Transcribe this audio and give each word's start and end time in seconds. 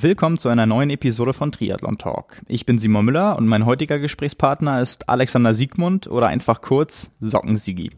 Willkommen 0.00 0.38
zu 0.38 0.48
einer 0.48 0.64
neuen 0.64 0.90
Episode 0.90 1.32
von 1.32 1.50
Triathlon 1.50 1.98
Talk. 1.98 2.40
Ich 2.46 2.64
bin 2.64 2.78
Simon 2.78 3.04
Müller 3.04 3.36
und 3.36 3.48
mein 3.48 3.66
heutiger 3.66 3.98
Gesprächspartner 3.98 4.80
ist 4.80 5.08
Alexander 5.08 5.54
Siegmund 5.54 6.06
oder 6.06 6.28
einfach 6.28 6.60
kurz 6.60 7.10
Sockensigi. 7.18 7.90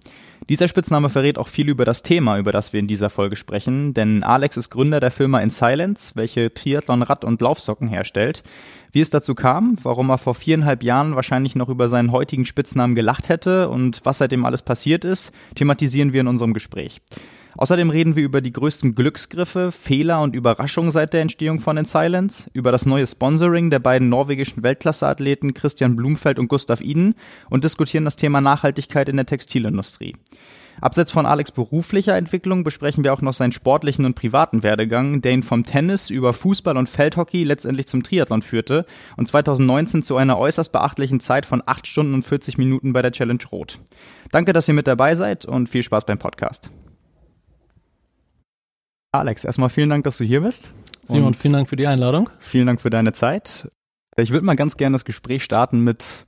Dieser 0.49 0.67
Spitzname 0.67 1.11
verrät 1.11 1.37
auch 1.37 1.49
viel 1.49 1.69
über 1.69 1.85
das 1.85 2.03
Thema, 2.03 2.39
über 2.39 2.53
das 2.53 2.73
wir 2.73 2.81
in 2.81 2.87
dieser 2.87 3.11
Folge 3.11 3.37
sprechen, 3.37 3.93
denn 3.93 4.23
Alex 4.23 4.57
ist 4.57 4.71
Gründer 4.71 4.99
der 4.99 5.11
Firma 5.11 5.41
In 5.41 5.51
Silence, 5.51 6.13
welche 6.15 6.55
Triathlon-Rad- 6.55 7.27
und 7.27 7.43
Laufsocken 7.43 7.87
herstellt. 7.87 8.45
Wie 8.93 9.03
es 9.03 9.11
dazu 9.11 9.35
kam, 9.35 9.77
warum 9.83 10.09
er 10.09 10.17
vor 10.17 10.35
viereinhalb 10.35 10.83
Jahren 10.83 11.17
wahrscheinlich 11.17 11.55
noch 11.55 11.69
über 11.69 11.91
seinen 11.91 12.13
heutigen 12.13 12.47
Spitznamen 12.47 12.95
gelacht 12.95 13.29
hätte 13.29 13.69
und 13.69 14.01
was 14.05 14.17
seitdem 14.17 14.47
alles 14.47 14.63
passiert 14.63 15.05
ist, 15.05 15.33
thematisieren 15.55 16.15
wir 16.15 16.23
in 16.23 16.29
unserem 16.29 16.55
Gespräch. 16.55 17.03
Außerdem 17.57 17.91
reden 17.91 18.17
wir 18.17 18.25
über 18.25 18.41
die 18.41 18.53
größten 18.53 18.95
Glücksgriffe, 18.95 19.73
Fehler 19.73 20.23
und 20.23 20.35
Überraschungen 20.35 20.91
seit 20.91 21.13
der 21.13 21.23
Entstehung 21.23 21.61
von 21.61 21.77
In 21.77 21.85
Silence, 21.85 22.51
über 22.53 22.73
das 22.73 22.87
neue 22.87 23.07
Sponsoring 23.07 23.71
der 23.71 23.81
beiden 23.81 24.09
norwegischen 24.09 24.63
Weltklasseathleten 24.63 25.55
Christian 25.55 25.97
Blumfeld 25.97 26.39
und 26.39 26.49
Gustav 26.49 26.81
Iden 26.81 27.15
und 27.49 27.65
diskutieren 27.65 28.05
das 28.05 28.17
Thema 28.17 28.41
Nachhaltigkeit 28.41 29.09
in 29.09 29.17
der 29.17 29.27
Textilindustrie. 29.27 30.15
Abseits 30.81 31.11
von 31.11 31.27
Alex 31.27 31.53
beruflicher 31.53 32.17
Entwicklung 32.17 32.65
besprechen 32.65 33.05
wir 33.05 33.13
auch 33.13 33.21
noch 33.21 33.35
seinen 33.35 33.53
sportlichen 33.53 34.07
und 34.07 34.15
privaten 34.15 34.63
Werdegang, 34.63 35.21
der 35.21 35.33
ihn 35.33 35.43
vom 35.43 35.65
Tennis 35.65 36.09
über 36.09 36.33
Fußball 36.33 36.77
und 36.77 36.89
Feldhockey 36.89 37.45
letztendlich 37.45 37.87
zum 37.87 38.03
Triathlon 38.03 38.41
führte 38.43 38.87
und 39.17 39.29
2019 39.29 40.03
zu 40.03 40.17
einer 40.17 40.39
äußerst 40.39 40.73
beachtlichen 40.73 41.21
Zeit 41.21 41.45
von 41.45 41.63
8 41.67 41.87
Stunden 41.87 42.15
und 42.15 42.23
40 42.23 42.57
Minuten 42.57 42.93
bei 42.93 43.03
der 43.03 43.13
Challenge 43.13 43.43
Rot. 43.53 43.79
Danke, 44.31 44.53
dass 44.53 44.69
ihr 44.69 44.75
mit 44.75 44.87
dabei 44.87 45.15
seid 45.15 45.45
und 45.45 45.69
viel 45.69 45.83
Spaß 45.83 46.07
beim 46.07 46.19
Podcast. 46.19 46.71
Alex, 49.13 49.45
erstmal 49.45 49.71
vielen 49.71 49.91
Dank, 49.91 50.05
dass 50.05 50.19
du 50.19 50.25
hier 50.25 50.43
bist. 50.43 50.71
Simon, 51.05 51.29
und 51.29 51.37
vielen 51.37 51.55
Dank 51.55 51.69
für 51.69 51.75
die 51.75 51.89
Einladung. 51.89 52.31
Vielen 52.39 52.69
Dank 52.69 52.81
für 52.81 52.91
deine 52.91 53.13
Zeit. 53.13 53.69
Ich 54.17 54.31
würde 54.31 54.47
mal 54.47 54.55
ganz 54.55 54.77
gerne 54.77 54.95
das 54.95 55.05
Gespräch 55.05 55.43
starten 55.43 55.81
mit 55.81 56.27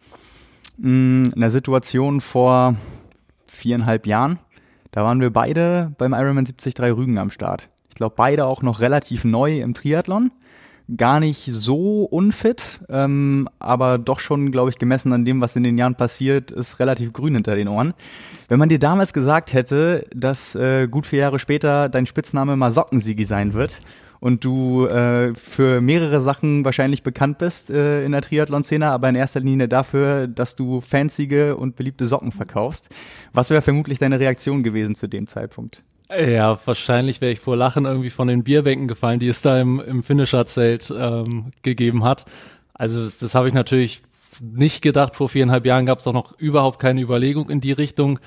mh, 0.78 0.88
mm, 0.88 1.32
einer 1.36 1.50
Situation 1.50 2.20
vor 2.20 2.74
viereinhalb 3.46 4.08
Jahren. 4.08 4.40
Da 4.90 5.04
waren 5.04 5.20
wir 5.20 5.30
beide 5.30 5.94
beim 5.96 6.12
Ironman 6.12 6.44
73 6.44 6.80
Rügen 6.80 7.18
am 7.18 7.30
Start. 7.30 7.68
Ich 7.88 7.94
glaube, 7.94 8.16
beide 8.16 8.46
auch 8.46 8.62
noch 8.62 8.80
relativ 8.80 9.24
neu 9.24 9.60
im 9.60 9.74
Triathlon 9.74 10.32
gar 10.96 11.20
nicht 11.20 11.44
so 11.44 12.04
unfit, 12.04 12.80
ähm, 12.88 13.48
aber 13.58 13.98
doch 13.98 14.18
schon, 14.18 14.52
glaube 14.52 14.70
ich, 14.70 14.78
gemessen 14.78 15.12
an 15.12 15.24
dem, 15.24 15.40
was 15.40 15.56
in 15.56 15.62
den 15.62 15.78
Jahren 15.78 15.94
passiert, 15.94 16.50
ist 16.50 16.80
relativ 16.80 17.12
grün 17.12 17.34
hinter 17.34 17.56
den 17.56 17.68
Ohren. 17.68 17.94
Wenn 18.48 18.58
man 18.58 18.68
dir 18.68 18.78
damals 18.78 19.12
gesagt 19.12 19.52
hätte, 19.52 20.06
dass 20.14 20.54
äh, 20.54 20.88
gut 20.88 21.06
vier 21.06 21.20
Jahre 21.20 21.38
später 21.38 21.88
dein 21.88 22.06
Spitzname 22.06 22.56
mal 22.56 22.70
Sockensiegi 22.70 23.24
sein 23.24 23.54
wird 23.54 23.78
und 24.20 24.44
du 24.44 24.86
äh, 24.86 25.34
für 25.34 25.80
mehrere 25.80 26.20
Sachen 26.20 26.64
wahrscheinlich 26.64 27.02
bekannt 27.02 27.38
bist 27.38 27.70
äh, 27.70 28.04
in 28.04 28.12
der 28.12 28.22
Triathlon-Szene, 28.22 28.88
aber 28.88 29.08
in 29.08 29.16
erster 29.16 29.40
Linie 29.40 29.66
dafür, 29.68 30.28
dass 30.28 30.54
du 30.54 30.80
fanzige 30.80 31.56
und 31.56 31.74
beliebte 31.74 32.06
Socken 32.06 32.30
verkaufst. 32.30 32.88
Was 33.32 33.50
wäre 33.50 33.62
vermutlich 33.62 33.98
deine 33.98 34.20
Reaktion 34.20 34.62
gewesen 34.62 34.94
zu 34.94 35.08
dem 35.08 35.26
Zeitpunkt? 35.26 35.82
Ja, 36.10 36.58
wahrscheinlich 36.66 37.20
wäre 37.20 37.32
ich 37.32 37.40
vor 37.40 37.56
Lachen 37.56 37.86
irgendwie 37.86 38.10
von 38.10 38.28
den 38.28 38.44
Bierbänken 38.44 38.88
gefallen, 38.88 39.18
die 39.18 39.28
es 39.28 39.40
da 39.40 39.60
im, 39.60 39.80
im 39.80 40.02
Finisher-Zelt 40.02 40.92
ähm, 40.96 41.52
gegeben 41.62 42.04
hat. 42.04 42.26
Also 42.74 43.02
das, 43.04 43.18
das 43.18 43.34
habe 43.34 43.48
ich 43.48 43.54
natürlich 43.54 44.02
nicht 44.40 44.82
gedacht. 44.82 45.16
Vor 45.16 45.28
viereinhalb 45.28 45.64
Jahren 45.64 45.86
gab 45.86 45.98
es 45.98 46.06
auch 46.06 46.12
noch 46.12 46.38
überhaupt 46.38 46.78
keine 46.78 47.00
Überlegung 47.00 47.48
in 47.48 47.60
die 47.60 47.72
Richtung. 47.72 48.18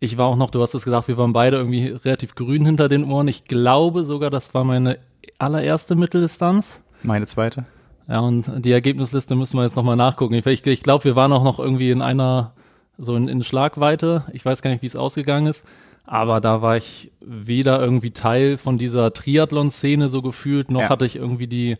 Ich 0.00 0.16
war 0.16 0.26
auch 0.26 0.36
noch, 0.36 0.50
du 0.50 0.62
hast 0.62 0.74
es 0.74 0.84
gesagt, 0.84 1.08
wir 1.08 1.18
waren 1.18 1.32
beide 1.32 1.56
irgendwie 1.56 1.88
relativ 1.88 2.34
grün 2.34 2.64
hinter 2.64 2.88
den 2.88 3.04
Ohren. 3.04 3.28
Ich 3.28 3.44
glaube 3.44 4.04
sogar, 4.04 4.30
das 4.30 4.54
war 4.54 4.64
meine 4.64 4.98
allererste 5.38 5.94
Mitteldistanz. 5.94 6.80
Meine 7.02 7.26
zweite. 7.26 7.66
Ja, 8.08 8.20
und 8.20 8.50
die 8.64 8.72
Ergebnisliste 8.72 9.34
müssen 9.34 9.58
wir 9.58 9.64
jetzt 9.64 9.76
nochmal 9.76 9.96
nachgucken. 9.96 10.34
Ich, 10.34 10.46
ich, 10.46 10.66
ich 10.66 10.82
glaube, 10.82 11.04
wir 11.04 11.16
waren 11.16 11.32
auch 11.32 11.44
noch 11.44 11.58
irgendwie 11.58 11.90
in 11.90 12.00
einer, 12.00 12.52
so 12.96 13.14
in, 13.16 13.28
in 13.28 13.42
Schlagweite. 13.44 14.24
Ich 14.32 14.44
weiß 14.44 14.62
gar 14.62 14.70
nicht, 14.70 14.82
wie 14.82 14.86
es 14.86 14.96
ausgegangen 14.96 15.46
ist. 15.46 15.66
Aber 16.10 16.40
da 16.40 16.62
war 16.62 16.78
ich 16.78 17.12
weder 17.20 17.82
irgendwie 17.82 18.12
Teil 18.12 18.56
von 18.56 18.78
dieser 18.78 19.12
Triathlon-Szene 19.12 20.08
so 20.08 20.22
gefühlt, 20.22 20.70
noch 20.70 20.80
ja. 20.80 20.88
hatte 20.88 21.04
ich 21.04 21.16
irgendwie 21.16 21.46
die 21.46 21.76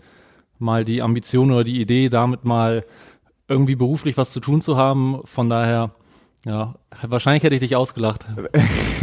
mal 0.59 0.85
die 0.85 1.01
Ambition 1.01 1.51
oder 1.51 1.65
die 1.65 1.81
Idee, 1.81 2.11
damit 2.11 2.45
mal 2.45 2.85
irgendwie 3.49 3.75
beruflich 3.75 4.19
was 4.19 4.31
zu 4.31 4.41
tun 4.41 4.61
zu 4.61 4.77
haben. 4.77 5.21
Von 5.25 5.49
daher, 5.49 5.93
ja, 6.45 6.75
wahrscheinlich 7.01 7.43
hätte 7.43 7.55
ich 7.55 7.63
dich 7.63 7.75
ausgelacht. 7.75 8.27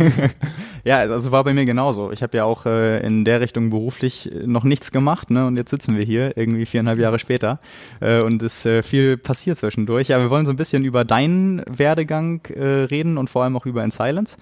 ja, 0.84 0.98
also 0.98 1.32
war 1.32 1.44
bei 1.44 1.56
mir 1.56 1.66
genauso. 1.66 2.12
Ich 2.12 2.22
habe 2.22 2.38
ja 2.38 2.44
auch 2.44 2.68
äh, 2.68 3.04
in 3.04 3.26
der 3.26 3.42
Richtung 3.42 3.72
beruflich 3.72 4.30
noch 4.46 4.64
nichts 4.64 4.92
gemacht, 4.92 5.32
ne? 5.32 5.48
Und 5.48 5.58
jetzt 5.58 5.72
sitzen 5.72 5.98
wir 5.98 6.06
hier 6.06 6.38
irgendwie 6.38 6.68
viereinhalb 6.68 7.00
Jahre 7.00 7.18
später 7.18 7.60
äh, 8.00 8.22
und 8.22 8.44
es 8.44 8.58
ist 8.58 8.66
äh, 8.68 8.84
viel 8.84 9.18
passiert 9.18 9.58
zwischendurch. 9.58 10.10
Ja, 10.10 10.20
wir 10.20 10.30
wollen 10.30 10.46
so 10.46 10.54
ein 10.54 10.58
bisschen 10.58 10.86
über 10.86 11.04
deinen 11.04 11.64
Werdegang 11.66 12.46
äh, 12.54 12.64
reden 12.64 13.18
und 13.18 13.28
vor 13.28 13.44
allem 13.44 13.58
auch 13.58 13.66
über 13.66 13.84
In 13.84 13.90
Silence. 13.90 14.38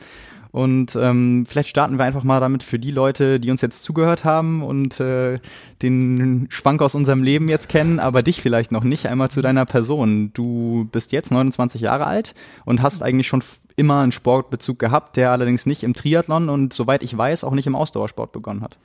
Und 0.53 0.95
ähm, 0.95 1.47
vielleicht 1.49 1.69
starten 1.69 1.97
wir 1.97 2.05
einfach 2.05 2.23
mal 2.23 2.39
damit 2.39 2.61
für 2.61 2.77
die 2.77 2.91
Leute, 2.91 3.39
die 3.39 3.49
uns 3.49 3.61
jetzt 3.61 3.81
zugehört 3.81 4.23
haben 4.23 4.61
und 4.61 4.99
äh, 4.99 5.39
den 5.81 6.45
Schwank 6.51 6.83
aus 6.83 6.93
unserem 6.93 7.23
Leben 7.23 7.47
jetzt 7.47 7.69
kennen, 7.69 7.99
aber 7.99 8.21
dich 8.21 8.39
vielleicht 8.39 8.71
noch 8.71 8.83
nicht, 8.83 9.07
einmal 9.07 9.31
zu 9.31 9.41
deiner 9.41 9.65
Person. 9.65 10.29
Du 10.35 10.87
bist 10.91 11.11
jetzt 11.11 11.31
29 11.31 11.81
Jahre 11.81 12.05
alt 12.05 12.35
und 12.65 12.83
hast 12.83 13.01
eigentlich 13.01 13.27
schon 13.27 13.43
immer 13.77 14.01
einen 14.01 14.11
Sportbezug 14.11 14.77
gehabt, 14.77 15.17
der 15.17 15.31
allerdings 15.31 15.65
nicht 15.65 15.81
im 15.81 15.95
Triathlon 15.95 16.49
und 16.49 16.71
soweit 16.71 17.01
ich 17.01 17.17
weiß 17.17 17.45
auch 17.45 17.53
nicht 17.53 17.65
im 17.65 17.75
Ausdauersport 17.75 18.31
begonnen 18.31 18.61
hat. 18.61 18.77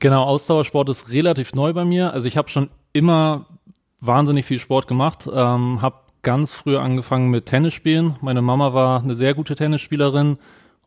Genau, 0.00 0.24
Ausdauersport 0.24 0.90
ist 0.90 1.08
relativ 1.08 1.54
neu 1.54 1.72
bei 1.72 1.86
mir. 1.86 2.12
Also 2.12 2.28
ich 2.28 2.36
habe 2.36 2.50
schon 2.50 2.68
immer 2.92 3.46
wahnsinnig 4.02 4.44
viel 4.44 4.58
Sport 4.58 4.88
gemacht, 4.88 5.26
ähm, 5.32 5.80
habe 5.80 5.96
ganz 6.20 6.52
früh 6.52 6.76
angefangen 6.76 7.30
mit 7.30 7.46
Tennisspielen. 7.46 8.16
Meine 8.20 8.42
Mama 8.42 8.74
war 8.74 9.02
eine 9.02 9.14
sehr 9.14 9.32
gute 9.32 9.54
Tennisspielerin 9.54 10.36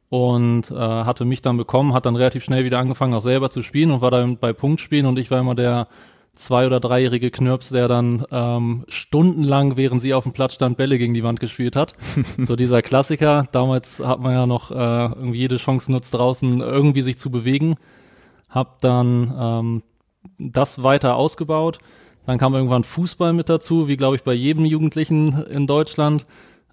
und 0.09 0.71
äh, 0.71 0.75
hatte 0.75 1.25
mich 1.25 1.41
dann 1.41 1.57
bekommen, 1.57 1.93
hat 1.93 2.05
dann 2.05 2.15
relativ 2.15 2.43
schnell 2.43 2.63
wieder 2.63 2.79
angefangen, 2.79 3.13
auch 3.13 3.21
selber 3.21 3.49
zu 3.49 3.61
spielen 3.61 3.91
und 3.91 4.01
war 4.01 4.11
dann 4.11 4.37
bei 4.37 4.53
Punktspielen 4.53 5.05
und 5.05 5.19
ich 5.19 5.31
war 5.31 5.39
immer 5.39 5.55
der 5.55 5.87
zwei- 6.37 6.65
oder 6.65 6.79
dreijährige 6.79 7.31
Knirps, 7.31 7.69
der 7.69 7.87
dann 7.87 8.25
ähm, 8.31 8.85
stundenlang, 8.87 9.75
während 9.75 10.01
sie 10.01 10.13
auf 10.13 10.23
dem 10.23 10.33
Platz 10.33 10.53
stand, 10.53 10.77
Bälle 10.77 10.97
gegen 10.97 11.13
die 11.13 11.23
Wand 11.23 11.39
gespielt 11.39 11.75
hat. 11.75 11.95
so 12.37 12.55
dieser 12.55 12.81
Klassiker. 12.81 13.47
Damals 13.51 13.99
hat 13.99 14.19
man 14.19 14.33
ja 14.33 14.45
noch 14.45 14.71
äh, 14.71 14.75
irgendwie 14.75 15.39
jede 15.39 15.57
Chance 15.57 15.91
nutzt, 15.91 16.13
draußen 16.13 16.61
irgendwie 16.61 17.01
sich 17.01 17.17
zu 17.17 17.31
bewegen. 17.31 17.75
Hab 18.49 18.79
dann 18.81 19.33
ähm, 19.37 19.83
das 20.37 20.83
weiter 20.83 21.15
ausgebaut. 21.15 21.79
Dann 22.25 22.37
kam 22.37 22.53
irgendwann 22.53 22.83
Fußball 22.83 23.33
mit 23.33 23.49
dazu, 23.49 23.87
wie 23.87 23.97
glaube 23.97 24.15
ich 24.15 24.23
bei 24.23 24.33
jedem 24.33 24.65
Jugendlichen 24.65 25.45
in 25.45 25.65
Deutschland. 25.67 26.25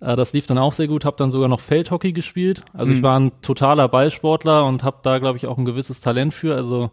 Äh, 0.05 0.17
das 0.17 0.33
lief 0.33 0.47
dann 0.47 0.59
auch 0.59 0.73
sehr 0.73 0.89
gut, 0.89 1.05
habe 1.05 1.17
dann 1.17 1.31
sogar 1.31 1.49
noch 1.49 1.61
Feldhockey 1.61 2.13
gespielt. 2.13 2.63
Also 2.73 2.93
mhm. 2.93 2.99
ich 2.99 3.03
war 3.03 3.19
ein 3.19 3.33
totaler 3.41 3.89
Ballsportler 3.89 4.65
und 4.67 4.85
habe 4.85 4.99
da, 5.03 5.19
glaube 5.19 5.39
ich, 5.39 5.47
auch 5.47 5.59
ein 5.59 5.65
gewisses 5.65 6.01
Talent 6.01 6.35
für. 6.35 6.55
Also 6.55 6.91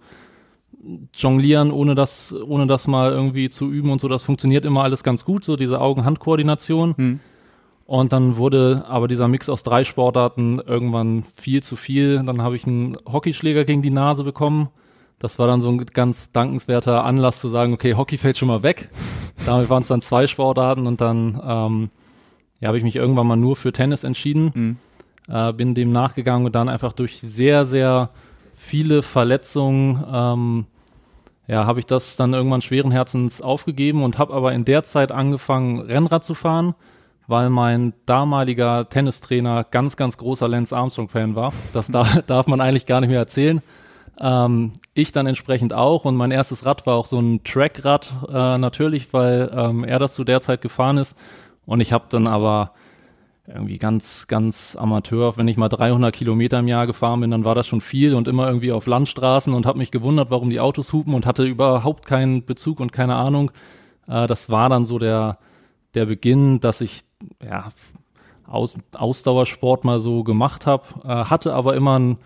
jonglieren, 1.14 1.72
ohne 1.72 1.94
das, 1.94 2.34
ohne 2.34 2.66
das 2.66 2.88
mal 2.88 3.12
irgendwie 3.12 3.50
zu 3.50 3.70
üben 3.70 3.92
und 3.92 4.02
so, 4.02 4.08
das 4.08 4.24
funktioniert 4.24 4.66
immer 4.66 4.84
alles 4.84 5.04
ganz 5.04 5.26
gut, 5.26 5.44
so 5.44 5.56
diese 5.56 5.80
Augen-Hand-Koordination. 5.80 6.96
Mhm. 6.98 7.20
Und 7.86 8.14
dann 8.14 8.38
wurde 8.38 8.86
aber 8.88 9.10
dieser 9.10 9.28
Mix 9.28 9.50
aus 9.50 9.64
drei 9.64 9.84
Sportarten 9.84 10.60
irgendwann 10.60 11.26
viel 11.36 11.62
zu 11.62 11.76
viel. 11.76 12.20
Dann 12.20 12.42
habe 12.42 12.56
ich 12.56 12.66
einen 12.66 12.96
Hockeyschläger 13.12 13.66
gegen 13.66 13.82
die 13.82 13.90
Nase 13.92 14.24
bekommen. 14.24 14.70
Das 15.20 15.38
war 15.38 15.46
dann 15.46 15.60
so 15.60 15.70
ein 15.70 15.86
ganz 15.86 16.32
dankenswerter 16.32 17.04
Anlass 17.04 17.42
zu 17.42 17.50
sagen, 17.50 17.74
okay, 17.74 17.96
Hockey 17.96 18.18
fällt 18.18 18.38
schon 18.38 18.48
mal 18.48 18.64
weg. 18.64 18.90
Damit 19.46 19.70
waren 19.70 19.82
es 19.82 19.90
dann 19.90 20.02
zwei 20.02 20.26
Sportarten 20.26 20.88
und 20.88 21.02
dann 21.02 21.42
ähm, 21.46 21.90
ja, 22.62 22.68
habe 22.68 22.78
ich 22.78 22.84
mich 22.84 22.96
irgendwann 22.96 23.28
mal 23.28 23.36
nur 23.36 23.56
für 23.56 23.74
Tennis 23.74 24.04
entschieden. 24.04 24.52
Mhm. 24.54 24.78
Äh, 25.28 25.54
bin 25.54 25.74
dem 25.76 25.92
nachgegangen 25.92 26.46
und 26.46 26.56
dann 26.56 26.70
einfach 26.70 26.94
durch 26.94 27.20
sehr, 27.22 27.66
sehr 27.66 28.10
viele 28.56 29.04
Verletzungen, 29.04 30.04
ähm, 30.12 30.66
ja, 31.48 31.66
habe 31.66 31.80
ich 31.80 31.86
das 31.86 32.16
dann 32.16 32.34
irgendwann 32.34 32.62
schweren 32.62 32.92
Herzens 32.92 33.42
aufgegeben 33.42 34.04
und 34.04 34.18
habe 34.18 34.34
aber 34.34 34.54
in 34.54 34.64
der 34.64 34.84
Zeit 34.84 35.12
angefangen, 35.12 35.80
Rennrad 35.80 36.24
zu 36.24 36.34
fahren, 36.34 36.76
weil 37.28 37.50
mein 37.50 37.94
damaliger 38.06 38.88
Tennistrainer 38.88 39.64
ganz, 39.64 39.98
ganz 39.98 40.18
großer 40.18 40.48
Lance 40.48 40.76
Armstrong-Fan 40.76 41.36
war. 41.36 41.52
Das 41.74 41.88
da, 41.88 42.04
darf 42.28 42.48
man 42.48 42.62
eigentlich 42.62 42.86
gar 42.86 43.02
nicht 43.02 43.10
mehr 43.10 43.20
erzählen. 43.20 43.62
Ähm, 44.20 44.74
ich 44.94 45.12
dann 45.12 45.26
entsprechend 45.28 45.74
auch 45.74 46.06
und 46.06 46.16
mein 46.16 46.32
erstes 46.32 46.66
Rad 46.66 46.86
war 46.86 46.96
auch 46.96 47.08
so 47.08 47.20
ein 47.20 47.44
Trackrad 47.44 48.14
äh, 48.30 48.58
natürlich, 48.58 49.14
weil 49.14 49.52
ähm, 49.56 49.84
er 49.84 49.98
das 49.98 50.14
zu 50.14 50.24
der 50.24 50.42
Zeit 50.42 50.62
gefahren 50.62 50.98
ist 50.98 51.16
und 51.72 51.80
ich 51.80 51.94
habe 51.94 52.08
dann 52.10 52.28
aber 52.28 52.74
irgendwie 53.48 53.78
ganz, 53.78 54.28
ganz 54.28 54.76
Amateur, 54.76 55.38
wenn 55.38 55.48
ich 55.48 55.56
mal 55.56 55.70
300 55.70 56.14
Kilometer 56.14 56.60
im 56.60 56.68
Jahr 56.68 56.86
gefahren 56.86 57.22
bin, 57.22 57.32
dann 57.32 57.46
war 57.46 57.56
das 57.56 57.66
schon 57.66 57.80
viel 57.80 58.14
und 58.14 58.28
immer 58.28 58.46
irgendwie 58.46 58.74
auf 58.74 58.88
Landstraßen 58.88 59.54
und 59.54 59.66
habe 59.66 59.78
mich 59.78 59.90
gewundert, 59.90 60.32
warum 60.32 60.50
die 60.50 60.60
Autos 60.60 60.92
hupen 60.92 61.14
und 61.14 61.26
hatte 61.26 61.46
überhaupt 61.46 62.06
keinen 62.06 62.46
Bezug 62.46 62.82
und 62.82 62.92
keine 62.92 63.16
Ahnung. 63.16 63.52
Äh, 64.06 64.28
das 64.28 64.50
war 64.50 64.68
dann 64.68 64.86
so 64.86 65.00
der, 65.00 65.38
der 65.94 66.08
Beginn, 66.08 66.60
dass 66.60 66.82
ich 66.82 67.04
ja, 67.42 67.70
Aus, 68.46 68.76
Ausdauersport 68.92 69.86
mal 69.86 70.02
so 70.02 70.26
gemacht 70.26 70.68
habe, 70.68 70.84
äh, 71.06 71.08
hatte 71.08 71.54
aber 71.54 71.78
immer 71.78 71.98
ein 71.98 72.18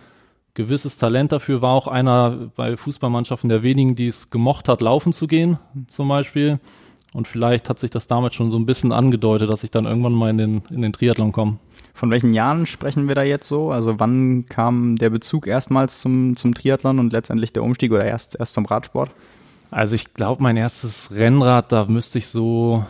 gewisses 0.56 0.97
Talent 0.97 1.31
dafür, 1.31 1.62
war 1.62 1.74
auch 1.74 1.88
einer 1.88 2.50
bei 2.56 2.77
Fußballmannschaften 2.77 3.50
der 3.50 3.62
wenigen, 3.62 3.95
die 3.95 4.07
es 4.07 4.31
gemocht 4.31 4.68
hat, 4.69 4.81
laufen 4.81 5.13
zu 5.13 5.27
gehen, 5.27 5.59
zum 5.88 6.07
Beispiel. 6.07 6.59
Und 7.15 7.29
vielleicht 7.29 7.69
hat 7.69 7.79
sich 7.79 7.91
das 7.91 8.07
damals 8.07 8.35
schon 8.35 8.51
so 8.51 8.59
ein 8.59 8.65
bisschen 8.65 8.91
angedeutet, 8.91 9.50
dass 9.50 9.63
ich 9.63 9.71
dann 9.71 9.85
irgendwann 9.85 10.12
mal 10.12 10.29
in 10.29 10.38
den, 10.38 10.63
in 10.69 10.81
den 10.81 10.91
Triathlon 10.91 11.31
komme. 11.31 11.59
Von 11.94 12.12
welchen 12.12 12.33
Jahren 12.33 12.65
sprechen 12.65 13.07
wir 13.07 13.15
da 13.15 13.23
jetzt 13.23 13.47
so? 13.47 13.71
Also 13.71 14.01
wann 14.01 14.47
kam 14.47 14.97
der 14.97 15.12
Bezug 15.12 15.47
erstmals 15.47 16.01
zum, 16.01 16.35
zum 16.35 16.53
Triathlon 16.53 17.00
und 17.00 17.13
letztendlich 17.13 17.53
der 17.53 17.63
Umstieg 17.63 17.94
oder 17.94 18.03
erst, 18.03 18.38
erst 18.38 18.53
zum 18.53 18.65
Radsport? 18.65 19.12
Also 19.71 19.95
ich 19.95 20.13
glaube, 20.13 20.44
mein 20.44 20.57
erstes 20.57 21.09
Rennrad, 21.15 21.71
da 21.71 21.85
müsste 21.85 22.17
ich 22.17 22.27
so 22.27 22.85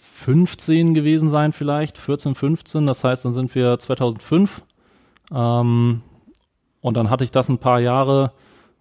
15 0.00 0.92
gewesen 0.92 1.30
sein 1.30 1.54
vielleicht, 1.54 1.96
14, 1.96 2.34
15. 2.34 2.86
Das 2.86 3.02
heißt, 3.02 3.24
dann 3.24 3.32
sind 3.32 3.54
wir 3.54 3.78
2005. 3.78 4.60
Ähm, 5.32 6.02
und 6.82 6.96
dann 6.98 7.08
hatte 7.08 7.24
ich 7.24 7.30
das 7.30 7.48
ein 7.48 7.56
paar 7.56 7.80
Jahre. 7.80 8.32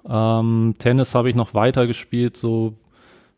Ähm, 0.05 0.75
Tennis 0.77 1.15
habe 1.15 1.29
ich 1.29 1.35
noch 1.35 1.53
weiter 1.53 1.87
gespielt, 1.87 2.35
so 2.35 2.73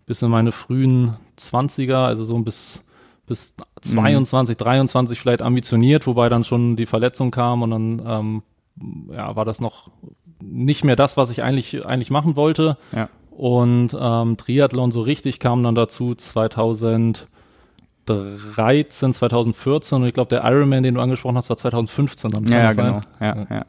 bis 0.05 0.21
in 0.21 0.29
meine 0.29 0.51
frühen 0.51 1.15
20er, 1.39 2.05
also 2.05 2.23
so 2.23 2.37
bis, 2.39 2.81
bis 3.27 3.53
22, 3.81 4.57
mhm. 4.57 4.63
23 4.63 5.19
vielleicht 5.19 5.41
ambitioniert, 5.41 6.07
wobei 6.07 6.29
dann 6.29 6.43
schon 6.43 6.75
die 6.75 6.85
Verletzung 6.85 7.31
kam 7.31 7.61
und 7.61 7.71
dann 7.71 8.01
ähm, 8.09 8.43
ja, 9.11 9.35
war 9.35 9.45
das 9.45 9.61
noch 9.61 9.89
nicht 10.41 10.83
mehr 10.83 10.95
das, 10.95 11.17
was 11.17 11.29
ich 11.29 11.43
eigentlich, 11.43 11.85
eigentlich 11.85 12.11
machen 12.11 12.35
wollte. 12.35 12.77
Ja. 12.95 13.09
Und 13.31 13.95
ähm, 13.99 14.37
Triathlon 14.37 14.91
so 14.91 15.01
richtig 15.01 15.39
kam 15.39 15.63
dann 15.63 15.75
dazu 15.75 16.15
2000 16.15 17.25
2013, 18.05 19.13
2014 19.13 19.97
und 19.97 20.07
ich 20.07 20.13
glaube, 20.13 20.29
der 20.29 20.43
Ironman, 20.43 20.83
den 20.83 20.95
du 20.95 21.01
angesprochen 21.01 21.37
hast, 21.37 21.49
war 21.49 21.57
2015 21.57 22.31
dann. 22.31 22.45
Ja, 22.47 22.73
genau. 22.73 23.01
Ja, 23.19 23.35
ja. 23.35 23.47
Ja. 23.49 23.59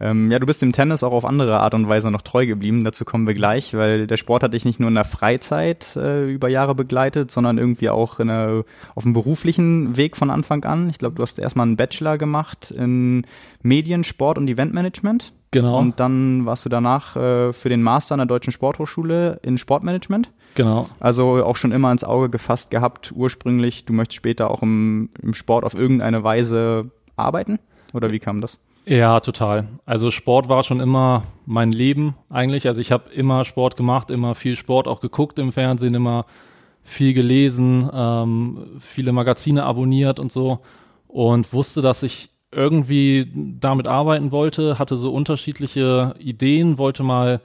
Ähm, 0.00 0.30
ja, 0.30 0.38
du 0.38 0.46
bist 0.46 0.62
dem 0.62 0.72
Tennis 0.72 1.02
auch 1.02 1.12
auf 1.12 1.24
andere 1.24 1.60
Art 1.60 1.74
und 1.74 1.88
Weise 1.88 2.10
noch 2.10 2.22
treu 2.22 2.46
geblieben. 2.46 2.84
Dazu 2.84 3.04
kommen 3.04 3.26
wir 3.26 3.34
gleich, 3.34 3.74
weil 3.74 4.06
der 4.06 4.16
Sport 4.16 4.42
hat 4.42 4.54
dich 4.54 4.64
nicht 4.64 4.80
nur 4.80 4.88
in 4.88 4.94
der 4.94 5.04
Freizeit 5.04 5.96
äh, 5.96 6.30
über 6.30 6.48
Jahre 6.48 6.74
begleitet, 6.74 7.30
sondern 7.30 7.58
irgendwie 7.58 7.88
auch 7.90 8.20
in 8.20 8.28
der, 8.28 8.64
auf 8.94 9.02
dem 9.02 9.12
beruflichen 9.12 9.96
Weg 9.96 10.16
von 10.16 10.30
Anfang 10.30 10.64
an. 10.64 10.90
Ich 10.90 10.98
glaube, 10.98 11.16
du 11.16 11.22
hast 11.22 11.38
erstmal 11.38 11.66
einen 11.66 11.76
Bachelor 11.76 12.18
gemacht 12.18 12.70
in 12.70 13.26
Medien, 13.62 14.04
Sport 14.04 14.38
und 14.38 14.48
Eventmanagement. 14.48 15.32
Genau. 15.50 15.78
Und 15.78 16.00
dann 16.00 16.46
warst 16.46 16.64
du 16.64 16.68
danach 16.68 17.16
äh, 17.16 17.52
für 17.52 17.68
den 17.68 17.82
Master 17.82 18.14
an 18.14 18.18
der 18.18 18.26
Deutschen 18.26 18.52
Sporthochschule 18.52 19.38
in 19.42 19.56
Sportmanagement. 19.56 20.30
Genau. 20.54 20.88
Also 21.00 21.44
auch 21.44 21.56
schon 21.56 21.72
immer 21.72 21.90
ins 21.90 22.04
Auge 22.04 22.30
gefasst 22.30 22.70
gehabt, 22.70 23.12
ursprünglich, 23.14 23.84
du 23.84 23.92
möchtest 23.92 24.16
später 24.16 24.50
auch 24.50 24.62
im, 24.62 25.10
im 25.20 25.34
Sport 25.34 25.64
auf 25.64 25.74
irgendeine 25.74 26.22
Weise 26.22 26.90
arbeiten? 27.16 27.58
Oder 27.92 28.12
wie 28.12 28.18
kam 28.18 28.40
das? 28.40 28.58
Ja, 28.86 29.20
total. 29.20 29.68
Also 29.86 30.10
Sport 30.10 30.48
war 30.48 30.62
schon 30.62 30.80
immer 30.80 31.24
mein 31.46 31.72
Leben 31.72 32.16
eigentlich. 32.28 32.66
Also 32.68 32.80
ich 32.80 32.92
habe 32.92 33.10
immer 33.10 33.44
Sport 33.44 33.76
gemacht, 33.76 34.10
immer 34.10 34.34
viel 34.34 34.56
Sport 34.56 34.88
auch 34.88 35.00
geguckt 35.00 35.38
im 35.38 35.52
Fernsehen, 35.52 35.94
immer 35.94 36.26
viel 36.82 37.14
gelesen, 37.14 37.88
ähm, 37.92 38.78
viele 38.80 39.12
Magazine 39.12 39.64
abonniert 39.64 40.20
und 40.20 40.30
so 40.30 40.60
und 41.08 41.52
wusste, 41.54 41.80
dass 41.80 42.02
ich 42.02 42.30
irgendwie 42.52 43.26
damit 43.34 43.88
arbeiten 43.88 44.30
wollte, 44.30 44.78
hatte 44.78 44.96
so 44.98 45.12
unterschiedliche 45.12 46.14
Ideen, 46.18 46.76
wollte 46.76 47.02
mal 47.02 47.40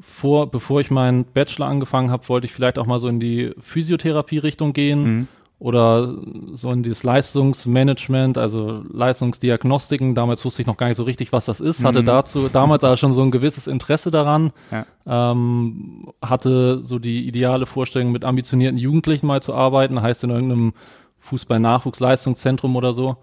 vor, 0.00 0.50
bevor 0.50 0.80
ich 0.80 0.90
meinen 0.90 1.24
Bachelor 1.24 1.66
angefangen 1.66 2.10
habe, 2.10 2.28
wollte 2.28 2.46
ich 2.46 2.52
vielleicht 2.52 2.78
auch 2.78 2.86
mal 2.86 3.00
so 3.00 3.08
in 3.08 3.20
die 3.20 3.52
Physiotherapie-Richtung 3.58 4.72
gehen 4.72 5.02
mhm. 5.02 5.28
oder 5.58 6.14
so 6.52 6.70
in 6.70 6.82
dieses 6.84 7.02
Leistungsmanagement, 7.02 8.38
also 8.38 8.84
Leistungsdiagnostiken. 8.92 10.14
Damals 10.14 10.44
wusste 10.44 10.62
ich 10.62 10.68
noch 10.68 10.76
gar 10.76 10.86
nicht 10.88 10.96
so 10.96 11.02
richtig, 11.02 11.32
was 11.32 11.46
das 11.46 11.60
ist, 11.60 11.82
hatte 11.82 12.02
mhm. 12.02 12.06
dazu 12.06 12.48
damals 12.48 12.84
aber 12.84 12.96
schon 12.96 13.12
so 13.12 13.22
ein 13.22 13.32
gewisses 13.32 13.66
Interesse 13.66 14.10
daran, 14.10 14.52
ja. 14.70 14.86
ähm, 15.06 16.12
hatte 16.22 16.80
so 16.84 16.98
die 16.98 17.26
ideale 17.26 17.66
Vorstellung, 17.66 18.12
mit 18.12 18.24
ambitionierten 18.24 18.78
Jugendlichen 18.78 19.26
mal 19.26 19.42
zu 19.42 19.52
arbeiten, 19.52 20.00
heißt 20.00 20.22
in 20.24 20.30
irgendeinem 20.30 20.74
Fußball-Nachwuchsleistungszentrum 21.20 22.76
oder 22.76 22.94
so 22.94 23.16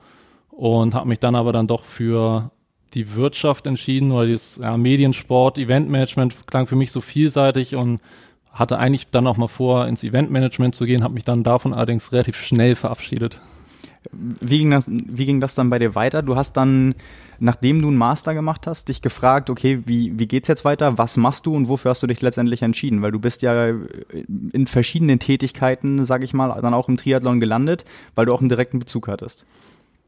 und 0.51 0.93
habe 0.93 1.07
mich 1.07 1.19
dann 1.19 1.35
aber 1.35 1.53
dann 1.53 1.67
doch 1.67 1.83
für 1.83 2.51
die 2.95 3.15
Wirtschaft 3.15 3.67
entschieden 3.67 4.11
oder 4.11 4.25
dieses 4.25 4.59
ja, 4.63 4.75
Mediensport, 4.77 5.57
Eventmanagement 5.57 6.47
klang 6.47 6.65
für 6.65 6.75
mich 6.75 6.91
so 6.91 7.01
vielseitig 7.01 7.75
und 7.75 7.99
hatte 8.51 8.79
eigentlich 8.79 9.09
dann 9.11 9.27
auch 9.27 9.37
mal 9.37 9.47
vor, 9.47 9.85
ins 9.85 10.03
Eventmanagement 10.03 10.73
zu 10.73 10.85
gehen, 10.85 11.03
habe 11.03 11.13
mich 11.13 11.25
dann 11.25 11.43
davon 11.43 11.73
allerdings 11.73 12.11
relativ 12.13 12.37
schnell 12.37 12.75
verabschiedet. 12.75 13.41
Wie 14.11 14.59
ging, 14.59 14.71
das, 14.71 14.85
wie 14.87 15.25
ging 15.25 15.41
das 15.41 15.55
dann 15.55 15.69
bei 15.69 15.79
dir 15.79 15.95
weiter? 15.95 16.21
Du 16.21 16.35
hast 16.35 16.53
dann, 16.53 16.95
nachdem 17.39 17.81
du 17.81 17.87
einen 17.87 17.97
Master 17.97 18.33
gemacht 18.33 18.67
hast, 18.67 18.87
dich 18.87 19.01
gefragt, 19.01 19.49
okay, 19.49 19.81
wie, 19.85 20.17
wie 20.17 20.27
geht's 20.27 20.47
jetzt 20.47 20.63
weiter? 20.63 20.97
Was 20.97 21.17
machst 21.17 21.45
du 21.45 21.55
und 21.55 21.67
wofür 21.67 21.89
hast 21.89 22.03
du 22.03 22.07
dich 22.07 22.21
letztendlich 22.21 22.61
entschieden? 22.61 23.01
Weil 23.01 23.11
du 23.11 23.19
bist 23.19 23.41
ja 23.41 23.73
in 24.53 24.67
verschiedenen 24.67 25.19
Tätigkeiten, 25.19 26.05
sag 26.05 26.23
ich 26.23 26.33
mal, 26.33 26.55
dann 26.61 26.73
auch 26.73 26.87
im 26.87 26.97
Triathlon 26.97 27.39
gelandet, 27.39 27.83
weil 28.13 28.27
du 28.27 28.33
auch 28.33 28.39
einen 28.39 28.49
direkten 28.49 28.79
Bezug 28.79 29.07
hattest. 29.07 29.45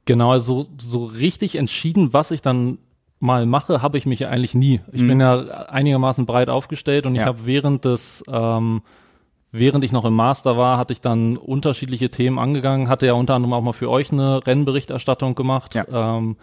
Genau, 0.07 0.31
also 0.31 0.67
so 0.79 1.05
richtig 1.05 1.55
entschieden, 1.55 2.13
was 2.13 2.31
ich 2.31 2.41
dann 2.41 2.79
mal 3.19 3.45
mache, 3.45 3.81
habe 3.81 3.97
ich 3.97 4.05
mich 4.05 4.19
ja 4.19 4.29
eigentlich 4.29 4.55
nie. 4.55 4.79
Ich 4.91 5.01
mhm. 5.01 5.07
bin 5.07 5.19
ja 5.19 5.39
einigermaßen 5.67 6.25
breit 6.25 6.49
aufgestellt 6.49 7.05
und 7.05 7.15
ja. 7.15 7.21
ich 7.21 7.27
habe 7.27 7.39
während 7.45 7.85
des, 7.85 8.23
ähm, 8.27 8.81
während 9.51 9.83
ich 9.83 9.91
noch 9.91 10.05
im 10.05 10.13
Master 10.13 10.57
war, 10.57 10.77
hatte 10.77 10.93
ich 10.93 11.01
dann 11.01 11.35
unterschiedliche 11.35 12.09
Themen 12.09 12.39
angegangen, 12.39 12.89
hatte 12.89 13.05
ja 13.05 13.13
unter 13.13 13.35
anderem 13.35 13.53
auch 13.53 13.61
mal 13.61 13.73
für 13.73 13.89
euch 13.89 14.11
eine 14.11 14.45
Rennberichterstattung 14.45 15.35
gemacht, 15.35 15.75
ja. 15.75 15.85
ähm, 15.91 16.37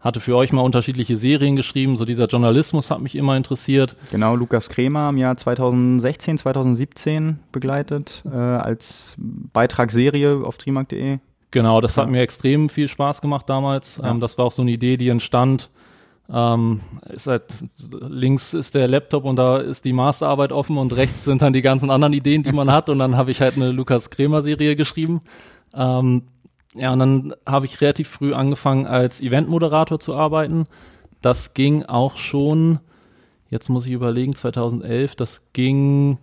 hatte 0.00 0.20
für 0.20 0.36
euch 0.36 0.52
mal 0.52 0.62
unterschiedliche 0.62 1.16
Serien 1.16 1.56
geschrieben, 1.56 1.96
so 1.96 2.04
dieser 2.04 2.26
Journalismus 2.26 2.90
hat 2.90 3.00
mich 3.00 3.14
immer 3.14 3.36
interessiert. 3.36 3.96
Genau, 4.10 4.34
Lukas 4.34 4.68
Kremer 4.68 5.08
im 5.08 5.18
Jahr 5.18 5.36
2016, 5.36 6.38
2017 6.38 7.38
begleitet, 7.52 8.22
äh, 8.26 8.36
als 8.36 9.14
Beitragsserie 9.18 10.42
auf 10.44 10.58
trimark.de. 10.58 11.18
Genau, 11.54 11.80
das 11.80 11.94
ja. 11.94 12.02
hat 12.02 12.10
mir 12.10 12.20
extrem 12.20 12.68
viel 12.68 12.88
Spaß 12.88 13.20
gemacht 13.20 13.48
damals. 13.48 13.98
Ja. 14.02 14.10
Ähm, 14.10 14.18
das 14.18 14.36
war 14.36 14.46
auch 14.46 14.52
so 14.52 14.62
eine 14.62 14.72
Idee, 14.72 14.96
die 14.96 15.08
entstand. 15.08 15.70
Ähm, 16.28 16.80
ist 17.12 17.28
halt, 17.28 17.44
links 18.08 18.54
ist 18.54 18.74
der 18.74 18.88
Laptop 18.88 19.24
und 19.24 19.36
da 19.36 19.58
ist 19.58 19.84
die 19.84 19.92
Masterarbeit 19.92 20.50
offen 20.50 20.76
und 20.78 20.96
rechts 20.96 21.22
sind 21.22 21.42
dann 21.42 21.52
die 21.52 21.62
ganzen 21.62 21.90
anderen 21.90 22.12
Ideen, 22.12 22.42
die 22.42 22.50
man 22.50 22.70
hat. 22.72 22.88
Und 22.88 22.98
dann 22.98 23.16
habe 23.16 23.30
ich 23.30 23.40
halt 23.40 23.54
eine 23.54 23.70
Lukas 23.70 24.10
Kremer 24.10 24.42
Serie 24.42 24.74
geschrieben. 24.74 25.20
Ähm, 25.72 26.24
ja, 26.74 26.92
und 26.92 26.98
dann 26.98 27.34
habe 27.46 27.66
ich 27.66 27.80
relativ 27.80 28.08
früh 28.08 28.34
angefangen, 28.34 28.88
als 28.88 29.20
Eventmoderator 29.20 30.00
zu 30.00 30.16
arbeiten. 30.16 30.66
Das 31.22 31.54
ging 31.54 31.84
auch 31.84 32.16
schon, 32.16 32.80
jetzt 33.48 33.68
muss 33.68 33.86
ich 33.86 33.92
überlegen, 33.92 34.34
2011, 34.34 35.14
das 35.14 35.42
ging 35.52 36.18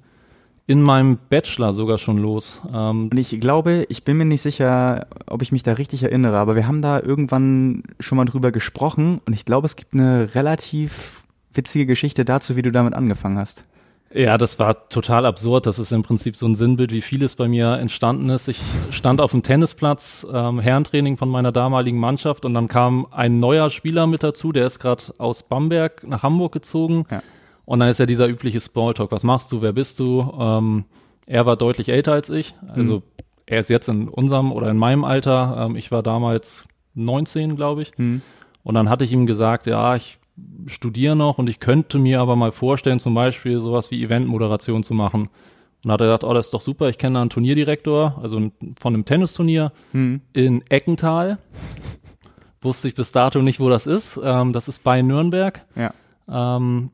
in 0.68 0.82
meinem 0.82 1.18
Bachelor 1.30 1.74
sogar 1.74 1.98
schon 1.98 2.18
los. 2.18 2.62
Ähm 2.74 3.10
und 3.12 3.18
ich 3.18 3.40
glaube, 3.42 3.86
ich 3.90 4.04
bin 4.04 4.18
mir 4.18 4.26
nicht 4.26 4.42
sicher, 4.42 5.08
ob 5.28 5.42
ich 5.42 5.52
mich 5.52 5.64
da 5.64 5.74
richtig 5.74 6.04
erinnere, 6.04 6.38
aber 6.38 6.56
wir 6.56 6.68
haben 6.68 6.82
da 6.82 7.00
irgendwann 7.00 7.84
schon 8.00 8.18
mal 8.18 8.26
drüber 8.26 8.52
gesprochen 8.52 9.22
und 9.26 9.34
ich 9.34 9.46
glaube, 9.46 9.66
es 9.66 9.76
gibt 9.76 9.94
eine 9.94 10.34
relativ 10.36 11.24
witzige 11.54 11.86
Geschichte 11.86 12.26
dazu, 12.26 12.56
wie 12.56 12.62
du 12.62 12.72
damit 12.72 12.94
angefangen 12.94 13.38
hast. 13.38 13.66
Ja, 14.14 14.38
das 14.38 14.60
war 14.60 14.90
total 14.90 15.26
absurd. 15.26 15.66
Das 15.66 15.80
ist 15.80 15.94
im 15.94 16.04
Prinzip 16.04 16.36
so 16.36 16.46
ein 16.46 16.54
Sinnbild, 16.54 16.92
wie 16.92 17.02
vieles 17.02 17.36
bei 17.36 17.48
mir 17.48 17.78
entstanden 17.78 18.30
ist. 18.30 18.50
Ich 18.50 18.60
stand 18.92 19.22
auf 19.22 19.32
dem 19.32 19.42
Tennisplatz, 19.42 20.28
ähm, 20.32 20.60
Herrentraining 20.60 21.16
von 21.16 21.30
meiner 21.30 21.54
damaligen 21.54 21.98
Mannschaft 21.98 22.44
und 22.44 22.54
dann 22.54 22.68
kam 22.68 23.08
ein 23.12 23.40
neuer 23.40 23.70
Spieler 23.70 24.08
mit 24.08 24.22
dazu, 24.22 24.52
der 24.52 24.68
ist 24.68 24.80
gerade 24.80 25.04
aus 25.18 25.44
Bamberg 25.44 26.06
nach 26.06 26.24
Hamburg 26.24 26.52
gezogen. 26.52 27.06
Ja 27.10 27.22
und 27.72 27.80
dann 27.80 27.88
ist 27.88 28.02
ja 28.02 28.06
dieser 28.06 28.28
übliche 28.28 28.60
Smalltalk. 28.60 29.14
Was 29.14 29.24
machst 29.24 29.50
du? 29.50 29.62
Wer 29.62 29.72
bist 29.72 29.98
du? 29.98 30.30
Ähm, 30.38 30.84
er 31.26 31.46
war 31.46 31.56
deutlich 31.56 31.88
älter 31.88 32.12
als 32.12 32.30
ich. 32.30 32.54
Also 32.68 32.98
mhm. 32.98 33.04
er 33.46 33.60
ist 33.60 33.70
jetzt 33.70 33.88
in 33.88 34.10
unserem 34.10 34.52
oder 34.52 34.70
in 34.70 34.76
meinem 34.76 35.06
Alter. 35.06 35.56
Ähm, 35.58 35.78
ich 35.78 35.90
war 35.90 36.04
damals 36.04 36.66
19, 36.96 37.56
glaube 37.56 37.84
ich. 37.84 37.98
Mhm. 37.98 38.24
Und 38.64 38.76
dann 38.76 38.90
hatte 38.90 39.06
ich 39.06 39.14
ihm 39.14 39.26
gesagt, 39.26 39.68
ja, 39.68 39.96
ich 39.96 40.20
studiere 40.66 41.16
noch 41.16 41.38
und 41.38 41.50
ich 41.50 41.62
könnte 41.62 41.98
mir 41.98 42.20
aber 42.20 42.36
mal 42.36 42.52
vorstellen, 42.52 43.00
zum 43.00 43.14
Beispiel 43.14 43.62
sowas 43.62 43.90
wie 43.90 44.04
Eventmoderation 44.04 44.84
zu 44.84 44.94
machen. 44.94 45.22
Und 45.22 45.32
dann 45.86 45.94
hat 45.94 46.02
er 46.02 46.08
gesagt, 46.08 46.26
oh, 46.26 46.34
das 46.34 46.48
ist 46.48 46.54
doch 46.54 46.60
super, 46.60 46.90
ich 46.90 46.98
kenne 46.98 47.14
da 47.14 47.22
einen 47.22 47.30
Turnierdirektor, 47.30 48.20
also 48.22 48.52
von 48.82 48.94
einem 48.94 49.06
Tennisturnier 49.06 49.72
mhm. 49.94 50.20
in 50.34 50.62
Eckental. 50.68 51.38
Wusste 52.62 52.90
ich 52.90 52.96
bis 52.96 53.14
dato 53.14 53.42
nicht, 53.42 53.62
wo 53.62 53.70
das 53.70 53.88
ist. 53.88 54.20
Ähm, 54.22 54.52
das 54.52 54.68
ist 54.68 54.84
bei 54.84 55.02
Nürnberg. 55.02 55.66
Ja. 55.78 55.94
Ähm, 56.30 56.92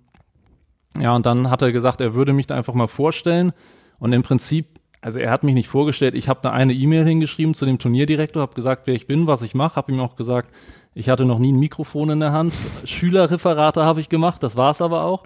ja, 1.00 1.16
und 1.16 1.26
dann 1.26 1.50
hat 1.50 1.62
er 1.62 1.72
gesagt, 1.72 2.02
er 2.02 2.14
würde 2.14 2.34
mich 2.34 2.48
da 2.48 2.56
einfach 2.56 2.74
mal 2.74 2.88
vorstellen. 2.88 3.54
Und 4.00 4.14
im 4.14 4.24
Prinzip, 4.24 4.80
also 5.02 5.20
er 5.20 5.32
hat 5.32 5.44
mich 5.44 5.56
nicht 5.56 5.68
vorgestellt, 5.68 6.16
ich 6.16 6.30
habe 6.30 6.40
da 6.42 6.52
eine 6.52 6.74
E-Mail 6.74 7.06
hingeschrieben 7.06 7.54
zu 7.54 7.66
dem 7.66 7.80
Turnierdirektor, 7.80 8.42
habe 8.42 8.56
gesagt, 8.56 8.88
wer 8.88 8.96
ich 8.96 9.08
bin, 9.08 9.28
was 9.28 9.42
ich 9.42 9.56
mache, 9.56 9.76
habe 9.76 9.92
ihm 9.92 10.00
auch 10.00 10.16
gesagt, 10.16 10.54
ich 10.94 11.10
hatte 11.10 11.26
noch 11.26 11.40
nie 11.40 11.54
ein 11.54 11.60
Mikrofon 11.60 12.10
in 12.10 12.20
der 12.20 12.32
Hand. 12.32 12.54
Schülerreferate 12.86 13.84
habe 13.84 14.02
ich 14.02 14.10
gemacht, 14.10 14.42
das 14.42 14.56
war 14.56 14.72
es 14.72 14.82
aber 14.82 15.04
auch. 15.04 15.24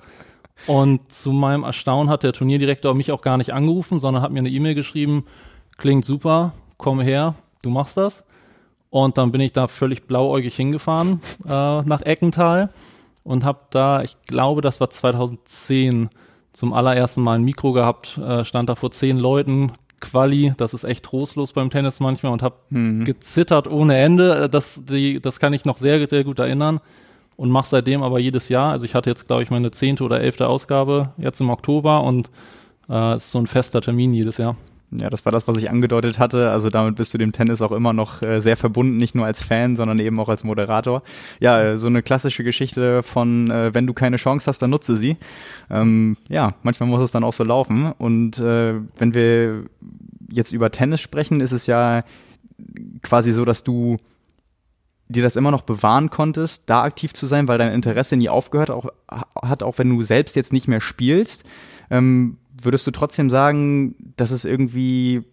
Und 0.68 1.12
zu 1.12 1.32
meinem 1.32 1.63
Erstaunen 1.63 2.10
hat 2.10 2.24
der 2.24 2.34
Turnierdirektor 2.34 2.94
mich 2.94 3.12
auch 3.12 3.22
gar 3.22 3.38
nicht 3.38 3.54
angerufen, 3.54 4.00
sondern 4.00 4.22
hat 4.22 4.32
mir 4.32 4.40
eine 4.40 4.50
E-Mail 4.50 4.75
geschrieben, 4.75 5.25
klingt 5.78 6.06
super, 6.06 6.54
komm 6.78 7.00
her, 7.00 7.36
du 7.62 7.70
machst 7.70 7.98
das. 7.98 8.25
Und 8.90 9.18
dann 9.18 9.32
bin 9.32 9.40
ich 9.42 9.54
da 9.54 9.68
völlig 9.68 10.06
blauäugig 10.06 10.56
hingefahren 10.56 11.22
äh, 11.46 11.82
nach 11.82 12.01
Eckental 12.01 12.70
und 13.24 13.46
habe 13.46 13.60
da, 13.70 14.04
ich 14.04 14.18
glaube, 14.28 14.62
das 14.62 14.80
war 14.80 14.90
2010, 14.90 16.10
zum 16.54 16.74
allerersten 16.74 17.22
Mal 17.22 17.36
ein 17.36 17.44
Mikro 17.44 17.72
gehabt, 17.72 18.18
äh, 18.18 18.44
stand 18.44 18.70
da 18.70 18.75
vor 18.75 18.92
zehn 18.92 19.18
Leuten, 19.18 19.72
Quali, 20.01 20.54
das 20.58 20.74
ist 20.74 20.84
echt 20.84 21.06
trostlos 21.06 21.54
beim 21.54 21.70
Tennis 21.70 22.00
manchmal 22.00 22.34
und 22.34 22.42
habe 22.42 22.56
mhm. 22.72 23.06
gezittert 23.06 23.68
ohne 23.68 23.98
Ende. 23.98 24.50
Das, 24.50 24.82
die, 24.84 25.22
das 25.22 25.40
kann 25.40 25.54
ich 25.54 25.63
noch 25.63 25.78
sehr, 25.78 26.06
sehr 26.10 26.24
gut 26.24 26.40
erinnern 26.40 26.82
und 27.38 27.51
mache 27.51 27.70
seitdem 27.70 28.04
aber 28.04 28.20
jedes 28.20 28.50
Jahr. 28.50 28.72
Also 28.72 28.86
ich 28.86 28.96
hatte 28.96 29.10
jetzt, 29.10 29.28
glaube 29.28 29.44
ich, 29.44 29.51
meine 29.51 29.72
zehnte 29.72 30.04
oder 30.04 30.20
elfte 30.20 30.48
Ausgabe 30.48 31.13
jetzt 31.18 31.40
im 31.40 31.51
Oktober 31.51 32.04
und 32.04 32.30
äh, 32.90 33.16
ist 33.16 33.32
so 33.32 33.40
ein 33.40 33.48
fester 33.48 33.80
Termin 33.80 34.13
jedes 34.13 34.38
Jahr. 34.38 34.58
Ja, 34.93 35.10
das 35.10 35.24
war 35.24 35.31
das, 35.31 35.48
was 35.48 35.55
ich 35.57 35.69
angedeutet 35.69 36.19
hatte. 36.19 36.51
Also 36.51 36.69
damit 36.69 36.95
bist 36.95 37.13
du 37.13 37.17
dem 37.17 37.31
Tennis 37.31 37.62
auch 37.62 37.71
immer 37.71 37.93
noch 37.93 38.21
äh, 38.21 38.41
sehr 38.41 38.57
verbunden, 38.57 38.98
nicht 38.98 39.15
nur 39.15 39.25
als 39.25 39.41
Fan, 39.41 39.77
sondern 39.77 40.00
eben 40.00 40.19
auch 40.19 40.27
als 40.27 40.43
Moderator. 40.43 41.01
Ja, 41.39 41.62
äh, 41.62 41.77
so 41.77 41.88
eine 41.88 42.03
klassische 42.03 42.43
Geschichte 42.43 43.01
von, 43.01 43.50
äh, 43.50 43.74
wenn 43.74 43.88
du 43.88 43.93
keine 43.93 44.17
Chance 44.17 44.48
hast, 44.48 44.62
dann 44.62 44.69
nutze 44.69 44.98
sie. 44.98 45.15
Ähm, 45.69 46.17
ja, 46.27 46.55
manchmal 46.63 46.89
muss 46.89 47.01
es 47.01 47.12
dann 47.12 47.24
auch 47.24 47.31
so 47.31 47.45
laufen. 47.45 47.93
Und 47.98 48.39
äh, 48.39 48.74
wenn 48.98 49.13
wir 49.13 49.63
jetzt 50.29 50.51
über 50.51 50.71
Tennis 50.71 51.00
sprechen, 51.00 51.39
ist 51.39 51.53
es 51.53 51.67
ja 51.67 52.03
quasi 53.01 53.31
so, 53.31 53.45
dass 53.45 53.63
du 53.63 53.98
dir 55.07 55.24
das 55.24 55.36
immer 55.36 55.51
noch 55.51 55.62
bewahren 55.62 56.10
konntest, 56.10 56.69
da 56.69 56.83
aktiv 56.83 57.13
zu 57.13 57.27
sein, 57.27 57.48
weil 57.48 57.57
dein 57.57 57.74
Interesse 57.74 58.17
nie 58.17 58.29
aufgehört 58.29 58.71
auch, 58.71 58.88
hat, 59.41 59.63
auch 59.63 59.77
wenn 59.77 59.89
du 59.89 60.03
selbst 60.03 60.36
jetzt 60.36 60.53
nicht 60.53 60.67
mehr 60.67 60.81
spielst. 60.81 61.43
Ähm, 61.89 62.38
würdest 62.63 62.86
du 62.88 62.91
trotzdem 62.91 63.30
sagen, 63.30 63.96
dass 64.18 64.32
es 64.32 64.46
irgendwie 64.46 65.24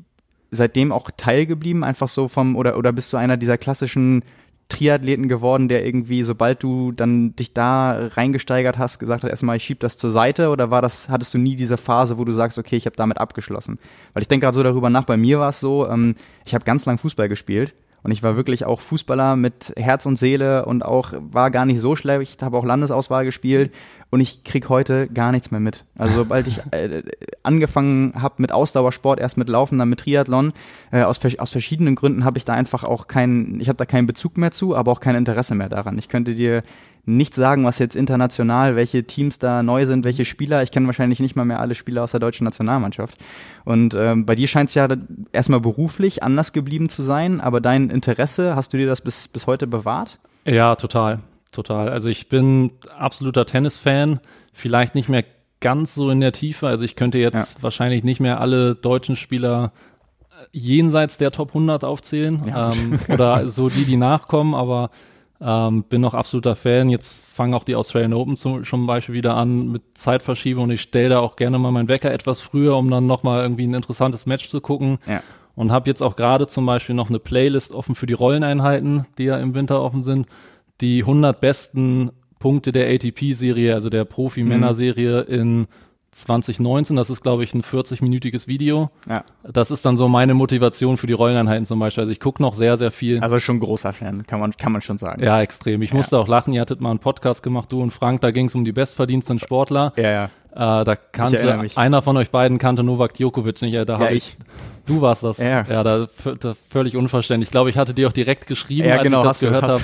seitdem 0.50 0.92
auch 0.92 1.10
teilgeblieben, 1.16 1.84
einfach 1.84 2.08
so 2.08 2.28
vom, 2.28 2.56
oder, 2.56 2.76
oder 2.78 2.92
bist 2.92 3.12
du 3.12 3.16
einer 3.16 3.36
dieser 3.36 3.58
klassischen 3.58 4.22
Triathleten 4.68 5.28
geworden, 5.28 5.68
der 5.68 5.84
irgendwie, 5.84 6.24
sobald 6.24 6.62
du 6.62 6.92
dann 6.92 7.34
dich 7.36 7.54
da 7.54 8.08
reingesteigert 8.08 8.76
hast, 8.76 8.98
gesagt 8.98 9.24
hat, 9.24 9.30
erstmal, 9.30 9.56
ich 9.56 9.64
schieb 9.64 9.80
das 9.80 9.96
zur 9.96 10.10
Seite 10.10 10.50
oder 10.50 10.70
war 10.70 10.82
das, 10.82 11.08
hattest 11.08 11.32
du 11.32 11.38
nie 11.38 11.56
diese 11.56 11.78
Phase, 11.78 12.18
wo 12.18 12.24
du 12.24 12.32
sagst, 12.32 12.58
okay, 12.58 12.76
ich 12.76 12.84
habe 12.84 12.96
damit 12.96 13.18
abgeschlossen? 13.18 13.78
Weil 14.12 14.22
ich 14.22 14.28
denke 14.28 14.44
gerade 14.44 14.54
so 14.54 14.62
darüber 14.62 14.90
nach, 14.90 15.04
bei 15.04 15.16
mir 15.16 15.40
war 15.40 15.50
es 15.50 15.60
so, 15.60 15.88
ähm, 15.88 16.16
ich 16.44 16.54
habe 16.54 16.64
ganz 16.64 16.84
lang 16.84 16.98
Fußball 16.98 17.28
gespielt 17.28 17.74
und 18.08 18.12
ich 18.12 18.22
war 18.22 18.36
wirklich 18.36 18.64
auch 18.64 18.80
Fußballer 18.80 19.36
mit 19.36 19.74
Herz 19.76 20.06
und 20.06 20.18
Seele 20.18 20.64
und 20.64 20.82
auch 20.82 21.12
war 21.18 21.50
gar 21.50 21.66
nicht 21.66 21.78
so 21.78 21.94
schlecht, 21.94 22.42
habe 22.42 22.56
auch 22.56 22.64
Landesauswahl 22.64 23.26
gespielt 23.26 23.70
und 24.08 24.20
ich 24.20 24.44
krieg 24.44 24.70
heute 24.70 25.08
gar 25.08 25.30
nichts 25.30 25.50
mehr 25.50 25.60
mit. 25.60 25.84
Also 25.98 26.14
sobald 26.14 26.46
ich 26.46 26.62
äh, 26.70 27.02
angefangen 27.42 28.14
habe 28.16 28.36
mit 28.38 28.50
Ausdauersport, 28.50 29.20
erst 29.20 29.36
mit 29.36 29.50
Laufen, 29.50 29.78
dann 29.78 29.90
mit 29.90 30.00
Triathlon, 30.00 30.54
äh, 30.90 31.02
aus, 31.02 31.20
aus 31.36 31.50
verschiedenen 31.52 31.96
Gründen 31.96 32.24
habe 32.24 32.38
ich 32.38 32.46
da 32.46 32.54
einfach 32.54 32.82
auch 32.82 33.08
keinen, 33.08 33.60
ich 33.60 33.68
habe 33.68 33.76
da 33.76 33.84
keinen 33.84 34.06
Bezug 34.06 34.38
mehr 34.38 34.52
zu, 34.52 34.74
aber 34.74 34.90
auch 34.90 35.00
kein 35.00 35.14
Interesse 35.14 35.54
mehr 35.54 35.68
daran. 35.68 35.98
Ich 35.98 36.08
könnte 36.08 36.34
dir 36.34 36.62
nicht 37.08 37.34
sagen, 37.34 37.64
was 37.64 37.78
jetzt 37.78 37.96
international, 37.96 38.76
welche 38.76 39.04
Teams 39.04 39.38
da 39.38 39.62
neu 39.62 39.86
sind, 39.86 40.04
welche 40.04 40.24
Spieler. 40.24 40.62
Ich 40.62 40.70
kenne 40.70 40.86
wahrscheinlich 40.86 41.20
nicht 41.20 41.36
mal 41.36 41.44
mehr 41.44 41.60
alle 41.60 41.74
Spieler 41.74 42.04
aus 42.04 42.10
der 42.10 42.20
deutschen 42.20 42.44
Nationalmannschaft. 42.44 43.16
Und 43.64 43.94
ähm, 43.94 44.26
bei 44.26 44.34
dir 44.34 44.46
scheint 44.46 44.68
es 44.68 44.74
ja 44.74 44.88
erstmal 45.32 45.60
beruflich 45.60 46.22
anders 46.22 46.52
geblieben 46.52 46.88
zu 46.88 47.02
sein, 47.02 47.40
aber 47.40 47.60
dein 47.60 47.88
Interesse, 47.88 48.54
hast 48.54 48.72
du 48.72 48.76
dir 48.76 48.86
das 48.86 49.00
bis, 49.00 49.26
bis 49.28 49.46
heute 49.46 49.66
bewahrt? 49.66 50.18
Ja, 50.44 50.76
total, 50.76 51.20
total. 51.50 51.88
Also 51.88 52.08
ich 52.08 52.28
bin 52.28 52.72
absoluter 52.96 53.46
Tennisfan, 53.46 54.20
vielleicht 54.52 54.94
nicht 54.94 55.08
mehr 55.08 55.24
ganz 55.60 55.94
so 55.94 56.10
in 56.10 56.20
der 56.20 56.32
Tiefe. 56.32 56.68
Also 56.68 56.84
ich 56.84 56.94
könnte 56.94 57.18
jetzt 57.18 57.56
ja. 57.56 57.62
wahrscheinlich 57.62 58.04
nicht 58.04 58.20
mehr 58.20 58.40
alle 58.40 58.74
deutschen 58.74 59.16
Spieler 59.16 59.72
äh, 60.30 60.44
jenseits 60.52 61.16
der 61.16 61.30
Top 61.30 61.48
100 61.48 61.84
aufzählen 61.84 62.42
ja. 62.46 62.72
ähm, 62.72 62.98
oder 63.08 63.48
so 63.48 63.70
die, 63.70 63.84
die 63.84 63.96
nachkommen, 63.96 64.54
aber 64.54 64.90
ähm, 65.40 65.84
bin 65.84 66.00
noch 66.00 66.14
absoluter 66.14 66.56
Fan. 66.56 66.90
Jetzt 66.90 67.20
fangen 67.32 67.54
auch 67.54 67.64
die 67.64 67.76
Australian 67.76 68.14
Open 68.14 68.36
zum, 68.36 68.64
zum 68.64 68.86
Beispiel 68.86 69.14
wieder 69.14 69.36
an 69.36 69.68
mit 69.70 69.82
Zeitverschiebung 69.94 70.64
und 70.64 70.70
ich 70.70 70.80
stelle 70.80 71.10
da 71.10 71.20
auch 71.20 71.36
gerne 71.36 71.58
mal 71.58 71.70
meinen 71.70 71.88
Wecker 71.88 72.12
etwas 72.12 72.40
früher, 72.40 72.76
um 72.76 72.90
dann 72.90 73.06
nochmal 73.06 73.42
irgendwie 73.42 73.66
ein 73.66 73.74
interessantes 73.74 74.26
Match 74.26 74.48
zu 74.48 74.60
gucken. 74.60 74.98
Ja. 75.06 75.22
Und 75.54 75.72
habe 75.72 75.90
jetzt 75.90 76.02
auch 76.02 76.14
gerade 76.14 76.46
zum 76.46 76.66
Beispiel 76.66 76.94
noch 76.94 77.08
eine 77.08 77.18
Playlist 77.18 77.72
offen 77.72 77.96
für 77.96 78.06
die 78.06 78.12
Rolleneinheiten, 78.12 79.06
die 79.18 79.24
ja 79.24 79.38
im 79.38 79.54
Winter 79.54 79.82
offen 79.82 80.04
sind. 80.04 80.26
Die 80.80 81.00
100 81.00 81.40
besten 81.40 82.12
Punkte 82.38 82.70
der 82.70 82.88
ATP-Serie, 82.88 83.74
also 83.74 83.90
der 83.90 84.04
Profi-Männer-Serie 84.04 85.26
mhm. 85.28 85.34
in 85.34 85.66
2019, 86.22 86.96
das 86.96 87.10
ist, 87.10 87.22
glaube 87.22 87.44
ich, 87.44 87.54
ein 87.54 87.62
40-minütiges 87.62 88.46
Video. 88.46 88.90
Ja. 89.08 89.24
Das 89.42 89.70
ist 89.70 89.84
dann 89.84 89.96
so 89.96 90.08
meine 90.08 90.34
Motivation 90.34 90.96
für 90.96 91.06
die 91.06 91.12
Rolleneinheiten 91.12 91.66
zum 91.66 91.78
Beispiel. 91.78 92.02
Also 92.02 92.12
ich 92.12 92.20
gucke 92.20 92.42
noch 92.42 92.54
sehr, 92.54 92.78
sehr 92.78 92.90
viel. 92.90 93.20
Also 93.20 93.38
schon 93.40 93.60
großer 93.60 93.92
Fan, 93.92 94.26
kann 94.26 94.40
man, 94.40 94.52
kann 94.56 94.72
man 94.72 94.82
schon 94.82 94.98
sagen. 94.98 95.22
Ja, 95.22 95.40
extrem. 95.40 95.82
Ich 95.82 95.90
ja. 95.90 95.96
musste 95.96 96.18
auch 96.18 96.28
lachen, 96.28 96.52
ihr 96.52 96.60
hattet 96.60 96.80
mal 96.80 96.90
einen 96.90 96.98
Podcast 96.98 97.42
gemacht, 97.42 97.72
du 97.72 97.82
und 97.82 97.92
Frank, 97.92 98.20
da 98.20 98.30
ging 98.30 98.46
es 98.46 98.54
um 98.54 98.64
die 98.64 98.72
bestverdiensten 98.72 99.38
Sportler. 99.38 99.92
Ja, 99.96 100.10
ja. 100.10 100.30
Äh, 100.52 100.84
da 100.84 100.96
kannte 100.96 101.70
einer 101.76 102.02
von 102.02 102.16
euch 102.16 102.30
beiden 102.30 102.58
kannte 102.58 102.82
Novak 102.82 103.14
Djokovic 103.14 103.62
nicht. 103.62 103.74
Ja, 103.74 103.84
da 103.84 104.00
ja, 104.00 104.10
ich. 104.10 104.16
ich. 104.16 104.36
Du 104.86 105.02
warst 105.02 105.22
das. 105.22 105.36
Ja, 105.36 105.62
ja 105.62 105.84
da, 105.84 106.06
da 106.40 106.54
völlig 106.70 106.96
unverständlich. 106.96 107.48
Ich 107.48 107.50
glaube, 107.52 107.70
ich 107.70 107.76
hatte 107.76 107.92
dir 107.92 108.08
auch 108.08 108.12
direkt 108.12 108.46
geschrieben, 108.46 108.88
ja, 108.88 108.94
als 108.94 109.02
genau, 109.02 109.20
ich 109.20 109.28
das 109.28 109.40
gehört 109.40 109.62
habe. 109.62 109.82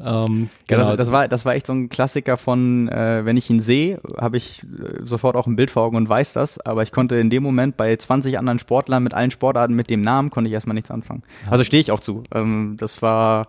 Ähm, 0.00 0.50
genau, 0.66 0.88
das, 0.88 0.96
das, 0.96 1.12
war, 1.12 1.28
das 1.28 1.44
war 1.44 1.54
echt 1.54 1.66
so 1.66 1.72
ein 1.72 1.88
Klassiker 1.88 2.36
von, 2.36 2.88
äh, 2.88 3.24
wenn 3.24 3.36
ich 3.36 3.48
ihn 3.48 3.60
sehe, 3.60 4.00
habe 4.18 4.36
ich 4.36 4.64
äh, 4.64 5.04
sofort 5.04 5.36
auch 5.36 5.46
ein 5.46 5.54
Bild 5.54 5.70
vor 5.70 5.84
Augen 5.84 5.96
und 5.96 6.08
weiß 6.08 6.32
das, 6.32 6.58
aber 6.58 6.82
ich 6.82 6.90
konnte 6.90 7.14
in 7.16 7.30
dem 7.30 7.44
Moment 7.44 7.76
bei 7.76 7.94
20 7.94 8.36
anderen 8.38 8.58
Sportlern 8.58 9.04
mit 9.04 9.14
allen 9.14 9.30
Sportarten 9.30 9.74
mit 9.74 9.90
dem 9.90 10.00
Namen, 10.00 10.30
konnte 10.30 10.48
ich 10.48 10.54
erstmal 10.54 10.74
nichts 10.74 10.90
anfangen. 10.90 11.22
Also 11.48 11.62
stehe 11.62 11.80
ich 11.80 11.92
auch 11.92 12.00
zu. 12.00 12.24
Ähm, 12.34 12.76
das 12.78 13.02
war, 13.02 13.46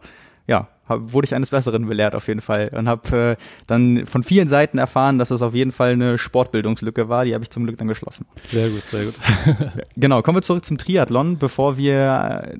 ja, 0.47 0.67
hab, 0.87 1.13
wurde 1.13 1.25
ich 1.25 1.35
eines 1.35 1.49
Besseren 1.49 1.87
belehrt 1.87 2.15
auf 2.15 2.27
jeden 2.27 2.41
Fall 2.41 2.71
und 2.75 2.87
habe 2.87 3.37
äh, 3.39 3.43
dann 3.67 4.05
von 4.05 4.23
vielen 4.23 4.47
Seiten 4.47 4.77
erfahren, 4.77 5.17
dass 5.17 5.31
es 5.31 5.41
auf 5.41 5.53
jeden 5.53 5.71
Fall 5.71 5.93
eine 5.93 6.17
Sportbildungslücke 6.17 7.09
war. 7.09 7.25
Die 7.25 7.33
habe 7.33 7.43
ich 7.43 7.49
zum 7.49 7.63
Glück 7.63 7.77
dann 7.77 7.87
geschlossen. 7.87 8.25
Sehr 8.51 8.69
gut, 8.69 8.83
sehr 8.83 9.05
gut. 9.05 9.15
genau, 9.95 10.21
kommen 10.21 10.37
wir 10.37 10.41
zurück 10.43 10.65
zum 10.65 10.77
Triathlon, 10.77 11.37
bevor 11.37 11.77
wir 11.77 12.53
äh, 12.53 12.57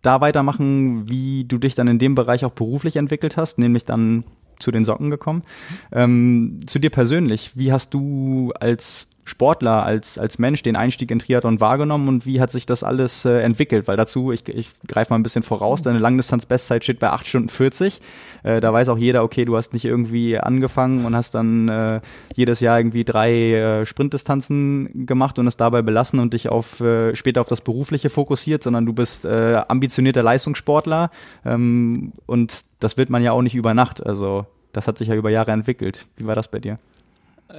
da 0.00 0.20
weitermachen, 0.20 1.08
wie 1.08 1.44
du 1.44 1.58
dich 1.58 1.74
dann 1.74 1.88
in 1.88 1.98
dem 1.98 2.14
Bereich 2.14 2.44
auch 2.44 2.52
beruflich 2.52 2.96
entwickelt 2.96 3.36
hast, 3.36 3.58
nämlich 3.58 3.84
dann 3.84 4.24
zu 4.58 4.70
den 4.70 4.84
Socken 4.84 5.10
gekommen. 5.10 5.42
Ähm, 5.90 6.60
zu 6.66 6.78
dir 6.78 6.90
persönlich, 6.90 7.52
wie 7.56 7.72
hast 7.72 7.92
du 7.92 8.52
als 8.58 9.08
Sportler, 9.24 9.84
als, 9.84 10.18
als 10.18 10.38
Mensch 10.38 10.62
den 10.62 10.74
Einstieg 10.74 11.10
in 11.10 11.20
Triathlon 11.20 11.60
wahrgenommen 11.60 12.08
und 12.08 12.26
wie 12.26 12.40
hat 12.40 12.50
sich 12.50 12.66
das 12.66 12.82
alles 12.82 13.24
äh, 13.24 13.40
entwickelt? 13.40 13.86
Weil 13.86 13.96
dazu, 13.96 14.32
ich, 14.32 14.48
ich 14.48 14.68
greife 14.88 15.12
mal 15.12 15.18
ein 15.18 15.22
bisschen 15.22 15.44
voraus, 15.44 15.82
deine 15.82 16.00
Langdistanz-Bestzeit 16.00 16.82
steht 16.82 16.98
bei 16.98 17.10
8 17.10 17.26
Stunden 17.26 17.48
40. 17.48 18.00
Äh, 18.42 18.60
da 18.60 18.72
weiß 18.72 18.88
auch 18.88 18.98
jeder, 18.98 19.22
okay, 19.22 19.44
du 19.44 19.56
hast 19.56 19.74
nicht 19.74 19.84
irgendwie 19.84 20.38
angefangen 20.38 21.04
und 21.04 21.14
hast 21.14 21.36
dann 21.36 21.68
äh, 21.68 22.00
jedes 22.34 22.58
Jahr 22.58 22.80
irgendwie 22.80 23.04
drei 23.04 23.32
äh, 23.52 23.86
Sprintdistanzen 23.86 25.06
gemacht 25.06 25.38
und 25.38 25.46
es 25.46 25.56
dabei 25.56 25.82
belassen 25.82 26.18
und 26.18 26.34
dich 26.34 26.48
auf 26.48 26.80
äh, 26.80 27.14
später 27.14 27.40
auf 27.40 27.48
das 27.48 27.60
Berufliche 27.60 28.10
fokussiert, 28.10 28.64
sondern 28.64 28.86
du 28.86 28.92
bist 28.92 29.24
äh, 29.24 29.62
ambitionierter 29.68 30.24
Leistungssportler 30.24 31.10
ähm, 31.44 32.12
und 32.26 32.64
das 32.80 32.96
wird 32.96 33.08
man 33.08 33.22
ja 33.22 33.30
auch 33.30 33.42
nicht 33.42 33.54
über 33.54 33.72
Nacht. 33.72 34.04
Also 34.04 34.46
das 34.72 34.88
hat 34.88 34.98
sich 34.98 35.08
ja 35.08 35.14
über 35.14 35.30
Jahre 35.30 35.52
entwickelt. 35.52 36.06
Wie 36.16 36.26
war 36.26 36.34
das 36.34 36.48
bei 36.48 36.58
dir? 36.58 36.78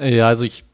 Ja, 0.02 0.28
also 0.28 0.44
ich 0.44 0.66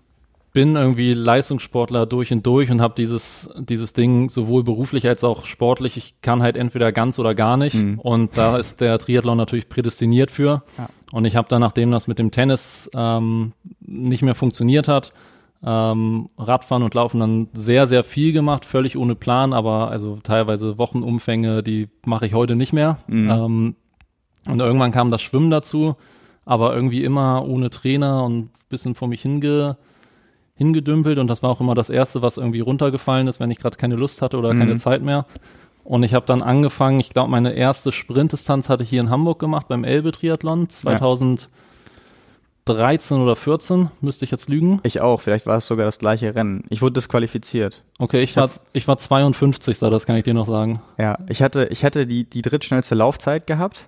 bin 0.51 0.75
irgendwie 0.75 1.13
Leistungssportler 1.13 2.06
durch 2.06 2.32
und 2.32 2.46
durch 2.46 2.72
und 2.72 2.82
habe 2.82 2.96
dieses, 2.96 3.50
dieses 3.58 3.94
Ding 3.94 4.29
sowohl 4.29 4.63
beruflich 4.63 5.08
als 5.08 5.24
auch 5.24 5.46
sportlich. 5.46 5.96
Ich 5.98 6.22
kann 6.22 6.41
halt 6.41 6.58
entweder 6.58 6.91
ganz 6.91 7.20
oder 7.20 7.36
gar 7.36 7.56
nicht. 7.58 7.75
Mhm. 7.75 8.00
Und 8.00 8.38
da 8.38 8.58
ist 8.58 8.82
der 8.82 8.98
Triathlon 8.98 9.38
natürlich 9.38 9.70
prädestiniert 9.70 10.32
für. 10.32 10.63
Ja. 10.77 10.89
Und 11.12 11.25
ich 11.25 11.36
habe 11.36 11.48
dann, 11.48 11.62
nachdem 11.62 11.91
das 11.91 12.08
mit 12.08 12.20
dem 12.20 12.32
Tennis 12.32 12.89
ähm, 12.96 13.53
nicht 13.79 14.24
mehr 14.24 14.36
funktioniert 14.36 14.88
hat, 14.88 15.13
ähm, 15.63 16.27
Radfahren 16.38 16.84
und 16.84 16.94
Laufen 16.94 17.20
dann 17.20 17.50
sehr, 17.53 17.86
sehr 17.86 18.03
viel 18.03 18.32
gemacht, 18.32 18.65
völlig 18.65 18.98
ohne 18.98 19.15
Plan, 19.15 19.53
aber 19.53 19.91
also 19.91 20.18
teilweise 20.24 20.77
Wochenumfänge, 20.77 21.63
die 21.63 21.89
mache 22.06 22.25
ich 22.25 22.34
heute 22.34 22.56
nicht 22.56 22.74
mehr. 22.74 22.98
Mhm. 23.08 23.29
Ähm, 23.29 23.75
und 24.48 24.60
irgendwann 24.60 24.91
kam 24.91 25.10
das 25.12 25.22
Schwimmen 25.22 25.51
dazu, 25.51 25.96
aber 26.46 26.74
irgendwie 26.74 27.03
immer 27.03 27.46
ohne 27.46 27.70
Trainer 27.70 28.24
und 28.24 28.50
bisschen 28.70 28.96
vor 28.96 29.08
mich 29.08 29.22
hinge 29.22 29.77
hingedümpelt 30.60 31.18
und 31.20 31.28
das 31.28 31.42
war 31.42 31.50
auch 31.50 31.62
immer 31.62 31.74
das 31.74 31.89
Erste, 31.89 32.22
was 32.22 32.36
irgendwie 32.36 32.60
runtergefallen 32.60 33.28
ist, 33.28 33.39
wenn 33.39 33.50
ich 33.50 33.60
gerade 33.60 33.78
keine 33.78 33.96
Lust 33.96 34.22
hatte 34.22 34.38
oder 34.38 34.54
mhm. 34.54 34.60
keine 34.60 34.75
Zeit 34.75 35.01
mehr. 35.01 35.25
Und 35.86 36.04
ich 36.04 36.13
habe 36.13 36.25
dann 36.25 36.42
angefangen, 36.42 37.00
ich 37.00 37.12
glaube, 37.12 37.32
meine 37.32 37.54
erste 37.54 37.94
Sprintdistanz 37.94 38.68
hatte 38.68 38.84
ich 38.84 38.89
hier 38.89 39.00
in 39.00 39.10
Hamburg 39.10 39.39
gemacht 39.39 39.70
beim 39.70 39.86
Elbe 39.86 40.12
Triathlon 40.12 40.70
2013 40.70 41.48
ja. 43.18 43.24
oder 43.24 43.38
14, 43.38 43.89
müsste 44.01 44.25
ich 44.25 44.32
jetzt 44.32 44.50
lügen. 44.50 44.82
Ich 44.84 45.00
auch, 45.00 45.22
vielleicht 45.22 45.46
war 45.46 45.56
es 45.56 45.66
sogar 45.66 45.86
das 45.86 45.98
gleiche 45.98 46.36
Rennen. 46.36 46.66
Ich 46.70 46.82
wurde 46.82 46.94
disqualifiziert. 46.96 47.86
Okay, 47.98 48.22
ich, 48.22 48.32
ich 48.32 48.36
war, 48.36 48.50
ich 48.74 48.86
war 48.88 48.98
52, 48.98 49.80
das 49.80 50.06
kann 50.06 50.18
ich 50.18 50.25
dir 50.25 50.34
noch 50.34 50.46
sagen. 50.46 50.82
Ja, 50.98 51.18
ich 51.30 51.42
hatte, 51.42 51.70
ich 51.72 51.86
hatte 51.86 52.06
die, 52.06 52.25
die 52.25 52.42
drittschnellste 52.42 52.96
Laufzeit 52.96 53.48
gehabt 53.48 53.88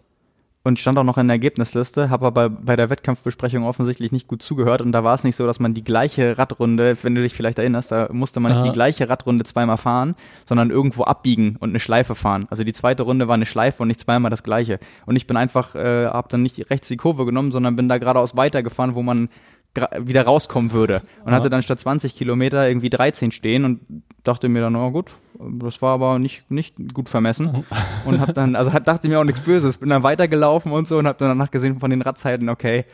und 0.63 0.77
stand 0.77 0.97
auch 0.99 1.03
noch 1.03 1.17
in 1.17 1.27
der 1.27 1.35
Ergebnisliste, 1.35 2.09
habe 2.09 2.27
aber 2.27 2.49
bei 2.49 2.75
der 2.75 2.89
Wettkampfbesprechung 2.89 3.63
offensichtlich 3.63 4.11
nicht 4.11 4.27
gut 4.27 4.43
zugehört 4.43 4.81
und 4.81 4.91
da 4.91 5.03
war 5.03 5.15
es 5.15 5.23
nicht 5.23 5.35
so, 5.35 5.47
dass 5.47 5.59
man 5.59 5.73
die 5.73 5.83
gleiche 5.83 6.37
Radrunde, 6.37 6.95
wenn 7.01 7.15
du 7.15 7.21
dich 7.21 7.33
vielleicht 7.33 7.57
erinnerst, 7.57 7.91
da 7.91 8.09
musste 8.11 8.39
man 8.39 8.53
nicht 8.53 8.65
die 8.67 8.71
gleiche 8.71 9.09
Radrunde 9.09 9.43
zweimal 9.43 9.77
fahren, 9.77 10.15
sondern 10.45 10.69
irgendwo 10.69 11.03
abbiegen 11.03 11.55
und 11.59 11.69
eine 11.69 11.79
Schleife 11.79 12.13
fahren. 12.13 12.45
Also 12.49 12.63
die 12.63 12.73
zweite 12.73 13.03
Runde 13.03 13.27
war 13.27 13.35
eine 13.35 13.45
Schleife 13.45 13.81
und 13.81 13.87
nicht 13.87 14.01
zweimal 14.01 14.29
das 14.29 14.43
gleiche. 14.43 14.79
Und 15.05 15.15
ich 15.15 15.27
bin 15.27 15.37
einfach, 15.37 15.73
äh, 15.75 16.05
habe 16.05 16.27
dann 16.29 16.43
nicht 16.43 16.69
rechts 16.69 16.87
die 16.87 16.97
Kurve 16.97 17.25
genommen, 17.25 17.51
sondern 17.51 17.75
bin 17.75 17.89
da 17.89 17.97
geradeaus 17.97 18.35
weitergefahren, 18.35 18.95
wo 18.95 19.01
man 19.01 19.29
wieder 19.73 20.23
rauskommen 20.23 20.73
würde. 20.73 21.01
Und 21.23 21.31
ja. 21.31 21.37
hatte 21.37 21.49
dann 21.49 21.61
statt 21.61 21.79
20 21.79 22.15
Kilometer 22.15 22.67
irgendwie 22.67 22.89
13 22.89 23.31
stehen 23.31 23.65
und 23.65 23.79
dachte 24.23 24.49
mir 24.49 24.61
dann, 24.61 24.75
oh 24.75 24.91
gut, 24.91 25.11
das 25.39 25.81
war 25.81 25.93
aber 25.93 26.19
nicht, 26.19 26.51
nicht 26.51 26.75
gut 26.93 27.09
vermessen. 27.09 27.65
Und 28.05 28.19
hab 28.19 28.33
dann, 28.33 28.55
also 28.55 28.71
dachte 28.71 29.07
mir 29.07 29.19
auch 29.19 29.23
nichts 29.23 29.41
Böses, 29.41 29.77
bin 29.77 29.89
dann 29.89 30.03
weitergelaufen 30.03 30.71
und 30.71 30.87
so 30.87 30.97
und 30.97 31.07
hab 31.07 31.17
dann 31.17 31.29
danach 31.29 31.51
gesehen 31.51 31.79
von 31.79 31.89
den 31.89 32.01
Radzeiten, 32.01 32.49
okay, 32.49 32.85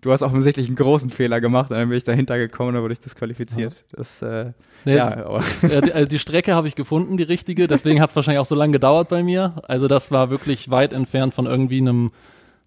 du 0.00 0.10
hast 0.10 0.22
offensichtlich 0.22 0.66
einen 0.66 0.76
großen 0.76 1.10
Fehler 1.10 1.40
gemacht 1.40 1.70
und 1.70 1.76
dann 1.76 1.88
bin 1.88 1.96
ich 1.96 2.04
dahinter 2.04 2.36
gekommen, 2.36 2.74
da 2.74 2.82
wurde 2.82 2.92
ich 2.92 3.00
disqualifiziert. 3.00 3.74
Ja. 3.74 3.98
Das, 3.98 4.22
äh, 4.22 4.52
nee, 4.84 4.96
ja, 4.96 5.24
aber. 5.24 5.42
Die, 5.62 5.92
also 5.92 6.06
die 6.06 6.18
Strecke 6.18 6.54
habe 6.54 6.68
ich 6.68 6.74
gefunden, 6.74 7.16
die 7.16 7.22
richtige, 7.22 7.68
deswegen 7.68 8.00
hat 8.00 8.10
es 8.10 8.16
wahrscheinlich 8.16 8.40
auch 8.40 8.46
so 8.46 8.54
lange 8.54 8.72
gedauert 8.72 9.08
bei 9.08 9.22
mir. 9.22 9.62
Also 9.68 9.88
das 9.88 10.10
war 10.10 10.30
wirklich 10.30 10.70
weit 10.70 10.92
entfernt 10.92 11.34
von 11.34 11.46
irgendwie 11.46 11.78
einem 11.78 12.10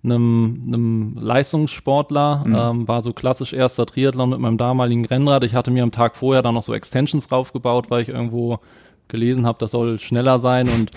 einem, 0.05 0.63
einem 0.67 1.13
Leistungssportler, 1.19 2.43
mhm. 2.45 2.55
ähm, 2.55 2.88
war 2.88 3.01
so 3.01 3.13
klassisch 3.13 3.53
erster 3.53 3.85
Triathlon 3.85 4.29
mit 4.29 4.39
meinem 4.39 4.57
damaligen 4.57 5.05
Rennrad. 5.05 5.43
Ich 5.43 5.55
hatte 5.55 5.71
mir 5.71 5.83
am 5.83 5.91
Tag 5.91 6.15
vorher 6.15 6.41
dann 6.41 6.55
noch 6.55 6.63
so 6.63 6.74
Extensions 6.74 7.27
draufgebaut, 7.27 7.89
weil 7.89 8.01
ich 8.01 8.09
irgendwo 8.09 8.59
gelesen 9.07 9.45
habe, 9.45 9.57
das 9.59 9.71
soll 9.71 10.00
schneller 10.00 10.39
sein 10.39 10.67
und 10.69 10.91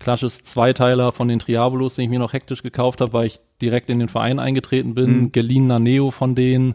klassisches 0.00 0.44
Zweiteiler 0.44 1.12
von 1.12 1.28
den 1.28 1.38
Triabolos, 1.38 1.96
den 1.96 2.04
ich 2.04 2.10
mir 2.10 2.18
noch 2.18 2.32
hektisch 2.32 2.62
gekauft 2.62 3.00
habe, 3.00 3.12
weil 3.12 3.26
ich 3.26 3.40
direkt 3.60 3.88
in 3.88 3.98
den 3.98 4.08
Verein 4.08 4.38
eingetreten 4.38 4.94
bin, 4.94 5.18
mhm. 5.18 5.32
geliehener 5.32 5.78
Neo 5.78 6.10
von 6.10 6.34
denen. 6.34 6.74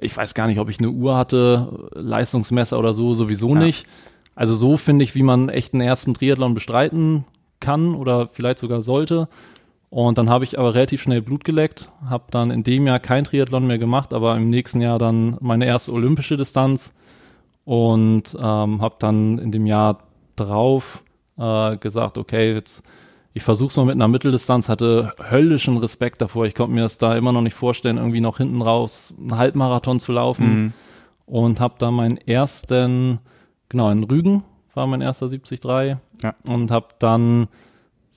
Ich 0.00 0.16
weiß 0.16 0.34
gar 0.34 0.46
nicht, 0.46 0.58
ob 0.58 0.68
ich 0.68 0.78
eine 0.78 0.90
Uhr 0.90 1.16
hatte, 1.16 1.90
Leistungsmesser 1.94 2.78
oder 2.78 2.94
so, 2.94 3.14
sowieso 3.14 3.54
ja. 3.54 3.60
nicht. 3.60 3.86
Also 4.34 4.54
so 4.54 4.76
finde 4.76 5.04
ich, 5.04 5.14
wie 5.14 5.22
man 5.22 5.48
echt 5.48 5.74
einen 5.74 5.82
ersten 5.82 6.14
Triathlon 6.14 6.54
bestreiten 6.54 7.24
kann 7.60 7.94
oder 7.94 8.28
vielleicht 8.32 8.58
sogar 8.58 8.82
sollte. 8.82 9.28
Und 9.90 10.18
dann 10.18 10.30
habe 10.30 10.44
ich 10.44 10.58
aber 10.58 10.74
relativ 10.74 11.02
schnell 11.02 11.20
Blut 11.20 11.44
geleckt, 11.44 11.90
habe 12.08 12.24
dann 12.30 12.52
in 12.52 12.62
dem 12.62 12.86
Jahr 12.86 13.00
kein 13.00 13.24
Triathlon 13.24 13.66
mehr 13.66 13.78
gemacht, 13.78 14.14
aber 14.14 14.36
im 14.36 14.48
nächsten 14.48 14.80
Jahr 14.80 14.98
dann 14.98 15.36
meine 15.40 15.66
erste 15.66 15.92
olympische 15.92 16.36
Distanz 16.36 16.92
und 17.64 18.36
ähm, 18.40 18.80
habe 18.80 18.94
dann 19.00 19.38
in 19.38 19.50
dem 19.50 19.66
Jahr 19.66 19.98
drauf 20.36 21.02
äh, 21.36 21.76
gesagt, 21.76 22.18
okay, 22.18 22.54
jetzt 22.54 22.84
ich 23.32 23.42
versuche 23.42 23.70
es 23.70 23.76
mal 23.76 23.86
mit 23.86 23.94
einer 23.94 24.08
Mitteldistanz, 24.08 24.68
hatte 24.68 25.14
höllischen 25.30 25.76
Respekt 25.76 26.20
davor. 26.20 26.46
Ich 26.46 26.54
konnte 26.54 26.74
mir 26.74 26.82
das 26.82 26.98
da 26.98 27.16
immer 27.16 27.32
noch 27.32 27.42
nicht 27.42 27.54
vorstellen, 27.54 27.96
irgendwie 27.96 28.20
noch 28.20 28.38
hinten 28.38 28.60
raus 28.60 29.14
einen 29.18 29.36
Halbmarathon 29.36 30.00
zu 30.00 30.12
laufen 30.12 30.62
mhm. 30.64 30.72
und 31.26 31.60
habe 31.60 31.74
da 31.78 31.90
meinen 31.90 32.16
ersten, 32.16 33.20
genau 33.68 33.90
in 33.90 34.02
Rügen 34.02 34.42
war 34.74 34.86
mein 34.86 35.00
erster 35.00 35.28
73 35.28 35.60
ja. 36.22 36.34
und 36.44 36.70
habe 36.70 36.88
dann 36.98 37.48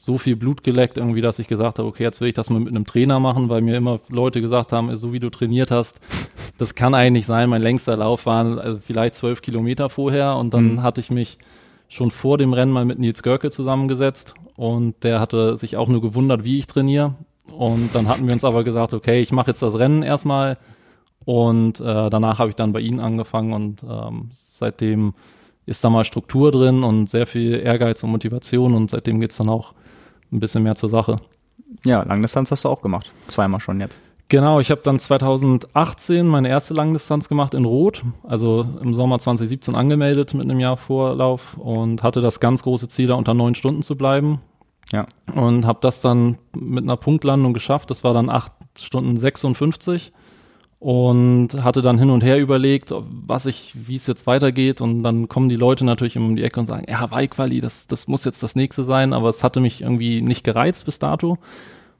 so 0.05 0.17
viel 0.17 0.35
Blut 0.35 0.65
geleckt 0.65 0.97
irgendwie, 0.97 1.21
dass 1.21 1.39
ich 1.39 1.47
gesagt 1.47 1.79
habe, 1.79 1.87
okay, 1.87 2.03
jetzt 2.03 2.19
will 2.19 2.27
ich 2.27 2.33
das 2.33 2.49
mal 2.49 2.59
mit 2.59 2.75
einem 2.75 2.85
Trainer 2.85 3.21
machen, 3.21 3.47
weil 3.47 3.61
mir 3.61 3.77
immer 3.77 4.01
Leute 4.09 4.41
gesagt 4.41 4.73
haben, 4.73 4.93
so 4.97 5.13
wie 5.13 5.19
du 5.19 5.29
trainiert 5.29 5.71
hast, 5.71 6.01
das 6.57 6.75
kann 6.75 6.93
eigentlich 6.93 7.25
sein. 7.25 7.49
Mein 7.49 7.61
längster 7.61 7.95
Lauf 7.95 8.25
war 8.25 8.59
also 8.59 8.79
vielleicht 8.81 9.15
zwölf 9.15 9.41
Kilometer 9.41 9.89
vorher 9.89 10.35
und 10.35 10.53
dann 10.53 10.73
mhm. 10.73 10.83
hatte 10.83 10.99
ich 10.99 11.09
mich 11.09 11.37
schon 11.87 12.11
vor 12.11 12.37
dem 12.37 12.51
Rennen 12.51 12.73
mal 12.73 12.83
mit 12.83 12.99
Nils 12.99 13.23
Görke 13.23 13.49
zusammengesetzt 13.49 14.33
und 14.57 15.01
der 15.05 15.21
hatte 15.21 15.55
sich 15.55 15.77
auch 15.77 15.87
nur 15.87 16.01
gewundert, 16.01 16.43
wie 16.43 16.59
ich 16.59 16.67
trainiere. 16.67 17.15
Und 17.49 17.95
dann 17.95 18.09
hatten 18.09 18.25
wir 18.25 18.33
uns 18.33 18.43
aber 18.43 18.65
gesagt, 18.65 18.93
okay, 18.93 19.21
ich 19.21 19.31
mache 19.31 19.51
jetzt 19.51 19.61
das 19.61 19.79
Rennen 19.79 20.03
erstmal 20.03 20.57
und 21.23 21.79
äh, 21.79 22.09
danach 22.09 22.39
habe 22.39 22.49
ich 22.49 22.55
dann 22.55 22.73
bei 22.73 22.81
Ihnen 22.81 22.99
angefangen 22.99 23.53
und 23.53 23.83
ähm, 23.89 24.31
seitdem 24.31 25.13
ist 25.65 25.81
da 25.81 25.89
mal 25.89 26.03
Struktur 26.03 26.51
drin 26.51 26.83
und 26.83 27.09
sehr 27.09 27.25
viel 27.25 27.63
Ehrgeiz 27.63 28.03
und 28.03 28.11
Motivation 28.11 28.73
und 28.73 28.89
seitdem 28.89 29.21
geht's 29.21 29.37
dann 29.37 29.47
auch 29.47 29.73
ein 30.33 30.39
bisschen 30.39 30.63
mehr 30.63 30.75
zur 30.75 30.89
Sache. 30.89 31.17
Ja, 31.85 32.03
Langdistanz 32.03 32.51
hast 32.51 32.65
du 32.65 32.69
auch 32.69 32.81
gemacht. 32.81 33.11
Zweimal 33.27 33.59
schon 33.59 33.79
jetzt. 33.79 33.99
Genau, 34.29 34.59
ich 34.59 34.71
habe 34.71 34.81
dann 34.83 34.99
2018 34.99 36.25
meine 36.25 36.49
erste 36.49 36.73
Langdistanz 36.73 37.29
gemacht 37.29 37.53
in 37.53 37.65
Rot, 37.65 38.03
also 38.23 38.65
im 38.81 38.95
Sommer 38.95 39.19
2017 39.19 39.75
angemeldet 39.75 40.33
mit 40.33 40.45
einem 40.45 40.59
Jahr 40.59 40.77
Vorlauf 40.77 41.55
und 41.57 42.01
hatte 42.01 42.21
das 42.21 42.39
ganz 42.39 42.63
große 42.63 42.87
Ziel, 42.87 43.07
da 43.07 43.13
unter 43.13 43.33
neun 43.33 43.53
Stunden 43.53 43.83
zu 43.83 43.95
bleiben. 43.95 44.41
Ja. 44.91 45.05
Und 45.33 45.67
habe 45.67 45.79
das 45.81 46.01
dann 46.01 46.37
mit 46.57 46.83
einer 46.83 46.97
Punktlandung 46.97 47.53
geschafft. 47.53 47.89
Das 47.89 48.03
war 48.03 48.13
dann 48.13 48.29
acht 48.29 48.53
Stunden 48.77 49.17
56 49.17 50.11
und 50.83 51.63
hatte 51.63 51.81
dann 51.81 51.97
hin 51.97 52.09
und 52.09 52.25
her 52.25 52.37
überlegt, 52.37 52.93
was 52.93 53.45
ich, 53.45 53.71
wie 53.73 53.95
es 53.95 54.05
jetzt 54.05 54.27
weitergeht 54.27 54.81
und 54.81 55.01
dann 55.01 55.29
kommen 55.29 55.47
die 55.47 55.55
Leute 55.55 55.85
natürlich 55.85 56.17
um 56.17 56.35
die 56.35 56.43
Ecke 56.43 56.59
und 56.59 56.65
sagen, 56.65 56.83
ja, 56.89 56.99
Hawaii-Quali, 56.99 57.61
das, 57.61 57.87
das 57.87 58.09
muss 58.09 58.25
jetzt 58.25 58.43
das 58.43 58.57
nächste 58.57 58.83
sein, 58.83 59.13
aber 59.13 59.29
es 59.29 59.45
hatte 59.45 59.61
mich 59.61 59.79
irgendwie 59.79 60.21
nicht 60.21 60.43
gereizt 60.43 60.83
bis 60.83 60.99
dato 60.99 61.37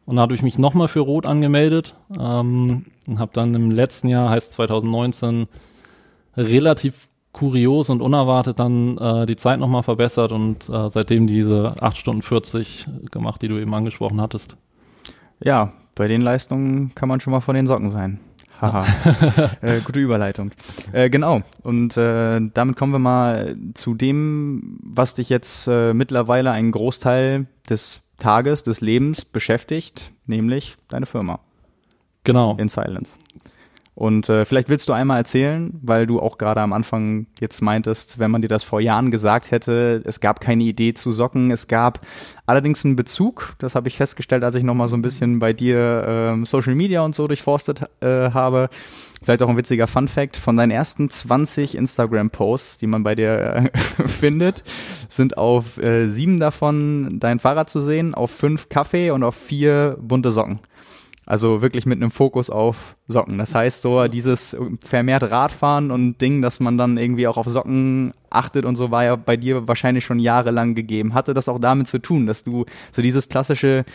und 0.06 0.18
da 0.18 0.24
habe 0.24 0.36
ich 0.36 0.42
mich 0.42 0.58
nochmal 0.58 0.90
für 0.90 1.00
Rot 1.00 1.26
angemeldet 1.26 1.96
ähm, 2.20 2.88
und 3.08 3.20
habe 3.20 3.32
dann 3.34 3.56
im 3.56 3.72
letzten 3.72 4.10
Jahr, 4.10 4.30
heißt 4.30 4.52
2019, 4.52 5.48
relativ 6.36 7.08
kurios 7.32 7.90
und 7.90 8.02
unerwartet 8.02 8.60
dann 8.60 8.98
äh, 8.98 9.26
die 9.26 9.38
Zeit 9.38 9.62
nochmal 9.62 9.84
verbessert 9.84 10.34
und 10.34 10.68
äh, 10.68 10.90
seitdem 10.90 11.28
diese 11.28 11.76
8 11.80 11.96
Stunden 11.96 12.22
40 12.22 12.88
gemacht, 13.12 13.42
die 13.42 13.48
du 13.48 13.58
eben 13.62 13.74
angesprochen 13.74 14.20
hattest. 14.20 14.58
Ja, 15.42 15.72
bei 15.96 16.10
den 16.10 16.22
Leistungen 16.22 16.94
kann 16.96 17.08
man 17.08 17.22
schon 17.22 17.32
mal 17.32 17.40
von 17.40 17.56
den 17.56 17.66
Socken 17.66 17.90
sein. 17.90 18.20
Haha. 18.62 18.86
äh, 19.62 19.82
gute 19.82 20.00
Überleitung. 20.00 20.52
Äh, 20.92 21.10
genau. 21.10 21.42
Und 21.62 21.98
äh, 21.98 22.40
damit 22.54 22.78
kommen 22.78 22.94
wir 22.94 23.00
mal 23.00 23.58
zu 23.74 23.96
dem, 23.96 24.80
was 24.84 25.16
dich 25.16 25.30
jetzt 25.30 25.68
äh, 25.68 25.94
mittlerweile 25.94 26.52
einen 26.52 26.72
Großteil 26.72 27.48
des 27.70 28.02
Tages, 28.18 28.64
des 28.64 28.82
Lebens 28.82 29.26
beschäftigt, 29.26 30.14
nämlich 30.26 30.76
deine 30.90 31.06
Firma. 31.06 31.40
Genau. 32.24 32.56
In 32.58 32.70
Silence. 32.70 33.18
Und 33.96 34.28
äh, 34.28 34.44
vielleicht 34.46 34.70
willst 34.70 34.90
du 34.90 34.94
einmal 34.94 35.18
erzählen, 35.18 35.72
weil 35.84 36.08
du 36.08 36.20
auch 36.20 36.40
gerade 36.40 36.62
am 36.62 36.74
Anfang 36.74 37.28
jetzt 37.40 37.62
meintest, 37.62 38.18
wenn 38.18 38.32
man 38.32 38.42
dir 38.42 38.48
das 38.48 38.64
vor 38.64 38.82
Jahren 38.82 39.12
gesagt 39.12 39.52
hätte, 39.52 40.02
es 40.06 40.20
gab 40.20 40.42
keine 40.42 40.64
Idee 40.64 40.96
zu 40.96 41.12
Socken, 41.12 41.52
es 41.52 41.68
gab 41.68 42.00
allerdings 42.48 42.84
einen 42.84 42.96
Bezug, 42.96 43.54
das 43.60 43.76
habe 43.76 43.88
ich 43.88 43.98
festgestellt, 43.98 44.44
als 44.44 44.56
ich 44.56 44.64
nochmal 44.64 44.88
so 44.88 44.98
ein 44.98 45.04
bisschen 45.04 45.38
bei 45.38 45.54
dir 45.54 46.06
ähm, 46.08 46.46
Social 46.46 46.74
Media 46.74 47.02
und 47.02 47.14
so 47.14 47.28
durchforstet 47.28 47.84
äh, 48.02 48.32
habe. 48.32 48.70
Vielleicht 49.22 49.44
auch 49.44 49.50
ein 49.50 49.58
witziger 49.58 49.86
Fun 49.86 50.08
Fact, 50.08 50.38
von 50.38 50.58
deinen 50.58 50.72
ersten 50.72 51.10
20 51.10 51.76
Instagram-Posts, 51.76 52.80
die 52.80 52.88
man 52.88 53.04
bei 53.04 53.14
dir 53.14 53.72
äh, 53.74 53.78
findet, 54.08 54.64
sind 55.08 55.38
auf 55.38 55.78
äh, 55.78 56.08
sieben 56.08 56.40
davon 56.40 57.20
dein 57.20 57.38
Fahrrad 57.38 57.70
zu 57.70 57.80
sehen, 57.80 58.16
auf 58.16 58.32
fünf 58.32 58.70
Kaffee 58.70 59.12
und 59.12 59.24
auf 59.24 59.36
vier 59.36 59.98
bunte 60.02 60.32
Socken. 60.32 60.60
Also 61.26 61.62
wirklich 61.62 61.86
mit 61.86 62.02
einem 62.02 62.12
Fokus 62.12 62.50
auf 62.50 62.98
Socken. 63.08 63.38
Das 63.38 63.56
heißt, 63.56 63.82
so 63.82 64.08
dieses 64.08 64.58
vermehrt 64.82 65.24
Radfahren 65.32 65.92
und 65.92 66.20
Ding, 66.20 66.42
dass 66.42 66.60
man 66.60 66.78
dann 66.78 66.98
irgendwie 66.98 67.28
auch 67.28 67.38
auf 67.38 67.48
Socken 67.48 68.14
achtet 68.30 68.66
und 68.66 68.76
so, 68.76 68.92
war 68.92 69.04
ja 69.04 69.16
bei 69.16 69.38
dir 69.38 69.68
wahrscheinlich 69.68 70.04
schon 70.04 70.20
jahrelang 70.20 70.76
gegeben. 70.76 71.14
Hatte 71.14 71.34
das 71.34 71.48
auch 71.48 71.60
damit 71.60 71.88
zu 71.88 72.00
tun, 72.00 72.28
dass 72.28 72.44
du 72.44 72.66
so 72.92 73.02
dieses 73.02 73.30
klassische, 73.30 73.86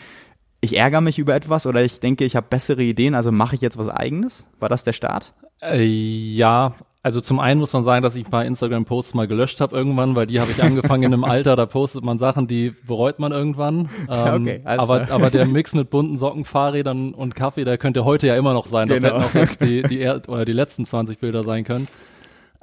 ich 0.61 0.75
ärgere 0.75 1.01
mich 1.01 1.19
über 1.19 1.35
etwas 1.35 1.67
oder 1.67 1.83
ich 1.83 1.99
denke, 1.99 2.25
ich 2.25 2.35
habe 2.35 2.47
bessere 2.49 2.81
Ideen, 2.81 3.13
also 3.13 3.31
mache 3.31 3.55
ich 3.55 3.61
jetzt 3.61 3.77
was 3.77 3.89
eigenes? 3.89 4.47
War 4.59 4.69
das 4.69 4.83
der 4.83 4.93
Start? 4.93 5.33
Äh, 5.61 5.83
ja, 5.83 6.73
also 7.01 7.21
zum 7.21 7.39
einen 7.39 7.61
muss 7.61 7.71
man 7.71 7.83
sagen, 7.83 8.03
dass 8.03 8.15
ich 8.15 8.25
ein 8.25 8.29
paar 8.29 8.43
Instagram-Posts 8.43 9.13
mal 9.13 9.27
gelöscht 9.27 9.61
habe 9.61 9.75
irgendwann, 9.75 10.15
weil 10.15 10.27
die 10.27 10.41
habe 10.41 10.51
ich 10.51 10.61
angefangen 10.61 11.03
in 11.03 11.13
einem 11.13 11.23
Alter, 11.25 11.55
da 11.55 11.65
postet 11.65 12.03
man 12.03 12.19
Sachen, 12.19 12.47
die 12.47 12.73
bereut 12.85 13.19
man 13.19 13.31
irgendwann. 13.31 13.89
Ähm, 14.11 14.41
okay, 14.41 14.61
also. 14.63 14.81
aber, 14.81 15.11
aber 15.11 15.29
der 15.29 15.45
Mix 15.45 15.75
mit 15.75 15.91
bunten 15.91 16.17
Socken, 16.17 16.43
Fahrrädern 16.43 17.13
und 17.13 17.35
Kaffee, 17.35 17.63
der 17.63 17.77
könnte 17.77 18.05
heute 18.05 18.25
ja 18.25 18.35
immer 18.35 18.53
noch 18.53 18.65
sein. 18.65 18.87
Das 18.87 18.97
genau. 18.97 19.19
hätten 19.19 19.23
auch 19.23 19.33
jetzt 19.35 19.61
die, 19.61 19.81
die, 19.83 20.07
oder 20.27 20.45
die 20.45 20.51
letzten 20.51 20.85
20 20.85 21.19
Bilder 21.19 21.43
sein 21.43 21.63
können. 21.63 21.87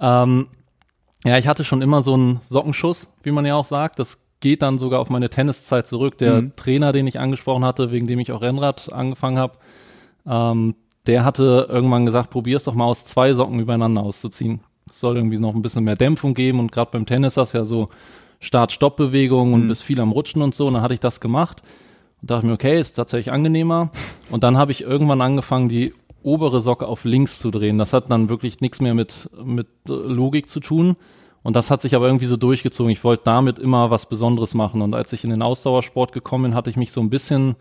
Ähm, 0.00 0.48
ja, 1.24 1.38
ich 1.38 1.46
hatte 1.46 1.62
schon 1.62 1.82
immer 1.82 2.02
so 2.02 2.14
einen 2.14 2.40
Sockenschuss, 2.48 3.08
wie 3.22 3.30
man 3.30 3.46
ja 3.46 3.54
auch 3.54 3.64
sagt. 3.64 4.00
Das 4.00 4.18
geht 4.40 4.62
dann 4.62 4.78
sogar 4.78 5.00
auf 5.00 5.08
meine 5.08 5.30
Tenniszeit 5.30 5.86
zurück. 5.86 6.18
Der 6.18 6.42
mhm. 6.42 6.56
Trainer, 6.56 6.92
den 6.92 7.06
ich 7.06 7.20
angesprochen 7.20 7.64
hatte, 7.64 7.92
wegen 7.92 8.08
dem 8.08 8.18
ich 8.18 8.32
auch 8.32 8.42
Rennrad 8.42 8.92
angefangen 8.92 9.38
habe, 9.38 9.58
ähm, 10.26 10.74
der 11.06 11.24
hatte 11.24 11.66
irgendwann 11.68 12.06
gesagt, 12.06 12.30
probier 12.30 12.56
es 12.56 12.64
doch 12.64 12.74
mal 12.74 12.86
aus 12.86 13.04
zwei 13.04 13.32
Socken 13.32 13.60
übereinander 13.60 14.02
auszuziehen. 14.02 14.60
Es 14.88 15.00
soll 15.00 15.16
irgendwie 15.16 15.38
noch 15.38 15.54
ein 15.54 15.62
bisschen 15.62 15.84
mehr 15.84 15.96
Dämpfung 15.96 16.34
geben 16.34 16.60
und 16.60 16.72
gerade 16.72 16.90
beim 16.92 17.06
Tennis 17.06 17.34
das 17.34 17.52
ja 17.52 17.64
so 17.64 17.88
Start-Stopp-Bewegungen 18.40 19.54
und 19.54 19.64
mhm. 19.64 19.68
bist 19.68 19.82
viel 19.82 20.00
am 20.00 20.12
Rutschen 20.12 20.42
und 20.42 20.54
so. 20.54 20.66
Und 20.66 20.74
dann 20.74 20.82
hatte 20.82 20.94
ich 20.94 21.00
das 21.00 21.20
gemacht 21.20 21.62
und 22.20 22.30
dachte 22.30 22.46
mir, 22.46 22.52
okay, 22.52 22.80
ist 22.80 22.92
tatsächlich 22.92 23.32
angenehmer. 23.32 23.90
Und 24.30 24.44
dann 24.44 24.56
habe 24.56 24.72
ich 24.72 24.82
irgendwann 24.82 25.20
angefangen, 25.20 25.68
die 25.68 25.94
obere 26.22 26.60
Socke 26.60 26.86
auf 26.86 27.04
links 27.04 27.38
zu 27.38 27.50
drehen. 27.50 27.78
Das 27.78 27.92
hat 27.92 28.10
dann 28.10 28.28
wirklich 28.28 28.60
nichts 28.60 28.80
mehr 28.80 28.94
mit, 28.94 29.30
mit 29.42 29.68
Logik 29.86 30.48
zu 30.48 30.60
tun. 30.60 30.96
Und 31.42 31.54
das 31.54 31.70
hat 31.70 31.80
sich 31.80 31.94
aber 31.94 32.06
irgendwie 32.06 32.26
so 32.26 32.36
durchgezogen. 32.36 32.90
Ich 32.90 33.04
wollte 33.04 33.22
damit 33.24 33.60
immer 33.60 33.90
was 33.90 34.08
Besonderes 34.08 34.54
machen. 34.54 34.82
Und 34.82 34.94
als 34.94 35.12
ich 35.12 35.22
in 35.22 35.30
den 35.30 35.42
Ausdauersport 35.42 36.12
gekommen 36.12 36.44
bin, 36.44 36.54
hatte 36.54 36.70
ich 36.70 36.76
mich 36.76 36.90
so 36.90 37.00
ein 37.00 37.10
bisschen 37.10 37.54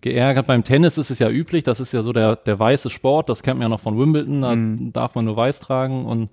geärgert. 0.00 0.46
Beim 0.46 0.64
Tennis 0.64 0.98
ist 0.98 1.10
es 1.10 1.18
ja 1.18 1.28
üblich, 1.28 1.64
das 1.64 1.80
ist 1.80 1.92
ja 1.92 2.02
so 2.02 2.12
der, 2.12 2.36
der 2.36 2.58
weiße 2.58 2.90
Sport, 2.90 3.28
das 3.28 3.42
kennt 3.42 3.58
man 3.58 3.66
ja 3.66 3.68
noch 3.68 3.80
von 3.80 3.98
Wimbledon, 3.98 4.42
da 4.42 4.54
mhm. 4.54 4.92
darf 4.92 5.14
man 5.14 5.24
nur 5.24 5.36
weiß 5.36 5.60
tragen. 5.60 6.06
Und 6.06 6.30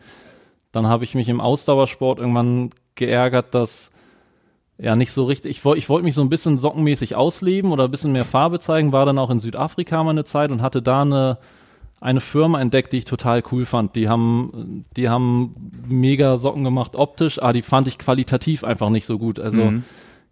dann 0.71 0.88
habe 0.88 1.04
ich 1.04 1.15
mich 1.15 1.30
im 1.30 1.41
Ausdauersport 1.41 2.19
irgendwann 2.19 2.69
geärgert, 2.95 3.54
dass 3.54 3.91
ja 4.78 4.95
nicht 4.95 5.12
so 5.12 5.26
richtig, 5.26 5.52
ich 5.52 5.65
wollte 5.65 5.80
ich 5.80 5.89
wollte 5.89 6.04
mich 6.04 6.15
so 6.15 6.21
ein 6.21 6.30
bisschen 6.30 6.58
sockenmäßig 6.58 7.15
ausleben 7.15 7.71
oder 7.71 7.86
ein 7.86 7.91
bisschen 7.91 8.12
mehr 8.12 8.26
Farbe 8.26 8.60
zeigen, 8.60 8.91
war 8.91 9.06
dann 9.06 9.19
auch 9.19 9.30
in 9.30 9.39
Südafrika 9.39 10.04
mal 10.04 10.12
eine 10.12 10.26
Zeit 10.26 10.52
und 10.52 10.62
hatte 10.62 10.82
da 10.82 11.02
eine, 11.02 11.38
eine 12.02 12.21
Firma 12.21 12.60
entdeckt, 12.60 12.91
die 12.91 12.97
ich 12.97 13.06
total 13.06 13.43
cool 13.52 13.65
fand. 13.65 13.95
Die 13.95 14.10
haben, 14.10 14.86
die 14.97 15.10
haben 15.10 15.54
mega 15.88 16.38
Socken 16.38 16.63
gemacht 16.63 16.95
optisch, 16.95 17.41
aber 17.41 17.54
die 17.54 17.62
fand 17.62 17.88
ich 17.88 17.97
qualitativ 17.97 18.63
einfach 18.63 18.89
nicht 18.89 19.06
so 19.06 19.17
gut. 19.17 19.39
Also 19.39 19.65
mhm 19.65 19.84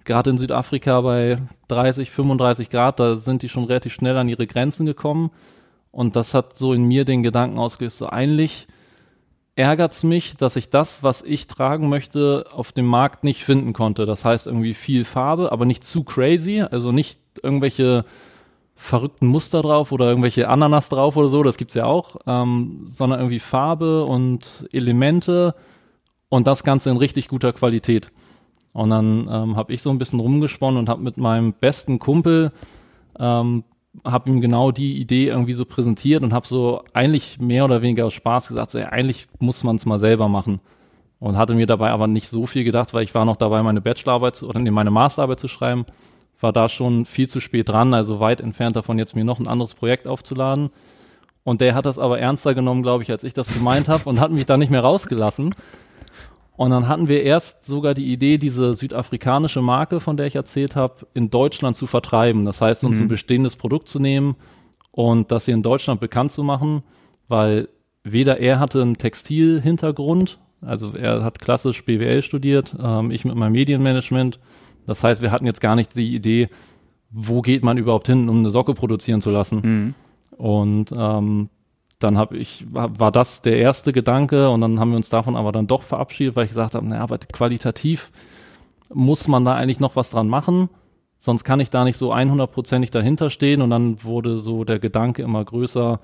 gerade 0.05 0.29
in 0.29 0.37
Südafrika 0.37 1.01
bei 1.01 1.37
30, 1.67 2.11
35 2.11 2.69
Grad, 2.69 2.99
da 2.99 3.15
sind 3.15 3.41
die 3.41 3.49
schon 3.49 3.65
relativ 3.65 3.93
schnell 3.93 4.17
an 4.17 4.29
ihre 4.29 4.47
Grenzen 4.47 4.85
gekommen. 4.85 5.31
Und 5.91 6.15
das 6.15 6.33
hat 6.33 6.57
so 6.57 6.73
in 6.73 6.83
mir 6.83 7.05
den 7.05 7.23
Gedanken 7.23 7.59
ausgelöst, 7.59 7.97
so 7.97 8.07
eigentlich 8.07 8.67
ärgert's 9.55 10.03
mich, 10.03 10.37
dass 10.37 10.55
ich 10.55 10.69
das, 10.69 11.03
was 11.03 11.21
ich 11.21 11.47
tragen 11.47 11.89
möchte, 11.89 12.45
auf 12.51 12.71
dem 12.71 12.85
Markt 12.85 13.23
nicht 13.23 13.43
finden 13.43 13.73
konnte. 13.73 14.05
Das 14.05 14.23
heißt 14.23 14.47
irgendwie 14.47 14.73
viel 14.73 15.05
Farbe, 15.05 15.51
aber 15.51 15.65
nicht 15.65 15.85
zu 15.85 16.03
crazy, 16.03 16.61
also 16.61 16.91
nicht 16.91 17.19
irgendwelche 17.43 18.05
verrückten 18.75 19.27
Muster 19.27 19.61
drauf 19.61 19.91
oder 19.91 20.07
irgendwelche 20.07 20.49
Ananas 20.49 20.89
drauf 20.89 21.15
oder 21.15 21.29
so, 21.29 21.43
das 21.43 21.57
gibt's 21.57 21.75
ja 21.75 21.85
auch, 21.85 22.15
ähm, 22.25 22.87
sondern 22.89 23.19
irgendwie 23.19 23.39
Farbe 23.39 24.05
und 24.05 24.67
Elemente 24.71 25.53
und 26.29 26.47
das 26.47 26.63
Ganze 26.63 26.89
in 26.89 26.97
richtig 26.97 27.27
guter 27.27 27.53
Qualität. 27.53 28.11
Und 28.73 28.89
dann 28.89 29.27
ähm, 29.29 29.55
habe 29.55 29.73
ich 29.73 29.81
so 29.81 29.89
ein 29.89 29.97
bisschen 29.97 30.19
rumgesponnen 30.19 30.79
und 30.79 30.89
habe 30.89 31.01
mit 31.01 31.17
meinem 31.17 31.53
besten 31.53 31.99
Kumpel, 31.99 32.51
ähm, 33.19 33.63
habe 34.05 34.29
ihm 34.29 34.39
genau 34.39 34.71
die 34.71 34.99
Idee 35.01 35.27
irgendwie 35.27 35.53
so 35.53 35.65
präsentiert 35.65 36.23
und 36.23 36.31
habe 36.31 36.47
so 36.47 36.83
eigentlich 36.93 37.39
mehr 37.39 37.65
oder 37.65 37.81
weniger 37.81 38.05
aus 38.05 38.13
Spaß 38.13 38.47
gesagt, 38.47 38.71
so, 38.71 38.79
ey, 38.79 38.85
eigentlich 38.85 39.27
muss 39.39 39.63
man 39.63 39.75
es 39.75 39.85
mal 39.85 39.99
selber 39.99 40.29
machen. 40.29 40.61
Und 41.19 41.37
hatte 41.37 41.53
mir 41.53 41.67
dabei 41.67 41.91
aber 41.91 42.07
nicht 42.07 42.29
so 42.29 42.47
viel 42.47 42.63
gedacht, 42.63 42.93
weil 42.93 43.03
ich 43.03 43.13
war 43.13 43.25
noch 43.25 43.35
dabei, 43.35 43.61
meine 43.61 43.81
Bachelorarbeit 43.81 44.37
zu, 44.37 44.47
oder 44.47 44.59
nee, 44.59 44.71
meine 44.71 44.89
Masterarbeit 44.89 45.39
zu 45.39 45.47
schreiben, 45.47 45.85
war 46.39 46.51
da 46.51 46.69
schon 46.69 47.05
viel 47.05 47.29
zu 47.29 47.39
spät 47.39 47.69
dran, 47.69 47.93
also 47.93 48.19
weit 48.19 48.41
entfernt 48.41 48.75
davon, 48.75 48.97
jetzt 48.97 49.15
mir 49.15 49.23
noch 49.23 49.39
ein 49.39 49.47
anderes 49.47 49.75
Projekt 49.75 50.07
aufzuladen. 50.07 50.71
Und 51.43 51.61
der 51.61 51.75
hat 51.75 51.85
das 51.85 51.99
aber 51.99 52.19
ernster 52.19 52.53
genommen, 52.53 52.83
glaube 52.83 53.03
ich, 53.03 53.11
als 53.11 53.23
ich 53.23 53.33
das 53.33 53.53
gemeint 53.53 53.87
habe 53.87 54.07
und 54.09 54.19
hat 54.19 54.31
mich 54.31 54.45
da 54.45 54.57
nicht 54.57 54.71
mehr 54.71 54.81
rausgelassen. 54.81 55.53
Und 56.61 56.69
dann 56.69 56.87
hatten 56.87 57.07
wir 57.07 57.23
erst 57.23 57.65
sogar 57.65 57.95
die 57.95 58.13
Idee, 58.13 58.37
diese 58.37 58.75
südafrikanische 58.75 59.63
Marke, 59.63 59.99
von 59.99 60.15
der 60.15 60.27
ich 60.27 60.35
erzählt 60.35 60.75
habe, 60.75 61.07
in 61.15 61.31
Deutschland 61.31 61.75
zu 61.75 61.87
vertreiben. 61.87 62.45
Das 62.45 62.61
heißt, 62.61 62.83
uns 62.83 62.97
mhm. 62.97 63.05
ein 63.05 63.07
bestehendes 63.07 63.55
Produkt 63.55 63.87
zu 63.87 63.99
nehmen 63.99 64.35
und 64.91 65.31
das 65.31 65.45
hier 65.45 65.55
in 65.55 65.63
Deutschland 65.63 65.99
bekannt 65.99 66.31
zu 66.31 66.43
machen, 66.43 66.83
weil 67.27 67.67
weder 68.03 68.39
er 68.39 68.59
hatte 68.59 68.79
einen 68.79 68.95
Textilhintergrund, 68.95 70.37
also 70.61 70.93
er 70.93 71.23
hat 71.23 71.39
klassisch 71.39 71.83
BWL 71.83 72.21
studiert, 72.21 72.75
ähm, 72.79 73.09
ich 73.09 73.25
mit 73.25 73.33
meinem 73.33 73.53
Medienmanagement. 73.53 74.37
Das 74.85 75.03
heißt, 75.03 75.23
wir 75.23 75.31
hatten 75.31 75.47
jetzt 75.47 75.61
gar 75.61 75.75
nicht 75.75 75.95
die 75.95 76.13
Idee, 76.13 76.47
wo 77.09 77.41
geht 77.41 77.63
man 77.63 77.79
überhaupt 77.79 78.05
hin, 78.05 78.29
um 78.29 78.37
eine 78.37 78.51
Socke 78.51 78.75
produzieren 78.75 79.21
zu 79.21 79.31
lassen. 79.31 79.61
Mhm. 79.63 80.37
Und 80.37 80.91
ähm, 80.95 81.49
dann 82.03 82.17
habe 82.17 82.37
ich, 82.37 82.65
war 82.71 83.11
das 83.11 83.41
der 83.41 83.57
erste 83.57 83.93
Gedanke 83.93 84.49
und 84.49 84.61
dann 84.61 84.79
haben 84.79 84.91
wir 84.91 84.97
uns 84.97 85.09
davon 85.09 85.35
aber 85.35 85.51
dann 85.51 85.67
doch 85.67 85.83
verabschiedet, 85.83 86.35
weil 86.35 86.45
ich 86.45 86.51
gesagt 86.51 86.75
habe, 86.75 86.85
naja, 86.85 87.03
aber 87.03 87.17
qualitativ 87.19 88.11
muss 88.93 89.27
man 89.27 89.45
da 89.45 89.53
eigentlich 89.53 89.79
noch 89.79 89.95
was 89.95 90.09
dran 90.09 90.27
machen, 90.27 90.69
sonst 91.19 91.43
kann 91.43 91.59
ich 91.59 91.69
da 91.69 91.83
nicht 91.83 91.97
so 91.97 92.13
100%ig 92.13 92.89
dahinter 92.89 93.29
stehen 93.29 93.61
und 93.61 93.69
dann 93.69 94.03
wurde 94.03 94.37
so 94.37 94.63
der 94.63 94.79
Gedanke 94.79 95.21
immer 95.21 95.45
größer, 95.45 95.99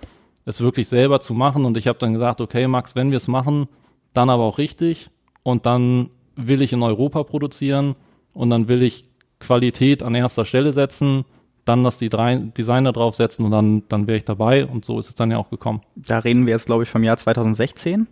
es 0.45 0.61
wirklich 0.61 0.87
selber 0.87 1.19
zu 1.19 1.33
machen 1.33 1.65
und 1.65 1.75
ich 1.75 1.87
habe 1.87 1.99
dann 1.99 2.13
gesagt, 2.13 2.39
okay 2.39 2.67
Max, 2.67 2.95
wenn 2.95 3.11
wir 3.11 3.17
es 3.17 3.27
machen, 3.27 3.67
dann 4.13 4.29
aber 4.29 4.43
auch 4.43 4.57
richtig 4.59 5.09
und 5.43 5.65
dann 5.65 6.09
will 6.35 6.61
ich 6.61 6.73
in 6.73 6.83
Europa 6.83 7.23
produzieren 7.23 7.95
und 8.33 8.49
dann 8.51 8.67
will 8.67 8.83
ich 8.83 9.05
Qualität 9.39 10.03
an 10.03 10.15
erster 10.15 10.45
Stelle 10.45 10.73
setzen 10.73 11.25
dann 11.67 11.83
das 11.83 11.97
die 11.97 12.09
drei 12.09 12.37
Designer 12.37 12.93
draufsetzen 12.93 13.45
und 13.45 13.51
dann, 13.51 13.83
dann 13.89 14.07
wäre 14.07 14.17
ich 14.17 14.25
dabei 14.25 14.65
und 14.65 14.85
so 14.85 14.99
ist 14.99 15.09
es 15.09 15.15
dann 15.15 15.31
ja 15.31 15.37
auch 15.37 15.49
gekommen. 15.49 15.81
Da 15.95 16.19
reden 16.19 16.45
wir 16.45 16.53
jetzt, 16.53 16.67
glaube 16.67 16.83
ich, 16.83 16.89
vom 16.89 17.03
Jahr 17.03 17.17
2016. 17.17 18.07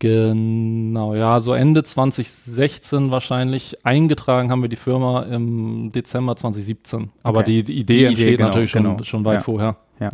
Genau, 0.00 1.14
ja, 1.14 1.40
so 1.40 1.52
Ende 1.52 1.84
2016 1.84 3.10
wahrscheinlich. 3.10 3.84
Eingetragen 3.84 4.50
haben 4.50 4.62
wir 4.62 4.68
die 4.68 4.76
Firma 4.76 5.22
im 5.22 5.92
Dezember 5.92 6.34
2017. 6.34 7.10
Aber 7.22 7.40
okay. 7.40 7.62
die, 7.62 7.64
die, 7.64 7.78
Idee 7.80 7.94
die 7.94 8.04
entsteht 8.04 8.26
Idee, 8.26 8.36
genau, 8.36 8.48
natürlich 8.48 8.70
schon, 8.70 8.82
genau. 8.82 9.02
schon 9.04 9.24
weit 9.24 9.34
ja. 9.34 9.40
vorher. 9.40 9.76
Ja. 10.00 10.12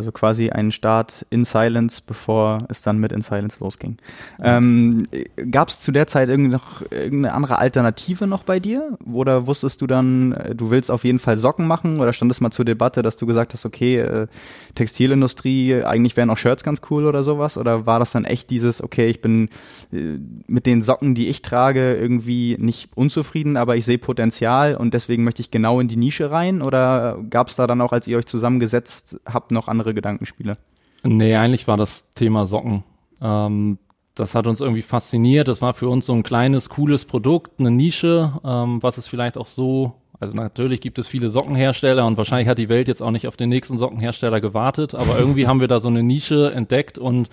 Also 0.00 0.12
quasi 0.12 0.48
ein 0.48 0.72
Start 0.72 1.26
in 1.28 1.44
Silence, 1.44 2.00
bevor 2.00 2.56
es 2.70 2.80
dann 2.80 2.96
mit 2.96 3.12
In 3.12 3.20
Silence 3.20 3.62
losging. 3.62 3.98
Ähm, 4.42 5.02
Gab 5.50 5.68
es 5.68 5.80
zu 5.80 5.92
der 5.92 6.06
Zeit 6.06 6.30
irgendwie 6.30 6.50
noch 6.50 6.80
irgendeine 6.90 7.34
andere 7.34 7.58
Alternative 7.58 8.26
noch 8.26 8.44
bei 8.44 8.60
dir? 8.60 8.96
Oder 9.12 9.46
wusstest 9.46 9.82
du 9.82 9.86
dann, 9.86 10.32
äh, 10.32 10.54
du 10.54 10.70
willst 10.70 10.90
auf 10.90 11.04
jeden 11.04 11.18
Fall 11.18 11.36
Socken 11.36 11.66
machen? 11.66 12.00
Oder 12.00 12.14
stand 12.14 12.30
es 12.30 12.40
mal 12.40 12.50
zur 12.50 12.64
Debatte, 12.64 13.02
dass 13.02 13.18
du 13.18 13.26
gesagt 13.26 13.52
hast, 13.52 13.66
okay, 13.66 13.98
äh, 13.98 14.26
Textilindustrie, 14.74 15.84
eigentlich 15.84 16.16
wären 16.16 16.30
auch 16.30 16.38
Shirts 16.38 16.64
ganz 16.64 16.80
cool 16.88 17.04
oder 17.04 17.22
sowas? 17.22 17.58
Oder 17.58 17.84
war 17.84 17.98
das 17.98 18.12
dann 18.12 18.24
echt 18.24 18.48
dieses, 18.48 18.82
okay, 18.82 19.10
ich 19.10 19.20
bin 19.20 19.50
äh, 19.92 20.16
mit 20.46 20.64
den 20.64 20.80
Socken, 20.80 21.14
die 21.14 21.28
ich 21.28 21.42
trage, 21.42 21.94
irgendwie 21.94 22.56
nicht 22.58 22.88
unzufrieden, 22.94 23.58
aber 23.58 23.76
ich 23.76 23.84
sehe 23.84 23.98
Potenzial 23.98 24.76
und 24.76 24.94
deswegen 24.94 25.24
möchte 25.24 25.42
ich 25.42 25.50
genau 25.50 25.78
in 25.78 25.88
die 25.88 25.96
Nische 25.96 26.30
rein? 26.30 26.62
Oder 26.62 27.18
gab 27.28 27.48
es 27.48 27.56
da 27.56 27.66
dann 27.66 27.82
auch, 27.82 27.92
als 27.92 28.06
ihr 28.06 28.16
euch 28.16 28.24
zusammengesetzt 28.24 29.20
habt, 29.26 29.50
noch 29.50 29.68
andere 29.68 29.89
andere 29.90 29.94
Gedankenspiele? 29.94 30.56
Nee, 31.02 31.34
eigentlich 31.34 31.66
war 31.66 31.76
das 31.76 32.12
Thema 32.14 32.46
Socken. 32.46 32.84
Ähm, 33.20 33.78
das 34.14 34.34
hat 34.34 34.46
uns 34.46 34.60
irgendwie 34.60 34.82
fasziniert. 34.82 35.48
Das 35.48 35.62
war 35.62 35.74
für 35.74 35.88
uns 35.88 36.06
so 36.06 36.12
ein 36.12 36.22
kleines, 36.22 36.68
cooles 36.68 37.04
Produkt, 37.04 37.58
eine 37.58 37.70
Nische, 37.70 38.32
ähm, 38.44 38.82
was 38.82 38.98
es 38.98 39.08
vielleicht 39.08 39.38
auch 39.38 39.46
so, 39.46 39.94
also 40.18 40.34
natürlich 40.34 40.80
gibt 40.80 40.98
es 40.98 41.08
viele 41.08 41.30
Sockenhersteller 41.30 42.06
und 42.06 42.16
wahrscheinlich 42.18 42.48
hat 42.48 42.58
die 42.58 42.68
Welt 42.68 42.88
jetzt 42.88 43.02
auch 43.02 43.10
nicht 43.10 43.26
auf 43.26 43.36
den 43.36 43.48
nächsten 43.48 43.78
Sockenhersteller 43.78 44.40
gewartet, 44.40 44.94
aber 44.94 45.18
irgendwie 45.18 45.46
haben 45.46 45.60
wir 45.60 45.68
da 45.68 45.80
so 45.80 45.88
eine 45.88 46.02
Nische 46.02 46.52
entdeckt 46.54 46.98
und 46.98 47.30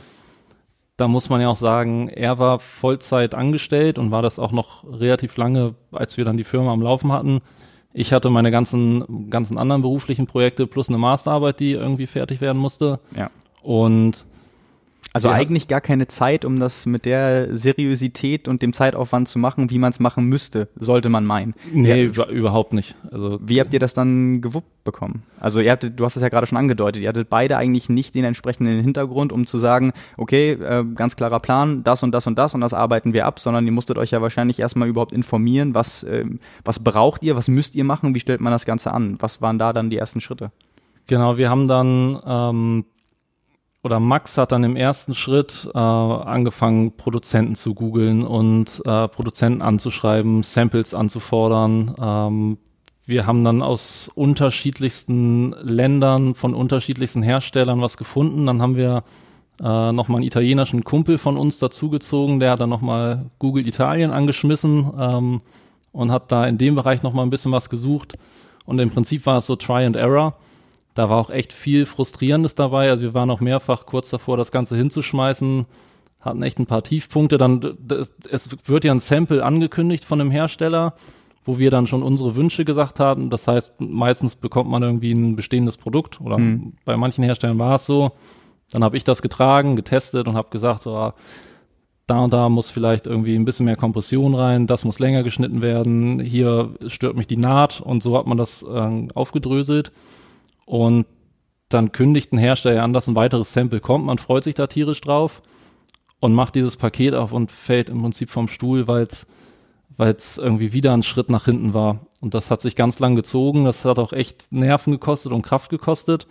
da 0.96 1.08
muss 1.08 1.30
man 1.30 1.42
ja 1.42 1.50
auch 1.50 1.58
sagen, 1.58 2.08
er 2.10 2.40
war 2.40 2.60
Vollzeit 2.60 3.36
angestellt 3.36 4.00
und 4.00 4.10
war 4.10 4.22
das 4.22 4.40
auch 4.40 4.52
noch 4.52 4.84
relativ 4.84 5.38
lange, 5.38 5.76
als 5.92 6.18
wir 6.18 6.26
dann 6.26 6.38
die 6.38 6.44
Firma 6.44 6.72
am 6.72 6.82
Laufen 6.82 7.12
hatten. 7.12 7.42
Ich 8.00 8.14
hatte 8.14 8.30
meine 8.30 8.52
ganzen, 8.52 9.32
ganzen 9.32 9.58
anderen 9.58 9.82
beruflichen 9.82 10.28
Projekte 10.28 10.68
plus 10.68 10.88
eine 10.88 11.00
Masterarbeit, 11.00 11.60
die 11.60 11.72
irgendwie 11.72 12.06
fertig 12.06 12.42
werden 12.42 12.62
musste. 12.62 13.00
Ja. 13.18 13.32
Und 13.64 14.24
also 15.18 15.30
ja. 15.30 15.34
eigentlich 15.34 15.68
gar 15.68 15.82
keine 15.82 16.08
Zeit, 16.08 16.46
um 16.46 16.60
das 16.60 16.86
mit 16.86 17.06
der 17.06 17.56
Seriosität 17.58 18.48
und 18.48 18.62
dem 18.62 18.72
Zeitaufwand 18.72 19.28
zu 19.28 19.40
machen, 19.40 19.72
wie 19.72 19.80
man 19.80 19.90
es 19.90 20.00
machen 20.00 20.26
müsste, 20.26 20.68
sollte 20.76 21.10
man 21.10 21.26
meinen. 21.26 21.56
Nee, 21.74 22.12
ja, 22.14 22.26
überhaupt 22.28 22.74
nicht. 22.74 22.96
Also 23.12 23.40
wie 23.42 23.60
habt 23.60 23.74
ihr 23.74 23.80
das 23.80 23.96
dann 23.96 24.42
gewuppt 24.42 24.84
bekommen? 24.84 25.24
Also 25.40 25.60
ihr 25.60 25.72
hattet, 25.72 26.00
du 26.00 26.06
hast 26.06 26.18
es 26.18 26.22
ja 26.22 26.30
gerade 26.30 26.46
schon 26.46 26.60
angedeutet, 26.60 27.02
ihr 27.02 27.10
hattet 27.10 27.32
beide 27.32 27.58
eigentlich 27.58 27.90
nicht 27.90 28.14
den 28.14 28.26
entsprechenden 28.26 28.80
Hintergrund, 28.80 29.32
um 29.32 29.48
zu 29.48 29.58
sagen, 29.58 29.92
okay, 30.18 30.52
äh, 30.52 30.86
ganz 30.94 31.16
klarer 31.16 31.40
Plan, 31.40 31.84
das 31.84 32.04
und 32.04 32.12
das 32.12 32.28
und 32.28 32.38
das 32.38 32.54
und 32.54 32.62
das 32.62 32.76
arbeiten 32.76 33.14
wir 33.14 33.26
ab, 33.26 33.40
sondern 33.40 33.66
ihr 33.66 33.72
musstet 33.72 33.98
euch 33.98 34.12
ja 34.12 34.22
wahrscheinlich 34.22 34.60
erstmal 34.60 34.88
überhaupt 34.88 35.14
informieren, 35.14 35.74
was, 35.74 36.04
äh, 36.04 36.26
was 36.64 36.78
braucht 36.78 37.24
ihr, 37.24 37.36
was 37.36 37.48
müsst 37.48 37.76
ihr 37.76 37.84
machen, 37.84 38.14
wie 38.14 38.20
stellt 38.20 38.40
man 38.40 38.52
das 38.52 38.66
Ganze 38.66 38.92
an? 38.92 39.18
Was 39.20 39.42
waren 39.42 39.58
da 39.58 39.74
dann 39.74 39.90
die 39.90 39.98
ersten 39.98 40.22
Schritte? 40.22 40.52
Genau, 41.08 41.38
wir 41.38 41.50
haben 41.50 41.68
dann 41.68 42.22
ähm, 42.26 42.86
oder 43.88 44.02
Max 44.02 44.38
hat 44.38 44.52
dann 44.52 44.66
im 44.66 44.76
ersten 44.76 45.16
Schritt 45.16 45.70
äh, 45.74 45.78
angefangen, 45.78 46.98
Produzenten 46.98 47.56
zu 47.56 47.74
googeln 47.74 48.28
und 48.28 48.82
äh, 48.86 49.08
Produzenten 49.08 49.62
anzuschreiben, 49.62 50.44
Samples 50.44 50.94
anzufordern. 50.94 51.96
Ähm, 51.98 52.58
wir 53.06 53.26
haben 53.26 53.46
dann 53.46 53.62
aus 53.62 54.12
unterschiedlichsten 54.14 55.54
Ländern, 55.62 56.36
von 56.36 56.54
unterschiedlichsten 56.54 57.24
Herstellern 57.24 57.82
was 57.82 57.96
gefunden. 57.96 58.46
Dann 58.46 58.62
haben 58.62 58.76
wir 58.76 59.06
äh, 59.62 59.92
nochmal 59.94 60.18
einen 60.18 60.28
italienischen 60.28 60.84
Kumpel 60.84 61.18
von 61.18 61.38
uns 61.38 61.58
dazugezogen, 61.58 62.42
der 62.42 62.52
hat 62.52 62.60
dann 62.60 62.70
nochmal 62.70 63.28
Google 63.40 63.66
Italien 63.66 64.12
angeschmissen 64.12 64.92
ähm, 65.00 65.42
und 65.94 66.12
hat 66.12 66.30
da 66.34 66.46
in 66.46 66.58
dem 66.58 66.76
Bereich 66.76 67.04
nochmal 67.04 67.26
ein 67.26 67.30
bisschen 67.30 67.54
was 67.54 67.70
gesucht. 67.70 68.18
Und 68.66 68.80
im 68.80 68.90
Prinzip 68.90 69.26
war 69.26 69.38
es 69.38 69.46
so 69.46 69.56
Try 69.56 69.86
and 69.86 69.96
Error. 69.96 70.36
Da 70.98 71.10
war 71.10 71.18
auch 71.18 71.30
echt 71.30 71.54
viel 71.54 71.86
Frustrierendes 71.86 72.56
dabei. 72.56 72.90
Also 72.90 73.04
wir 73.04 73.14
waren 73.14 73.30
auch 73.30 73.40
mehrfach 73.40 73.86
kurz 73.86 74.10
davor, 74.10 74.36
das 74.36 74.52
Ganze 74.52 74.76
hinzuschmeißen, 74.76 75.68
hatten 76.22 76.42
echt 76.42 76.58
ein 76.58 76.66
paar 76.66 76.82
Tiefpunkte. 76.82 77.38
Dann, 77.38 77.78
das, 77.80 78.12
es 78.32 78.50
wird 78.68 78.84
ja 78.84 78.94
ein 78.94 79.00
Sample 79.00 79.46
angekündigt 79.46 80.06
von 80.06 80.20
einem 80.20 80.32
Hersteller, 80.32 80.96
wo 81.46 81.60
wir 81.60 81.70
dann 81.70 81.86
schon 81.86 82.02
unsere 82.02 82.36
Wünsche 82.36 82.66
gesagt 82.66 83.00
haben. 83.00 83.30
Das 83.30 83.48
heißt, 83.48 83.74
meistens 83.78 84.36
bekommt 84.36 84.72
man 84.72 84.82
irgendwie 84.82 85.12
ein 85.12 85.36
bestehendes 85.36 85.78
Produkt 85.78 86.20
oder 86.20 86.40
mhm. 86.40 86.74
bei 86.84 86.98
manchen 86.98 87.24
Herstellern 87.24 87.60
war 87.60 87.76
es 87.76 87.86
so. 87.86 88.14
Dann 88.72 88.84
habe 88.84 88.98
ich 88.98 89.04
das 89.04 89.22
getragen, 89.22 89.76
getestet 89.76 90.28
und 90.28 90.36
habe 90.36 90.50
gesagt, 90.50 90.82
so, 90.82 91.14
da 92.08 92.20
und 92.20 92.34
da 92.34 92.50
muss 92.50 92.72
vielleicht 92.72 93.06
irgendwie 93.06 93.36
ein 93.36 93.46
bisschen 93.46 93.68
mehr 93.68 93.76
Kompression 93.76 94.34
rein, 94.34 94.66
das 94.66 94.84
muss 94.84 94.98
länger 94.98 95.22
geschnitten 95.22 95.62
werden, 95.62 96.20
hier 96.20 96.72
stört 96.88 97.16
mich 97.16 97.28
die 97.28 97.38
Naht 97.38 97.82
und 97.82 98.02
so 98.02 98.18
hat 98.18 98.26
man 98.26 98.40
das 98.40 98.64
äh, 98.64 99.08
aufgedröselt 99.14 99.92
und 100.68 101.08
dann 101.70 101.92
kündigt 101.92 102.32
ein 102.32 102.38
Hersteller 102.38 102.84
an, 102.84 102.94
dass 102.94 103.08
ein 103.08 103.16
weiteres 103.16 103.52
Sample 103.52 103.80
kommt, 103.80 104.06
man 104.06 104.20
freut 104.20 104.44
sich 104.44 104.54
da 104.54 104.68
tierisch 104.68 105.02
drauf 105.02 105.42
und 106.20 106.34
macht 106.34 106.54
dieses 106.54 106.78
Paket 106.78 107.16
auf 107.16 107.32
und 107.32 107.52
fällt 107.52 107.90
im 107.90 108.04
Prinzip 108.04 108.30
vom 108.30 108.48
Stuhl, 108.48 108.88
weil 108.88 109.04
es 109.04 109.26
weil 109.98 110.14
es 110.14 110.38
irgendwie 110.38 110.74
wieder 110.74 110.94
ein 110.94 111.04
Schritt 111.04 111.30
nach 111.30 111.46
hinten 111.46 111.74
war. 111.74 112.06
Und 112.22 112.34
das 112.34 112.50
hat 112.52 112.62
sich 112.62 112.76
ganz 112.76 113.00
lang 113.00 113.16
gezogen. 113.16 113.66
Das 113.66 113.84
hat 113.84 114.00
auch 114.00 114.14
echt 114.14 114.52
Nerven 114.52 114.92
gekostet 114.92 115.32
und 115.32 115.42
Kraft 115.42 115.70
gekostet. 115.70 116.28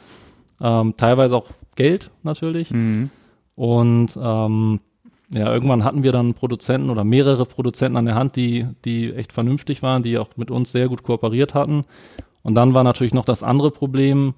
Ähm, 0.61 0.95
teilweise 0.97 1.37
auch 1.37 1.51
Geld 1.75 2.11
natürlich. 2.23 2.71
Mhm. 2.71 3.11
Und 3.57 4.17
ähm, 4.17 4.81
ja, 5.31 5.53
irgendwann 5.53 5.83
hatten 5.83 6.05
wir 6.05 6.13
dann 6.13 6.35
Produzenten 6.35 6.91
oder 6.91 7.03
mehrere 7.03 7.45
Produzenten 7.45 7.97
an 7.97 8.07
der 8.07 8.15
Hand, 8.15 8.37
die, 8.37 8.67
die 8.85 9.13
echt 9.13 9.33
vernünftig 9.33 9.83
waren, 9.83 10.05
die 10.05 10.19
auch 10.19 10.29
mit 10.37 10.53
uns 10.53 10.71
sehr 10.71 10.89
gut 10.89 11.03
kooperiert 11.03 11.55
hatten. 11.55 11.85
Und 12.47 12.55
dann 12.55 12.75
war 12.75 12.85
natürlich 12.85 13.13
noch 13.13 13.25
das 13.25 13.43
andere 13.43 13.73
Problem. 13.73 14.35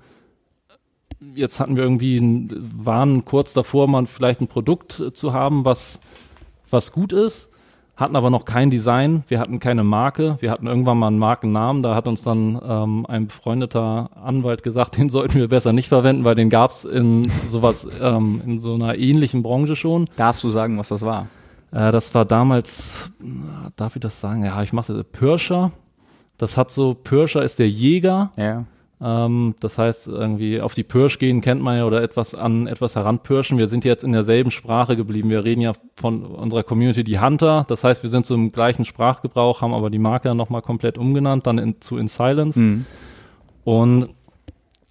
Jetzt 1.34 1.60
hatten 1.60 1.76
wir 1.76 1.82
irgendwie, 1.82 2.48
waren 2.76 3.26
kurz 3.26 3.52
davor, 3.52 3.86
mal 3.86 4.06
vielleicht 4.06 4.40
ein 4.40 4.48
Produkt 4.48 4.92
zu 5.12 5.32
haben, 5.32 5.64
was, 5.64 6.00
was 6.70 6.92
gut 6.92 7.12
ist 7.12 7.50
hatten 7.98 8.14
aber 8.14 8.30
noch 8.30 8.44
kein 8.44 8.70
Design, 8.70 9.24
wir 9.26 9.40
hatten 9.40 9.58
keine 9.58 9.82
Marke, 9.82 10.38
wir 10.38 10.52
hatten 10.52 10.68
irgendwann 10.68 10.98
mal 10.98 11.08
einen 11.08 11.18
Markennamen, 11.18 11.82
da 11.82 11.96
hat 11.96 12.06
uns 12.06 12.22
dann 12.22 12.58
ähm, 12.64 13.04
ein 13.06 13.26
befreundeter 13.26 14.10
Anwalt 14.24 14.62
gesagt, 14.62 14.96
den 14.98 15.10
sollten 15.10 15.34
wir 15.34 15.48
besser 15.48 15.72
nicht 15.72 15.88
verwenden, 15.88 16.22
weil 16.22 16.36
den 16.36 16.48
gab's 16.48 16.84
in 16.84 17.28
sowas, 17.50 17.86
ähm, 18.00 18.40
in 18.46 18.60
so 18.60 18.74
einer 18.74 18.96
ähnlichen 18.96 19.42
Branche 19.42 19.74
schon. 19.74 20.04
Darfst 20.14 20.44
du 20.44 20.50
sagen, 20.50 20.78
was 20.78 20.88
das 20.88 21.02
war? 21.02 21.26
Äh, 21.72 21.90
das 21.90 22.14
war 22.14 22.24
damals, 22.24 23.10
darf 23.74 23.96
ich 23.96 24.00
das 24.00 24.20
sagen? 24.20 24.44
Ja, 24.44 24.62
ich 24.62 24.72
mache 24.72 25.02
Pirscher. 25.02 25.72
Das 26.38 26.56
hat 26.56 26.70
so, 26.70 26.94
Pirscher 26.94 27.42
ist 27.42 27.58
der 27.58 27.68
Jäger. 27.68 28.32
Ja. 28.36 28.64
Ähm, 29.00 29.54
das 29.60 29.78
heißt, 29.78 30.08
irgendwie 30.08 30.60
auf 30.60 30.74
die 30.74 30.82
Pirsch 30.82 31.18
gehen 31.18 31.40
kennt 31.40 31.62
man 31.62 31.76
ja 31.76 31.84
oder 31.84 32.02
etwas 32.02 32.34
an 32.34 32.66
etwas 32.66 32.96
heranpirschen. 32.96 33.58
Wir 33.58 33.68
sind 33.68 33.84
jetzt 33.84 34.02
in 34.02 34.12
derselben 34.12 34.50
Sprache 34.50 34.96
geblieben. 34.96 35.30
Wir 35.30 35.44
reden 35.44 35.60
ja 35.60 35.72
von 35.96 36.24
unserer 36.24 36.62
Community 36.62 37.04
die 37.04 37.20
Hunter. 37.20 37.64
Das 37.68 37.84
heißt, 37.84 38.02
wir 38.02 38.10
sind 38.10 38.26
so 38.26 38.34
im 38.34 38.50
gleichen 38.50 38.84
Sprachgebrauch, 38.84 39.60
haben 39.60 39.74
aber 39.74 39.90
die 39.90 39.98
Marke 39.98 40.34
nochmal 40.34 40.62
komplett 40.62 40.98
umgenannt, 40.98 41.46
dann 41.46 41.58
in, 41.58 41.80
zu 41.80 41.96
In 41.96 42.08
Silence. 42.08 42.58
Mhm. 42.58 42.86
Und 43.64 44.08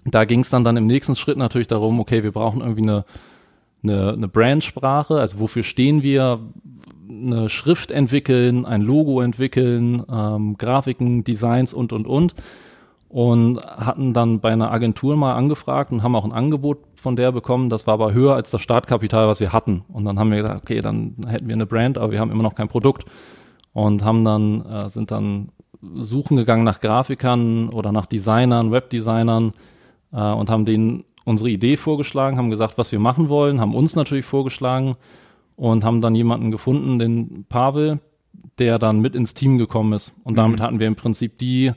da 0.05 0.23
ging 0.23 0.41
es 0.41 0.49
dann, 0.49 0.63
dann 0.63 0.77
im 0.77 0.87
nächsten 0.87 1.15
Schritt 1.15 1.37
natürlich 1.37 1.67
darum, 1.67 1.99
okay, 1.99 2.23
wir 2.23 2.31
brauchen 2.31 2.61
irgendwie 2.61 2.83
eine, 2.83 3.05
eine, 3.83 4.13
eine 4.13 4.27
Brandsprache, 4.27 5.19
also 5.19 5.39
wofür 5.39 5.63
stehen 5.63 6.01
wir, 6.01 6.39
eine 7.09 7.49
Schrift 7.49 7.91
entwickeln, 7.91 8.65
ein 8.65 8.81
Logo 8.81 9.21
entwickeln, 9.21 10.03
ähm, 10.11 10.57
Grafiken, 10.57 11.23
Designs 11.23 11.73
und, 11.73 11.93
und, 11.93 12.07
und 12.07 12.35
und 13.09 13.65
hatten 13.65 14.13
dann 14.13 14.39
bei 14.41 14.51
einer 14.51 14.71
Agentur 14.71 15.15
mal 15.15 15.33
angefragt 15.33 15.91
und 15.91 16.03
haben 16.03 16.15
auch 16.15 16.25
ein 16.25 16.33
Angebot 16.33 16.79
von 16.95 17.15
der 17.15 17.31
bekommen. 17.31 17.69
Das 17.69 17.87
war 17.87 17.93
aber 17.93 18.13
höher 18.13 18.35
als 18.35 18.51
das 18.51 18.61
Startkapital, 18.61 19.27
was 19.27 19.39
wir 19.39 19.53
hatten. 19.53 19.85
Und 19.87 20.05
dann 20.05 20.19
haben 20.19 20.31
wir 20.31 20.41
gesagt, 20.41 20.63
okay, 20.63 20.79
dann 20.81 21.15
hätten 21.27 21.47
wir 21.47 21.55
eine 21.55 21.65
Brand, 21.65 21.97
aber 21.97 22.11
wir 22.11 22.19
haben 22.19 22.31
immer 22.31 22.43
noch 22.43 22.55
kein 22.55 22.67
Produkt. 22.67 23.05
Und 23.73 24.03
haben 24.03 24.25
dann, 24.25 24.65
äh, 24.65 24.89
sind 24.89 25.11
dann 25.11 25.49
suchen 25.95 26.35
gegangen 26.35 26.63
nach 26.63 26.81
Grafikern 26.81 27.69
oder 27.69 27.91
nach 27.91 28.07
Designern, 28.07 28.71
Webdesignern 28.71 29.53
äh, 30.11 30.31
und 30.33 30.49
haben 30.49 30.65
denen 30.65 31.05
unsere 31.23 31.49
Idee 31.49 31.77
vorgeschlagen, 31.77 32.37
haben 32.37 32.49
gesagt, 32.49 32.77
was 32.77 32.91
wir 32.91 32.99
machen 32.99 33.29
wollen, 33.29 33.61
haben 33.61 33.75
uns 33.75 33.95
natürlich 33.95 34.25
vorgeschlagen 34.25 34.93
und 35.57 35.83
haben 35.83 35.99
dann 35.99 36.15
jemanden 36.15 36.51
gefunden, 36.51 36.99
den 36.99 37.45
Pavel, 37.49 37.99
der 38.59 38.79
dann 38.79 39.01
mit 39.01 39.15
ins 39.15 39.33
Team 39.33 39.57
gekommen 39.57 39.91
ist. 39.91 40.13
Und 40.23 40.33
mhm. 40.33 40.37
damit 40.37 40.61
hatten 40.61 40.79
wir 40.79 40.87
im 40.87 40.95
Prinzip 40.95 41.37
die 41.37 41.73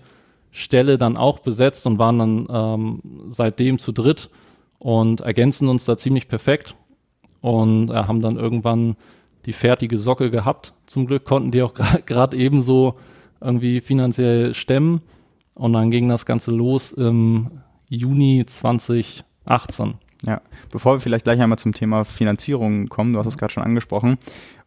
Stelle 0.52 0.98
dann 0.98 1.16
auch 1.16 1.40
besetzt 1.40 1.86
und 1.86 1.98
waren 1.98 2.18
dann 2.18 2.46
ähm, 2.50 3.00
seitdem 3.28 3.78
zu 3.78 3.90
dritt 3.90 4.30
und 4.78 5.20
ergänzen 5.20 5.68
uns 5.68 5.84
da 5.84 5.96
ziemlich 5.96 6.28
perfekt 6.28 6.74
und 7.40 7.90
äh, 7.90 7.94
haben 7.94 8.20
dann 8.20 8.36
irgendwann 8.36 8.96
die 9.46 9.52
fertige 9.52 9.96
Socke 9.96 10.30
gehabt. 10.30 10.74
Zum 10.86 11.06
Glück 11.06 11.24
konnten 11.24 11.50
die 11.50 11.62
auch 11.62 11.74
gerade 12.06 12.36
ebenso 12.36 12.96
irgendwie 13.40 13.80
finanziell 13.80 14.52
stemmen 14.52 15.00
und 15.54 15.72
dann 15.72 15.90
ging 15.90 16.08
das 16.08 16.26
Ganze 16.26 16.50
los 16.50 16.92
im 16.92 17.62
Juni 17.88 18.44
2018. 18.46 19.94
Ja, 20.26 20.40
bevor 20.70 20.96
wir 20.96 21.00
vielleicht 21.00 21.24
gleich 21.24 21.40
einmal 21.40 21.58
zum 21.58 21.72
Thema 21.72 22.04
Finanzierung 22.04 22.88
kommen, 22.88 23.14
du 23.14 23.18
hast 23.18 23.26
es 23.26 23.38
gerade 23.38 23.52
schon 23.52 23.62
angesprochen, 23.62 24.18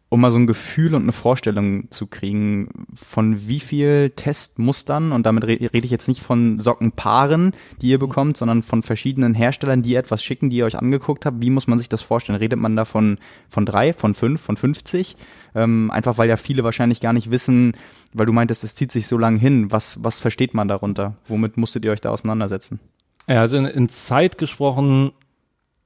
um 0.08 0.20
mal 0.20 0.30
so 0.30 0.38
ein 0.38 0.46
Gefühl 0.46 0.94
und 0.94 1.02
eine 1.02 1.12
Vorstellung 1.12 1.90
zu 1.90 2.06
kriegen, 2.06 2.68
von 2.94 3.48
wie 3.48 3.58
viel 3.58 4.10
Testmustern, 4.10 5.12
und 5.12 5.26
damit 5.26 5.44
re 5.44 5.58
rede 5.72 5.84
ich 5.84 5.90
jetzt 5.90 6.08
nicht 6.08 6.22
von 6.22 6.60
Sockenpaaren, 6.60 7.52
die 7.80 7.88
ihr 7.88 7.98
bekommt, 7.98 8.36
sondern 8.36 8.62
von 8.62 8.82
verschiedenen 8.82 9.34
Herstellern, 9.34 9.82
die 9.82 9.94
etwas 9.94 10.22
schicken, 10.22 10.50
die 10.50 10.56
ihr 10.56 10.66
euch 10.66 10.78
angeguckt 10.78 11.26
habt. 11.26 11.40
Wie 11.40 11.50
muss 11.50 11.66
man 11.66 11.78
sich 11.78 11.88
das 11.88 12.02
vorstellen? 12.02 12.38
Redet 12.38 12.58
man 12.58 12.76
da 12.76 12.84
von, 12.84 13.18
von 13.48 13.66
drei, 13.66 13.92
von 13.92 14.14
fünf, 14.14 14.40
von 14.40 14.56
50? 14.56 15.16
Ähm, 15.56 15.90
einfach 15.90 16.18
weil 16.18 16.28
ja 16.28 16.36
viele 16.36 16.64
wahrscheinlich 16.64 17.00
gar 17.00 17.12
nicht 17.12 17.30
wissen, 17.30 17.72
weil 18.12 18.26
du 18.26 18.32
meintest, 18.32 18.62
es 18.62 18.74
zieht 18.74 18.92
sich 18.92 19.06
so 19.06 19.18
lang 19.18 19.36
hin. 19.36 19.72
Was, 19.72 20.04
was 20.04 20.20
versteht 20.20 20.54
man 20.54 20.68
darunter? 20.68 21.16
Womit 21.26 21.56
musstet 21.56 21.84
ihr 21.84 21.92
euch 21.92 22.00
da 22.00 22.10
auseinandersetzen? 22.10 22.78
Ja, 23.26 23.40
also 23.40 23.56
in, 23.56 23.64
in 23.64 23.88
Zeit 23.88 24.38
gesprochen 24.38 25.12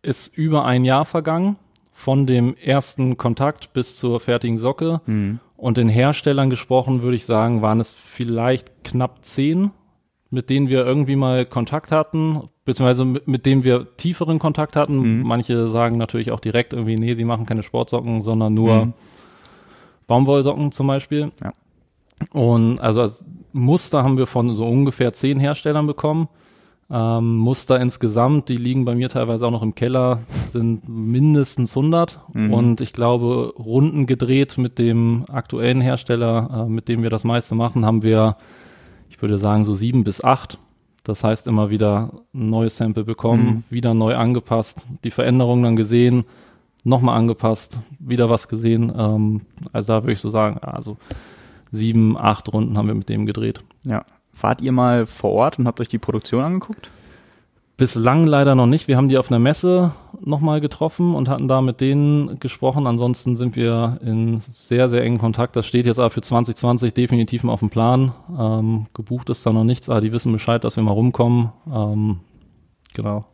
ist 0.09 0.37
über 0.37 0.65
ein 0.65 0.85
Jahr 0.85 1.05
vergangen 1.05 1.57
von 1.93 2.27
dem 2.27 2.57
ersten 2.57 3.17
Kontakt 3.17 3.73
bis 3.73 3.99
zur 3.99 4.21
fertigen 4.21 4.59
Socke. 4.59 5.01
Mhm. 5.07 5.41
Und 5.57 5.77
den 5.77 5.89
Herstellern 5.89 6.51
gesprochen, 6.51 7.03
würde 7.03 7.17
ich 7.17 7.25
sagen, 7.25 7.63
waren 7.63 7.81
es 7.81 7.91
vielleicht 7.91 8.85
knapp 8.85 9.25
zehn, 9.25 9.73
mit 10.31 10.51
denen 10.51 10.69
wir 10.69 10.87
irgendwie 10.87 11.17
mal 11.17 11.45
Kontakt 11.45 11.91
hatten, 11.91 12.49
beziehungsweise 12.65 13.05
mit, 13.05 13.27
mit 13.27 13.45
denen 13.45 13.65
wir 13.65 13.97
tieferen 13.97 14.39
Kontakt 14.39 14.77
hatten. 14.77 15.19
Mhm. 15.19 15.23
Manche 15.25 15.69
sagen 15.69 15.99
natürlich 15.99 16.31
auch 16.31 16.41
direkt 16.41 16.73
irgendwie, 16.73 16.95
nee, 16.95 17.15
sie 17.15 17.25
machen 17.25 17.45
keine 17.45 17.63
Sportsocken, 17.63 18.23
sondern 18.23 18.55
nur 18.55 18.87
mhm. 18.87 18.95
Baumwollsocken 20.07 20.73
zum 20.73 20.87
Beispiel. 20.87 21.33
Ja. 21.43 21.53
Und 22.33 22.81
also 22.81 23.03
als 23.03 23.25
Muster 23.53 24.05
haben 24.05 24.17
wir 24.17 24.27
von 24.27 24.55
so 24.57 24.65
ungefähr 24.65 25.13
zehn 25.13 25.41
Herstellern 25.41 25.87
bekommen. 25.87 26.29
Ähm, 26.91 27.37
Muster 27.37 27.79
insgesamt, 27.81 28.49
die 28.49 28.57
liegen 28.57 28.87
bei 28.87 28.95
mir 28.95 29.11
teilweise 29.11 29.47
auch 29.47 29.51
noch 29.51 29.63
im 29.63 29.75
Keller, 29.75 30.21
sind 30.51 30.89
mindestens 30.89 31.77
100 31.77 32.19
mhm. 32.33 32.55
und 32.55 32.81
ich 32.81 32.95
glaube, 32.95 33.53
Runden 33.59 34.07
gedreht 34.07 34.57
mit 34.57 34.79
dem 34.79 35.27
aktuellen 35.29 35.83
Hersteller, 35.83 36.65
äh, 36.67 36.71
mit 36.71 36.89
dem 36.89 37.03
wir 37.03 37.11
das 37.11 37.25
meiste 37.25 37.55
machen, 37.55 37.85
haben 37.85 38.03
wir, 38.03 38.37
ich 39.11 39.21
würde 39.21 39.39
sagen, 39.39 39.65
so 39.65 39.75
sieben 39.75 40.03
bis 40.03 40.25
acht. 40.25 40.59
Das 41.05 41.25
heißt, 41.25 41.47
immer 41.47 41.69
wieder 41.69 42.11
ein 42.35 42.49
neues 42.51 42.79
Sample 42.79 43.05
bekommen, 43.05 43.45
mhm. 43.45 43.65
wieder 43.69 43.93
neu 43.93 44.15
angepasst, 44.15 44.87
die 45.05 45.11
Veränderungen 45.11 45.65
dann 45.65 45.77
gesehen, 45.77 46.25
nochmal 46.85 47.19
angepasst, 47.19 47.79
wieder 47.99 48.31
was 48.31 48.49
gesehen. 48.49 48.91
Ähm, 48.97 49.43
also 49.75 49.93
da 49.93 50.03
würde 50.03 50.13
ich 50.13 50.21
so 50.21 50.31
sagen, 50.31 50.59
also 50.59 50.97
sieben, 51.71 52.17
acht 52.17 52.51
Runden 52.51 52.79
haben 52.79 52.89
wir 52.89 52.95
mit 52.95 53.11
dem 53.11 53.27
gedreht. 53.27 53.61
Ja, 53.85 54.07
Wart 54.41 54.61
ihr 54.61 54.73
mal 54.73 55.07
vor 55.07 55.33
Ort 55.33 55.59
und 55.59 55.67
habt 55.67 55.81
euch 55.81 55.89
die 55.89 55.99
Produktion 55.99 56.43
angeguckt? 56.43 56.91
Bislang 57.79 58.27
leider 58.27 58.57
noch 58.57 58.67
nicht. 58.67 58.89
Wir 58.89 58.97
haben 58.97 59.09
die 59.09 59.19
auf 59.19 59.31
einer 59.31 59.39
Messe 59.39 59.93
nochmal 60.21 60.61
getroffen 60.61 61.15
und 61.15 61.29
hatten 61.29 61.47
da 61.47 61.61
mit 61.61 61.81
denen 61.81 62.41
gesprochen. 62.41 62.89
Ansonsten 62.89 63.37
sind 63.37 63.55
wir 63.55 64.01
in 64.05 64.41
sehr, 64.51 64.89
sehr 64.89 65.05
engen 65.05 65.19
Kontakt. 65.19 65.55
Das 65.55 65.65
steht 65.65 65.87
jetzt 65.87 66.01
aber 66.01 66.11
für 66.11 66.21
2020 66.21 66.93
definitiv 66.93 67.45
mal 67.45 67.53
auf 67.53 67.61
dem 67.61 67.71
Plan. 67.71 68.13
Ähm, 68.37 68.87
gebucht 68.95 69.31
ist 69.31 69.47
da 69.47 69.53
noch 69.53 69.63
nichts, 69.63 69.89
aber 69.89 70.01
die 70.01 70.11
wissen 70.11 70.33
Bescheid, 70.33 70.65
dass 70.65 70.75
wir 70.75 70.83
mal 70.83 70.91
rumkommen. 70.91 71.53
Ähm, 71.73 72.19
genau. 72.95 73.27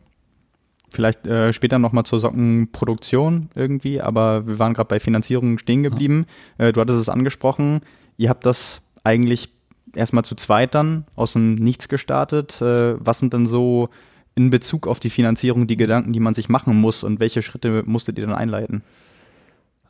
Vielleicht 0.91 1.25
äh, 1.25 1.51
später 1.51 1.79
nochmal 1.79 2.05
zur 2.05 2.19
Sockenproduktion 2.19 3.49
irgendwie, 3.55 3.99
aber 3.99 4.45
wir 4.45 4.59
waren 4.59 4.75
gerade 4.75 4.89
bei 4.89 4.99
Finanzierung 4.99 5.57
stehen 5.57 5.81
geblieben. 5.81 6.27
Ja. 6.59 6.67
Äh, 6.67 6.71
du 6.71 6.81
hattest 6.81 6.99
es 6.99 7.09
angesprochen. 7.09 7.81
Ihr 8.17 8.29
habt 8.29 8.45
das 8.45 8.81
eigentlich 9.03 9.54
erstmal 9.95 10.25
zu 10.25 10.35
zweit 10.35 10.75
dann 10.75 11.05
aus 11.15 11.33
dem 11.33 11.55
Nichts 11.55 11.89
gestartet. 11.89 12.61
Äh, 12.61 12.95
was 12.99 13.19
sind 13.19 13.33
denn 13.33 13.45
so 13.45 13.89
in 14.35 14.49
Bezug 14.49 14.87
auf 14.87 14.99
die 14.99 15.09
Finanzierung 15.09 15.67
die 15.67 15.77
Gedanken, 15.77 16.13
die 16.13 16.19
man 16.19 16.33
sich 16.33 16.49
machen 16.49 16.75
muss 16.75 17.03
und 17.03 17.19
welche 17.19 17.41
Schritte 17.41 17.83
musstet 17.85 18.17
ihr 18.17 18.27
dann 18.27 18.35
einleiten? 18.35 18.83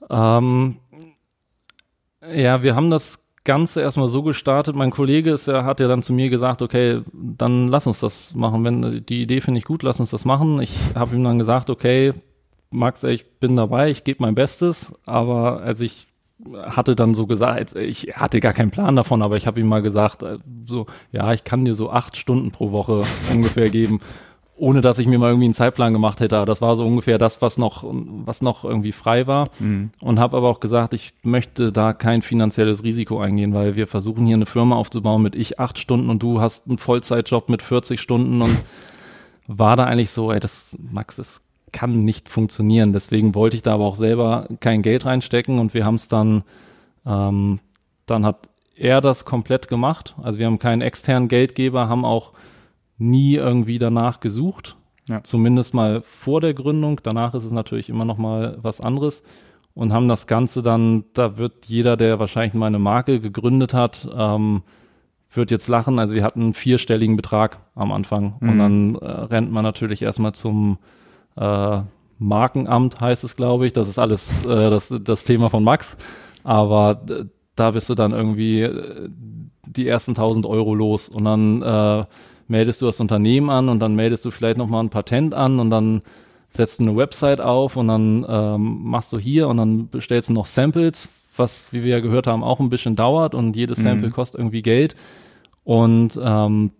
Ähm, 0.10 0.78
ja, 2.34 2.62
wir 2.64 2.76
haben 2.76 2.90
das 2.90 3.26
Ganze 3.44 3.82
erstmal 3.82 4.08
so 4.08 4.24
gestartet. 4.24 4.76
Mein 4.76 4.92
Kollege 4.92 5.32
ist, 5.32 5.48
er 5.48 5.66
hat 5.66 5.80
ja 5.80 5.88
dann 5.88 6.02
zu 6.02 6.14
mir 6.14 6.30
gesagt, 6.30 6.62
okay, 6.62 7.02
dann 7.14 7.68
lass 7.68 7.88
uns 7.88 8.00
das 8.00 8.34
machen. 8.34 8.64
Wenn 8.64 9.06
die 9.06 9.22
Idee 9.22 9.42
finde 9.42 9.60
ich 9.60 9.66
gut, 9.66 9.84
lass 9.84 10.00
uns 10.00 10.10
das 10.10 10.26
machen. 10.26 10.62
Ich 10.62 10.76
habe 10.96 11.16
ihm 11.16 11.24
dann 11.24 11.40
gesagt, 11.40 11.70
okay, 11.70 12.14
Max, 12.72 13.04
ich 13.04 13.40
bin 13.40 13.56
dabei, 13.56 13.90
ich 13.90 14.04
gebe 14.04 14.24
mein 14.24 14.36
Bestes, 14.36 14.94
aber 15.06 15.62
als 15.62 15.82
ich 15.82 16.08
hatte 16.66 16.96
dann 16.96 17.16
so 17.16 17.28
gesagt, 17.28 17.76
ich 17.76 18.14
hatte 18.16 18.40
gar 18.40 18.54
keinen 18.54 18.72
Plan 18.72 18.96
davon, 18.96 19.22
aber 19.22 19.38
ich 19.38 19.48
habe 19.48 19.60
ihm 19.60 19.68
mal 19.68 19.82
gesagt, 19.82 20.24
äh, 20.24 20.38
so, 20.66 20.86
ja, 21.12 21.34
ich 21.34 21.44
kann 21.44 21.66
dir 21.66 21.74
so 21.74 21.90
acht 21.92 22.18
Stunden 22.18 22.52
pro 22.52 22.72
Woche 22.72 23.02
ungefähr 23.32 23.70
geben. 23.70 24.00
ohne 24.58 24.80
dass 24.80 25.00
ich 25.00 25.08
mir 25.08 25.20
mal 25.20 25.28
irgendwie 25.32 25.48
einen 25.48 25.54
Zeitplan 25.54 25.92
gemacht 25.92 26.22
hätte. 26.22 26.46
Das 26.46 26.62
war 26.62 26.78
so 26.78 26.86
ungefähr 26.86 27.18
das, 27.18 27.42
was 27.42 27.58
noch, 27.58 27.84
was 27.84 28.42
noch 28.42 28.64
irgendwie 28.64 28.94
frei 28.94 29.28
war. 29.28 29.50
Mhm. 29.60 29.90
Und 30.00 30.18
habe 30.18 30.38
aber 30.38 30.48
auch 30.48 30.62
gesagt, 30.62 30.94
ich 30.94 31.14
möchte 31.24 31.74
da 31.74 31.92
kein 31.92 32.22
finanzielles 32.22 32.82
Risiko 32.84 33.20
eingehen, 33.20 33.54
weil 33.54 33.76
wir 33.76 33.86
versuchen 33.86 34.26
hier 34.26 34.38
eine 34.38 34.46
Firma 34.46 34.78
aufzubauen 34.78 35.22
mit 35.22 35.36
ich 35.36 35.60
acht 35.60 35.78
Stunden 35.78 36.10
und 36.10 36.24
du 36.24 36.40
hast 36.40 36.70
einen 36.70 36.78
Vollzeitjob 36.78 37.50
mit 37.50 37.64
40 37.64 38.00
Stunden 38.00 38.42
und 38.42 38.58
war 39.48 39.76
da 39.76 39.84
eigentlich 39.84 40.12
so, 40.12 40.32
ey, 40.32 40.40
das, 40.40 40.76
Max, 40.80 41.18
das 41.18 41.42
kann 41.76 42.00
nicht 42.00 42.30
funktionieren. 42.30 42.94
Deswegen 42.94 43.36
wollte 43.36 43.58
ich 43.58 43.62
da 43.62 43.74
aber 43.74 43.84
auch 43.84 43.98
selber 43.98 44.48
kein 44.62 44.82
Geld 44.82 45.06
reinstecken 45.06 45.60
und 45.60 45.74
wir 45.74 45.84
haben 45.84 45.96
es 45.96 46.08
dann, 46.08 46.44
ähm, 47.06 47.60
dann 48.06 48.26
hat 48.26 48.48
er 48.78 49.02
das 49.02 49.26
komplett 49.26 49.68
gemacht. 49.68 50.16
Also 50.24 50.40
wir 50.40 50.46
haben 50.46 50.58
keinen 50.58 50.82
externen 50.82 51.28
Geldgeber, 51.28 51.90
haben 51.90 52.06
auch 52.06 52.32
nie 52.98 53.36
irgendwie 53.36 53.78
danach 53.78 54.22
gesucht. 54.22 54.78
Ja. 55.10 55.22
Zumindest 55.24 55.74
mal 55.74 56.02
vor 56.02 56.40
der 56.40 56.54
Gründung. 56.54 57.02
Danach 57.04 57.34
ist 57.34 57.44
es 57.44 57.52
natürlich 57.52 57.90
immer 57.90 58.06
noch 58.06 58.18
mal 58.18 58.58
was 58.62 58.80
anderes. 58.80 59.22
Und 59.74 59.94
haben 59.94 60.08
das 60.08 60.28
Ganze 60.28 60.64
dann, 60.64 61.04
da 61.12 61.38
wird 61.38 61.66
jeder, 61.66 61.98
der 61.98 62.20
wahrscheinlich 62.20 62.54
mal 62.54 62.68
eine 62.68 62.80
Marke 62.80 63.20
gegründet 63.20 63.74
hat, 63.74 64.08
ähm, 64.18 64.64
wird 65.30 65.52
jetzt 65.52 65.68
lachen. 65.68 66.00
Also 66.00 66.16
wir 66.16 66.24
hatten 66.24 66.42
einen 66.42 66.54
vierstelligen 66.54 67.18
Betrag 67.18 67.60
am 67.76 67.92
Anfang. 67.92 68.36
Mhm. 68.40 68.50
Und 68.50 68.58
dann 68.60 68.96
äh, 68.96 69.08
rennt 69.08 69.52
man 69.52 69.64
natürlich 69.64 70.02
erstmal 70.04 70.34
zum 70.34 70.78
äh, 71.36 71.82
Markenamt, 72.18 73.02
heißt 73.02 73.24
es, 73.24 73.36
glaube 73.36 73.68
ich. 73.68 73.74
Das 73.74 73.88
ist 73.88 74.00
alles 74.00 74.46
äh, 74.46 74.70
das, 74.70 74.94
das 75.02 75.24
Thema 75.24 75.50
von 75.50 75.64
Max. 75.64 75.98
Aber 76.44 77.02
da 77.56 77.72
bist 77.72 77.90
du 77.90 77.96
dann 77.96 78.12
irgendwie 78.12 78.62
äh, 78.62 79.10
die 79.66 79.88
ersten 79.88 80.12
1000 80.12 80.46
Euro 80.46 80.76
los. 80.76 81.10
Und 81.10 81.26
dann 81.26 81.62
äh, 81.62 82.06
meldest 82.48 82.82
du 82.82 82.86
das 82.86 83.00
Unternehmen 83.00 83.50
an 83.50 83.70
und 83.70 83.80
dann 83.80 83.96
meldest 83.96 84.26
du 84.26 84.32
vielleicht 84.32 84.58
nochmal 84.58 84.84
ein 84.84 84.90
Patent 84.90 85.34
an 85.34 85.60
und 85.60 85.70
dann 85.70 86.02
setzt 86.50 86.80
du 86.80 86.84
eine 86.84 86.96
Website 86.96 87.42
auf 87.42 87.76
und 87.76 87.88
dann 87.88 88.26
ähm, 88.28 88.84
machst 88.84 89.12
du 89.12 89.20
hier 89.20 89.48
und 89.48 89.58
dann 89.58 89.90
bestellst 89.90 90.30
du 90.30 90.34
noch 90.34 90.46
Samples, 90.46 91.10
was, 91.36 91.68
wie 91.72 91.84
wir 91.84 91.90
ja 91.90 92.00
gehört 92.00 92.28
haben, 92.28 92.44
auch 92.44 92.60
ein 92.60 92.70
bisschen 92.70 92.96
dauert 92.96 93.36
und 93.36 93.56
jedes 93.56 93.80
Sample 93.80 94.08
mhm. 94.08 94.14
kostet 94.14 94.40
irgendwie 94.40 94.62
Geld. 94.62 94.96
Und 95.64 96.18
ähm, 96.24 96.72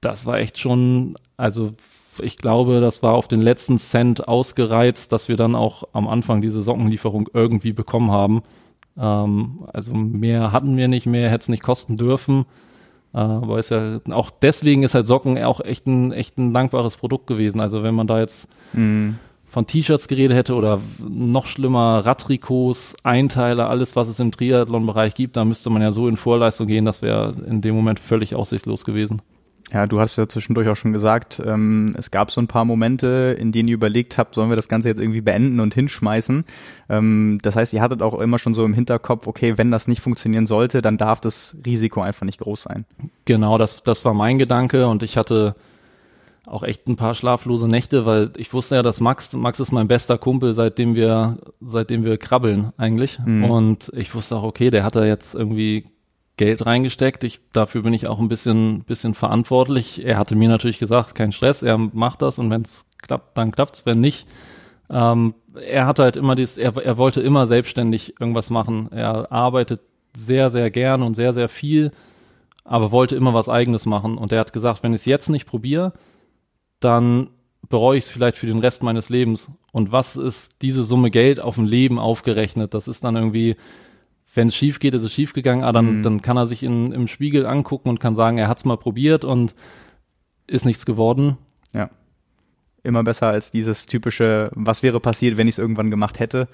das 0.00 0.26
war 0.26 0.38
echt 0.38 0.58
schon, 0.58 1.14
also 1.36 1.72
ich 2.20 2.36
glaube, 2.36 2.80
das 2.80 3.02
war 3.02 3.14
auf 3.14 3.28
den 3.28 3.42
letzten 3.42 3.78
Cent 3.78 4.26
ausgereizt, 4.26 5.12
dass 5.12 5.28
wir 5.28 5.36
dann 5.36 5.54
auch 5.54 5.84
am 5.92 6.08
Anfang 6.08 6.40
diese 6.40 6.62
Sockenlieferung 6.62 7.28
irgendwie 7.32 7.72
bekommen 7.72 8.10
haben. 8.10 8.42
Ähm, 8.98 9.64
also 9.72 9.92
mehr 9.94 10.52
hatten 10.52 10.76
wir 10.76 10.88
nicht, 10.88 11.06
mehr 11.06 11.30
hätte 11.30 11.42
es 11.42 11.48
nicht 11.48 11.62
kosten 11.62 11.96
dürfen. 11.96 12.46
Äh, 13.12 13.18
aber 13.18 13.58
ist 13.58 13.70
ja 13.70 14.00
auch 14.10 14.30
deswegen 14.30 14.82
ist 14.82 14.94
halt 14.94 15.06
Socken 15.06 15.42
auch 15.42 15.60
echt 15.60 15.86
ein, 15.86 16.12
echt 16.12 16.38
ein 16.38 16.52
dankbares 16.52 16.96
Produkt 16.96 17.26
gewesen. 17.26 17.60
Also 17.60 17.82
wenn 17.82 17.94
man 17.94 18.06
da 18.06 18.20
jetzt 18.20 18.48
mhm. 18.72 19.16
von 19.46 19.66
T-Shirts 19.66 20.08
geredet 20.08 20.36
hätte 20.36 20.54
oder 20.54 20.80
noch 21.08 21.46
schlimmer 21.46 22.04
Radtrikots, 22.04 22.96
Einteiler, 23.04 23.70
alles, 23.70 23.94
was 23.96 24.08
es 24.08 24.20
im 24.20 24.32
Triathlon-Bereich 24.32 25.14
gibt, 25.14 25.36
da 25.36 25.44
müsste 25.44 25.70
man 25.70 25.82
ja 25.82 25.92
so 25.92 26.08
in 26.08 26.16
Vorleistung 26.16 26.66
gehen, 26.66 26.84
das 26.84 27.02
wäre 27.02 27.34
in 27.46 27.60
dem 27.60 27.74
Moment 27.74 28.00
völlig 28.00 28.34
aussichtslos 28.34 28.84
gewesen. 28.84 29.22
Ja, 29.72 29.86
du 29.86 29.98
hast 29.98 30.16
ja 30.16 30.28
zwischendurch 30.28 30.68
auch 30.68 30.76
schon 30.76 30.92
gesagt, 30.92 31.42
ähm, 31.44 31.94
es 31.96 32.10
gab 32.10 32.30
so 32.30 32.40
ein 32.40 32.46
paar 32.46 32.64
Momente, 32.64 33.34
in 33.38 33.50
denen 33.50 33.68
ihr 33.68 33.74
überlegt 33.74 34.18
habt, 34.18 34.34
sollen 34.34 34.50
wir 34.50 34.56
das 34.56 34.68
Ganze 34.68 34.88
jetzt 34.88 35.00
irgendwie 35.00 35.22
beenden 35.22 35.58
und 35.58 35.72
hinschmeißen. 35.72 36.44
Ähm, 36.90 37.38
das 37.42 37.56
heißt, 37.56 37.72
ihr 37.72 37.80
hattet 37.80 38.02
auch 38.02 38.18
immer 38.20 38.38
schon 38.38 38.54
so 38.54 38.64
im 38.64 38.74
Hinterkopf, 38.74 39.26
okay, 39.26 39.56
wenn 39.56 39.70
das 39.70 39.88
nicht 39.88 40.02
funktionieren 40.02 40.46
sollte, 40.46 40.82
dann 40.82 40.98
darf 40.98 41.20
das 41.20 41.56
Risiko 41.64 42.02
einfach 42.02 42.26
nicht 42.26 42.40
groß 42.40 42.62
sein. 42.62 42.84
Genau, 43.24 43.56
das, 43.56 43.82
das 43.82 44.04
war 44.04 44.12
mein 44.12 44.38
Gedanke 44.38 44.86
und 44.86 45.02
ich 45.02 45.16
hatte 45.16 45.56
auch 46.46 46.62
echt 46.62 46.86
ein 46.86 46.96
paar 46.96 47.14
schlaflose 47.14 47.66
Nächte, 47.66 48.04
weil 48.04 48.30
ich 48.36 48.52
wusste 48.52 48.74
ja, 48.74 48.82
dass 48.82 49.00
Max, 49.00 49.32
Max 49.32 49.60
ist 49.60 49.72
mein 49.72 49.88
bester 49.88 50.18
Kumpel, 50.18 50.52
seitdem 50.52 50.94
wir, 50.94 51.38
seitdem 51.60 52.04
wir 52.04 52.18
krabbeln 52.18 52.72
eigentlich. 52.76 53.18
Mhm. 53.24 53.44
Und 53.44 53.92
ich 53.94 54.14
wusste 54.14 54.36
auch, 54.36 54.42
okay, 54.42 54.70
der 54.70 54.84
hat 54.84 54.94
da 54.94 55.06
jetzt 55.06 55.34
irgendwie 55.34 55.84
Geld 56.36 56.66
reingesteckt. 56.66 57.22
Ich, 57.24 57.40
dafür 57.52 57.82
bin 57.82 57.94
ich 57.94 58.08
auch 58.08 58.18
ein 58.18 58.28
bisschen, 58.28 58.84
bisschen 58.84 59.14
verantwortlich. 59.14 60.04
Er 60.04 60.18
hatte 60.18 60.34
mir 60.34 60.48
natürlich 60.48 60.78
gesagt, 60.78 61.14
kein 61.14 61.32
Stress, 61.32 61.62
er 61.62 61.78
macht 61.78 62.22
das 62.22 62.38
und 62.38 62.50
wenn 62.50 62.62
es 62.62 62.86
klappt, 62.98 63.38
dann 63.38 63.52
klappt's, 63.52 63.86
wenn 63.86 64.00
nicht. 64.00 64.26
Ähm, 64.90 65.34
er 65.54 65.86
hatte 65.86 66.02
halt 66.02 66.16
immer 66.16 66.34
dieses, 66.34 66.58
er, 66.58 66.76
er 66.76 66.96
wollte 66.96 67.20
immer 67.20 67.46
selbstständig 67.46 68.20
irgendwas 68.20 68.50
machen. 68.50 68.90
Er 68.90 69.30
arbeitet 69.30 69.80
sehr, 70.16 70.50
sehr 70.50 70.70
gern 70.70 71.02
und 71.02 71.14
sehr, 71.14 71.32
sehr 71.32 71.48
viel, 71.48 71.92
aber 72.64 72.92
wollte 72.92 73.16
immer 73.16 73.34
was 73.34 73.48
Eigenes 73.48 73.86
machen. 73.86 74.18
Und 74.18 74.32
er 74.32 74.40
hat 74.40 74.52
gesagt, 74.52 74.82
wenn 74.82 74.92
ich 74.92 75.02
es 75.02 75.06
jetzt 75.06 75.28
nicht 75.28 75.46
probiere, 75.46 75.92
dann 76.80 77.30
bereue 77.68 77.98
ich 77.98 78.04
es 78.04 78.10
vielleicht 78.10 78.36
für 78.36 78.46
den 78.46 78.58
Rest 78.58 78.82
meines 78.82 79.08
Lebens. 79.08 79.50
Und 79.72 79.92
was 79.92 80.16
ist 80.16 80.62
diese 80.62 80.84
Summe 80.84 81.10
Geld 81.10 81.40
auf 81.40 81.58
ein 81.58 81.66
Leben 81.66 81.98
aufgerechnet? 81.98 82.74
Das 82.74 82.88
ist 82.88 83.04
dann 83.04 83.16
irgendwie 83.16 83.56
wenn 84.34 84.48
es 84.48 84.54
schief 84.54 84.80
geht, 84.80 84.94
ist 84.94 85.02
es 85.02 85.12
schief 85.12 85.32
gegangen, 85.32 85.62
aber 85.62 85.74
dann, 85.74 85.98
mhm. 85.98 86.02
dann 86.02 86.22
kann 86.22 86.36
er 86.36 86.46
sich 86.46 86.62
in, 86.62 86.92
im 86.92 87.08
Spiegel 87.08 87.46
angucken 87.46 87.88
und 87.88 88.00
kann 88.00 88.14
sagen, 88.14 88.38
er 88.38 88.48
hat 88.48 88.58
es 88.58 88.64
mal 88.64 88.76
probiert 88.76 89.24
und 89.24 89.54
ist 90.46 90.64
nichts 90.64 90.84
geworden. 90.84 91.38
Ja. 91.72 91.90
Immer 92.82 93.02
besser 93.02 93.28
als 93.28 93.50
dieses 93.50 93.86
typische, 93.86 94.50
was 94.54 94.82
wäre 94.82 95.00
passiert, 95.00 95.36
wenn 95.36 95.48
ich 95.48 95.54
es 95.54 95.58
irgendwann 95.58 95.90
gemacht 95.90 96.18
hätte. 96.18 96.48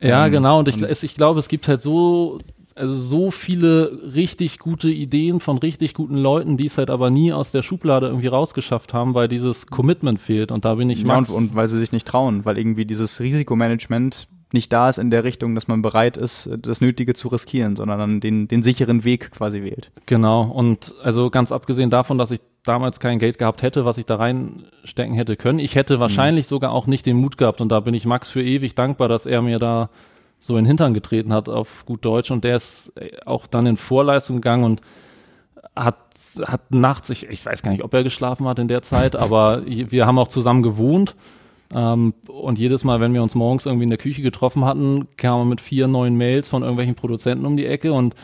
Ja, 0.00 0.26
ähm, 0.26 0.32
genau. 0.32 0.58
Und 0.58 0.68
ich, 0.68 0.82
und 0.82 1.02
ich 1.02 1.14
glaube, 1.14 1.38
es 1.38 1.48
gibt 1.48 1.68
halt 1.68 1.80
so, 1.80 2.38
also 2.74 2.94
so 2.94 3.30
viele 3.30 4.14
richtig 4.14 4.58
gute 4.58 4.90
Ideen 4.90 5.40
von 5.40 5.58
richtig 5.58 5.94
guten 5.94 6.16
Leuten, 6.16 6.56
die 6.56 6.66
es 6.66 6.78
halt 6.78 6.90
aber 6.90 7.10
nie 7.10 7.32
aus 7.32 7.52
der 7.52 7.62
Schublade 7.62 8.06
irgendwie 8.06 8.26
rausgeschafft 8.26 8.92
haben, 8.94 9.14
weil 9.14 9.28
dieses 9.28 9.66
Commitment 9.66 10.20
fehlt. 10.20 10.50
Und 10.52 10.64
da 10.64 10.74
bin 10.74 10.90
ich 10.90 11.02
ja, 11.02 11.16
und, 11.16 11.30
und 11.30 11.54
weil 11.54 11.68
sie 11.68 11.78
sich 11.78 11.92
nicht 11.92 12.06
trauen, 12.06 12.44
weil 12.44 12.58
irgendwie 12.58 12.84
dieses 12.84 13.20
Risikomanagement 13.20 14.28
nicht 14.56 14.72
da 14.72 14.88
ist 14.88 14.98
in 14.98 15.10
der 15.10 15.22
Richtung, 15.22 15.54
dass 15.54 15.68
man 15.68 15.82
bereit 15.82 16.16
ist, 16.16 16.50
das 16.58 16.80
Nötige 16.80 17.14
zu 17.14 17.28
riskieren, 17.28 17.76
sondern 17.76 17.98
dann 17.98 18.20
den, 18.20 18.48
den 18.48 18.62
sicheren 18.62 19.04
Weg 19.04 19.30
quasi 19.30 19.62
wählt. 19.62 19.90
Genau. 20.06 20.42
Und 20.42 20.94
also 21.02 21.30
ganz 21.30 21.52
abgesehen 21.52 21.90
davon, 21.90 22.18
dass 22.18 22.30
ich 22.30 22.40
damals 22.64 22.98
kein 22.98 23.18
Geld 23.18 23.38
gehabt 23.38 23.62
hätte, 23.62 23.84
was 23.84 23.98
ich 23.98 24.06
da 24.06 24.16
reinstecken 24.16 25.14
hätte 25.14 25.36
können, 25.36 25.58
ich 25.58 25.76
hätte 25.76 26.00
wahrscheinlich 26.00 26.46
mhm. 26.46 26.48
sogar 26.48 26.72
auch 26.72 26.86
nicht 26.86 27.06
den 27.06 27.16
Mut 27.16 27.38
gehabt. 27.38 27.60
Und 27.60 27.70
da 27.70 27.80
bin 27.80 27.94
ich 27.94 28.06
Max 28.06 28.28
für 28.28 28.42
ewig 28.42 28.74
dankbar, 28.74 29.08
dass 29.08 29.26
er 29.26 29.42
mir 29.42 29.58
da 29.58 29.90
so 30.40 30.56
in 30.56 30.64
den 30.64 30.68
Hintern 30.68 30.94
getreten 30.94 31.32
hat 31.32 31.48
auf 31.48 31.84
gut 31.86 32.04
Deutsch. 32.04 32.30
Und 32.30 32.44
der 32.44 32.56
ist 32.56 32.92
auch 33.24 33.46
dann 33.46 33.66
in 33.66 33.76
Vorleistung 33.76 34.36
gegangen 34.36 34.64
und 34.64 34.80
hat, 35.74 35.98
hat 36.42 36.70
nachts, 36.70 37.10
ich, 37.10 37.28
ich 37.28 37.44
weiß 37.44 37.62
gar 37.62 37.70
nicht, 37.70 37.84
ob 37.84 37.92
er 37.94 38.02
geschlafen 38.02 38.48
hat 38.48 38.58
in 38.58 38.68
der 38.68 38.82
Zeit, 38.82 39.14
aber 39.14 39.62
wir 39.66 40.06
haben 40.06 40.18
auch 40.18 40.28
zusammen 40.28 40.62
gewohnt. 40.62 41.14
Ähm, 41.74 42.14
und 42.28 42.58
jedes 42.58 42.84
Mal, 42.84 43.00
wenn 43.00 43.14
wir 43.14 43.22
uns 43.22 43.34
morgens 43.34 43.66
irgendwie 43.66 43.84
in 43.84 43.90
der 43.90 43.98
Küche 43.98 44.22
getroffen 44.22 44.64
hatten, 44.64 45.08
kam 45.16 45.40
man 45.40 45.48
mit 45.48 45.60
vier 45.60 45.88
neuen 45.88 46.16
Mails 46.16 46.48
von 46.48 46.62
irgendwelchen 46.62 46.94
Produzenten 46.94 47.46
um 47.46 47.56
die 47.56 47.66
Ecke 47.66 47.92
und 47.92 48.14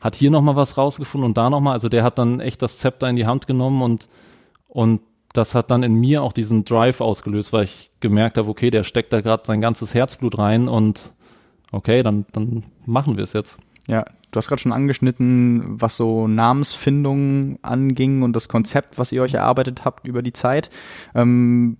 hat 0.00 0.16
hier 0.16 0.30
nochmal 0.30 0.56
was 0.56 0.78
rausgefunden 0.78 1.28
und 1.28 1.36
da 1.36 1.50
nochmal. 1.50 1.74
Also 1.74 1.88
der 1.88 2.02
hat 2.02 2.18
dann 2.18 2.40
echt 2.40 2.62
das 2.62 2.78
Zepter 2.78 3.08
in 3.08 3.16
die 3.16 3.26
Hand 3.26 3.46
genommen 3.46 3.82
und, 3.82 4.08
und 4.68 5.00
das 5.32 5.54
hat 5.54 5.70
dann 5.70 5.82
in 5.82 5.94
mir 5.94 6.22
auch 6.22 6.32
diesen 6.32 6.64
Drive 6.64 7.00
ausgelöst, 7.00 7.52
weil 7.52 7.64
ich 7.64 7.90
gemerkt 8.00 8.36
habe, 8.36 8.48
okay, 8.48 8.70
der 8.70 8.82
steckt 8.82 9.12
da 9.12 9.20
gerade 9.20 9.44
sein 9.46 9.60
ganzes 9.60 9.94
Herzblut 9.94 10.38
rein 10.38 10.68
und 10.68 11.12
okay, 11.70 12.02
dann, 12.02 12.26
dann 12.32 12.64
machen 12.86 13.16
wir 13.16 13.24
es 13.24 13.32
jetzt. 13.32 13.56
Ja, 13.86 14.04
du 14.30 14.36
hast 14.36 14.48
gerade 14.48 14.62
schon 14.62 14.72
angeschnitten, 14.72 15.80
was 15.80 15.96
so 15.96 16.28
Namensfindung 16.28 17.58
anging 17.62 18.22
und 18.22 18.34
das 18.34 18.48
Konzept, 18.48 18.98
was 18.98 19.12
ihr 19.12 19.22
euch 19.22 19.34
erarbeitet 19.34 19.84
habt 19.84 20.06
über 20.06 20.22
die 20.22 20.32
Zeit. 20.32 20.70
Ähm, 21.14 21.76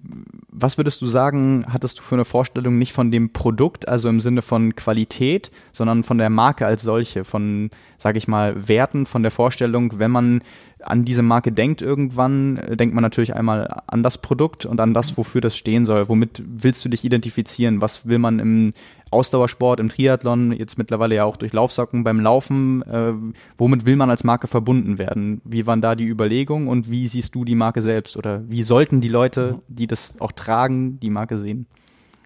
was 0.48 0.78
würdest 0.78 1.00
du 1.02 1.06
sagen, 1.06 1.64
hattest 1.68 1.98
du 1.98 2.02
für 2.02 2.16
eine 2.16 2.24
Vorstellung 2.24 2.78
nicht 2.78 2.92
von 2.92 3.10
dem 3.10 3.32
Produkt, 3.32 3.88
also 3.88 4.08
im 4.08 4.20
Sinne 4.20 4.42
von 4.42 4.74
Qualität, 4.74 5.50
sondern 5.72 6.02
von 6.02 6.18
der 6.18 6.30
Marke 6.30 6.66
als 6.66 6.82
solche, 6.82 7.24
von, 7.24 7.70
sage 7.98 8.18
ich 8.18 8.28
mal, 8.28 8.68
Werten, 8.68 9.06
von 9.06 9.22
der 9.22 9.30
Vorstellung, 9.30 9.98
wenn 9.98 10.10
man 10.10 10.42
an 10.82 11.04
diese 11.04 11.22
Marke 11.22 11.52
denkt 11.52 11.82
irgendwann, 11.82 12.56
äh, 12.56 12.76
denkt 12.76 12.94
man 12.94 13.02
natürlich 13.02 13.34
einmal 13.34 13.82
an 13.86 14.02
das 14.02 14.18
Produkt 14.18 14.66
und 14.66 14.80
an 14.80 14.94
das, 14.94 15.16
wofür 15.16 15.40
das 15.40 15.56
stehen 15.56 15.86
soll. 15.86 16.08
Womit 16.08 16.42
willst 16.46 16.84
du 16.84 16.88
dich 16.88 17.04
identifizieren? 17.04 17.80
Was 17.80 18.06
will 18.06 18.18
man 18.18 18.38
im 18.38 18.72
Ausdauersport, 19.10 19.80
im 19.80 19.88
Triathlon, 19.88 20.52
jetzt 20.52 20.78
mittlerweile 20.78 21.16
ja 21.16 21.24
auch 21.24 21.36
durch 21.36 21.52
Laufsocken 21.52 22.04
beim 22.04 22.20
Laufen, 22.20 22.82
äh, 22.82 23.12
womit 23.58 23.86
will 23.86 23.96
man 23.96 24.10
als 24.10 24.24
Marke 24.24 24.46
verbunden 24.46 24.98
werden? 24.98 25.40
Wie 25.44 25.66
waren 25.66 25.80
da 25.80 25.94
die 25.94 26.06
Überlegungen 26.06 26.68
und 26.68 26.90
wie 26.90 27.08
siehst 27.08 27.34
du 27.34 27.44
die 27.44 27.54
Marke 27.56 27.80
selbst? 27.80 28.16
Oder 28.16 28.42
wie 28.48 28.62
sollten 28.62 29.00
die 29.00 29.08
Leute, 29.08 29.60
die 29.68 29.86
das 29.86 30.20
auch 30.20 30.32
tragen, 30.32 31.00
die 31.00 31.10
Marke 31.10 31.36
sehen? 31.36 31.66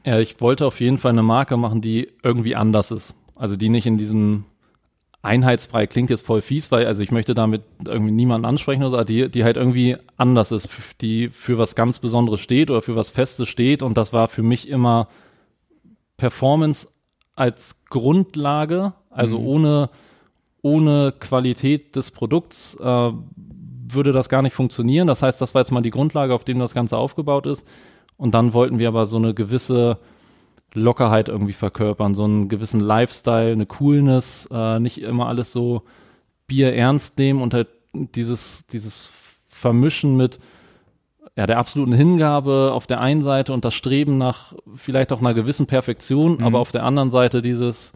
Ja, 0.05 0.19
ich 0.21 0.41
wollte 0.41 0.67
auf 0.67 0.81
jeden 0.81 0.99
Fall 0.99 1.13
eine 1.13 1.23
Marke 1.23 1.57
machen, 1.57 1.81
die 1.81 2.09
irgendwie 2.23 2.55
anders 2.55 2.91
ist. 2.91 3.15
Also 3.35 3.57
die 3.57 3.71
nicht 3.71 3.87
in 3.87 3.97
diesem 3.97 4.45
einheitsfrei 5.25 5.87
klingt 5.87 6.11
jetzt 6.11 6.27
voll 6.27 6.43
fies, 6.43 6.71
weil 6.71 6.87
also 6.87 7.03
ich 7.03 7.11
möchte 7.11 7.35
damit 7.35 7.63
irgendwie 7.87 8.13
niemanden 8.13 8.47
ansprechen 8.47 8.83
oder 8.83 8.99
so, 8.99 9.05
die, 9.05 9.31
die 9.31 9.43
halt 9.43 9.57
irgendwie 9.57 9.97
anders 10.17 10.53
ist, 10.53 10.69
die 11.01 11.31
für 11.31 11.57
was 11.57 11.75
ganz 11.75 11.99
Besonderes 11.99 12.41
steht 12.41 12.71
oder 12.71 12.83
für 12.83 12.95
was 12.95 13.11
Festes 13.11 13.49
steht 13.49 13.83
und 13.83 13.97
das 13.97 14.13
war 14.13 14.29
für 14.29 14.43
mich 14.43 14.69
immer 14.69 15.09
Performance 16.19 16.89
als 17.35 17.85
Grundlage, 17.89 18.93
also 19.11 19.39
mhm. 19.39 19.47
ohne, 19.47 19.91
ohne 20.63 21.15
Qualität 21.19 21.97
des 21.97 22.11
Produkts 22.11 22.77
äh, 22.79 23.11
würde 23.87 24.13
das 24.13 24.29
gar 24.29 24.43
nicht 24.43 24.55
funktionieren. 24.55 25.07
Das 25.07 25.23
heißt, 25.23 25.41
das 25.41 25.55
war 25.55 25.63
jetzt 25.63 25.71
mal 25.71 25.81
die 25.83 25.91
Grundlage, 25.91 26.35
auf 26.35 26.45
dem 26.45 26.59
das 26.59 26.75
Ganze 26.75 26.97
aufgebaut 26.97 27.47
ist. 27.47 27.67
Und 28.17 28.35
dann 28.35 28.53
wollten 28.53 28.79
wir 28.79 28.89
aber 28.89 29.07
so 29.07 29.17
eine 29.17 29.35
gewisse 29.35 29.99
Lockerheit 30.75 31.29
irgendwie 31.29 31.53
verkörpern, 31.53 32.15
so 32.15 32.25
einen 32.25 32.49
gewissen 32.49 32.81
Lifestyle, 32.81 33.53
eine 33.53 33.67
Coolness, 33.67 34.49
äh, 34.51 34.79
nicht 34.81 35.01
immer 35.01 35.29
alles 35.29 35.53
so 35.53 35.83
Bier 36.47 36.75
ernst 36.75 37.19
nehmen 37.19 37.41
und 37.41 37.55
halt 37.55 37.69
dieses, 37.93 38.67
dieses 38.67 39.11
Vermischen 39.49 40.17
mit 40.17 40.39
ja, 41.37 41.47
der 41.47 41.59
absoluten 41.59 41.93
Hingabe 41.93 42.71
auf 42.73 42.87
der 42.87 43.01
einen 43.01 43.23
Seite 43.23 43.53
und 43.53 43.65
das 43.65 43.75
Streben 43.75 44.19
nach 44.19 44.55
vielleicht 44.75 45.13
auch 45.13 45.21
einer 45.21 45.35
gewissen 45.35 45.67
Perfektion, 45.67 46.37
mhm. 46.37 46.45
aber 46.45 46.61
auf 46.61 46.71
der 46.71 46.85
anderen 46.85 47.11
Seite 47.11 47.43
dieses, 47.43 47.93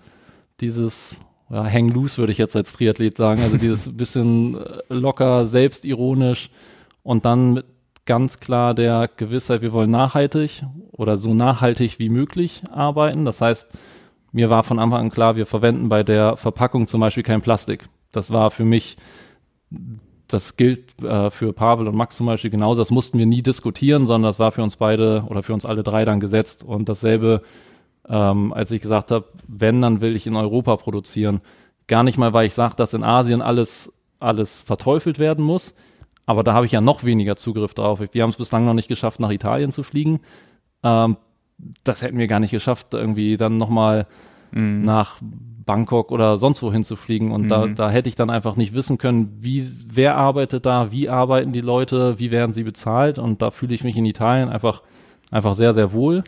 dieses 0.61 1.19
ja, 1.51 1.65
hang 1.65 1.89
loose 1.89 2.19
würde 2.19 2.33
ich 2.33 2.39
jetzt 2.39 2.57
als 2.57 2.73
Triathlet 2.73 3.17
sagen, 3.17 3.43
also 3.43 3.57
dieses 3.57 3.97
bisschen 3.97 4.59
locker, 4.89 5.47
selbstironisch 5.47 6.51
und 7.03 7.25
dann 7.25 7.55
mit 7.55 7.65
ganz 8.09 8.41
klar 8.41 8.73
der 8.73 9.11
Gewissheit, 9.19 9.61
wir 9.61 9.73
wollen 9.73 9.91
nachhaltig 9.91 10.63
oder 10.93 11.19
so 11.19 11.35
nachhaltig 11.35 11.99
wie 11.99 12.09
möglich 12.09 12.63
arbeiten. 12.73 13.27
Das 13.27 13.43
heißt, 13.43 13.71
mir 14.33 14.49
war 14.49 14.63
von 14.63 14.79
Anfang 14.79 15.01
an 15.01 15.11
klar, 15.11 15.37
wir 15.37 15.45
verwenden 15.45 15.91
bei 15.91 16.03
der 16.03 16.39
Verpackung 16.39 16.87
zum 16.87 17.03
Beispiel 17.03 17.23
kein 17.23 17.43
Plastik. 17.43 17.85
Das 18.11 18.33
war 18.33 18.51
für 18.51 18.65
mich, 18.65 18.97
das 20.27 20.57
gilt 20.57 21.03
äh, 21.03 21.31
für 21.31 21.53
Pavel 21.53 21.87
und 21.87 21.97
Max 21.97 22.17
zum 22.17 22.25
Beispiel 22.25 22.51
genauso. 22.51 22.81
Das 22.81 22.91
mussten 22.91 23.19
wir 23.19 23.27
nie 23.27 23.43
diskutieren, 23.43 24.07
sondern 24.07 24.31
das 24.31 24.39
war 24.39 24.53
für 24.53 24.63
uns 24.63 24.77
beide 24.77 25.25
oder 25.29 25.43
für 25.43 25.53
uns 25.53 25.67
alle 25.67 25.83
drei 25.83 26.07
dann 26.07 26.19
gesetzt. 26.19 26.65
Und 26.65 26.89
dasselbe, 26.89 27.43
ähm, 28.09 28.55
als 28.55 28.71
ich 28.71 28.81
gesagt 28.81 29.11
habe, 29.11 29.27
wenn, 29.47 29.83
dann 29.83 30.01
will 30.01 30.17
ich 30.17 30.27
in 30.27 30.35
Europa 30.35 30.77
produzieren. 30.77 31.43
Gar 31.89 32.05
nicht 32.05 32.17
mal, 32.17 32.33
weil 32.33 32.47
ich 32.47 32.55
sage, 32.55 32.75
dass 32.75 32.95
in 32.95 33.05
Asien 33.05 33.43
alles, 33.43 33.93
alles 34.19 34.63
verteufelt 34.63 35.19
werden 35.19 35.45
muss. 35.45 35.75
Aber 36.29 36.45
da 36.45 36.53
habe 36.53 36.67
ich 36.67 36.73
ja 36.73 36.83
noch 36.83 37.05
weniger 37.05 37.37
Zugriff 37.37 37.73
drauf. 37.73 38.03
Wir 38.13 38.23
haben 38.23 38.29
es 38.29 38.37
bislang 38.37 38.67
noch 38.67 38.75
nicht 38.75 38.87
geschafft, 38.87 39.19
nach 39.19 39.31
Italien 39.31 39.73
zu 39.73 39.83
fliegen. 39.83 40.21
Ähm, 40.83 41.17
das 41.85 42.03
hätten 42.03 42.19
wir 42.19 42.27
gar 42.27 42.39
nicht 42.39 42.51
geschafft, 42.51 42.93
irgendwie 42.93 43.39
dann 43.39 43.57
nochmal 43.57 44.07
mhm. 44.51 44.85
nach 44.85 45.17
Bangkok 45.23 46.13
oder 46.13 46.37
sonst 46.37 46.63
wohin 46.63 46.85
zu 46.85 46.97
fliegen. 46.97 47.33
Und 47.33 47.45
mhm. 47.45 47.49
da, 47.49 47.67
da 47.69 47.91
hätte 47.91 48.11
ich 48.11 48.15
dann 48.15 48.29
einfach 48.29 48.57
nicht 48.57 48.75
wissen 48.75 48.99
können, 48.99 49.39
wie, 49.41 49.67
wer 49.91 50.19
arbeitet 50.19 50.67
da, 50.67 50.93
wie 50.93 51.09
arbeiten 51.09 51.53
die 51.53 51.63
Leute, 51.63 52.19
wie 52.19 52.31
werden 52.31 52.53
sie 52.53 52.63
bezahlt. 52.63 53.19
Und 53.19 53.41
da 53.41 53.51
fühle 53.51 53.75
ich 53.75 53.83
mich 53.83 53.97
in 53.97 54.05
Italien 54.05 54.51
einfach, 54.51 54.83
einfach 55.31 55.55
sehr, 55.55 55.73
sehr 55.73 55.95
wohl. 55.95 56.25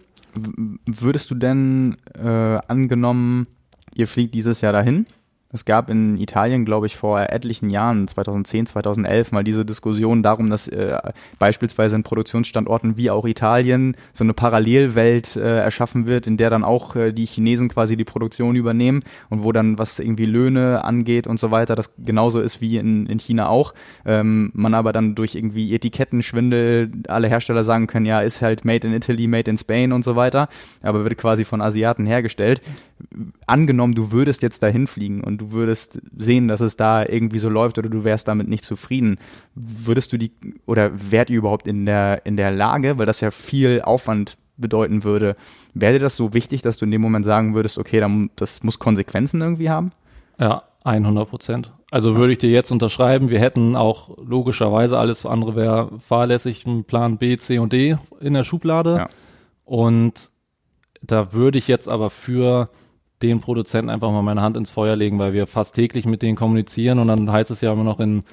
Würdest 0.86 1.30
du 1.30 1.34
denn 1.34 1.98
äh, 2.18 2.58
angenommen, 2.68 3.48
ihr 3.94 4.08
fliegt 4.08 4.34
dieses 4.34 4.62
Jahr 4.62 4.72
dahin 4.72 5.04
es 5.52 5.64
gab 5.64 5.90
in 5.90 6.16
Italien, 6.16 6.64
glaube 6.64 6.86
ich, 6.86 6.96
vor 6.96 7.20
etlichen 7.20 7.70
Jahren, 7.70 8.06
2010, 8.06 8.66
2011, 8.66 9.32
mal 9.32 9.42
diese 9.42 9.64
Diskussion 9.64 10.22
darum, 10.22 10.48
dass 10.48 10.68
äh, 10.68 10.96
beispielsweise 11.40 11.96
in 11.96 12.04
Produktionsstandorten 12.04 12.96
wie 12.96 13.10
auch 13.10 13.24
Italien 13.26 13.96
so 14.12 14.22
eine 14.22 14.32
Parallelwelt 14.32 15.34
äh, 15.34 15.58
erschaffen 15.58 16.06
wird, 16.06 16.28
in 16.28 16.36
der 16.36 16.50
dann 16.50 16.62
auch 16.62 16.94
äh, 16.94 17.12
die 17.12 17.26
Chinesen 17.26 17.68
quasi 17.68 17.96
die 17.96 18.04
Produktion 18.04 18.54
übernehmen 18.54 19.02
und 19.28 19.42
wo 19.42 19.50
dann, 19.50 19.76
was 19.78 19.98
irgendwie 19.98 20.26
Löhne 20.26 20.84
angeht 20.84 21.26
und 21.26 21.40
so 21.40 21.50
weiter, 21.50 21.74
das 21.74 21.94
genauso 21.98 22.40
ist 22.40 22.60
wie 22.60 22.76
in, 22.76 23.06
in 23.06 23.18
China 23.18 23.48
auch. 23.48 23.74
Ähm, 24.06 24.50
man 24.54 24.74
aber 24.74 24.92
dann 24.92 25.16
durch 25.16 25.34
irgendwie 25.34 25.74
Etikettenschwindel 25.74 26.92
alle 27.08 27.26
Hersteller 27.26 27.64
sagen 27.64 27.88
können, 27.88 28.06
ja, 28.06 28.20
ist 28.20 28.40
halt 28.40 28.64
made 28.64 28.86
in 28.86 28.94
Italy, 28.94 29.26
made 29.26 29.50
in 29.50 29.58
Spain 29.58 29.92
und 29.92 30.04
so 30.04 30.14
weiter, 30.14 30.48
aber 30.82 31.02
wird 31.02 31.18
quasi 31.18 31.44
von 31.44 31.60
Asiaten 31.60 32.06
hergestellt. 32.06 32.62
Angenommen, 33.46 33.94
du 33.94 34.12
würdest 34.12 34.42
jetzt 34.42 34.62
dahin 34.62 34.86
fliegen 34.86 35.24
und 35.24 35.38
du 35.38 35.52
würdest 35.52 36.00
sehen, 36.16 36.46
dass 36.46 36.60
es 36.60 36.76
da 36.76 37.04
irgendwie 37.04 37.40
so 37.40 37.48
läuft 37.48 37.76
oder 37.78 37.88
du 37.88 38.04
wärst 38.04 38.28
damit 38.28 38.48
nicht 38.48 38.64
zufrieden, 38.64 39.18
würdest 39.54 40.12
du 40.12 40.16
die 40.16 40.30
oder 40.66 40.92
wärt 41.10 41.28
ihr 41.28 41.38
überhaupt 41.38 41.66
in 41.66 41.86
der, 41.86 42.24
in 42.24 42.36
der 42.36 42.52
Lage, 42.52 42.98
weil 42.98 43.06
das 43.06 43.20
ja 43.20 43.32
viel 43.32 43.82
Aufwand 43.82 44.38
bedeuten 44.56 45.02
würde, 45.02 45.34
wäre 45.74 45.94
dir 45.94 45.98
das 45.98 46.16
so 46.16 46.34
wichtig, 46.34 46.62
dass 46.62 46.78
du 46.78 46.84
in 46.84 46.90
dem 46.90 47.00
Moment 47.00 47.24
sagen 47.24 47.54
würdest, 47.54 47.78
okay, 47.78 47.98
dann, 47.98 48.30
das 48.36 48.62
muss 48.62 48.78
Konsequenzen 48.78 49.40
irgendwie 49.40 49.70
haben? 49.70 49.90
Ja, 50.38 50.62
100 50.84 51.28
Prozent. 51.28 51.72
Also 51.90 52.14
würde 52.14 52.32
ich 52.32 52.38
dir 52.38 52.50
jetzt 52.50 52.70
unterschreiben, 52.70 53.30
wir 53.30 53.40
hätten 53.40 53.74
auch 53.74 54.16
logischerweise 54.18 54.96
alles 54.96 55.26
andere 55.26 55.56
wäre 55.56 55.90
fahrlässig, 55.98 56.64
einen 56.66 56.84
Plan 56.84 57.18
B, 57.18 57.36
C 57.36 57.58
und 57.58 57.72
D 57.72 57.96
in 58.20 58.34
der 58.34 58.44
Schublade. 58.44 58.96
Ja. 58.96 59.08
Und 59.64 60.30
da 61.02 61.32
würde 61.32 61.58
ich 61.58 61.66
jetzt 61.66 61.88
aber 61.88 62.10
für 62.10 62.70
den 63.22 63.40
Produzenten 63.40 63.90
einfach 63.90 64.10
mal 64.10 64.22
meine 64.22 64.42
Hand 64.42 64.56
ins 64.56 64.70
Feuer 64.70 64.96
legen, 64.96 65.18
weil 65.18 65.32
wir 65.32 65.46
fast 65.46 65.74
täglich 65.74 66.06
mit 66.06 66.22
denen 66.22 66.36
kommunizieren 66.36 66.98
und 66.98 67.08
dann 67.08 67.30
heißt 67.30 67.50
es 67.50 67.60
ja 67.60 67.72
immer 67.72 67.84
noch 67.84 68.00
in 68.00 68.24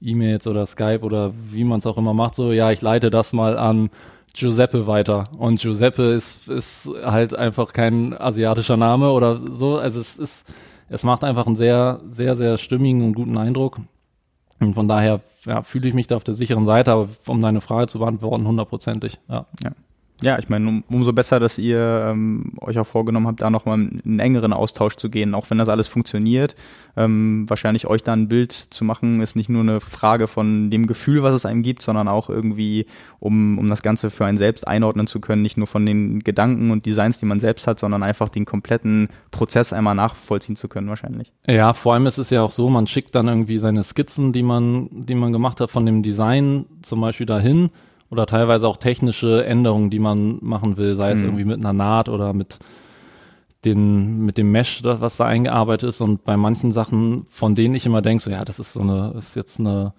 E-Mails 0.00 0.46
oder 0.46 0.64
Skype 0.66 1.00
oder 1.02 1.32
wie 1.50 1.64
man 1.64 1.78
es 1.78 1.86
auch 1.86 1.98
immer 1.98 2.14
macht, 2.14 2.34
so, 2.34 2.52
ja, 2.52 2.70
ich 2.70 2.80
leite 2.80 3.10
das 3.10 3.32
mal 3.32 3.58
an 3.58 3.90
Giuseppe 4.32 4.86
weiter. 4.86 5.24
Und 5.38 5.60
Giuseppe 5.60 6.12
ist, 6.12 6.48
ist 6.48 6.88
halt 7.04 7.34
einfach 7.34 7.72
kein 7.72 8.18
asiatischer 8.18 8.76
Name 8.76 9.10
oder 9.10 9.38
so. 9.38 9.78
Also 9.78 10.00
es 10.00 10.16
ist, 10.16 10.46
es 10.88 11.02
macht 11.02 11.24
einfach 11.24 11.46
einen 11.46 11.56
sehr, 11.56 12.00
sehr, 12.10 12.36
sehr 12.36 12.56
stimmigen 12.58 13.02
und 13.02 13.14
guten 13.14 13.36
Eindruck. 13.36 13.80
Und 14.60 14.74
von 14.74 14.88
daher 14.88 15.20
ja, 15.44 15.62
fühle 15.62 15.88
ich 15.88 15.94
mich 15.94 16.06
da 16.06 16.16
auf 16.16 16.24
der 16.24 16.34
sicheren 16.34 16.66
Seite, 16.66 16.92
aber 16.92 17.08
um 17.26 17.40
deine 17.42 17.60
Frage 17.60 17.88
zu 17.88 17.98
beantworten, 17.98 18.46
hundertprozentig, 18.46 19.18
ja. 19.28 19.46
ja. 19.62 19.72
Ja, 20.22 20.38
ich 20.38 20.48
meine, 20.48 20.68
um, 20.68 20.84
umso 20.88 21.12
besser, 21.12 21.40
dass 21.40 21.58
ihr 21.58 22.08
ähm, 22.10 22.52
euch 22.60 22.78
auch 22.78 22.86
vorgenommen 22.86 23.26
habt, 23.26 23.40
da 23.40 23.48
nochmal 23.48 23.78
einen 23.78 24.20
engeren 24.20 24.52
Austausch 24.52 24.96
zu 24.96 25.08
gehen, 25.08 25.34
auch 25.34 25.48
wenn 25.48 25.58
das 25.58 25.68
alles 25.68 25.88
funktioniert. 25.88 26.54
Ähm, 26.96 27.48
wahrscheinlich 27.48 27.86
euch 27.86 28.02
da 28.02 28.12
ein 28.12 28.28
Bild 28.28 28.52
zu 28.52 28.84
machen, 28.84 29.22
ist 29.22 29.36
nicht 29.36 29.48
nur 29.48 29.62
eine 29.62 29.80
Frage 29.80 30.26
von 30.26 30.70
dem 30.70 30.86
Gefühl, 30.86 31.22
was 31.22 31.34
es 31.34 31.46
einem 31.46 31.62
gibt, 31.62 31.82
sondern 31.82 32.08
auch 32.08 32.28
irgendwie, 32.28 32.86
um, 33.18 33.58
um 33.58 33.70
das 33.70 33.82
Ganze 33.82 34.10
für 34.10 34.26
einen 34.26 34.36
selbst 34.36 34.66
einordnen 34.66 35.06
zu 35.06 35.20
können, 35.20 35.42
nicht 35.42 35.56
nur 35.56 35.66
von 35.66 35.86
den 35.86 36.20
Gedanken 36.20 36.70
und 36.70 36.84
Designs, 36.84 37.18
die 37.18 37.26
man 37.26 37.40
selbst 37.40 37.66
hat, 37.66 37.78
sondern 37.78 38.02
einfach 38.02 38.28
den 38.28 38.44
kompletten 38.44 39.08
Prozess 39.30 39.72
einmal 39.72 39.94
nachvollziehen 39.94 40.56
zu 40.56 40.68
können, 40.68 40.88
wahrscheinlich. 40.88 41.32
Ja, 41.46 41.72
vor 41.72 41.94
allem 41.94 42.06
ist 42.06 42.18
es 42.18 42.30
ja 42.30 42.42
auch 42.42 42.50
so, 42.50 42.68
man 42.68 42.86
schickt 42.86 43.14
dann 43.14 43.28
irgendwie 43.28 43.58
seine 43.58 43.82
Skizzen, 43.84 44.32
die 44.32 44.42
man, 44.42 44.88
die 44.90 45.14
man 45.14 45.32
gemacht 45.32 45.60
hat, 45.60 45.70
von 45.70 45.86
dem 45.86 46.02
Design 46.02 46.66
zum 46.82 47.00
Beispiel 47.00 47.26
dahin 47.26 47.70
oder 48.10 48.26
teilweise 48.26 48.66
auch 48.66 48.76
technische 48.76 49.44
Änderungen, 49.44 49.90
die 49.90 49.98
man 49.98 50.38
machen 50.40 50.76
will, 50.76 50.96
sei 50.96 51.12
es 51.12 51.20
mhm. 51.20 51.26
irgendwie 51.26 51.44
mit 51.44 51.60
einer 51.60 51.72
Naht 51.72 52.08
oder 52.08 52.32
mit 52.32 52.58
den, 53.64 54.20
mit 54.20 54.38
dem 54.38 54.50
Mesh, 54.50 54.82
was 54.82 55.16
da 55.16 55.26
eingearbeitet 55.26 55.90
ist. 55.90 56.00
Und 56.00 56.24
bei 56.24 56.36
manchen 56.36 56.72
Sachen, 56.72 57.26
von 57.30 57.54
denen 57.54 57.74
ich 57.74 57.86
immer 57.86 58.02
denke, 58.02 58.22
so 58.22 58.30
ja, 58.30 58.40
das 58.40 58.58
ist 58.58 58.72
so 58.72 58.80
eine, 58.80 59.14
ist 59.16 59.36
jetzt 59.36 59.60
eine 59.60 59.92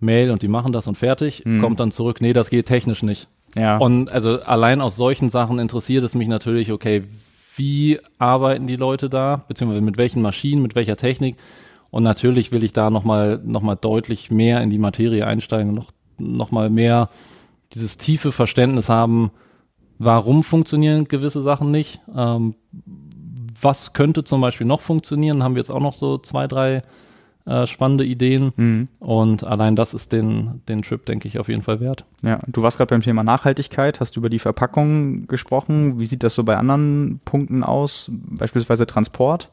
Mail 0.00 0.30
und 0.30 0.42
die 0.42 0.48
machen 0.48 0.72
das 0.72 0.86
und 0.86 0.98
fertig, 0.98 1.42
mhm. 1.44 1.60
kommt 1.60 1.80
dann 1.80 1.90
zurück, 1.90 2.20
nee, 2.20 2.32
das 2.32 2.50
geht 2.50 2.66
technisch 2.66 3.02
nicht. 3.02 3.28
Ja. 3.56 3.78
Und 3.78 4.10
also 4.10 4.40
allein 4.42 4.80
aus 4.80 4.96
solchen 4.96 5.30
Sachen 5.30 5.58
interessiert 5.58 6.04
es 6.04 6.14
mich 6.14 6.28
natürlich, 6.28 6.72
okay, 6.72 7.04
wie 7.56 8.00
arbeiten 8.18 8.66
die 8.66 8.76
Leute 8.76 9.08
da, 9.08 9.44
beziehungsweise 9.48 9.80
mit 9.80 9.96
welchen 9.96 10.22
Maschinen, 10.22 10.60
mit 10.60 10.74
welcher 10.74 10.96
Technik. 10.96 11.36
Und 11.90 12.02
natürlich 12.02 12.50
will 12.50 12.64
ich 12.64 12.72
da 12.72 12.90
nochmal 12.90 13.40
noch 13.44 13.62
mal 13.62 13.76
deutlich 13.76 14.30
mehr 14.30 14.60
in 14.60 14.70
die 14.70 14.78
Materie 14.78 15.24
einsteigen 15.24 15.68
und 15.70 15.74
noch, 15.76 15.92
noch 16.18 16.50
mal 16.50 16.68
mehr 16.68 17.08
dieses 17.72 17.96
tiefe 17.98 18.32
Verständnis 18.32 18.88
haben, 18.88 19.30
warum 19.98 20.42
funktionieren 20.42 21.08
gewisse 21.08 21.42
Sachen 21.42 21.70
nicht, 21.70 22.00
ähm, 22.14 22.54
was 23.60 23.92
könnte 23.92 24.24
zum 24.24 24.40
Beispiel 24.40 24.66
noch 24.66 24.80
funktionieren, 24.80 25.42
haben 25.42 25.54
wir 25.54 25.60
jetzt 25.60 25.70
auch 25.70 25.80
noch 25.80 25.92
so 25.92 26.18
zwei, 26.18 26.46
drei 26.46 26.82
äh, 27.46 27.66
spannende 27.66 28.04
Ideen 28.04 28.52
mhm. 28.56 28.88
und 29.00 29.44
allein 29.44 29.76
das 29.76 29.94
ist 29.94 30.12
den, 30.12 30.62
den 30.68 30.82
Trip, 30.82 31.04
denke 31.04 31.28
ich, 31.28 31.38
auf 31.38 31.48
jeden 31.48 31.62
Fall 31.62 31.80
wert. 31.80 32.04
Ja, 32.22 32.40
du 32.46 32.62
warst 32.62 32.78
gerade 32.78 32.88
beim 32.88 33.02
Thema 33.02 33.22
Nachhaltigkeit, 33.22 34.00
hast 34.00 34.16
über 34.16 34.30
die 34.30 34.38
Verpackung 34.38 35.26
gesprochen. 35.26 36.00
Wie 36.00 36.06
sieht 36.06 36.22
das 36.22 36.34
so 36.34 36.44
bei 36.44 36.56
anderen 36.56 37.20
Punkten 37.24 37.62
aus, 37.62 38.10
beispielsweise 38.10 38.86
Transport? 38.86 39.50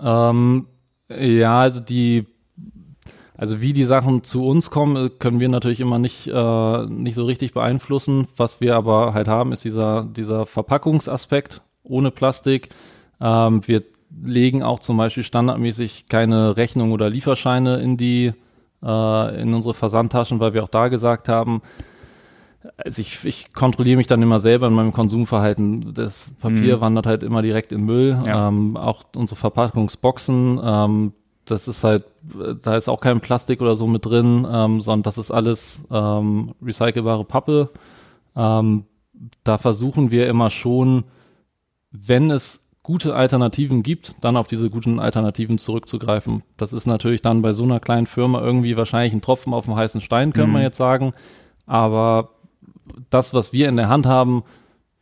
Ähm, 0.00 0.66
ja, 1.08 1.60
also 1.60 1.80
die 1.80 2.26
also 3.36 3.60
wie 3.60 3.72
die 3.72 3.84
Sachen 3.84 4.24
zu 4.24 4.46
uns 4.46 4.70
kommen, 4.70 5.18
können 5.18 5.40
wir 5.40 5.48
natürlich 5.48 5.80
immer 5.80 5.98
nicht, 5.98 6.26
äh, 6.26 6.86
nicht 6.86 7.14
so 7.14 7.24
richtig 7.24 7.52
beeinflussen. 7.52 8.28
Was 8.36 8.60
wir 8.60 8.76
aber 8.76 9.14
halt 9.14 9.28
haben, 9.28 9.52
ist 9.52 9.64
dieser, 9.64 10.04
dieser 10.04 10.46
Verpackungsaspekt 10.46 11.62
ohne 11.82 12.10
Plastik. 12.10 12.70
Ähm, 13.20 13.66
wir 13.66 13.82
legen 14.22 14.62
auch 14.62 14.78
zum 14.78 14.96
Beispiel 14.96 15.22
standardmäßig 15.22 16.06
keine 16.08 16.56
Rechnung 16.56 16.92
oder 16.92 17.10
Lieferscheine 17.10 17.76
in 17.78 17.96
die 17.96 18.32
äh, 18.82 19.42
in 19.42 19.52
unsere 19.52 19.74
Versandtaschen, 19.74 20.40
weil 20.40 20.54
wir 20.54 20.62
auch 20.62 20.68
da 20.68 20.88
gesagt 20.88 21.28
haben, 21.28 21.62
also 22.76 23.00
ich, 23.00 23.24
ich 23.24 23.52
kontrolliere 23.52 23.96
mich 23.96 24.06
dann 24.06 24.22
immer 24.22 24.40
selber 24.40 24.66
in 24.66 24.74
meinem 24.74 24.92
Konsumverhalten. 24.92 25.94
Das 25.94 26.30
Papier 26.40 26.76
mhm. 26.76 26.80
wandert 26.80 27.06
halt 27.06 27.22
immer 27.22 27.42
direkt 27.42 27.72
in 27.72 27.84
Müll. 27.84 28.18
Ja. 28.26 28.48
Ähm, 28.48 28.76
auch 28.76 29.04
unsere 29.14 29.38
Verpackungsboxen, 29.38 30.60
ähm, 30.62 31.12
das 31.46 31.68
ist 31.68 31.84
halt, 31.84 32.04
da 32.62 32.76
ist 32.76 32.88
auch 32.88 33.00
kein 33.00 33.20
Plastik 33.20 33.60
oder 33.60 33.76
so 33.76 33.86
mit 33.86 34.04
drin, 34.04 34.46
ähm, 34.50 34.80
sondern 34.80 35.04
das 35.04 35.18
ist 35.18 35.30
alles 35.30 35.80
ähm, 35.90 36.52
recycelbare 36.62 37.24
Pappe. 37.24 37.70
Ähm, 38.34 38.84
da 39.44 39.56
versuchen 39.58 40.10
wir 40.10 40.28
immer 40.28 40.50
schon, 40.50 41.04
wenn 41.90 42.30
es 42.30 42.60
gute 42.82 43.14
Alternativen 43.16 43.82
gibt, 43.82 44.14
dann 44.20 44.36
auf 44.36 44.46
diese 44.46 44.70
guten 44.70 45.00
Alternativen 45.00 45.58
zurückzugreifen. 45.58 46.42
Das 46.56 46.72
ist 46.72 46.86
natürlich 46.86 47.22
dann 47.22 47.42
bei 47.42 47.52
so 47.52 47.64
einer 47.64 47.80
kleinen 47.80 48.06
Firma 48.06 48.40
irgendwie 48.40 48.76
wahrscheinlich 48.76 49.12
ein 49.12 49.22
Tropfen 49.22 49.54
auf 49.54 49.64
dem 49.64 49.74
heißen 49.74 50.00
Stein, 50.00 50.32
könnte 50.32 50.48
mhm. 50.48 50.52
man 50.52 50.62
jetzt 50.62 50.76
sagen. 50.76 51.12
Aber 51.66 52.30
das, 53.10 53.34
was 53.34 53.52
wir 53.52 53.68
in 53.68 53.76
der 53.76 53.88
Hand 53.88 54.06
haben, 54.06 54.44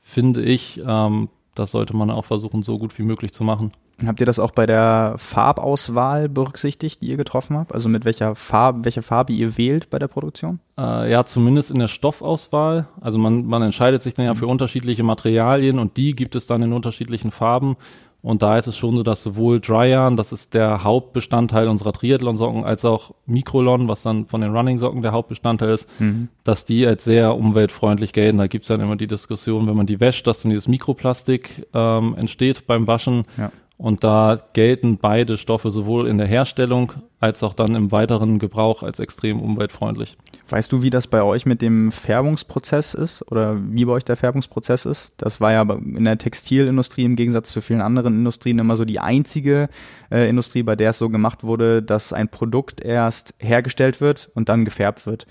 finde 0.01 0.43
ich, 0.43 0.81
ähm, 0.87 1.29
das 1.55 1.73
sollte 1.73 1.95
man 1.95 2.11
auch 2.11 2.25
versuchen, 2.25 2.63
so 2.63 2.79
gut 2.79 2.99
wie 2.99 3.03
möglich 3.03 3.33
zu 3.33 3.45
machen. 3.45 3.73
Habt 4.05 4.21
ihr 4.21 4.27
das 4.27 4.39
auch 4.39 4.51
bei 4.51 4.67
der 4.67 5.15
Farbauswahl 5.17 6.29
berücksichtigt, 6.29 7.01
die 7.01 7.07
ihr 7.07 7.17
getroffen 7.17 7.57
habt? 7.57 7.73
Also 7.73 7.89
mit 7.89 8.05
welcher 8.05 8.35
Farbe, 8.35 8.85
welche 8.85 9.03
Farbe 9.03 9.33
ihr 9.33 9.57
wählt 9.57 9.91
bei 9.91 9.99
der 9.99 10.09
Produktion? 10.09 10.59
Äh, 10.77 11.11
ja, 11.11 11.25
zumindest 11.25 11.71
in 11.71 11.79
der 11.79 11.89
Stoffauswahl. 11.89 12.89
Also 13.01 13.19
man, 13.19 13.47
man 13.47 13.63
entscheidet 13.63 14.03
sich 14.03 14.15
dann 14.15 14.27
ja 14.27 14.35
für 14.35 14.47
unterschiedliche 14.47 15.05
Materialien 15.05 15.79
und 15.79 15.97
die 15.97 16.17
gibt 16.17 16.35
es 16.35 16.47
dann 16.47 16.63
in 16.63 16.73
unterschiedlichen 16.73 17.31
Farben. 17.31 17.77
Und 18.25 18.43
da 18.43 18.57
ist 18.57 18.67
es 18.67 18.79
schon 18.79 18.97
so, 18.97 19.03
dass 19.03 19.23
sowohl 19.23 19.61
Dryan, 19.61 20.17
das 20.17 20.33
ist 20.33 20.55
der 20.55 20.83
Hauptbestandteil 20.83 21.69
unserer 21.69 21.93
Triathlon-Socken, 21.93 22.65
als 22.65 22.87
auch 22.87 23.11
Mikrolon, 23.27 23.87
was 23.87 24.01
dann 24.01 24.25
von 24.29 24.41
den 24.41 24.57
Running-Socken 24.57 25.03
der 25.03 25.13
Hauptbestandteil 25.13 25.75
ist, 25.75 25.87
mhm. 26.01 26.29
dass 26.43 26.65
die 26.65 26.87
als 26.87 27.05
sehr 27.05 27.37
umweltfreundlich 27.37 28.15
gelten. 28.15 28.39
Da 28.39 28.47
gibt 28.47 28.65
es 28.65 28.69
dann 28.69 28.81
immer 28.81 28.97
die 28.97 29.07
Diskussion, 29.07 29.67
wenn 29.67 29.77
man 29.77 29.85
die 29.85 30.01
wäscht, 30.01 30.27
dass 30.27 30.41
dann 30.41 30.49
dieses 30.49 30.69
Mikroplastik 30.69 31.67
ähm, 31.75 32.15
entsteht 32.17 32.67
beim 32.67 32.87
Waschen. 32.87 33.25
Ja. 33.37 33.53
Und 33.77 34.05
da 34.05 34.41
gelten 34.53 34.99
beide 34.99 35.37
Stoffe 35.37 35.71
sowohl 35.71 36.07
in 36.07 36.17
der 36.17 36.29
Herstellung 36.29 36.93
als 37.19 37.43
auch 37.43 37.55
dann 37.55 37.75
im 37.75 37.91
weiteren 37.91 38.39
Gebrauch 38.39 38.83
als 38.83 39.01
extrem 39.01 39.41
umweltfreundlich. 39.41 40.17
Weißt 40.49 40.71
du, 40.71 40.83
wie 40.83 40.91
das 40.91 41.07
bei 41.07 41.23
euch 41.23 41.45
mit 41.47 41.61
dem 41.61 41.91
Färbungsprozess 41.91 42.95
ist 42.95 43.31
oder 43.33 43.57
wie 43.61 43.85
bei 43.85 43.93
euch 43.93 44.05
der 44.05 44.17
Färbungsprozess 44.17 44.85
ist? 44.85 45.15
Das 45.17 45.41
war 45.41 45.53
ja 45.53 45.63
in 45.63 46.05
der 46.05 46.19
Textilindustrie 46.19 47.05
im 47.05 47.17
Gegensatz 47.17 47.51
zu 47.51 47.61
vielen 47.61 47.81
anderen 47.81 48.15
Industrien 48.15 48.59
immer 48.59 48.77
so 48.77 48.85
die 48.85 49.01
einzige 49.01 49.69
äh, 50.11 50.29
Industrie, 50.29 50.63
bei 50.63 50.77
der 50.77 50.91
es 50.91 50.99
so 50.99 51.09
gemacht 51.09 51.43
wurde, 51.43 51.83
dass 51.83 52.13
ein 52.13 52.29
Produkt 52.29 52.81
erst 52.81 53.35
hergestellt 53.39 54.01
wird 54.01 54.31
und 54.35 54.49
dann 54.49 54.65
gefärbt 54.65 55.07
wird. 55.07 55.27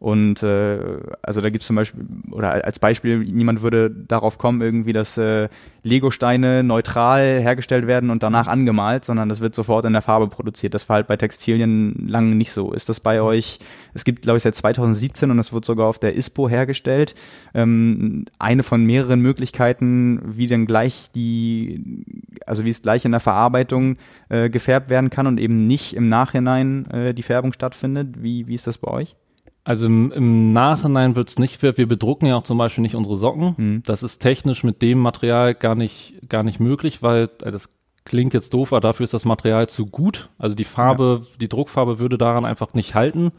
Und 0.00 0.44
äh, 0.44 0.78
also 1.22 1.40
da 1.40 1.50
gibt 1.50 1.62
es 1.62 1.66
zum 1.66 1.74
Beispiel, 1.74 2.06
oder 2.30 2.64
als 2.64 2.78
Beispiel, 2.78 3.18
niemand 3.18 3.62
würde 3.62 3.90
darauf 3.90 4.38
kommen, 4.38 4.60
irgendwie, 4.60 4.92
dass 4.92 5.18
äh, 5.18 5.48
Lego-Steine 5.82 6.62
neutral 6.62 7.40
hergestellt 7.40 7.88
werden 7.88 8.10
und 8.10 8.22
danach 8.22 8.46
angemalt, 8.46 9.04
sondern 9.04 9.28
das 9.28 9.40
wird 9.40 9.56
sofort 9.56 9.84
in 9.86 9.92
der 9.92 10.02
Farbe 10.02 10.28
produziert. 10.28 10.74
Das 10.74 10.88
war 10.88 10.96
halt 10.96 11.08
bei 11.08 11.16
Textilien 11.16 12.06
lange 12.08 12.36
nicht 12.36 12.52
so. 12.52 12.72
Ist 12.72 12.88
das 12.88 13.00
bei 13.00 13.20
euch, 13.20 13.58
es 13.92 14.04
gibt, 14.04 14.22
glaube 14.22 14.36
ich, 14.36 14.44
seit 14.44 14.54
2017 14.54 15.32
und 15.32 15.36
das 15.36 15.52
wird 15.52 15.64
sogar 15.64 15.88
auf 15.88 15.98
der 15.98 16.14
ISPO 16.14 16.48
hergestellt, 16.48 17.16
ähm, 17.54 18.26
eine 18.38 18.62
von 18.62 18.84
mehreren 18.84 19.20
Möglichkeiten, 19.20 20.20
wie 20.24 20.46
denn 20.46 20.66
gleich 20.66 21.10
die, 21.12 22.04
also 22.46 22.64
wie 22.64 22.70
es 22.70 22.82
gleich 22.82 23.04
in 23.04 23.10
der 23.10 23.20
Verarbeitung 23.20 23.96
äh, 24.28 24.48
gefärbt 24.48 24.90
werden 24.90 25.10
kann 25.10 25.26
und 25.26 25.40
eben 25.40 25.56
nicht 25.56 25.96
im 25.96 26.08
Nachhinein 26.08 26.86
äh, 26.90 27.14
die 27.14 27.24
Färbung 27.24 27.52
stattfindet. 27.52 28.22
Wie, 28.22 28.46
wie 28.46 28.54
ist 28.54 28.68
das 28.68 28.78
bei 28.78 28.92
euch? 28.92 29.16
Also 29.64 29.86
im, 29.86 30.12
im 30.12 30.52
Nachhinein 30.52 31.14
wird 31.14 31.28
es 31.28 31.38
nicht, 31.38 31.62
wir 31.62 31.72
bedrucken 31.72 32.26
ja 32.26 32.36
auch 32.36 32.42
zum 32.42 32.56
Beispiel 32.56 32.82
nicht 32.82 32.94
unsere 32.94 33.16
Socken. 33.16 33.54
Mhm. 33.56 33.82
Das 33.84 34.02
ist 34.02 34.18
technisch 34.18 34.64
mit 34.64 34.80
dem 34.80 34.98
Material 34.98 35.54
gar 35.54 35.74
nicht, 35.74 36.14
gar 36.28 36.42
nicht 36.42 36.58
möglich, 36.58 37.02
weil 37.02 37.28
äh, 37.42 37.50
das 37.50 37.68
klingt 38.04 38.34
jetzt 38.34 38.54
doof, 38.54 38.72
aber 38.72 38.80
dafür 38.80 39.04
ist 39.04 39.14
das 39.14 39.26
Material 39.26 39.68
zu 39.68 39.86
gut. 39.86 40.30
Also 40.38 40.56
die 40.56 40.64
Farbe, 40.64 41.22
ja. 41.22 41.36
die 41.40 41.48
Druckfarbe 41.48 41.98
würde 41.98 42.16
daran 42.16 42.46
einfach 42.46 42.72
nicht 42.72 42.94
halten, 42.94 43.32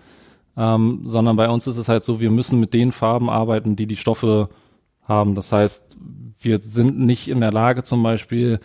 ähm, 0.56 1.02
sondern 1.04 1.36
bei 1.36 1.50
uns 1.50 1.66
ist 1.66 1.78
es 1.78 1.90
halt 1.90 2.04
so, 2.04 2.20
wir 2.20 2.32
müssen 2.32 2.60
mit 2.60 2.74
den 2.74 2.92
Farben 2.92 3.30
arbeiten, 3.30 3.76
die 3.76 3.88
die 3.88 3.96
Stoffe 3.96 4.50
haben. 5.04 5.34
Das 5.34 5.52
heißt, 5.52 5.98
wir 6.40 6.60
sind 6.60 7.00
nicht 7.00 7.28
in 7.28 7.40
der 7.40 7.52
Lage, 7.52 7.84
zum 7.84 8.04
Beispiel 8.04 8.60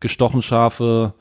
gestochen 0.00 0.42
scharfe 0.42 1.14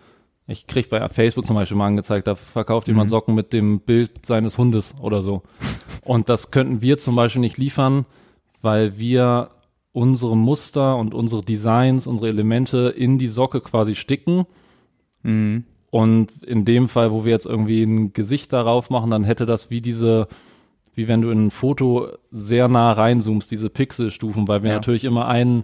ich 0.47 0.67
krieg 0.67 0.89
bei 0.89 1.07
Facebook 1.09 1.47
zum 1.47 1.55
Beispiel 1.55 1.77
mal 1.77 1.87
angezeigt, 1.87 2.27
da 2.27 2.35
verkauft 2.35 2.87
jemand 2.87 3.09
mhm. 3.09 3.11
Socken 3.11 3.35
mit 3.35 3.51
dem 3.51 3.79
Bild 3.79 4.25
seines 4.25 4.57
Hundes 4.57 4.93
oder 4.99 5.21
so. 5.21 5.41
Und 6.03 6.29
das 6.29 6.51
könnten 6.51 6.81
wir 6.81 6.97
zum 6.97 7.15
Beispiel 7.15 7.41
nicht 7.41 7.57
liefern, 7.57 8.05
weil 8.61 8.97
wir 8.97 9.49
unsere 9.91 10.35
Muster 10.35 10.97
und 10.97 11.13
unsere 11.13 11.41
Designs, 11.41 12.05
unsere 12.05 12.27
Elemente 12.27 12.93
in 12.97 13.17
die 13.17 13.29
Socke 13.29 13.61
quasi 13.61 13.95
sticken. 13.95 14.45
Mhm. 15.23 15.63
Und 15.89 16.43
in 16.43 16.65
dem 16.65 16.89
Fall, 16.89 17.11
wo 17.11 17.23
wir 17.23 17.31
jetzt 17.31 17.45
irgendwie 17.45 17.81
ein 17.83 18.11
Gesicht 18.11 18.51
darauf 18.51 18.89
machen, 18.89 19.09
dann 19.09 19.23
hätte 19.23 19.45
das 19.45 19.69
wie 19.69 19.79
diese, 19.79 20.27
wie 20.93 21.07
wenn 21.07 21.21
du 21.21 21.29
in 21.29 21.45
ein 21.45 21.51
Foto 21.51 22.09
sehr 22.29 22.67
nah 22.67 22.91
reinzoomst, 22.91 23.49
diese 23.49 23.69
Pixelstufen, 23.69 24.49
weil 24.49 24.63
wir 24.63 24.71
ja. 24.71 24.75
natürlich 24.75 25.05
immer 25.05 25.27
einen, 25.27 25.63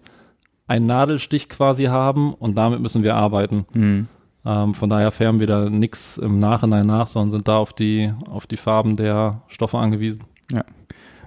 einen 0.65 0.85
Nadelstich 0.85 1.49
quasi 1.49 1.85
haben 1.85 2.33
und 2.33 2.55
damit 2.55 2.79
müssen 2.79 3.03
wir 3.03 3.17
arbeiten. 3.17 3.65
Mhm. 3.73 4.07
Ähm, 4.45 4.73
von 4.73 4.89
daher 4.89 5.11
färben 5.11 5.39
wir 5.39 5.47
da 5.47 5.69
nichts 5.69 6.17
im 6.17 6.39
Nachhinein 6.39 6.87
nach, 6.87 7.07
sondern 7.07 7.31
sind 7.31 7.47
da 7.47 7.57
auf 7.57 7.73
die, 7.73 8.11
auf 8.29 8.47
die 8.47 8.57
Farben 8.57 8.95
der 8.95 9.43
Stoffe 9.47 9.77
angewiesen. 9.77 10.23
Ja. 10.51 10.63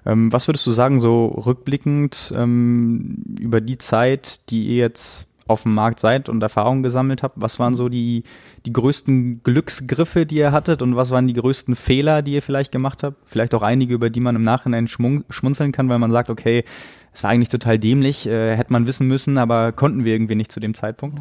Ähm, 0.07 0.33
was 0.33 0.49
würdest 0.49 0.67
du 0.67 0.73
sagen, 0.73 1.01
so 1.01 1.27
rückblickend 1.27 2.33
ähm, 2.37 3.23
über 3.39 3.61
die 3.61 3.79
Zeit, 3.79 4.51
die 4.51 4.67
ihr 4.67 4.77
jetzt 4.77 5.27
auf 5.47 5.63
dem 5.63 5.75
Markt 5.75 6.01
seid 6.01 6.29
und 6.29 6.43
Erfahrungen 6.43 6.83
gesammelt 6.83 7.23
habt, 7.23 7.41
was 7.41 7.59
waren 7.59 7.75
so 7.75 7.89
die, 7.89 8.25
die 8.65 8.73
größten 8.73 9.43
Glücksgriffe, 9.43 10.25
die 10.27 10.37
ihr 10.37 10.53
hattet 10.53 10.81
und 10.81 10.97
was 10.97 11.11
waren 11.11 11.27
die 11.27 11.35
größten 11.35 11.77
Fehler, 11.77 12.23
die 12.23 12.35
ihr 12.35 12.43
vielleicht 12.43 12.73
gemacht 12.73 13.03
habt? 13.03 13.17
Vielleicht 13.27 13.55
auch 13.55 13.63
einige, 13.63 13.95
über 13.95 14.11
die 14.11 14.21
man 14.21 14.37
im 14.37 14.43
Nachhinein 14.43 14.89
schmunzeln 14.89 15.73
kann, 15.73 15.89
weil 15.89 15.99
man 15.99 16.13
sagt, 16.13 16.31
okay, 16.31 16.65
es 17.13 17.23
war 17.23 17.31
eigentlich 17.31 17.51
total 17.51 17.79
dämlich, 17.79 18.27
äh, 18.27 18.57
hätte 18.57 18.73
man 18.73 18.87
wissen 18.87 19.07
müssen, 19.07 19.39
aber 19.39 19.73
konnten 19.73 20.05
wir 20.05 20.15
irgendwie 20.15 20.35
nicht 20.35 20.51
zu 20.51 20.61
dem 20.61 20.75
Zeitpunkt. 20.75 21.21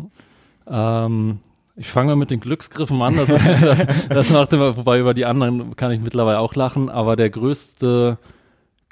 Ähm, 0.67 1.39
ich 1.76 1.89
fange 1.89 2.09
mal 2.09 2.15
mit 2.15 2.32
den 2.32 2.39
Glücksgriffen 2.39 3.01
an. 3.01 3.15
Das, 3.28 4.07
das 4.07 4.30
macht 4.30 4.53
immer, 4.53 4.78
wobei 4.78 4.99
über 4.99 5.13
die 5.13 5.26
anderen 5.26 5.76
kann 5.76 5.91
ich 5.91 6.01
mittlerweile 6.01 6.39
auch 6.39 6.55
lachen. 6.55 6.89
Aber 6.89 7.15
der 7.15 7.30
größte 7.30 8.17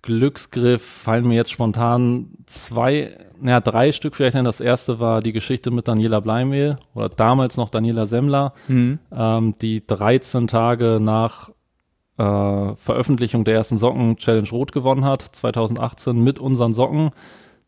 Glücksgriff 0.02 0.82
fallen 0.84 1.28
mir 1.28 1.36
jetzt 1.36 1.52
spontan 1.52 2.30
zwei, 2.48 3.18
naja, 3.40 3.60
drei 3.60 3.92
Stück 3.92 4.16
vielleicht 4.16 4.36
ein. 4.36 4.46
Das 4.46 4.60
erste 4.60 5.00
war 5.00 5.22
die 5.22 5.32
Geschichte 5.32 5.70
mit 5.70 5.88
Daniela 5.88 6.20
Bleimehl 6.20 6.78
oder 6.96 7.10
damals 7.10 7.58
noch 7.58 7.70
Daniela 7.70 8.08
Semmler, 8.08 8.54
mhm. 8.68 9.00
ähm, 9.12 9.56
die 9.62 9.86
13 9.86 10.48
Tage 10.48 11.00
nach 11.00 11.50
äh, 12.18 12.76
Veröffentlichung 12.76 13.46
der 13.46 13.56
ersten 13.56 13.78
Socken 13.78 14.18
Challenge 14.18 14.50
Rot 14.50 14.72
gewonnen 14.72 15.06
hat, 15.06 15.22
2018 15.22 16.24
mit 16.24 16.40
unseren 16.40 16.74
Socken. 16.74 17.12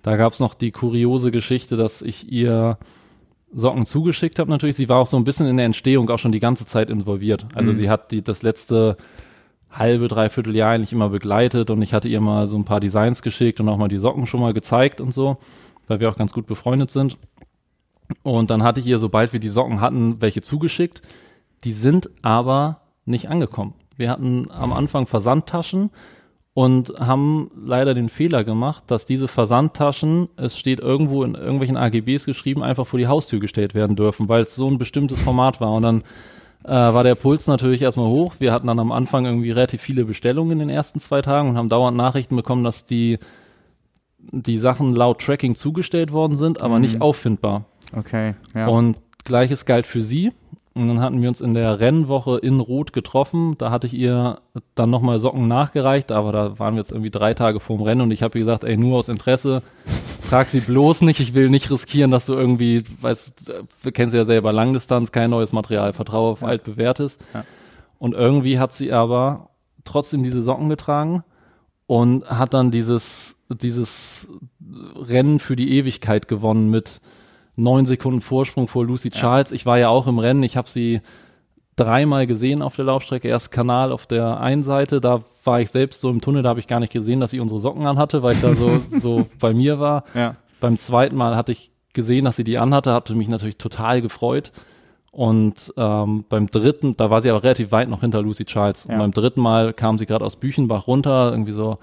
Da 0.02 0.18
gab 0.18 0.34
es 0.34 0.40
noch 0.40 0.56
die 0.56 0.72
kuriose 0.72 1.32
Geschichte, 1.32 1.78
dass 1.78 2.02
ich 2.02 2.32
ihr 2.32 2.78
Socken 3.54 3.86
zugeschickt 3.86 4.40
habe 4.40 4.50
natürlich. 4.50 4.76
Sie 4.76 4.90
war 4.90 5.00
auch 5.00 5.08
so 5.08 5.18
ein 5.18 5.24
bisschen 5.24 5.48
in 5.48 5.58
der 5.58 5.66
Entstehung 5.66 6.10
auch 6.10 6.20
schon 6.20 6.32
die 6.32 6.40
ganze 6.40 6.66
Zeit 6.66 6.90
involviert. 6.90 7.46
Also 7.54 7.72
mhm. 7.72 7.76
sie 7.76 7.90
hat 7.90 8.12
die, 8.12 8.24
das 8.24 8.42
letzte 8.42 8.98
halbe, 9.72 10.08
dreiviertel 10.08 10.56
Jahr 10.56 10.72
eigentlich 10.72 10.94
immer 10.94 11.10
begleitet 11.10 11.70
und 11.70 11.82
ich 11.82 11.94
hatte 11.94 12.08
ihr 12.08 12.22
mal 12.22 12.48
so 12.48 12.58
ein 12.58 12.66
paar 12.66 12.80
Designs 12.80 13.22
geschickt 13.22 13.60
und 13.60 13.70
auch 13.70 13.78
mal 13.78 13.88
die 13.88 14.00
Socken 14.00 14.28
schon 14.28 14.40
mal 14.40 14.54
gezeigt 14.54 15.02
und 15.02 15.14
so, 15.14 15.38
weil 15.88 16.00
wir 16.00 16.10
auch 16.10 16.16
ganz 16.16 16.34
gut 16.34 16.46
befreundet 16.46 16.92
sind. 16.92 17.18
Und 18.22 18.52
dann 18.52 18.64
hatte 18.64 18.80
ich 18.80 18.86
ihr, 18.86 19.00
sobald 19.00 19.34
wir 19.34 19.40
die 19.40 19.50
Socken 19.50 19.82
hatten, 19.82 20.22
welche 20.22 20.42
zugeschickt. 20.42 21.02
Die 21.64 21.74
sind 21.74 22.12
aber 22.22 22.82
nicht 23.06 23.30
angekommen. 23.30 23.74
Wir 23.96 24.10
hatten 24.10 24.50
am 24.52 24.74
Anfang 24.74 25.08
Versandtaschen 25.08 25.90
und 26.54 26.94
haben 27.00 27.50
leider 27.56 27.94
den 27.94 28.10
Fehler 28.10 28.44
gemacht, 28.44 28.84
dass 28.88 29.06
diese 29.06 29.28
Versandtaschen, 29.28 30.30
es 30.38 30.58
steht 30.58 30.80
irgendwo 30.80 31.24
in 31.24 31.34
irgendwelchen 31.34 31.78
AGBs 31.78 32.26
geschrieben, 32.26 32.62
einfach 32.62 32.86
vor 32.86 33.00
die 33.00 33.08
Haustür 33.08 33.40
gestellt 33.40 33.74
werden 33.74 33.96
dürfen, 33.96 34.30
weil 34.30 34.44
es 34.44 34.56
so 34.56 34.70
ein 34.70 34.78
bestimmtes 34.78 35.20
Format 35.20 35.60
war. 35.62 35.74
Und 35.74 35.82
dann 35.82 36.02
äh, 36.64 36.70
war 36.70 37.04
der 37.04 37.16
Puls 37.16 37.48
natürlich 37.48 37.82
erstmal 37.82 38.08
hoch. 38.08 38.36
Wir 38.38 38.52
hatten 38.52 38.68
dann 38.68 38.80
am 38.80 38.92
Anfang 38.92 39.26
irgendwie 39.26 39.50
relativ 39.50 39.82
viele 39.82 40.06
Bestellungen 40.06 40.52
in 40.54 40.60
den 40.60 40.70
ersten 40.70 41.00
zwei 41.00 41.24
Tagen 41.24 41.50
und 41.50 41.58
haben 41.58 41.70
dauernd 41.70 41.98
Nachrichten 41.98 42.36
bekommen, 42.36 42.64
dass 42.64 42.86
die, 42.86 43.18
die 44.20 44.60
Sachen 44.60 44.96
laut 44.96 45.22
Tracking 45.22 45.56
zugestellt 45.56 46.12
worden 46.12 46.38
sind, 46.38 46.62
aber 46.62 46.76
mhm. 46.76 46.82
nicht 46.82 47.02
auffindbar. 47.02 47.66
Okay. 47.96 48.36
Ja. 48.54 48.68
Und 48.68 48.98
gleiches 49.24 49.66
galt 49.66 49.88
für 49.88 50.04
sie. 50.04 50.32
Und 50.76 50.88
dann 50.88 51.02
hatten 51.02 51.22
wir 51.22 51.30
uns 51.30 51.40
in 51.40 51.54
der 51.54 51.80
Rennwoche 51.80 52.40
in 52.40 52.60
Rot 52.60 52.94
getroffen. 52.94 53.56
Da 53.60 53.70
hatte 53.70 53.86
ich 53.86 53.94
ihr 53.94 54.42
dann 54.74 54.90
nochmal 54.90 55.20
Socken 55.20 55.48
nachgereicht, 55.48 56.12
aber 56.12 56.32
da 56.32 56.58
waren 56.58 56.74
wir 56.74 56.80
jetzt 56.80 56.92
irgendwie 56.92 57.12
drei 57.12 57.36
Tage 57.36 57.60
vorm 57.60 57.84
Rennen 57.84 58.02
und 58.02 58.12
ich 58.12 58.24
habe 58.24 58.40
ihr 58.40 58.46
gesagt, 58.46 58.64
ey, 58.64 58.76
nur 58.76 58.98
aus 58.98 59.08
Interesse, 59.08 59.62
frag 60.22 60.48
sie 60.48 60.62
bloß 60.62 61.02
nicht, 61.02 61.20
ich 61.20 61.36
will 61.36 61.50
nicht 61.50 61.70
riskieren, 61.70 62.10
dass 62.10 62.26
du 62.26 62.34
irgendwie, 62.34 62.84
weißt, 63.02 63.54
wir 63.84 63.92
kennen 63.92 64.10
sie 64.10 64.18
ja 64.18 64.26
selber, 64.26 64.52
Langdistanz, 64.52 65.12
kein 65.12 65.30
neues 65.30 65.54
Material, 65.54 65.94
vertraue 65.94 66.32
auf 66.32 66.42
ja. 66.42 66.48
altbewährtes. 66.48 67.20
Ja. 67.36 67.46
Und 68.00 68.16
irgendwie 68.16 68.58
hat 68.58 68.74
sie 68.74 68.92
aber 68.92 69.50
trotzdem 69.84 70.24
diese 70.24 70.42
Socken 70.42 70.70
getragen 70.70 71.24
und 71.86 72.28
hat 72.28 72.56
dann 72.56 72.72
dieses, 72.72 73.36
dieses 73.50 74.28
Rennen 74.96 75.40
für 75.40 75.56
die 75.56 75.78
Ewigkeit 75.78 76.28
gewonnen 76.28 76.72
mit 76.72 77.00
neun 77.56 77.86
Sekunden 77.86 78.22
Vorsprung 78.22 78.68
vor 78.68 78.86
Lucy 78.86 79.10
Charles. 79.10 79.50
Ja. 79.50 79.56
Ich 79.56 79.66
war 79.66 79.78
ja 79.78 79.90
auch 79.90 80.08
im 80.08 80.20
Rennen. 80.20 80.44
Ich 80.44 80.58
habe 80.58 80.70
sie 80.70 81.02
dreimal 81.76 82.28
gesehen 82.28 82.62
auf 82.62 82.76
der 82.76 82.86
Laufstrecke. 82.86 83.28
Erst 83.28 83.52
Kanal 83.52 83.92
auf 83.92 84.06
der 84.06 84.40
einen 84.40 84.64
Seite, 84.64 85.02
da 85.02 85.24
war 85.44 85.62
ich 85.62 85.72
selbst 85.72 86.02
so 86.02 86.10
im 86.10 86.22
Tunnel, 86.22 86.44
da 86.44 86.50
habe 86.50 86.60
ich 86.60 86.68
gar 86.68 86.80
nicht 86.80 86.94
gesehen, 86.94 87.20
dass 87.20 87.32
sie 87.32 87.40
unsere 87.40 87.60
Socken 87.60 87.86
anhatte, 87.86 88.24
weil 88.24 88.36
ich 88.36 88.42
da 88.42 88.56
so, 88.56 88.78
so 89.00 89.28
bei 89.40 89.54
mir 89.54 89.80
war. 89.80 90.04
Ja. 90.14 90.36
Beim 90.60 90.78
zweiten 90.78 91.16
Mal 91.16 91.36
hatte 91.36 91.52
ich 91.52 91.72
gesehen, 91.94 92.26
dass 92.26 92.36
sie 92.36 92.44
die 92.44 92.58
anhatte, 92.58 92.94
hatte 92.94 93.16
mich 93.16 93.28
natürlich 93.28 93.58
total 93.58 94.02
gefreut. 94.02 94.52
Und 95.12 95.72
ähm, 95.78 96.26
beim 96.28 96.48
dritten, 96.48 96.98
da 96.98 97.12
war 97.12 97.22
sie 97.22 97.30
aber 97.30 97.44
relativ 97.44 97.72
weit 97.72 97.88
noch 97.88 98.02
hinter 98.02 98.22
Lucy 98.22 98.46
Charles. 98.46 98.86
Ja. 98.86 98.96
Und 98.96 99.00
beim 99.00 99.12
dritten 99.12 99.42
Mal 99.42 99.74
kam 99.74 100.00
sie 100.00 100.08
gerade 100.08 100.26
aus 100.26 100.38
Büchenbach 100.38 100.88
runter, 100.88 101.32
irgendwie 101.32 101.52
so 101.52 101.78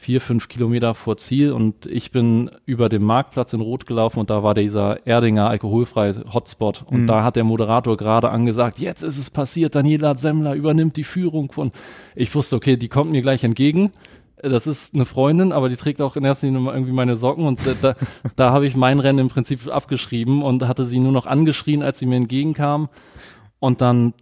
vier, 0.00 0.20
fünf 0.20 0.48
Kilometer 0.48 0.94
vor 0.94 1.16
Ziel 1.16 1.50
und 1.50 1.84
ich 1.86 2.12
bin 2.12 2.52
über 2.64 2.88
den 2.88 3.02
Marktplatz 3.02 3.52
in 3.52 3.60
Rot 3.60 3.84
gelaufen 3.84 4.20
und 4.20 4.30
da 4.30 4.44
war 4.44 4.54
dieser 4.54 5.04
Erdinger 5.08 5.50
alkoholfreie 5.50 6.24
Hotspot 6.32 6.84
und 6.86 7.02
mhm. 7.02 7.06
da 7.08 7.24
hat 7.24 7.34
der 7.34 7.42
Moderator 7.42 7.96
gerade 7.96 8.30
angesagt, 8.30 8.78
jetzt 8.78 9.02
ist 9.02 9.18
es 9.18 9.28
passiert, 9.28 9.74
Daniela 9.74 10.16
Semmler 10.16 10.54
übernimmt 10.54 10.96
die 10.96 11.04
Führung 11.04 11.50
von, 11.50 11.72
ich 12.14 12.32
wusste, 12.32 12.54
okay, 12.54 12.76
die 12.76 12.86
kommt 12.86 13.10
mir 13.10 13.22
gleich 13.22 13.42
entgegen. 13.42 13.90
Das 14.40 14.68
ist 14.68 14.94
eine 14.94 15.04
Freundin, 15.04 15.50
aber 15.50 15.68
die 15.68 15.74
trägt 15.74 16.00
auch 16.00 16.14
in 16.14 16.24
erster 16.24 16.46
Linie 16.46 16.70
irgendwie 16.72 16.92
meine 16.92 17.16
Socken 17.16 17.44
und 17.44 17.60
da, 17.82 17.96
da 18.36 18.52
habe 18.52 18.68
ich 18.68 18.76
mein 18.76 19.00
Rennen 19.00 19.18
im 19.18 19.28
Prinzip 19.28 19.66
abgeschrieben 19.66 20.42
und 20.42 20.68
hatte 20.68 20.84
sie 20.84 21.00
nur 21.00 21.10
noch 21.10 21.26
angeschrien, 21.26 21.82
als 21.82 21.98
sie 21.98 22.06
mir 22.06 22.16
entgegenkam. 22.16 22.88
Und 23.58 23.80
dann 23.80 24.14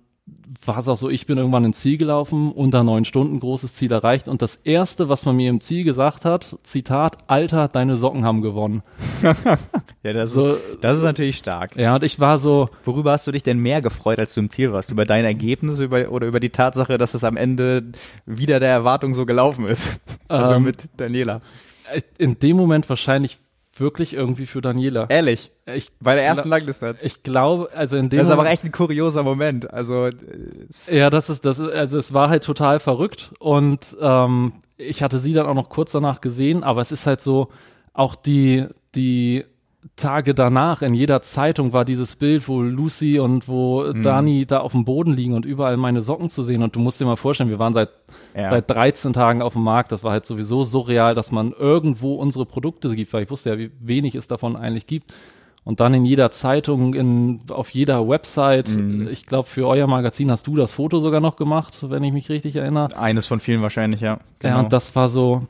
war 0.64 0.78
es 0.78 0.88
auch 0.88 0.97
so, 0.97 1.11
ich 1.11 1.26
bin 1.26 1.38
irgendwann 1.38 1.64
ins 1.64 1.80
Ziel 1.80 1.99
gelaufen, 1.99 2.53
unter 2.53 2.84
neun 2.84 3.05
Stunden, 3.05 3.40
großes 3.40 3.74
Ziel 3.74 3.90
erreicht. 3.90 4.28
Und 4.28 4.42
das 4.42 4.57
Erste, 4.57 5.09
was 5.09 5.24
man 5.24 5.36
mir 5.36 5.51
im 5.51 5.61
Ziel 5.61 5.84
gesagt 5.84 6.24
hat, 6.24 6.57
Zitat, 6.62 7.18
Alter, 7.26 7.68
deine 7.68 7.97
Socken 7.97 8.24
haben 8.24 8.42
gewonnen. 8.42 8.82
ja, 10.03 10.12
das, 10.12 10.32
so, 10.32 10.55
ist, 10.55 10.62
das 10.80 10.99
ist 10.99 11.05
natürlich 11.05 11.36
stark. 11.36 11.76
Ja, 11.76 11.97
und 11.97 12.05
ich 12.05 12.20
war 12.20 12.38
so. 12.38 12.68
Worüber 12.84 13.12
hast 13.12 13.26
du 13.26 13.32
dich 13.32 13.42
denn 13.42 13.59
mehr 13.59 13.80
gefreut, 13.80 14.18
als 14.18 14.34
du 14.34 14.40
im 14.40 14.51
Ziel 14.51 14.72
warst? 14.72 14.90
Über 14.90 15.05
dein 15.05 15.24
Ergebnis 15.24 15.80
über, 15.80 16.11
oder 16.11 16.26
über 16.26 16.40
die 16.40 16.51
Tatsache, 16.51 16.97
dass 16.99 17.14
es 17.14 17.24
am 17.24 17.36
Ende 17.36 17.92
wieder 18.24 18.61
der 18.61 18.70
Erwartung 18.70 19.14
so 19.14 19.26
gelaufen 19.26 19.66
ist? 19.66 20.01
also 20.28 20.55
ähm, 20.55 20.62
mit 20.62 20.88
Daniela. 20.97 21.40
In 22.18 22.38
dem 22.38 22.57
Moment 22.57 22.88
wahrscheinlich 22.88 23.38
wirklich 23.81 24.14
irgendwie 24.14 24.47
für 24.47 24.61
Daniela. 24.61 25.07
Ehrlich? 25.09 25.51
Ich, 25.66 25.91
Bei 26.01 26.14
der 26.14 26.24
ersten 26.24 26.49
Langliste. 26.49 26.97
Ich 27.03 27.22
glaube, 27.22 27.70
also 27.74 27.97
in 27.97 28.09
dem. 28.09 28.18
Das 28.18 28.29
ist 28.29 28.33
aber 28.33 28.49
echt 28.49 28.64
ein 28.64 28.72
kurioser 28.72 29.22
Moment. 29.22 29.72
Also. 29.72 30.11
Ja, 30.91 31.11
das 31.11 31.31
ist, 31.31 31.45
das 31.45 31.59
ist, 31.59 31.70
also 31.70 31.99
es 31.99 32.12
war 32.12 32.29
halt 32.29 32.45
total 32.45 32.81
verrückt 32.81 33.33
und 33.39 33.97
ähm, 34.01 34.55
ich 34.77 35.03
hatte 35.03 35.18
sie 35.18 35.33
dann 35.33 35.47
auch 35.47 35.55
noch 35.55 35.68
kurz 35.68 35.93
danach 35.93 36.20
gesehen, 36.20 36.62
aber 36.62 36.81
es 36.81 36.93
ist 36.93 37.07
halt 37.07 37.20
so, 37.20 37.49
auch 37.97 38.14
die, 38.14 38.66
die 38.95 39.45
Tage 39.95 40.34
danach 40.34 40.82
in 40.82 40.95
jeder 40.95 41.22
Zeitung 41.22 41.72
war 41.72 41.84
dieses 41.84 42.16
Bild, 42.16 42.49
wo 42.49 42.61
Lucy 42.62 43.20
und 43.20 43.47
wo 43.47 43.84
mhm. 43.84 44.03
Dani 44.03 44.47
da 44.47 44.61
auf 44.61 44.72
dem 44.72 44.84
Boden 44.84 45.12
liegen 45.12 45.34
und 45.34 45.45
überall 45.45 45.76
meine 45.76 46.03
Socken 46.03 46.28
zu 46.28 46.43
sehen. 46.43 46.62
Und 46.62 46.74
du 46.74 46.80
musst 46.80 47.01
dir 47.01 47.05
mal 47.05 47.16
vorstellen, 47.16 47.51
wir 47.51 47.59
waren 47.59 47.74
seit, 47.74 47.91
ja. 48.34 48.51
seit 48.51 48.70
13 48.70 49.12
Tagen 49.12 49.43
auf 49.43 49.53
dem 49.53 49.62
Markt. 49.62 49.93
Das 49.93 50.03
war 50.03 50.12
halt 50.12 50.26
sowieso 50.26 50.64
surreal, 50.64 51.14
dass 51.14 51.30
man 51.30 51.53
irgendwo 51.53 52.14
unsere 52.14 52.47
Produkte 52.47 52.95
gibt, 52.95 53.12
weil 53.12 53.24
ich 53.24 53.30
wusste 53.30 53.51
ja, 53.51 53.59
wie 53.59 53.70
wenig 53.80 54.14
es 54.14 54.26
davon 54.26 54.57
eigentlich 54.57 54.87
gibt. 54.87 55.12
Und 55.64 55.80
dann 55.80 55.95
in 55.95 56.05
jeder 56.05 56.30
Zeitung, 56.30 56.95
in, 56.95 57.41
auf 57.49 57.70
jeder 57.70 58.09
Website. 58.09 58.68
Mhm. 58.68 59.09
Ich 59.09 59.26
glaube, 59.26 59.49
für 59.49 59.66
euer 59.66 59.87
Magazin 59.87 60.30
hast 60.30 60.47
du 60.47 60.57
das 60.57 60.72
Foto 60.72 61.01
sogar 61.01 61.20
noch 61.20 61.37
gemacht, 61.37 61.78
wenn 61.91 62.05
ich 62.05 62.12
mich 62.12 62.28
richtig 62.28 62.57
erinnere. 62.57 62.97
Eines 62.97 63.26
von 63.26 63.41
vielen 63.41 63.62
wahrscheinlich, 63.62 64.01
ja. 64.01 64.20
Genau. 64.39 64.55
Ja, 64.55 64.61
und 64.62 64.72
das 64.72 64.95
war 64.95 65.09
so, 65.09 65.47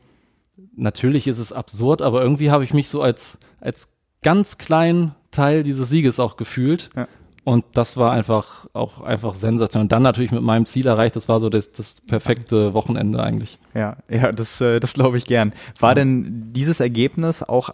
natürlich 0.74 1.26
ist 1.26 1.38
es 1.38 1.52
absurd, 1.52 2.00
aber 2.00 2.22
irgendwie 2.22 2.50
habe 2.50 2.64
ich 2.64 2.72
mich 2.72 2.88
so 2.88 3.02
als, 3.02 3.38
als 3.60 3.95
ganz 4.26 4.58
kleinen 4.58 5.14
Teil 5.30 5.62
dieses 5.62 5.88
Sieges 5.88 6.18
auch 6.18 6.36
gefühlt. 6.36 6.90
Ja. 6.96 7.06
Und 7.44 7.64
das 7.74 7.96
war 7.96 8.10
einfach 8.10 8.66
auch 8.72 9.00
einfach 9.00 9.34
sensationell. 9.34 9.84
Und 9.84 9.92
dann 9.92 10.02
natürlich 10.02 10.32
mit 10.32 10.42
meinem 10.42 10.66
Ziel 10.66 10.88
erreicht, 10.88 11.14
das 11.14 11.28
war 11.28 11.38
so 11.38 11.48
das, 11.48 11.70
das 11.70 12.00
perfekte 12.00 12.74
Wochenende 12.74 13.22
eigentlich. 13.22 13.60
Ja, 13.72 13.98
ja, 14.08 14.32
das, 14.32 14.60
äh, 14.60 14.80
das 14.80 14.94
glaube 14.94 15.16
ich 15.16 15.26
gern. 15.26 15.54
War 15.78 15.90
ja. 15.90 15.94
denn 15.94 16.52
dieses 16.52 16.80
Ergebnis 16.80 17.44
auch 17.44 17.70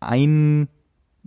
ein 0.00 0.66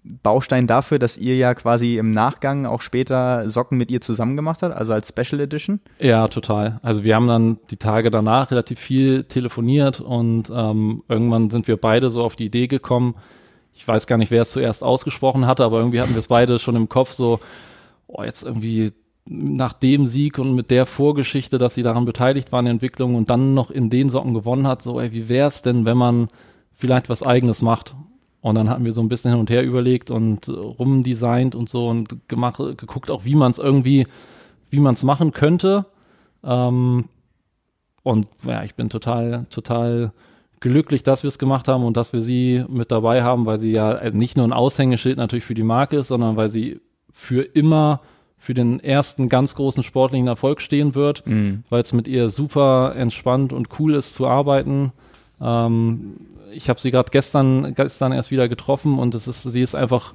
Baustein 0.03 0.67
dafür, 0.67 0.99
dass 0.99 1.17
ihr 1.17 1.37
ja 1.37 1.53
quasi 1.53 1.97
im 1.97 2.11
Nachgang 2.11 2.65
auch 2.65 2.81
später 2.81 3.49
Socken 3.49 3.77
mit 3.77 3.89
ihr 3.89 4.01
zusammen 4.01 4.35
gemacht 4.35 4.61
habt, 4.61 4.75
also 4.75 4.91
als 4.91 5.07
Special 5.07 5.39
Edition? 5.39 5.79
Ja, 5.99 6.27
total. 6.27 6.81
Also 6.83 7.05
wir 7.05 7.15
haben 7.15 7.27
dann 7.27 7.59
die 7.69 7.77
Tage 7.77 8.11
danach 8.11 8.51
relativ 8.51 8.77
viel 8.77 9.23
telefoniert 9.23 10.01
und 10.01 10.51
ähm, 10.53 11.01
irgendwann 11.07 11.49
sind 11.49 11.69
wir 11.69 11.77
beide 11.77 12.09
so 12.09 12.23
auf 12.23 12.35
die 12.35 12.47
Idee 12.47 12.67
gekommen, 12.67 13.15
ich 13.79 13.87
weiß 13.87 14.07
gar 14.07 14.17
nicht, 14.17 14.29
wer 14.29 14.41
es 14.41 14.51
zuerst 14.51 14.83
ausgesprochen 14.83 15.47
hatte, 15.47 15.63
aber 15.63 15.77
irgendwie 15.79 16.01
hatten 16.01 16.13
wir 16.13 16.19
es 16.19 16.27
beide 16.27 16.59
schon 16.59 16.75
im 16.75 16.89
Kopf 16.89 17.13
so, 17.13 17.39
oh, 18.07 18.23
jetzt 18.23 18.43
irgendwie 18.43 18.91
nach 19.25 19.71
dem 19.71 20.05
Sieg 20.05 20.37
und 20.37 20.53
mit 20.53 20.69
der 20.69 20.85
Vorgeschichte, 20.85 21.57
dass 21.57 21.75
sie 21.75 21.81
daran 21.81 22.03
beteiligt 22.03 22.51
waren 22.51 22.65
der 22.65 22.73
Entwicklung 22.73 23.15
und 23.15 23.29
dann 23.29 23.53
noch 23.53 23.71
in 23.71 23.89
den 23.89 24.09
Socken 24.09 24.33
gewonnen 24.33 24.67
hat, 24.67 24.81
so, 24.81 24.99
ey, 24.99 25.13
wie 25.13 25.29
wäre 25.29 25.47
es 25.47 25.61
denn, 25.61 25.85
wenn 25.85 25.97
man 25.97 26.27
vielleicht 26.73 27.07
was 27.07 27.23
eigenes 27.23 27.61
macht? 27.61 27.95
Und 28.41 28.55
dann 28.55 28.69
hatten 28.69 28.83
wir 28.83 28.91
so 28.91 28.99
ein 28.99 29.07
bisschen 29.07 29.31
hin 29.31 29.39
und 29.39 29.49
her 29.49 29.63
überlegt 29.63 30.11
und 30.11 30.49
rumdesignt 30.49 31.55
und 31.55 31.69
so 31.69 31.87
und 31.87 32.27
gemacht, 32.27 32.57
geguckt 32.57 33.09
auch, 33.09 33.23
wie 33.23 33.35
man 33.35 33.51
es 33.51 33.59
irgendwie, 33.59 34.07
wie 34.71 34.79
man 34.79 34.93
es 34.93 35.03
machen 35.03 35.31
könnte. 35.31 35.85
Ähm, 36.43 37.05
und 38.03 38.27
ja, 38.45 38.61
ich 38.65 38.75
bin 38.75 38.89
total, 38.89 39.45
total 39.49 40.11
glücklich, 40.59 41.03
dass 41.03 41.23
wir 41.23 41.29
es 41.29 41.39
gemacht 41.39 41.67
haben 41.67 41.83
und 41.83 41.97
dass 41.97 42.13
wir 42.13 42.21
sie 42.21 42.63
mit 42.67 42.91
dabei 42.91 43.23
haben, 43.23 43.45
weil 43.45 43.57
sie 43.57 43.71
ja 43.71 44.09
nicht 44.11 44.37
nur 44.37 44.45
ein 44.45 44.53
Aushängeschild 44.53 45.17
natürlich 45.17 45.45
für 45.45 45.53
die 45.53 45.63
Marke 45.63 45.97
ist, 45.97 46.07
sondern 46.07 46.35
weil 46.35 46.49
sie 46.49 46.81
für 47.11 47.41
immer 47.41 48.01
für 48.37 48.53
den 48.53 48.79
ersten 48.79 49.27
ganz 49.27 49.55
großen 49.55 49.83
sportlichen 49.83 50.27
Erfolg 50.27 50.61
stehen 50.61 50.95
wird, 50.95 51.27
mhm. 51.27 51.63
weil 51.69 51.81
es 51.81 51.91
mit 51.91 52.07
ihr 52.07 52.29
super 52.29 52.95
entspannt 52.95 53.51
und 53.51 53.67
cool 53.79 53.95
ist 53.95 54.15
zu 54.15 54.27
arbeiten. 54.27 54.93
Ähm, 55.41 56.15
ich 56.51 56.69
habe 56.69 56.79
sie 56.79 56.91
gerade 56.91 57.11
gestern, 57.11 57.75
gestern 57.75 58.11
erst 58.11 58.31
wieder 58.31 58.47
getroffen 58.47 58.97
und 58.97 59.13
es 59.13 59.27
ist, 59.27 59.43
sie 59.43 59.61
ist 59.61 59.75
einfach 59.75 60.13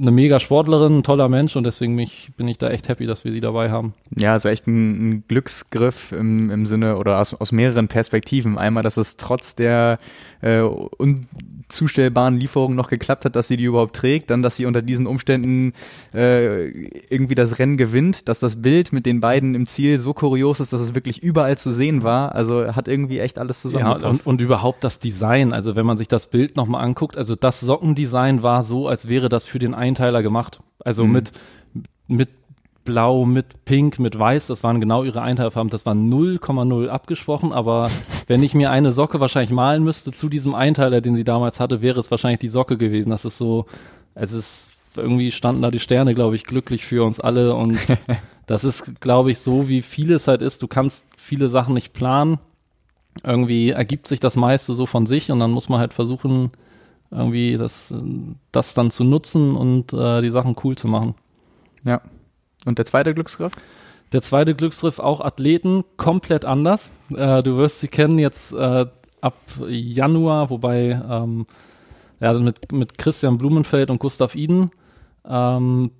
eine 0.00 0.10
mega 0.10 0.40
Sportlerin, 0.40 0.98
ein 0.98 1.02
toller 1.02 1.28
Mensch 1.28 1.56
und 1.56 1.64
deswegen 1.64 1.94
mich, 1.94 2.30
bin 2.36 2.48
ich 2.48 2.58
da 2.58 2.68
echt 2.68 2.88
happy, 2.88 3.06
dass 3.06 3.24
wir 3.24 3.32
sie 3.32 3.40
dabei 3.40 3.70
haben. 3.70 3.94
Ja, 4.16 4.32
also 4.32 4.48
echt 4.48 4.66
ein, 4.66 5.10
ein 5.10 5.24
Glücksgriff 5.28 6.12
im, 6.12 6.50
im 6.50 6.66
Sinne 6.66 6.96
oder 6.96 7.20
aus, 7.20 7.34
aus 7.34 7.52
mehreren 7.52 7.88
Perspektiven. 7.88 8.58
Einmal, 8.58 8.82
dass 8.82 8.96
es 8.96 9.16
trotz 9.16 9.54
der 9.54 9.98
äh, 10.40 10.60
unzustellbaren 10.60 12.36
Lieferung 12.36 12.74
noch 12.74 12.88
geklappt 12.88 13.24
hat, 13.24 13.36
dass 13.36 13.48
sie 13.48 13.56
die 13.56 13.64
überhaupt 13.64 13.96
trägt, 13.96 14.30
dann, 14.30 14.42
dass 14.42 14.56
sie 14.56 14.66
unter 14.66 14.82
diesen 14.82 15.06
Umständen 15.06 15.72
äh, 16.14 16.68
irgendwie 17.08 17.34
das 17.34 17.58
Rennen 17.58 17.76
gewinnt, 17.76 18.28
dass 18.28 18.38
das 18.38 18.62
Bild 18.62 18.92
mit 18.92 19.06
den 19.06 19.20
beiden 19.20 19.54
im 19.54 19.66
Ziel 19.66 19.98
so 19.98 20.14
kurios 20.14 20.60
ist, 20.60 20.72
dass 20.72 20.80
es 20.80 20.94
wirklich 20.94 21.22
überall 21.22 21.58
zu 21.58 21.72
sehen 21.72 22.02
war. 22.02 22.34
Also 22.34 22.74
hat 22.74 22.88
irgendwie 22.88 23.18
echt 23.18 23.38
alles 23.38 23.60
zusammengepasst. 23.60 24.02
Ja, 24.02 24.08
und, 24.08 24.26
und 24.26 24.40
überhaupt 24.40 24.84
das 24.84 25.00
Design, 25.00 25.52
also 25.52 25.76
wenn 25.76 25.86
man 25.86 25.96
sich 25.96 26.08
das 26.08 26.28
Bild 26.28 26.56
nochmal 26.56 26.84
anguckt, 26.84 27.16
also 27.16 27.34
das 27.34 27.60
Sockendesign 27.60 28.42
war 28.42 28.62
so, 28.62 28.88
als 28.88 29.08
wäre 29.08 29.28
das 29.28 29.44
für 29.44 29.58
den 29.58 29.74
Einteiler 29.74 30.22
gemacht. 30.22 30.60
Also 30.84 31.04
mhm. 31.04 31.12
mit, 31.12 31.32
mit 32.06 32.28
Blau, 32.88 33.26
mit 33.26 33.66
Pink, 33.66 33.98
mit 33.98 34.18
Weiß, 34.18 34.46
das 34.46 34.62
waren 34.62 34.80
genau 34.80 35.04
ihre 35.04 35.20
Einteilfarben. 35.20 35.68
Das 35.68 35.84
war 35.84 35.92
0,0 35.92 36.88
abgesprochen, 36.88 37.52
aber 37.52 37.90
wenn 38.28 38.42
ich 38.42 38.54
mir 38.54 38.70
eine 38.70 38.92
Socke 38.92 39.20
wahrscheinlich 39.20 39.50
malen 39.50 39.84
müsste 39.84 40.10
zu 40.10 40.30
diesem 40.30 40.54
Einteiler, 40.54 41.02
den 41.02 41.14
sie 41.14 41.22
damals 41.22 41.60
hatte, 41.60 41.82
wäre 41.82 42.00
es 42.00 42.10
wahrscheinlich 42.10 42.40
die 42.40 42.48
Socke 42.48 42.78
gewesen. 42.78 43.10
Das 43.10 43.26
ist 43.26 43.36
so, 43.36 43.66
es 44.14 44.32
ist 44.32 44.70
irgendwie 44.96 45.30
standen 45.30 45.60
da 45.60 45.70
die 45.70 45.80
Sterne, 45.80 46.14
glaube 46.14 46.34
ich, 46.34 46.44
glücklich 46.44 46.86
für 46.86 47.04
uns 47.04 47.20
alle 47.20 47.54
und 47.54 47.78
das 48.46 48.64
ist, 48.64 49.02
glaube 49.02 49.32
ich, 49.32 49.38
so 49.38 49.68
wie 49.68 49.82
vieles 49.82 50.26
halt 50.26 50.40
ist. 50.40 50.62
Du 50.62 50.66
kannst 50.66 51.04
viele 51.18 51.50
Sachen 51.50 51.74
nicht 51.74 51.92
planen. 51.92 52.38
Irgendwie 53.22 53.68
ergibt 53.68 54.08
sich 54.08 54.18
das 54.18 54.34
meiste 54.34 54.72
so 54.72 54.86
von 54.86 55.04
sich 55.04 55.30
und 55.30 55.40
dann 55.40 55.50
muss 55.50 55.68
man 55.68 55.78
halt 55.78 55.92
versuchen, 55.92 56.52
irgendwie 57.10 57.58
das, 57.58 57.92
das 58.50 58.72
dann 58.72 58.90
zu 58.90 59.04
nutzen 59.04 59.56
und 59.56 59.92
äh, 59.92 60.22
die 60.22 60.30
Sachen 60.30 60.56
cool 60.64 60.74
zu 60.74 60.88
machen. 60.88 61.16
Ja, 61.84 62.00
und 62.68 62.78
der 62.78 62.84
zweite 62.84 63.14
Glücksgriff? 63.14 63.52
Der 64.12 64.22
zweite 64.22 64.54
Glücksgriff 64.54 64.98
auch 64.98 65.20
Athleten, 65.20 65.84
komplett 65.96 66.44
anders. 66.44 66.90
Äh, 67.14 67.42
du 67.42 67.56
wirst 67.56 67.80
sie 67.80 67.88
kennen 67.88 68.18
jetzt 68.18 68.52
äh, 68.52 68.86
ab 69.20 69.34
Januar, 69.68 70.50
wobei 70.50 71.00
ähm, 71.08 71.46
ja, 72.20 72.32
mit, 72.32 72.72
mit 72.72 72.98
Christian 72.98 73.38
Blumenfeld 73.38 73.90
und 73.90 73.98
Gustav 73.98 74.34
Iden. 74.34 74.70
Ähm, 75.28 75.90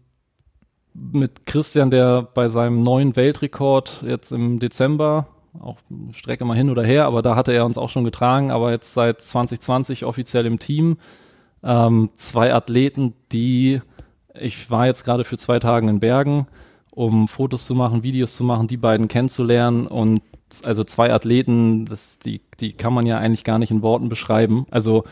mit 0.94 1.46
Christian, 1.46 1.90
der 1.90 2.22
bei 2.22 2.48
seinem 2.48 2.82
neuen 2.82 3.14
Weltrekord 3.14 4.02
jetzt 4.06 4.32
im 4.32 4.58
Dezember, 4.58 5.26
auch 5.60 5.78
Strecke 6.12 6.44
mal 6.44 6.56
hin 6.56 6.70
oder 6.70 6.84
her, 6.84 7.06
aber 7.06 7.22
da 7.22 7.36
hatte 7.36 7.52
er 7.52 7.64
uns 7.64 7.78
auch 7.78 7.90
schon 7.90 8.04
getragen, 8.04 8.50
aber 8.50 8.70
jetzt 8.70 8.94
seit 8.94 9.20
2020 9.20 10.04
offiziell 10.04 10.46
im 10.46 10.58
Team. 10.58 10.98
Ähm, 11.62 12.10
zwei 12.16 12.54
Athleten, 12.54 13.14
die 13.32 13.80
ich 14.40 14.70
war 14.70 14.86
jetzt 14.86 15.04
gerade 15.04 15.24
für 15.24 15.38
zwei 15.38 15.58
Tage 15.58 15.88
in 15.88 16.00
Bergen, 16.00 16.46
um 16.90 17.28
Fotos 17.28 17.66
zu 17.66 17.74
machen, 17.74 18.02
Videos 18.02 18.36
zu 18.36 18.44
machen, 18.44 18.66
die 18.66 18.76
beiden 18.76 19.08
kennenzulernen 19.08 19.86
und 19.86 20.20
also 20.64 20.84
zwei 20.84 21.12
Athleten, 21.12 21.84
das, 21.84 22.18
die, 22.18 22.40
die 22.60 22.72
kann 22.72 22.92
man 22.92 23.06
ja 23.06 23.18
eigentlich 23.18 23.44
gar 23.44 23.58
nicht 23.58 23.70
in 23.70 23.82
Worten 23.82 24.08
beschreiben. 24.08 24.66
Also 24.70 25.04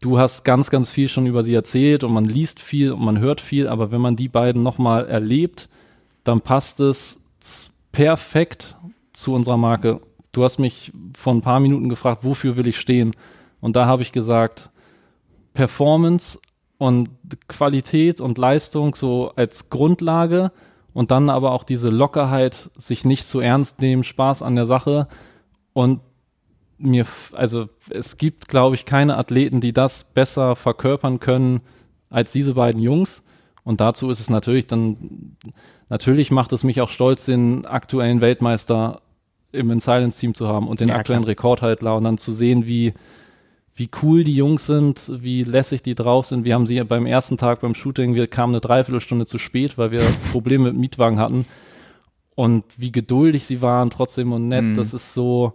du 0.00 0.18
hast 0.18 0.44
ganz, 0.44 0.70
ganz 0.70 0.90
viel 0.90 1.08
schon 1.08 1.26
über 1.26 1.42
sie 1.42 1.54
erzählt 1.54 2.04
und 2.04 2.12
man 2.12 2.24
liest 2.24 2.60
viel 2.60 2.92
und 2.92 3.02
man 3.02 3.18
hört 3.18 3.40
viel, 3.40 3.68
aber 3.68 3.90
wenn 3.90 4.00
man 4.00 4.16
die 4.16 4.28
beiden 4.28 4.62
nochmal 4.62 5.06
erlebt, 5.06 5.68
dann 6.24 6.40
passt 6.40 6.80
es 6.80 7.20
perfekt 7.92 8.76
zu 9.12 9.32
unserer 9.32 9.56
Marke. 9.56 10.00
Du 10.32 10.44
hast 10.44 10.58
mich 10.58 10.92
vor 11.16 11.34
ein 11.34 11.42
paar 11.42 11.60
Minuten 11.60 11.88
gefragt, 11.88 12.24
wofür 12.24 12.56
will 12.56 12.66
ich 12.66 12.78
stehen? 12.78 13.12
Und 13.60 13.76
da 13.76 13.86
habe 13.86 14.02
ich 14.02 14.12
gesagt, 14.12 14.70
Performance 15.54 16.38
und 16.80 17.10
Qualität 17.46 18.22
und 18.22 18.38
Leistung 18.38 18.94
so 18.94 19.32
als 19.36 19.68
Grundlage 19.68 20.50
und 20.94 21.10
dann 21.10 21.28
aber 21.28 21.52
auch 21.52 21.62
diese 21.62 21.90
Lockerheit, 21.90 22.70
sich 22.74 23.04
nicht 23.04 23.26
zu 23.26 23.40
ernst 23.40 23.82
nehmen, 23.82 24.02
Spaß 24.02 24.42
an 24.42 24.56
der 24.56 24.64
Sache 24.64 25.06
und 25.74 26.00
mir, 26.78 27.04
also 27.32 27.68
es 27.90 28.16
gibt, 28.16 28.48
glaube 28.48 28.76
ich, 28.76 28.86
keine 28.86 29.18
Athleten, 29.18 29.60
die 29.60 29.74
das 29.74 30.04
besser 30.04 30.56
verkörpern 30.56 31.20
können 31.20 31.60
als 32.08 32.32
diese 32.32 32.54
beiden 32.54 32.80
Jungs. 32.80 33.22
Und 33.62 33.82
dazu 33.82 34.08
ist 34.08 34.20
es 34.20 34.30
natürlich 34.30 34.66
dann, 34.66 35.36
natürlich 35.90 36.30
macht 36.30 36.50
es 36.54 36.64
mich 36.64 36.80
auch 36.80 36.88
stolz, 36.88 37.26
den 37.26 37.66
aktuellen 37.66 38.22
Weltmeister 38.22 39.02
im 39.52 39.70
In 39.70 39.80
Silence 39.80 40.18
Team 40.18 40.34
zu 40.34 40.48
haben 40.48 40.66
und 40.66 40.80
den 40.80 40.88
ja, 40.88 40.94
aktuellen 40.94 41.24
klar. 41.24 41.32
Rekordhalter 41.32 41.94
und 41.94 42.04
dann 42.04 42.16
zu 42.16 42.32
sehen, 42.32 42.66
wie, 42.66 42.94
wie 43.74 43.88
cool 44.02 44.24
die 44.24 44.34
Jungs 44.34 44.66
sind, 44.66 45.10
wie 45.22 45.44
lässig 45.44 45.82
die 45.82 45.94
drauf 45.94 46.26
sind. 46.26 46.44
Wir 46.44 46.54
haben 46.54 46.66
sie 46.66 46.82
beim 46.84 47.06
ersten 47.06 47.38
Tag 47.38 47.60
beim 47.60 47.74
Shooting, 47.74 48.14
wir 48.14 48.26
kamen 48.26 48.54
eine 48.54 48.60
Dreiviertelstunde 48.60 49.26
zu 49.26 49.38
spät, 49.38 49.78
weil 49.78 49.90
wir 49.90 50.00
Probleme 50.32 50.64
mit 50.64 50.76
Mietwagen 50.76 51.18
hatten. 51.18 51.46
Und 52.34 52.64
wie 52.76 52.92
geduldig 52.92 53.44
sie 53.44 53.62
waren, 53.62 53.90
trotzdem 53.90 54.32
und 54.32 54.48
nett, 54.48 54.64
mhm. 54.64 54.74
das 54.74 54.94
ist 54.94 55.14
so, 55.14 55.54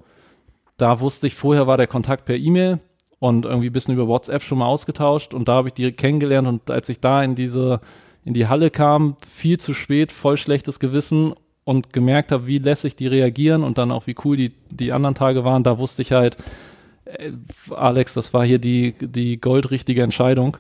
da 0.78 1.00
wusste 1.00 1.28
ich, 1.28 1.36
vorher 1.36 1.68
war 1.68 1.78
der 1.78 1.88
Kontakt 1.88 2.26
per 2.26 2.36
E-Mail 2.36 2.80
und 3.20 3.46
irgendwie 3.46 3.70
ein 3.70 3.74
bisschen 3.74 3.96
über 3.96 4.08
WhatsApp 4.08 4.44
schon 4.44 4.60
mal 4.60 4.68
ausgetauscht 4.68 5.34
und 5.34 5.48
da 5.48 5.54
habe 5.54 5.70
ich 5.70 5.74
die 5.74 5.92
kennengelernt 5.92 6.48
und 6.48 6.70
als 6.70 6.90
ich 6.90 7.00
da 7.00 7.24
in 7.24 7.34
diese, 7.36 7.80
in 8.24 8.34
die 8.34 8.48
Halle 8.48 8.70
kam, 8.70 9.18
viel 9.26 9.60
zu 9.60 9.74
spät, 9.74 10.12
voll 10.12 10.38
schlechtes 10.38 10.80
Gewissen 10.80 11.34
und 11.64 11.94
gemerkt 11.94 12.32
habe, 12.32 12.46
wie 12.46 12.60
lässig 12.60 12.96
die 12.96 13.08
reagieren 13.08 13.64
und 13.64 13.78
dann 13.78 13.92
auch 13.92 14.06
wie 14.06 14.16
cool 14.24 14.38
die, 14.38 14.52
die 14.70 14.94
anderen 14.94 15.16
Tage 15.16 15.44
waren, 15.44 15.64
da 15.64 15.80
wusste 15.80 16.02
ich 16.02 16.12
halt, 16.12 16.38
äh, 17.06 17.32
Alex, 17.72 18.14
das 18.14 18.34
war 18.34 18.46
hier 18.46 18.60
die, 18.60 18.94
die 19.00 19.40
goldrichtige 19.40 20.04
Entscheidung. 20.04 20.58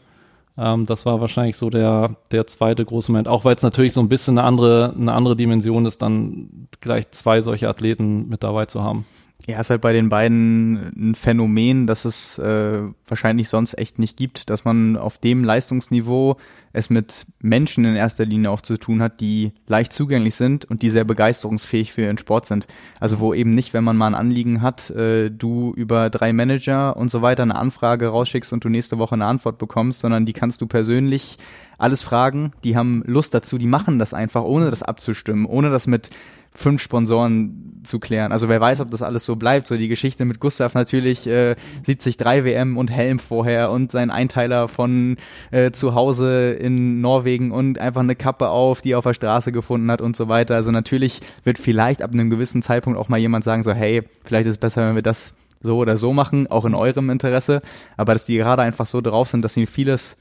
Ähm, 0.57 0.85
das 0.85 1.05
war 1.05 1.21
wahrscheinlich 1.21 1.57
so 1.57 1.69
der, 1.69 2.15
der 2.31 2.47
zweite 2.47 2.85
große 2.85 3.11
Moment. 3.11 3.27
Auch 3.27 3.45
weil 3.45 3.55
es 3.55 3.63
natürlich 3.63 3.93
so 3.93 4.01
ein 4.01 4.09
bisschen 4.09 4.37
eine 4.37 4.47
andere, 4.47 4.93
eine 4.97 5.13
andere 5.13 5.35
Dimension 5.35 5.85
ist, 5.85 6.01
dann 6.01 6.67
gleich 6.81 7.11
zwei 7.11 7.41
solche 7.41 7.67
Athleten 7.67 8.29
mit 8.29 8.43
dabei 8.43 8.65
zu 8.65 8.81
haben. 8.81 9.05
Ja, 9.47 9.59
ist 9.59 9.69
halt 9.69 9.81
bei 9.81 9.93
den 9.93 10.09
beiden 10.09 11.11
ein 11.11 11.15
Phänomen, 11.15 11.85
das 11.85 12.05
es 12.05 12.39
äh, 12.39 12.79
wahrscheinlich 13.07 13.47
sonst 13.47 13.77
echt 13.77 13.99
nicht 13.99 14.17
gibt, 14.17 14.49
dass 14.49 14.65
man 14.65 14.97
auf 14.97 15.19
dem 15.19 15.43
Leistungsniveau 15.43 16.37
es 16.73 16.89
mit 16.89 17.25
Menschen 17.41 17.85
in 17.85 17.95
erster 17.95 18.25
Linie 18.25 18.49
auch 18.49 18.61
zu 18.61 18.77
tun 18.77 19.03
hat, 19.03 19.19
die 19.19 19.53
leicht 19.67 19.93
zugänglich 19.93 20.33
sind 20.33 20.65
und 20.65 20.81
die 20.81 20.89
sehr 20.89 21.03
begeisterungsfähig 21.03 21.93
für 21.93 22.01
ihren 22.01 22.17
Sport 22.17 22.47
sind. 22.47 22.65
Also 22.99 23.19
wo 23.19 23.35
eben 23.35 23.51
nicht, 23.51 23.73
wenn 23.75 23.83
man 23.83 23.97
mal 23.97 24.07
ein 24.07 24.15
Anliegen 24.15 24.63
hat, 24.63 24.89
äh, 24.89 25.29
du 25.29 25.73
über 25.75 26.09
drei 26.09 26.33
Manager 26.33 26.97
und 26.97 27.11
so 27.11 27.21
weiter 27.21 27.43
eine 27.43 27.55
Anfrage 27.55 28.07
rausschickst 28.07 28.51
und 28.51 28.63
du 28.63 28.69
nächste 28.69 28.97
Woche 28.97 29.13
eine 29.13 29.25
Antwort 29.25 29.59
bekommst, 29.59 30.01
sondern 30.01 30.25
die 30.25 30.33
kannst 30.33 30.59
du 30.59 30.65
persönlich 30.65 31.37
alles 31.77 32.01
fragen, 32.01 32.51
die 32.63 32.75
haben 32.75 33.03
Lust 33.05 33.33
dazu, 33.33 33.57
die 33.57 33.67
machen 33.67 33.99
das 33.99 34.13
einfach, 34.13 34.43
ohne 34.43 34.71
das 34.71 34.81
abzustimmen, 34.81 35.45
ohne 35.45 35.69
das 35.69 35.87
mit 35.87 36.09
fünf 36.55 36.81
Sponsoren 36.81 37.81
zu 37.83 37.99
klären. 37.99 38.31
Also 38.31 38.49
wer 38.49 38.59
weiß, 38.59 38.81
ob 38.81 38.91
das 38.91 39.01
alles 39.01 39.25
so 39.25 39.35
bleibt. 39.35 39.67
So 39.67 39.77
die 39.77 39.87
Geschichte 39.87 40.25
mit 40.25 40.39
Gustav 40.39 40.73
natürlich 40.73 41.27
äh, 41.27 41.55
sieht 41.83 42.01
sich 42.01 42.17
drei 42.17 42.43
WM 42.43 42.77
und 42.77 42.89
Helm 42.89 43.19
vorher 43.19 43.71
und 43.71 43.91
sein 43.91 44.09
Einteiler 44.09 44.67
von 44.67 45.17
äh, 45.51 45.71
zu 45.71 45.95
Hause 45.95 46.53
in 46.53 47.01
Norwegen 47.01 47.51
und 47.51 47.79
einfach 47.79 48.01
eine 48.01 48.15
Kappe 48.15 48.49
auf, 48.49 48.81
die 48.81 48.91
er 48.91 48.99
auf 48.99 49.05
der 49.05 49.13
Straße 49.13 49.51
gefunden 49.51 49.91
hat 49.91 50.01
und 50.01 50.15
so 50.15 50.27
weiter. 50.27 50.55
Also 50.55 50.71
natürlich 50.71 51.21
wird 51.43 51.59
vielleicht 51.59 52.01
ab 52.01 52.11
einem 52.11 52.29
gewissen 52.29 52.61
Zeitpunkt 52.61 52.97
auch 52.97 53.09
mal 53.09 53.17
jemand 53.17 53.43
sagen 53.43 53.63
so, 53.63 53.71
hey, 53.71 54.03
vielleicht 54.23 54.47
ist 54.47 54.55
es 54.55 54.57
besser, 54.57 54.87
wenn 54.87 54.95
wir 54.95 55.03
das 55.03 55.33
so 55.61 55.77
oder 55.77 55.97
so 55.97 56.13
machen, 56.13 56.47
auch 56.47 56.65
in 56.65 56.73
eurem 56.73 57.09
Interesse. 57.09 57.61
Aber 57.97 58.13
dass 58.13 58.25
die 58.25 58.37
gerade 58.37 58.61
einfach 58.61 58.85
so 58.85 59.01
drauf 59.01 59.29
sind, 59.29 59.43
dass 59.43 59.57
ihnen 59.57 59.67
vieles, 59.67 60.15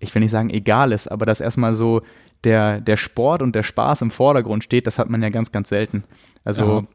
ich 0.00 0.14
will 0.14 0.22
nicht 0.22 0.30
sagen 0.30 0.50
egal 0.50 0.92
ist, 0.92 1.08
aber 1.08 1.26
dass 1.26 1.40
erstmal 1.40 1.74
so 1.74 2.02
der, 2.44 2.80
der 2.80 2.96
Sport 2.96 3.42
und 3.42 3.54
der 3.54 3.62
Spaß 3.62 4.02
im 4.02 4.10
Vordergrund 4.10 4.64
steht, 4.64 4.86
das 4.86 4.98
hat 4.98 5.10
man 5.10 5.22
ja 5.22 5.28
ganz, 5.28 5.52
ganz 5.52 5.68
selten. 5.68 6.04
Also 6.44 6.86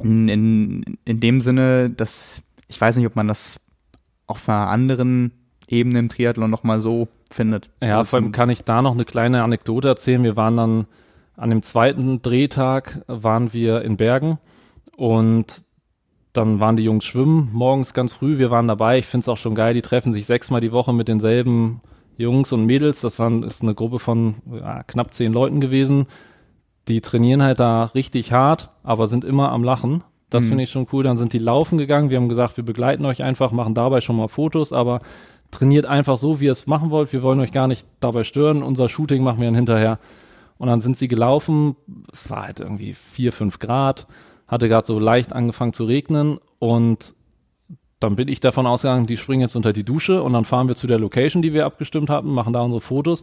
in, 0.00 0.28
in, 0.28 0.98
in 1.04 1.20
dem 1.20 1.40
Sinne, 1.40 1.90
dass 1.90 2.42
ich 2.70 2.80
weiß 2.80 2.96
nicht, 2.96 3.06
ob 3.06 3.16
man 3.16 3.28
das 3.28 3.60
auf 4.26 4.48
einer 4.48 4.68
anderen 4.68 5.32
Ebene 5.66 5.98
im 5.98 6.08
Triathlon 6.08 6.50
nochmal 6.50 6.80
so 6.80 7.08
findet. 7.30 7.68
Ja, 7.82 7.98
also 7.98 8.10
vor 8.10 8.18
allem 8.20 8.32
kann 8.32 8.50
ich 8.50 8.64
da 8.64 8.80
noch 8.80 8.92
eine 8.92 9.04
kleine 9.04 9.42
Anekdote 9.42 9.88
erzählen. 9.88 10.22
Wir 10.22 10.36
waren 10.36 10.56
dann 10.56 10.86
an 11.36 11.50
dem 11.50 11.62
zweiten 11.62 12.22
Drehtag 12.22 13.02
waren 13.06 13.52
wir 13.52 13.82
in 13.82 13.96
Bergen 13.96 14.38
und 14.96 15.64
dann 16.32 16.60
waren 16.60 16.76
die 16.76 16.84
Jungs 16.84 17.04
schwimmen 17.04 17.50
morgens 17.52 17.92
ganz 17.92 18.14
früh. 18.14 18.38
Wir 18.38 18.50
waren 18.50 18.68
dabei. 18.68 18.98
Ich 18.98 19.06
finde 19.06 19.24
es 19.24 19.28
auch 19.28 19.36
schon 19.36 19.54
geil. 19.54 19.74
Die 19.74 19.82
treffen 19.82 20.12
sich 20.12 20.26
sechsmal 20.26 20.60
die 20.60 20.70
Woche 20.70 20.92
mit 20.92 21.08
denselben 21.08 21.80
Jungs 22.20 22.52
und 22.52 22.66
Mädels, 22.66 23.00
das 23.00 23.18
waren, 23.18 23.42
ist 23.42 23.62
eine 23.62 23.74
Gruppe 23.74 23.98
von 23.98 24.36
ja, 24.52 24.82
knapp 24.82 25.14
zehn 25.14 25.32
Leuten 25.32 25.60
gewesen. 25.60 26.06
Die 26.88 27.00
trainieren 27.00 27.42
halt 27.42 27.60
da 27.60 27.84
richtig 27.84 28.32
hart, 28.32 28.70
aber 28.82 29.06
sind 29.06 29.24
immer 29.24 29.52
am 29.52 29.64
Lachen. 29.64 30.04
Das 30.28 30.44
mhm. 30.44 30.48
finde 30.48 30.64
ich 30.64 30.70
schon 30.70 30.86
cool. 30.92 31.02
Dann 31.02 31.16
sind 31.16 31.32
die 31.32 31.38
laufen 31.38 31.78
gegangen. 31.78 32.10
Wir 32.10 32.18
haben 32.18 32.28
gesagt, 32.28 32.56
wir 32.56 32.64
begleiten 32.64 33.04
euch 33.04 33.22
einfach, 33.22 33.52
machen 33.52 33.74
dabei 33.74 34.00
schon 34.00 34.16
mal 34.16 34.28
Fotos, 34.28 34.72
aber 34.72 35.00
trainiert 35.50 35.86
einfach 35.86 36.16
so, 36.16 36.40
wie 36.40 36.46
ihr 36.46 36.52
es 36.52 36.66
machen 36.66 36.90
wollt. 36.90 37.12
Wir 37.12 37.22
wollen 37.22 37.40
euch 37.40 37.52
gar 37.52 37.68
nicht 37.68 37.86
dabei 38.00 38.24
stören. 38.24 38.62
Unser 38.62 38.88
Shooting 38.88 39.22
machen 39.22 39.40
wir 39.40 39.46
dann 39.46 39.54
hinterher. 39.54 39.98
Und 40.58 40.68
dann 40.68 40.80
sind 40.80 40.96
sie 40.96 41.08
gelaufen. 41.08 41.76
Es 42.12 42.28
war 42.30 42.44
halt 42.44 42.60
irgendwie 42.60 42.92
vier, 42.92 43.32
fünf 43.32 43.58
Grad. 43.58 44.06
Hatte 44.46 44.68
gerade 44.68 44.86
so 44.86 44.98
leicht 44.98 45.32
angefangen 45.32 45.72
zu 45.72 45.84
regnen 45.84 46.38
und 46.58 47.14
dann 48.00 48.16
bin 48.16 48.28
ich 48.28 48.40
davon 48.40 48.66
ausgegangen, 48.66 49.06
die 49.06 49.16
springen 49.16 49.42
jetzt 49.42 49.56
unter 49.56 49.72
die 49.72 49.84
Dusche 49.84 50.22
und 50.22 50.32
dann 50.32 50.44
fahren 50.44 50.68
wir 50.68 50.74
zu 50.74 50.86
der 50.86 50.98
Location, 50.98 51.42
die 51.42 51.52
wir 51.52 51.66
abgestimmt 51.66 52.10
hatten, 52.10 52.32
machen 52.32 52.52
da 52.52 52.62
unsere 52.62 52.80
Fotos. 52.80 53.22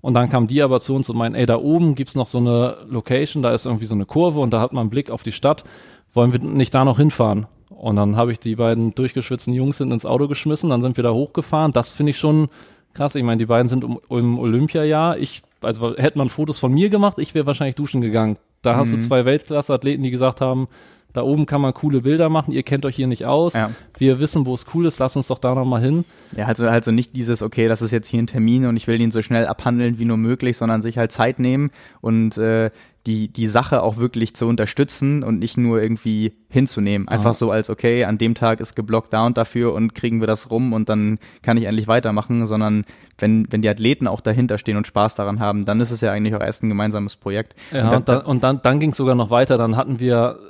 Und 0.00 0.14
dann 0.14 0.28
kamen 0.28 0.46
die 0.46 0.62
aber 0.62 0.80
zu 0.80 0.94
uns 0.94 1.08
und 1.08 1.16
meinen, 1.16 1.34
ey, 1.34 1.46
da 1.46 1.56
oben 1.56 1.94
gibt's 1.94 2.14
noch 2.14 2.26
so 2.26 2.38
eine 2.38 2.78
Location, 2.88 3.42
da 3.42 3.54
ist 3.54 3.64
irgendwie 3.64 3.86
so 3.86 3.94
eine 3.94 4.04
Kurve 4.04 4.40
und 4.40 4.50
da 4.50 4.60
hat 4.60 4.72
man 4.72 4.82
einen 4.82 4.90
Blick 4.90 5.10
auf 5.10 5.22
die 5.22 5.32
Stadt. 5.32 5.64
Wollen 6.12 6.32
wir 6.32 6.40
nicht 6.40 6.74
da 6.74 6.84
noch 6.84 6.98
hinfahren? 6.98 7.46
Und 7.70 7.96
dann 7.96 8.16
habe 8.16 8.32
ich 8.32 8.38
die 8.38 8.56
beiden 8.56 8.94
durchgeschwitzten 8.94 9.52
Jungs 9.52 9.80
ins 9.80 10.06
Auto 10.06 10.28
geschmissen, 10.28 10.70
dann 10.70 10.80
sind 10.80 10.96
wir 10.96 11.04
da 11.04 11.12
hochgefahren. 11.12 11.72
Das 11.72 11.90
finde 11.90 12.10
ich 12.10 12.18
schon 12.18 12.48
krass. 12.94 13.14
Ich 13.14 13.24
meine, 13.24 13.38
die 13.38 13.46
beiden 13.46 13.68
sind 13.68 13.84
um, 13.84 14.00
im 14.08 14.38
Olympiajahr. 14.38 15.18
Ich, 15.18 15.42
also 15.60 15.96
hätte 15.96 16.16
man 16.16 16.28
Fotos 16.28 16.58
von 16.58 16.72
mir 16.72 16.88
gemacht, 16.88 17.18
ich 17.18 17.34
wäre 17.34 17.46
wahrscheinlich 17.46 17.76
duschen 17.76 18.00
gegangen. 18.00 18.36
Da 18.62 18.74
mhm. 18.74 18.76
hast 18.78 18.92
du 18.92 18.96
mhm. 18.96 19.00
zwei 19.02 19.24
Weltklasse-Athleten, 19.24 20.02
die 20.02 20.10
gesagt 20.10 20.40
haben, 20.40 20.68
da 21.14 21.22
oben 21.22 21.46
kann 21.46 21.60
man 21.60 21.72
coole 21.72 22.02
Bilder 22.02 22.28
machen. 22.28 22.52
Ihr 22.52 22.64
kennt 22.64 22.84
euch 22.84 22.96
hier 22.96 23.06
nicht 23.06 23.24
aus. 23.24 23.54
Ja. 23.54 23.70
Wir 23.96 24.18
wissen, 24.18 24.44
wo 24.46 24.52
es 24.52 24.66
cool 24.74 24.84
ist. 24.84 24.98
Lass 24.98 25.16
uns 25.16 25.28
doch 25.28 25.38
da 25.38 25.54
nochmal 25.54 25.80
hin. 25.80 26.04
Ja, 26.36 26.46
also, 26.46 26.66
also 26.66 26.90
nicht 26.90 27.14
dieses, 27.14 27.40
okay, 27.40 27.68
das 27.68 27.82
ist 27.82 27.92
jetzt 27.92 28.08
hier 28.08 28.20
ein 28.20 28.26
Termin 28.26 28.66
und 28.66 28.76
ich 28.76 28.88
will 28.88 29.00
ihn 29.00 29.12
so 29.12 29.22
schnell 29.22 29.46
abhandeln 29.46 29.98
wie 29.98 30.04
nur 30.04 30.16
möglich, 30.16 30.56
sondern 30.56 30.82
sich 30.82 30.98
halt 30.98 31.12
Zeit 31.12 31.38
nehmen 31.38 31.70
und 32.00 32.36
äh, 32.36 32.70
die, 33.06 33.28
die 33.28 33.46
Sache 33.46 33.82
auch 33.82 33.98
wirklich 33.98 34.34
zu 34.34 34.46
unterstützen 34.46 35.22
und 35.22 35.38
nicht 35.38 35.56
nur 35.56 35.80
irgendwie 35.80 36.32
hinzunehmen. 36.48 37.06
Einfach 37.06 37.26
ja. 37.26 37.34
so 37.34 37.50
als, 37.50 37.70
okay, 37.70 38.04
an 38.04 38.18
dem 38.18 38.34
Tag 38.34 38.58
ist 38.58 38.74
geblockt 38.74 39.12
da 39.12 39.26
und 39.26 39.36
dafür 39.36 39.72
und 39.74 39.94
kriegen 39.94 40.20
wir 40.20 40.26
das 40.26 40.50
rum 40.50 40.72
und 40.72 40.88
dann 40.88 41.18
kann 41.42 41.56
ich 41.56 41.64
endlich 41.64 41.86
weitermachen, 41.86 42.46
sondern 42.46 42.84
wenn, 43.18 43.46
wenn 43.52 43.62
die 43.62 43.68
Athleten 43.68 44.08
auch 44.08 44.20
dahinter 44.20 44.58
stehen 44.58 44.76
und 44.76 44.86
Spaß 44.86 45.14
daran 45.14 45.38
haben, 45.38 45.64
dann 45.64 45.80
ist 45.80 45.92
es 45.92 46.00
ja 46.00 46.10
eigentlich 46.10 46.34
auch 46.34 46.40
erst 46.40 46.64
ein 46.64 46.68
gemeinsames 46.70 47.14
Projekt. 47.14 47.54
Ja, 47.72 47.84
und 47.84 47.92
dann, 47.92 48.04
dann, 48.04 48.22
und 48.22 48.42
dann, 48.42 48.60
dann 48.62 48.80
ging 48.80 48.90
es 48.90 48.96
sogar 48.96 49.14
noch 49.14 49.30
weiter. 49.30 49.58
Dann 49.58 49.76
hatten 49.76 50.00
wir 50.00 50.40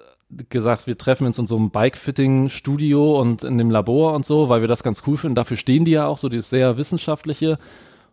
gesagt, 0.48 0.86
wir 0.86 0.98
treffen 0.98 1.26
uns 1.26 1.38
in 1.38 1.46
so 1.46 1.56
einem 1.56 1.70
Bike-Fitting-Studio 1.70 3.20
und 3.20 3.44
in 3.44 3.58
dem 3.58 3.70
Labor 3.70 4.14
und 4.14 4.26
so, 4.26 4.48
weil 4.48 4.60
wir 4.60 4.68
das 4.68 4.82
ganz 4.82 5.02
cool 5.06 5.16
finden. 5.16 5.34
Dafür 5.34 5.56
stehen 5.56 5.84
die 5.84 5.92
ja 5.92 6.06
auch 6.06 6.18
so, 6.18 6.28
dieses 6.28 6.50
sehr 6.50 6.76
wissenschaftliche. 6.76 7.58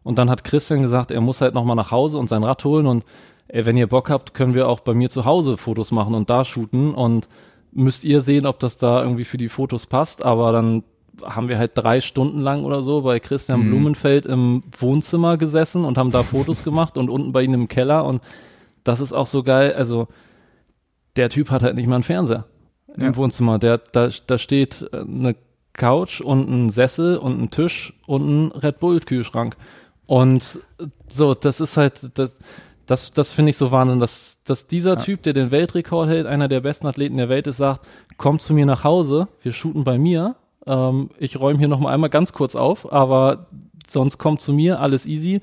Und 0.04 0.18
dann 0.18 0.30
hat 0.30 0.44
Christian 0.44 0.82
gesagt, 0.82 1.12
er 1.12 1.22
muss 1.22 1.42
halt 1.42 1.54
nochmal 1.54 1.76
nach 1.76 1.92
Hause 1.92 2.18
und 2.18 2.28
sein 2.28 2.44
Rad 2.44 2.64
holen 2.64 2.88
und 2.88 3.04
ey, 3.48 3.66
wenn 3.66 3.78
ihr 3.78 3.88
Bock 3.88 4.10
habt, 4.10 4.34
können 4.34 4.54
wir 4.54 4.68
auch 4.68 4.80
bei 4.80 4.94
mir 4.94 5.10
zu 5.10 5.26
Hause 5.26 5.58
Fotos 5.58 5.92
machen 5.92 6.16
und 6.16 6.30
da 6.30 6.44
shooten 6.46 6.94
und 6.94 7.28
müsst 7.72 8.04
ihr 8.04 8.22
sehen, 8.22 8.46
ob 8.46 8.60
das 8.60 8.78
da 8.78 9.02
irgendwie 9.02 9.26
für 9.26 9.38
die 9.38 9.50
Fotos 9.50 9.86
passt. 9.86 10.24
Aber 10.24 10.52
dann 10.52 10.84
haben 11.24 11.50
wir 11.50 11.58
halt 11.58 11.72
drei 11.76 12.02
Stunden 12.02 12.40
lang 12.40 12.64
oder 12.64 12.82
so 12.82 13.02
bei 13.02 13.20
Christian 13.20 13.62
mhm. 13.62 13.70
Blumenfeld 13.70 14.26
im 14.26 14.64
Wohnzimmer 14.78 15.38
gesessen 15.38 15.86
und 15.86 15.98
haben 15.98 16.12
da 16.12 16.24
Fotos 16.24 16.64
gemacht 16.64 16.98
und 16.98 17.10
unten 17.10 17.32
bei 17.32 17.44
ihm 17.44 17.54
im 17.54 17.68
Keller 17.68 18.06
und 18.06 18.22
das 18.84 19.00
ist 19.00 19.14
auch 19.14 19.28
so 19.28 19.44
geil. 19.44 19.74
Also 19.74 20.08
der 21.16 21.30
Typ 21.30 21.52
hat 21.52 21.64
halt 21.64 21.76
nicht 21.76 21.88
mal 21.88 21.96
einen 21.96 22.04
Fernseher 22.04 22.46
ja. 22.98 23.08
im 23.08 23.16
Wohnzimmer. 23.16 23.60
Der, 23.60 23.78
da, 23.78 24.10
da 24.28 24.38
steht 24.38 24.88
äh, 24.94 24.98
eine 24.98 25.36
Couch 25.74 26.22
und 26.22 26.50
ein 26.50 26.70
Sessel 26.70 27.18
und 27.18 27.42
ein 27.42 27.50
Tisch 27.50 27.94
und 28.06 28.28
ein 28.28 28.52
Red 28.52 28.80
Bull-Kühlschrank. 28.80 29.56
Und 30.06 30.60
so, 31.08 31.34
das 31.34 31.62
ist 31.62 31.78
halt, 31.78 32.12
das, 32.16 32.36
das, 32.86 33.12
das 33.12 33.32
finde 33.32 33.52
ich 33.52 33.58
so 33.58 33.72
Wahnsinn, 33.72 34.00
dass, 34.00 34.40
dass 34.44 34.68
dieser 34.68 34.92
ja. 34.92 34.96
Typ, 34.98 35.24
der 35.24 35.34
den 35.34 35.52
Weltrekord 35.52 36.10
hält, 36.10 36.28
einer 36.28 36.50
der 36.50 36.60
besten 36.60 36.88
Athleten 36.88 37.18
der 37.18 37.30
Welt 37.30 37.48
ist, 37.48 37.58
sagt, 37.58 37.88
komm 38.18 38.40
zu 38.40 38.54
mir 38.54 38.66
nach 38.66 38.84
Hause, 38.84 39.30
wir 39.42 39.54
shooten 39.54 39.84
bei 39.84 39.98
mir. 39.98 40.36
Ähm, 40.68 41.10
ich 41.18 41.40
räume 41.40 41.60
hier 41.60 41.70
noch 41.70 41.80
mal 41.80 41.94
einmal 41.94 42.10
ganz 42.10 42.34
kurz 42.34 42.56
auf, 42.56 42.92
aber 42.92 43.48
sonst 43.88 44.18
kommt 44.18 44.42
zu 44.42 44.52
mir, 44.52 44.82
alles 44.82 45.06
easy. 45.06 45.40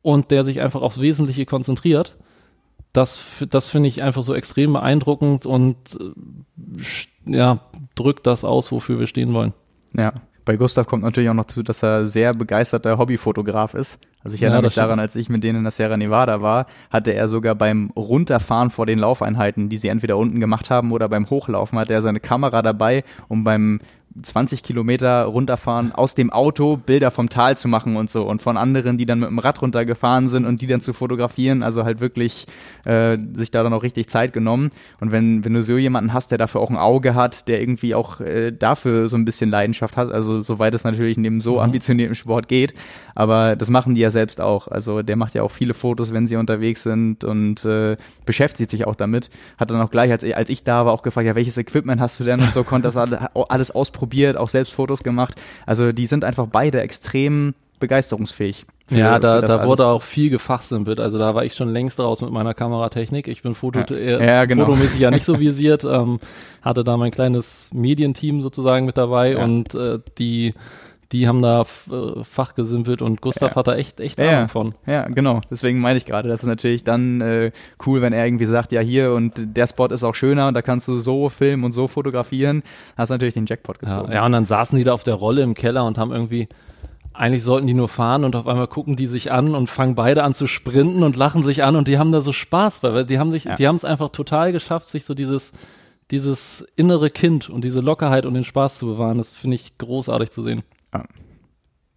Und 0.00 0.30
der 0.30 0.44
sich 0.44 0.60
einfach 0.60 0.82
aufs 0.82 1.00
Wesentliche 1.00 1.46
konzentriert 1.46 2.16
das, 2.96 3.22
das 3.50 3.68
finde 3.68 3.88
ich 3.88 4.02
einfach 4.02 4.22
so 4.22 4.34
extrem 4.34 4.72
beeindruckend 4.72 5.46
und 5.46 5.76
äh, 6.00 7.32
ja, 7.36 7.56
drückt 7.94 8.26
das 8.26 8.44
aus, 8.44 8.72
wofür 8.72 8.98
wir 8.98 9.06
stehen 9.06 9.32
wollen. 9.34 9.52
Ja. 9.96 10.14
Bei 10.44 10.56
Gustav 10.56 10.86
kommt 10.86 11.02
natürlich 11.02 11.28
auch 11.28 11.34
noch 11.34 11.46
zu, 11.46 11.64
dass 11.64 11.82
er 11.82 12.06
sehr 12.06 12.32
begeisterter 12.32 12.98
Hobbyfotograf 12.98 13.74
ist. 13.74 13.98
Also 14.22 14.36
ich 14.36 14.42
erinnere 14.42 14.60
ja, 14.60 14.66
mich 14.68 14.74
daran, 14.74 15.00
als 15.00 15.16
ich 15.16 15.28
mit 15.28 15.42
denen 15.42 15.58
in 15.58 15.64
der 15.64 15.72
Sierra 15.72 15.96
Nevada 15.96 16.40
war, 16.40 16.66
hatte 16.88 17.12
er 17.12 17.26
sogar 17.26 17.56
beim 17.56 17.90
Runterfahren 17.96 18.70
vor 18.70 18.86
den 18.86 19.00
Laufeinheiten, 19.00 19.68
die 19.68 19.76
sie 19.76 19.88
entweder 19.88 20.16
unten 20.16 20.38
gemacht 20.38 20.70
haben 20.70 20.92
oder 20.92 21.08
beim 21.08 21.28
Hochlaufen, 21.28 21.80
hatte 21.80 21.94
er 21.94 22.02
seine 22.02 22.20
Kamera 22.20 22.62
dabei, 22.62 23.02
um 23.26 23.42
beim 23.42 23.80
20 24.22 24.62
Kilometer 24.62 25.24
runterfahren, 25.24 25.92
aus 25.92 26.14
dem 26.14 26.30
Auto 26.32 26.76
Bilder 26.76 27.10
vom 27.10 27.28
Tal 27.28 27.56
zu 27.56 27.68
machen 27.68 27.96
und 27.96 28.10
so 28.10 28.24
und 28.24 28.42
von 28.42 28.56
anderen, 28.56 28.98
die 28.98 29.06
dann 29.06 29.20
mit 29.20 29.28
dem 29.28 29.38
Rad 29.38 29.60
runtergefahren 29.60 30.28
sind 30.28 30.46
und 30.46 30.62
die 30.62 30.66
dann 30.66 30.80
zu 30.80 30.92
fotografieren. 30.92 31.62
Also 31.62 31.84
halt 31.84 32.00
wirklich 32.00 32.46
äh, 32.84 33.18
sich 33.34 33.50
da 33.50 33.62
dann 33.62 33.72
auch 33.72 33.82
richtig 33.82 34.08
Zeit 34.08 34.32
genommen. 34.32 34.70
Und 35.00 35.12
wenn, 35.12 35.44
wenn 35.44 35.52
du 35.52 35.62
so 35.62 35.76
jemanden 35.76 36.12
hast, 36.12 36.30
der 36.30 36.38
dafür 36.38 36.60
auch 36.60 36.70
ein 36.70 36.76
Auge 36.76 37.14
hat, 37.14 37.48
der 37.48 37.60
irgendwie 37.60 37.94
auch 37.94 38.20
äh, 38.20 38.52
dafür 38.52 39.08
so 39.08 39.16
ein 39.16 39.24
bisschen 39.24 39.50
Leidenschaft 39.50 39.96
hat, 39.96 40.10
also 40.10 40.40
soweit 40.40 40.74
es 40.74 40.84
natürlich 40.84 41.18
neben 41.18 41.40
so 41.40 41.54
mhm. 41.54 41.60
ambitioniertem 41.60 42.14
Sport 42.14 42.48
geht, 42.48 42.74
aber 43.14 43.56
das 43.56 43.70
machen 43.70 43.94
die 43.94 44.00
ja 44.00 44.10
selbst 44.10 44.40
auch. 44.40 44.68
Also 44.68 45.02
der 45.02 45.16
macht 45.16 45.34
ja 45.34 45.42
auch 45.42 45.50
viele 45.50 45.74
Fotos, 45.74 46.12
wenn 46.12 46.26
sie 46.26 46.36
unterwegs 46.36 46.82
sind 46.82 47.24
und 47.24 47.64
äh, 47.64 47.96
beschäftigt 48.24 48.70
sich 48.70 48.86
auch 48.86 48.94
damit. 48.94 49.30
Hat 49.58 49.70
dann 49.70 49.80
auch 49.80 49.90
gleich, 49.90 50.10
als, 50.10 50.24
als 50.24 50.50
ich 50.50 50.64
da 50.64 50.86
war, 50.86 50.92
auch 50.92 51.02
gefragt, 51.02 51.26
ja, 51.26 51.34
welches 51.34 51.58
Equipment 51.58 52.00
hast 52.00 52.18
du 52.18 52.24
denn 52.24 52.40
und 52.40 52.52
so, 52.52 52.64
konnte 52.64 52.88
das 52.88 52.96
alles 52.96 53.70
ausprobieren 53.70 54.05
probiert, 54.06 54.36
auch 54.36 54.48
selbst 54.48 54.72
Fotos 54.72 55.02
gemacht. 55.02 55.34
Also 55.66 55.90
die 55.90 56.06
sind 56.06 56.24
einfach 56.24 56.46
beide 56.46 56.80
extrem 56.80 57.54
begeisterungsfähig. 57.80 58.64
Für, 58.88 58.98
ja, 58.98 59.18
da, 59.18 59.40
da 59.40 59.66
wurde 59.66 59.84
auch 59.86 60.00
viel 60.00 60.30
gefachsimpelt. 60.30 61.00
Also 61.00 61.18
da 61.18 61.34
war 61.34 61.44
ich 61.44 61.54
schon 61.54 61.70
längst 61.70 61.98
raus 61.98 62.22
mit 62.22 62.30
meiner 62.30 62.54
Kameratechnik. 62.54 63.26
Ich 63.26 63.42
bin 63.42 63.56
Foto 63.56 63.80
ja. 63.92 64.22
Ja, 64.22 64.44
genau. 64.44 64.66
fotomäßig 64.66 65.00
ja 65.00 65.10
nicht 65.10 65.24
so 65.24 65.40
visiert. 65.40 65.82
Ähm, 65.82 66.20
hatte 66.62 66.84
da 66.84 66.96
mein 66.96 67.10
kleines 67.10 67.70
Medienteam 67.74 68.42
sozusagen 68.42 68.86
mit 68.86 68.96
dabei 68.96 69.32
ja. 69.32 69.42
und 69.42 69.74
äh, 69.74 69.98
die 70.18 70.54
die 71.12 71.28
haben 71.28 71.40
da 71.40 71.62
äh, 71.62 72.24
fachgesimpelt 72.24 73.00
und 73.00 73.20
Gustav 73.20 73.50
ja. 73.50 73.56
hat 73.56 73.68
da 73.68 73.76
echt, 73.76 74.00
echt 74.00 74.18
Ahnung 74.20 74.32
ja, 74.32 74.48
von. 74.48 74.74
Ja, 74.86 75.08
genau. 75.08 75.40
Deswegen 75.50 75.78
meine 75.80 75.96
ich 75.96 76.04
gerade, 76.04 76.28
das 76.28 76.42
ist 76.42 76.48
natürlich 76.48 76.84
dann 76.84 77.20
äh, 77.20 77.50
cool, 77.86 78.02
wenn 78.02 78.12
er 78.12 78.26
irgendwie 78.26 78.46
sagt, 78.46 78.72
ja 78.72 78.80
hier 78.80 79.12
und 79.12 79.34
der 79.36 79.66
Spot 79.66 79.86
ist 79.86 80.02
auch 80.02 80.14
schöner 80.14 80.48
und 80.48 80.54
da 80.54 80.62
kannst 80.62 80.88
du 80.88 80.98
so 80.98 81.28
filmen 81.28 81.64
und 81.64 81.72
so 81.72 81.86
fotografieren. 81.88 82.62
Hast 82.96 83.10
natürlich 83.10 83.34
den 83.34 83.46
Jackpot 83.46 83.78
gezogen. 83.78 84.08
Ja, 84.08 84.16
ja, 84.16 84.26
und 84.26 84.32
dann 84.32 84.46
saßen 84.46 84.76
die 84.76 84.84
da 84.84 84.92
auf 84.92 85.04
der 85.04 85.14
Rolle 85.14 85.42
im 85.42 85.54
Keller 85.54 85.84
und 85.84 85.98
haben 85.98 86.12
irgendwie 86.12 86.48
eigentlich 87.18 87.44
sollten 87.44 87.66
die 87.66 87.74
nur 87.74 87.88
fahren 87.88 88.24
und 88.24 88.36
auf 88.36 88.46
einmal 88.46 88.66
gucken 88.66 88.96
die 88.96 89.06
sich 89.06 89.32
an 89.32 89.54
und 89.54 89.70
fangen 89.70 89.94
beide 89.94 90.22
an 90.22 90.34
zu 90.34 90.46
sprinten 90.46 91.02
und 91.02 91.16
lachen 91.16 91.42
sich 91.42 91.64
an 91.64 91.76
und 91.76 91.88
die 91.88 91.98
haben 91.98 92.12
da 92.12 92.20
so 92.20 92.32
Spaß, 92.32 92.82
weil 92.82 93.06
die 93.06 93.18
haben 93.18 93.30
sich, 93.30 93.44
ja. 93.44 93.54
die 93.54 93.66
haben 93.66 93.76
es 93.76 93.86
einfach 93.86 94.10
total 94.10 94.52
geschafft, 94.52 94.90
sich 94.90 95.04
so 95.04 95.14
dieses, 95.14 95.52
dieses 96.10 96.66
innere 96.76 97.10
Kind 97.10 97.48
und 97.48 97.64
diese 97.64 97.80
Lockerheit 97.80 98.26
und 98.26 98.34
den 98.34 98.44
Spaß 98.44 98.78
zu 98.78 98.86
bewahren. 98.86 99.18
Das 99.18 99.32
finde 99.32 99.54
ich 99.54 99.78
großartig 99.78 100.30
zu 100.30 100.42
sehen. 100.42 100.62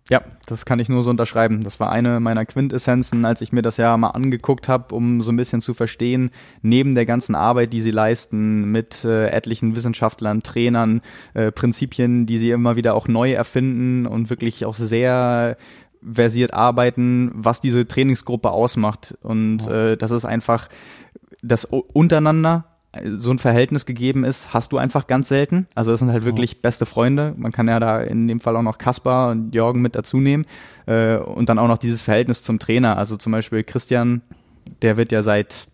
Ja, 0.10 0.24
das 0.48 0.66
kann 0.66 0.80
ich 0.80 0.90
nur 0.90 1.04
so 1.04 1.12
unterschreiben. 1.12 1.64
Das 1.64 1.80
war 1.80 1.92
eine 1.92 2.20
meiner 2.20 2.44
Quintessenzen, 2.44 3.26
als 3.26 3.42
ich 3.42 3.52
mir 3.52 3.62
das 3.62 3.78
ja 3.78 3.96
mal 3.96 4.10
angeguckt 4.10 4.68
habe, 4.68 4.96
um 4.96 5.22
so 5.22 5.32
ein 5.32 5.38
bisschen 5.38 5.62
zu 5.62 5.76
verstehen, 5.76 6.32
neben 6.64 6.96
der 6.96 7.06
ganzen 7.06 7.36
Arbeit, 7.36 7.74
die 7.74 7.82
sie 7.82 7.92
leisten, 7.92 8.72
mit 8.72 9.06
äh, 9.06 9.28
etlichen 9.28 9.76
Wissenschaftlern, 9.76 10.42
Trainern, 10.42 11.02
äh, 11.36 11.52
Prinzipien, 11.52 12.26
die 12.26 12.40
sie 12.40 12.50
immer 12.50 12.76
wieder 12.76 12.96
auch 12.96 13.08
neu 13.08 13.34
erfinden 13.34 14.08
und 14.08 14.32
wirklich 14.32 14.66
auch 14.66 14.74
sehr 14.74 15.58
versiert 16.02 16.56
arbeiten, 16.56 17.30
was 17.36 17.60
diese 17.60 17.88
Trainingsgruppe 17.88 18.50
ausmacht. 18.50 19.16
Und 19.22 19.68
äh, 19.68 19.96
das 19.96 20.10
ist 20.10 20.26
einfach 20.26 20.70
das 21.44 21.66
untereinander 21.66 22.69
so 23.16 23.30
ein 23.32 23.40
Verhältnis 23.40 23.86
gegeben 23.86 24.24
ist, 24.24 24.54
hast 24.54 24.72
du 24.72 24.78
einfach 24.78 25.06
ganz 25.06 25.28
selten. 25.28 25.68
Also 25.76 25.92
das 25.92 26.00
sind 26.00 26.12
halt 26.12 26.26
wirklich 26.26 26.62
beste 26.62 26.86
Freunde. 26.88 27.36
Man 27.38 27.52
kann 27.52 27.68
ja 27.68 27.80
da 27.80 28.02
in 28.02 28.28
dem 28.28 28.40
Fall 28.40 28.56
auch 28.56 28.64
noch 28.64 28.80
Kaspar 28.80 29.30
und 29.30 29.54
Jorgen 29.54 29.82
mit 29.82 29.96
dazu 29.96 30.18
nehmen. 30.18 30.46
Äh, 30.88 31.18
und 31.18 31.50
dann 31.50 31.60
auch 31.60 31.68
noch 31.68 31.78
dieses 31.78 32.02
Verhältnis 32.02 32.42
zum 32.42 32.58
Trainer. 32.58 32.98
Also 32.98 33.16
zum 33.18 33.32
Beispiel 33.32 33.64
Christian, 33.64 34.22
der 34.82 34.98
wird 34.98 35.12
ja 35.12 35.22
seit 35.22 35.68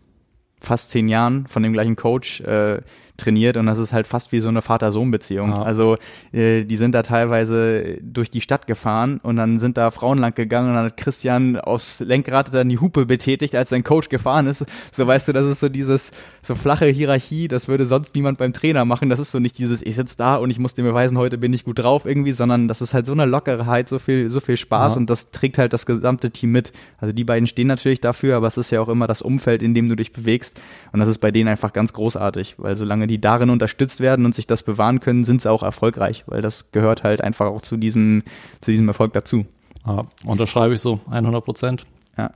fast 0.60 0.90
zehn 0.90 1.08
Jahren 1.08 1.48
von 1.48 1.64
dem 1.64 1.72
gleichen 1.72 1.96
Coach 1.96 2.42
äh, 2.42 2.82
trainiert 3.18 3.58
und 3.58 3.66
das 3.66 3.78
ist 3.78 3.94
halt 3.94 4.08
fast 4.08 4.32
wie 4.32 4.40
so 4.40 4.50
eine 4.50 4.62
Vater-Sohn-Beziehung. 4.62 5.56
Ja. 5.56 5.64
Also 5.64 5.98
äh, 6.32 6.64
die 6.64 6.76
sind 6.76 6.94
da 6.94 7.02
teilweise 7.02 7.98
durch 8.02 8.30
die 8.30 8.42
Stadt 8.42 8.68
gefahren 8.68 9.20
und 9.24 9.36
dann 9.36 9.60
sind 9.60 9.78
da 9.78 9.92
Frauen 9.92 10.18
lang 10.18 10.36
gegangen 10.36 10.70
und 10.70 10.76
dann 10.76 10.86
hat 10.86 10.98
Christian 10.98 11.58
aufs 11.58 12.00
Lenkrad 12.00 12.54
dann 12.54 12.70
die 12.70 12.80
Hupe 12.80 13.06
betätigt, 13.06 13.56
als 13.56 13.70
sein 13.70 13.84
Coach 13.84 14.10
gefahren 14.10 14.48
ist. 14.48 14.66
So 14.92 15.08
weißt 15.08 15.28
du, 15.28 15.34
das 15.34 15.46
ist 15.46 15.60
so 15.60 15.70
dieses 15.70 16.12
so 16.42 16.56
flache 16.56 16.86
Hierarchie, 16.86 17.48
das 17.48 17.68
würde 17.68 17.86
sonst 17.86 18.16
niemand 18.16 18.38
beim 18.38 18.54
Trainer 18.54 18.86
machen. 18.86 19.10
Das 19.10 19.20
ist 19.20 19.32
so 19.32 19.40
nicht 19.40 19.58
dieses, 19.58 19.82
ich 19.82 19.96
sitze 19.96 20.18
da 20.18 20.36
und 20.36 20.50
ich 20.50 20.60
muss 20.60 20.74
dir 20.74 20.84
beweisen, 20.84 21.18
heute 21.18 21.38
bin 21.38 21.54
ich 21.54 21.64
gut 21.64 21.80
drauf 21.80 22.06
irgendwie, 22.06 22.34
sondern 22.34 22.68
das 22.68 22.82
ist 22.82 22.94
halt 22.94 23.06
so 23.06 23.14
eine 23.14 23.26
Lockerheit, 23.26 23.90
so 23.90 24.00
viel, 24.00 24.30
so 24.30 24.40
viel 24.40 24.58
Spaß 24.58 24.96
ja. 24.96 25.00
und 25.00 25.10
das 25.10 25.32
trägt 25.32 25.58
halt 25.58 25.74
das 25.74 25.86
gesamte 25.86 26.32
Team 26.32 26.52
mit. 26.52 26.74
Also 26.98 27.14
die 27.14 27.24
beiden 27.24 27.48
stehen 27.48 27.68
natürlich 27.68 28.02
dafür, 28.02 28.38
aber 28.38 28.48
es 28.48 28.58
ist 28.58 28.72
ja 28.72 28.82
auch 28.82 28.90
immer 28.90 29.08
das 29.08 29.22
Umfeld, 29.22 29.64
in 29.64 29.74
dem 29.74 29.90
du 29.90 29.96
dich 29.96 30.12
bewegst 30.12 30.60
und 30.92 31.00
das 31.00 31.10
ist 31.10 31.20
bei 31.20 31.32
denen 31.32 31.50
einfach 31.50 31.74
ganz 31.74 31.94
großartig, 31.94 32.56
weil 32.58 32.76
solange 32.76 33.05
solange 33.06 33.08
die 33.08 33.22
darin 33.22 33.50
unterstützt 33.50 34.00
werden 34.00 34.26
und 34.26 34.34
sich 34.34 34.48
das 34.48 34.64
bewahren 34.64 35.00
können, 35.00 35.24
sind 35.24 35.42
sie 35.42 35.50
auch 35.50 35.64
erfolgreich, 35.64 36.24
weil 36.28 36.42
das 36.42 36.72
gehört 36.72 37.04
halt 37.04 37.22
einfach 37.22 37.48
auch 37.48 37.62
zu 37.62 37.78
diesem, 37.78 38.24
zu 38.62 38.72
diesem 38.72 38.88
Erfolg 38.88 39.14
dazu. 39.14 39.46
Ja, 39.86 40.06
unterschreibe 40.26 40.74
ich 40.74 40.82
so, 40.82 41.00
100 41.10 41.46
Prozent. 41.46 41.86
Ja. 42.18 42.32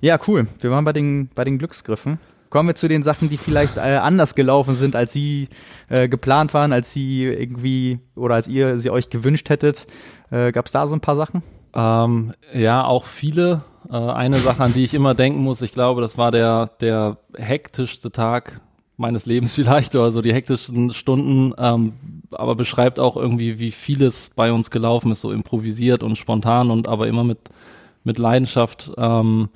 ja, 0.00 0.18
cool. 0.26 0.46
Wir 0.60 0.70
waren 0.70 0.84
bei 0.84 0.92
den, 0.92 1.30
bei 1.34 1.44
den 1.44 1.58
Glücksgriffen. 1.58 2.18
Kommen 2.50 2.68
wir 2.68 2.74
zu 2.74 2.88
den 2.88 3.02
Sachen, 3.02 3.28
die 3.28 3.36
vielleicht 3.36 3.76
äh, 3.76 3.98
anders 4.02 4.34
gelaufen 4.34 4.74
sind, 4.74 4.96
als 4.96 5.12
sie 5.12 5.48
äh, 5.88 6.08
geplant 6.08 6.52
waren, 6.52 6.72
als 6.72 6.92
sie 6.92 7.24
irgendwie 7.24 8.00
oder 8.16 8.34
als 8.34 8.48
ihr 8.48 8.78
sie 8.78 8.90
euch 8.90 9.08
gewünscht 9.08 9.48
hättet. 9.48 9.86
Äh, 10.30 10.52
Gab 10.52 10.66
es 10.66 10.72
da 10.72 10.86
so 10.86 10.96
ein 10.96 11.00
paar 11.00 11.16
Sachen? 11.16 11.42
Ähm, 11.74 12.32
ja, 12.52 12.84
auch 12.84 13.06
viele. 13.06 13.62
Äh, 13.88 13.94
eine 13.94 14.38
Sache, 14.38 14.62
an 14.64 14.74
die 14.74 14.84
ich 14.84 14.94
immer 14.94 15.14
denken 15.14 15.42
muss, 15.42 15.62
ich 15.62 15.72
glaube, 15.72 16.00
das 16.00 16.18
war 16.18 16.32
der, 16.32 16.66
der 16.80 17.18
hektischste 17.36 18.10
Tag 18.10 18.60
meines 19.00 19.26
Lebens 19.26 19.54
vielleicht 19.54 19.96
oder 19.96 20.12
so 20.12 20.22
die 20.22 20.32
hektischen 20.32 20.90
Stunden, 20.90 21.52
ähm, 21.58 21.94
aber 22.30 22.54
beschreibt 22.54 23.00
auch 23.00 23.16
irgendwie, 23.16 23.58
wie 23.58 23.72
vieles 23.72 24.30
bei 24.36 24.52
uns 24.52 24.70
gelaufen 24.70 25.10
ist, 25.10 25.22
so 25.22 25.32
improvisiert 25.32 26.02
und 26.02 26.16
spontan 26.16 26.70
und 26.70 26.86
aber 26.86 27.08
immer 27.08 27.24
mit, 27.24 27.38
mit 28.04 28.18
Leidenschaft. 28.18 28.92
Ähm, 28.96 29.48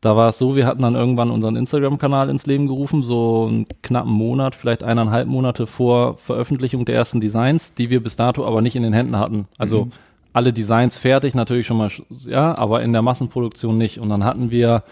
da 0.00 0.14
war 0.14 0.28
es 0.28 0.38
so, 0.38 0.54
wir 0.54 0.64
hatten 0.64 0.82
dann 0.82 0.94
irgendwann 0.94 1.32
unseren 1.32 1.56
Instagram-Kanal 1.56 2.30
ins 2.30 2.46
Leben 2.46 2.68
gerufen, 2.68 3.02
so 3.02 3.46
einen 3.48 3.66
knappen 3.82 4.12
Monat, 4.12 4.54
vielleicht 4.54 4.84
eineinhalb 4.84 5.26
Monate 5.26 5.66
vor 5.66 6.18
Veröffentlichung 6.18 6.84
der 6.84 6.94
ersten 6.94 7.20
Designs, 7.20 7.74
die 7.74 7.90
wir 7.90 8.00
bis 8.00 8.14
dato 8.14 8.46
aber 8.46 8.62
nicht 8.62 8.76
in 8.76 8.84
den 8.84 8.92
Händen 8.92 9.18
hatten. 9.18 9.48
Also 9.58 9.86
mhm. 9.86 9.92
alle 10.32 10.52
Designs 10.52 10.98
fertig, 10.98 11.34
natürlich 11.34 11.66
schon 11.66 11.78
mal, 11.78 11.90
ja, 12.26 12.56
aber 12.56 12.82
in 12.82 12.92
der 12.92 13.02
Massenproduktion 13.02 13.76
nicht. 13.76 13.98
Und 13.98 14.08
dann 14.08 14.22
hatten 14.22 14.52
wir 14.52 14.84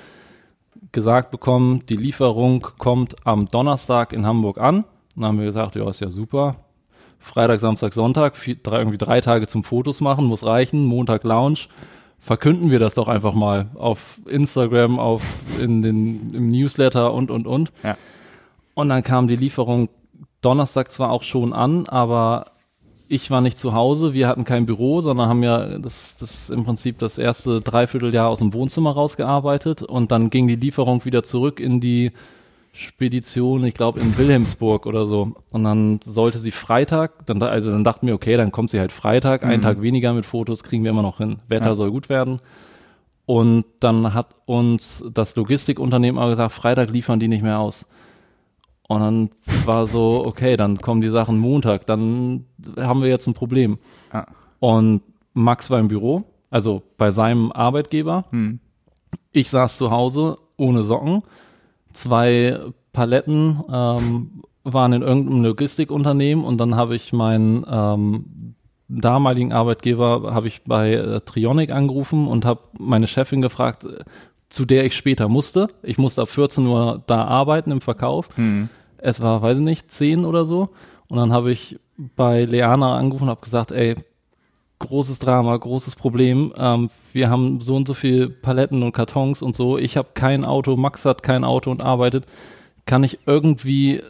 gesagt 0.96 1.30
bekommen, 1.30 1.84
die 1.90 1.96
Lieferung 1.96 2.66
kommt 2.78 3.14
am 3.26 3.48
Donnerstag 3.48 4.14
in 4.14 4.24
Hamburg 4.24 4.56
an. 4.58 4.84
dann 5.14 5.26
haben 5.26 5.38
wir 5.38 5.44
gesagt, 5.44 5.76
ja, 5.76 5.88
ist 5.88 6.00
ja 6.00 6.10
super. 6.10 6.56
Freitag, 7.18 7.60
Samstag, 7.60 7.92
Sonntag, 7.92 8.34
vier, 8.34 8.56
drei, 8.56 8.78
irgendwie 8.78 8.96
drei 8.96 9.20
Tage 9.20 9.46
zum 9.46 9.62
Fotos 9.62 10.00
machen, 10.00 10.24
muss 10.24 10.42
reichen. 10.42 10.86
Montag 10.86 11.22
Lounge. 11.24 11.68
Verkünden 12.18 12.70
wir 12.70 12.78
das 12.78 12.94
doch 12.94 13.08
einfach 13.08 13.34
mal 13.34 13.66
auf 13.74 14.18
Instagram, 14.26 14.98
auf 14.98 15.22
in 15.60 15.82
den, 15.82 16.34
im 16.34 16.50
Newsletter 16.50 17.12
und 17.12 17.30
und 17.30 17.46
und. 17.46 17.72
Ja. 17.82 17.98
Und 18.72 18.88
dann 18.88 19.02
kam 19.02 19.28
die 19.28 19.36
Lieferung 19.36 19.90
Donnerstag 20.40 20.90
zwar 20.90 21.10
auch 21.10 21.24
schon 21.24 21.52
an, 21.52 21.86
aber 21.88 22.52
ich 23.08 23.30
war 23.30 23.40
nicht 23.40 23.58
zu 23.58 23.72
Hause, 23.72 24.12
wir 24.12 24.28
hatten 24.28 24.44
kein 24.44 24.66
Büro, 24.66 25.00
sondern 25.00 25.28
haben 25.28 25.42
ja 25.42 25.78
das, 25.78 26.16
das 26.16 26.50
im 26.50 26.64
Prinzip 26.64 26.98
das 26.98 27.18
erste 27.18 27.60
Dreivierteljahr 27.60 28.28
aus 28.28 28.40
dem 28.40 28.52
Wohnzimmer 28.52 28.92
rausgearbeitet 28.92 29.82
und 29.82 30.10
dann 30.10 30.30
ging 30.30 30.48
die 30.48 30.56
Lieferung 30.56 31.04
wieder 31.04 31.22
zurück 31.22 31.60
in 31.60 31.80
die 31.80 32.12
Spedition, 32.72 33.64
ich 33.64 33.74
glaube 33.74 34.00
in 34.00 34.18
Wilhelmsburg 34.18 34.86
oder 34.86 35.06
so. 35.06 35.32
Und 35.50 35.64
dann 35.64 36.00
sollte 36.04 36.38
sie 36.38 36.50
Freitag, 36.50 37.24
dann, 37.26 37.42
also 37.42 37.70
dann 37.70 37.84
dachten 37.84 38.06
wir, 38.06 38.14
okay, 38.14 38.36
dann 38.36 38.52
kommt 38.52 38.70
sie 38.70 38.78
halt 38.78 38.92
Freitag, 38.92 39.42
mhm. 39.42 39.50
einen 39.50 39.62
Tag 39.62 39.80
weniger 39.80 40.12
mit 40.12 40.26
Fotos, 40.26 40.62
kriegen 40.62 40.84
wir 40.84 40.90
immer 40.90 41.02
noch 41.02 41.18
hin. 41.18 41.38
Wetter 41.48 41.66
ja. 41.66 41.74
soll 41.74 41.90
gut 41.90 42.08
werden. 42.08 42.40
Und 43.24 43.64
dann 43.80 44.14
hat 44.14 44.34
uns 44.44 45.04
das 45.12 45.34
Logistikunternehmen 45.34 46.20
aber 46.20 46.30
gesagt, 46.30 46.52
Freitag 46.52 46.90
liefern 46.90 47.18
die 47.18 47.28
nicht 47.28 47.42
mehr 47.42 47.58
aus. 47.58 47.86
Und 48.88 49.00
dann 49.00 49.30
war 49.64 49.86
so, 49.86 50.24
okay, 50.24 50.56
dann 50.56 50.78
kommen 50.78 51.00
die 51.00 51.08
Sachen 51.08 51.38
Montag, 51.38 51.86
dann 51.86 52.44
haben 52.76 53.02
wir 53.02 53.08
jetzt 53.08 53.26
ein 53.26 53.34
Problem. 53.34 53.78
Ah. 54.10 54.26
Und 54.60 55.02
Max 55.34 55.70
war 55.70 55.78
im 55.78 55.88
Büro, 55.88 56.24
also 56.50 56.82
bei 56.96 57.10
seinem 57.10 57.52
Arbeitgeber. 57.52 58.24
Hm. 58.30 58.60
Ich 59.32 59.50
saß 59.50 59.76
zu 59.76 59.90
Hause 59.90 60.38
ohne 60.56 60.84
Socken. 60.84 61.22
Zwei 61.92 62.58
Paletten 62.92 63.62
ähm, 63.70 64.42
waren 64.64 64.92
in 64.92 65.02
irgendeinem 65.02 65.44
Logistikunternehmen 65.44 66.44
und 66.44 66.58
dann 66.58 66.74
habe 66.74 66.96
ich 66.96 67.12
meinen 67.12 67.64
ähm, 67.70 68.54
damaligen 68.88 69.52
Arbeitgeber 69.52 70.34
habe 70.34 70.48
ich 70.48 70.62
bei 70.64 70.94
äh, 70.94 71.20
Trionic 71.20 71.72
angerufen 71.72 72.28
und 72.28 72.44
habe 72.44 72.60
meine 72.78 73.06
Chefin 73.06 73.42
gefragt, 73.42 73.86
zu 74.48 74.64
der 74.64 74.84
ich 74.84 74.94
später 74.94 75.28
musste. 75.28 75.68
Ich 75.82 75.98
musste 75.98 76.22
ab 76.22 76.28
14 76.28 76.66
Uhr 76.66 77.02
da 77.06 77.24
arbeiten 77.24 77.70
im 77.70 77.80
Verkauf. 77.80 78.28
Mhm. 78.36 78.68
Es 78.98 79.20
war, 79.20 79.42
weiß 79.42 79.58
ich 79.58 79.64
nicht, 79.64 79.90
10 79.90 80.24
oder 80.24 80.44
so. 80.44 80.70
Und 81.08 81.16
dann 81.18 81.32
habe 81.32 81.52
ich 81.52 81.78
bei 81.96 82.42
Leana 82.42 82.96
angerufen 82.96 83.24
und 83.24 83.30
habe 83.30 83.40
gesagt, 83.40 83.70
ey, 83.70 83.94
großes 84.78 85.18
Drama, 85.18 85.56
großes 85.56 85.96
Problem. 85.96 86.52
Ähm, 86.56 86.90
wir 87.12 87.30
haben 87.30 87.60
so 87.60 87.76
und 87.76 87.88
so 87.88 87.94
viel 87.94 88.28
Paletten 88.28 88.82
und 88.82 88.92
Kartons 88.92 89.42
und 89.42 89.56
so. 89.56 89.78
Ich 89.78 89.96
habe 89.96 90.08
kein 90.14 90.44
Auto, 90.44 90.76
Max 90.76 91.04
hat 91.04 91.22
kein 91.22 91.44
Auto 91.44 91.70
und 91.70 91.82
arbeitet. 91.82 92.26
Kann 92.84 93.04
ich 93.04 93.20
irgendwie 93.26 94.02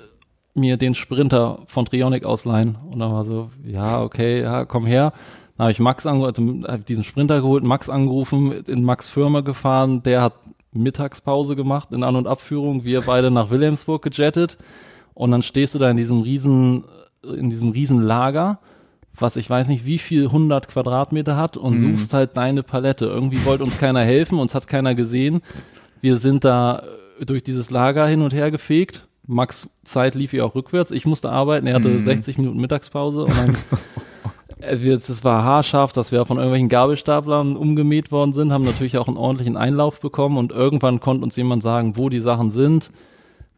mir 0.55 0.77
den 0.77 0.95
Sprinter 0.95 1.61
von 1.67 1.85
Trionic 1.85 2.25
ausleihen? 2.25 2.77
Und 2.91 2.99
dann 2.99 3.13
war 3.13 3.25
so, 3.25 3.51
ja, 3.65 4.03
okay, 4.03 4.43
ja, 4.43 4.65
komm 4.65 4.87
her. 4.87 5.13
Dann 5.57 5.65
habe 5.65 5.73
ich 5.73 5.79
Max 5.79 6.05
angerufen, 6.05 6.67
also, 6.67 6.83
diesen 6.83 7.05
Sprinter 7.05 7.41
geholt, 7.41 7.65
Max 7.65 7.89
angerufen, 7.89 8.53
in 8.67 8.83
Max 8.83 9.09
Firma 9.09 9.41
gefahren, 9.41 10.03
der 10.03 10.23
hat 10.23 10.35
Mittagspause 10.73 11.57
gemacht 11.57 11.93
in 11.93 12.03
An- 12.03 12.17
und 12.17 12.27
Abführung, 12.27 12.85
wir 12.85 13.01
beide 13.03 13.31
nach 13.31 13.49
Wilhelmsburg 13.49 14.03
gejettet 14.03 14.59
und 15.17 15.33
dann 15.33 15.43
stehst 15.43 15.75
du 15.75 15.81
da 15.81 15.91
in 15.91 15.97
diesem 15.97 16.21
riesen, 16.23 16.85
in 17.25 17.51
diesem 17.51 17.71
riesen 17.71 18.01
Lager 18.01 18.61
was 19.21 19.37
ich 19.37 19.49
weiß 19.49 19.69
nicht 19.69 19.87
wie 19.87 19.99
viel 19.99 20.27
100 20.27 20.69
Quadratmeter 20.69 21.37
hat 21.37 21.57
und 21.57 21.75
mhm. 21.75 21.97
suchst 21.97 22.13
halt 22.13 22.37
deine 22.37 22.63
Palette. 22.63 23.07
Irgendwie 23.07 23.45
wollte 23.45 23.65
uns 23.65 23.79
keiner 23.79 24.01
helfen, 24.01 24.39
uns 24.39 24.55
hat 24.55 24.67
keiner 24.67 24.95
gesehen. 24.95 25.43
Wir 26.01 26.19
sind 26.19 26.45
da 26.45 26.83
äh, 27.21 27.25
durch 27.25 27.43
dieses 27.43 27.71
Lager 27.71 28.07
hin 28.07 28.23
und 28.23 28.35
her 28.35 28.51
gefegt. 28.51 29.07
Max 29.27 29.69
Zeit 29.85 30.15
lief 30.15 30.33
ja 30.33 30.45
auch 30.45 30.55
rückwärts. 30.55 30.91
Ich 30.91 31.07
musste 31.07 31.31
arbeiten, 31.31 31.67
er 31.67 31.75
hatte 31.75 31.89
mhm. 31.89 32.05
60 32.05 32.39
Minuten 32.39 32.61
Mittagspause 32.61 33.25
und 33.25 33.37
dann 33.37 33.57
es 34.59 35.23
war 35.23 35.45
haarscharf, 35.45 35.93
dass 35.93 36.13
wir 36.13 36.25
von 36.25 36.39
irgendwelchen 36.39 36.71
Gabelstaplern 36.71 37.57
umgemäht 37.57 38.11
worden 38.11 38.33
sind, 38.33 38.53
haben 38.53 38.65
natürlich 38.65 38.97
auch 38.97 39.07
einen 39.07 39.19
ordentlichen 39.19 39.57
Einlauf 39.57 40.01
bekommen 40.01 40.39
und 40.39 40.51
irgendwann 40.51 40.99
konnte 40.99 41.25
uns 41.25 41.37
jemand 41.37 41.63
sagen, 41.63 41.97
wo 41.97 42.09
die 42.09 42.21
Sachen 42.21 42.51
sind. 42.51 42.91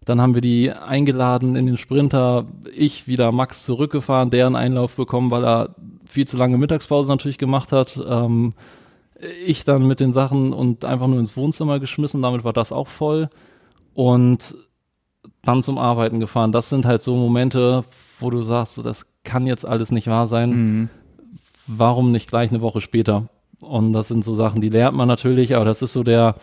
Dann 0.08 0.22
haben 0.22 0.34
wir 0.34 0.40
die 0.40 0.72
eingeladen 0.72 1.54
in 1.54 1.66
den 1.66 1.76
Sprinter. 1.76 2.46
Ich 2.74 3.06
wieder 3.06 3.30
Max 3.30 3.66
zurückgefahren, 3.66 4.30
deren 4.30 4.56
Einlauf 4.56 4.96
bekommen, 4.96 5.30
weil 5.30 5.44
er 5.44 5.74
viel 6.06 6.26
zu 6.26 6.38
lange 6.38 6.56
Mittagspause 6.56 7.10
natürlich 7.10 7.36
gemacht 7.36 7.72
hat. 7.72 8.00
Ähm, 8.08 8.54
ich 9.44 9.64
dann 9.64 9.86
mit 9.86 10.00
den 10.00 10.14
Sachen 10.14 10.54
und 10.54 10.86
einfach 10.86 11.08
nur 11.08 11.18
ins 11.18 11.36
Wohnzimmer 11.36 11.78
geschmissen. 11.78 12.22
Damit 12.22 12.42
war 12.42 12.54
das 12.54 12.72
auch 12.72 12.88
voll. 12.88 13.28
Und 13.92 14.54
dann 15.42 15.62
zum 15.62 15.76
Arbeiten 15.76 16.20
gefahren. 16.20 16.52
Das 16.52 16.70
sind 16.70 16.86
halt 16.86 17.02
so 17.02 17.14
Momente, 17.14 17.84
wo 18.18 18.30
du 18.30 18.40
sagst, 18.40 18.76
so, 18.76 18.82
das 18.82 19.04
kann 19.24 19.46
jetzt 19.46 19.66
alles 19.66 19.90
nicht 19.90 20.06
wahr 20.06 20.26
sein. 20.26 20.50
Mhm. 20.50 20.88
Warum 21.66 22.12
nicht 22.12 22.30
gleich 22.30 22.48
eine 22.50 22.62
Woche 22.62 22.80
später? 22.80 23.28
Und 23.60 23.92
das 23.92 24.08
sind 24.08 24.24
so 24.24 24.34
Sachen, 24.34 24.62
die 24.62 24.70
lernt 24.70 24.96
man 24.96 25.06
natürlich, 25.06 25.54
aber 25.54 25.66
das 25.66 25.82
ist 25.82 25.92
so 25.92 26.02
der, 26.02 26.36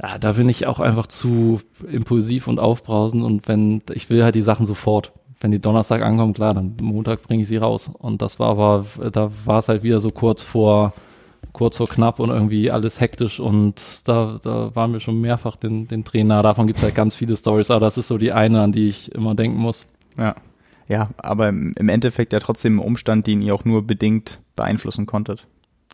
ja, 0.00 0.18
da 0.18 0.32
bin 0.32 0.48
ich 0.48 0.66
auch 0.66 0.80
einfach 0.80 1.06
zu 1.06 1.60
impulsiv 1.90 2.46
und 2.46 2.58
aufbrausend 2.60 3.22
und 3.22 3.48
wenn, 3.48 3.82
ich 3.92 4.10
will 4.10 4.22
halt 4.22 4.34
die 4.34 4.42
Sachen 4.42 4.66
sofort. 4.66 5.12
Wenn 5.40 5.50
die 5.52 5.60
Donnerstag 5.60 6.02
ankommen, 6.02 6.34
klar, 6.34 6.54
dann 6.54 6.76
Montag 6.80 7.22
bringe 7.22 7.42
ich 7.42 7.48
sie 7.48 7.58
raus. 7.58 7.90
Und 7.96 8.22
das 8.22 8.40
war 8.40 8.50
aber, 8.50 8.84
da 9.12 9.30
war 9.44 9.60
es 9.60 9.68
halt 9.68 9.84
wieder 9.84 10.00
so 10.00 10.10
kurz 10.10 10.42
vor, 10.42 10.92
kurz 11.52 11.76
vor 11.76 11.88
knapp 11.88 12.18
und 12.18 12.30
irgendwie 12.30 12.72
alles 12.72 13.00
hektisch 13.00 13.38
und 13.38 13.80
da, 14.04 14.40
da 14.42 14.74
waren 14.74 14.92
wir 14.92 15.00
schon 15.00 15.20
mehrfach 15.20 15.56
den, 15.56 15.86
den 15.86 16.04
Trainer. 16.04 16.42
Davon 16.42 16.66
gibt 16.66 16.78
es 16.78 16.84
halt 16.84 16.94
ganz 16.94 17.14
viele 17.14 17.36
Stories, 17.36 17.70
aber 17.70 17.80
das 17.80 17.98
ist 17.98 18.08
so 18.08 18.18
die 18.18 18.32
eine, 18.32 18.62
an 18.62 18.72
die 18.72 18.88
ich 18.88 19.12
immer 19.12 19.34
denken 19.34 19.58
muss. 19.58 19.86
Ja. 20.16 20.34
Ja, 20.88 21.10
aber 21.18 21.50
im 21.50 21.88
Endeffekt 21.88 22.32
ja 22.32 22.40
trotzdem 22.40 22.76
ein 22.76 22.84
Umstand, 22.84 23.26
den 23.26 23.42
ihr 23.42 23.54
auch 23.54 23.66
nur 23.66 23.86
bedingt 23.86 24.40
beeinflussen 24.56 25.04
konntet. 25.04 25.46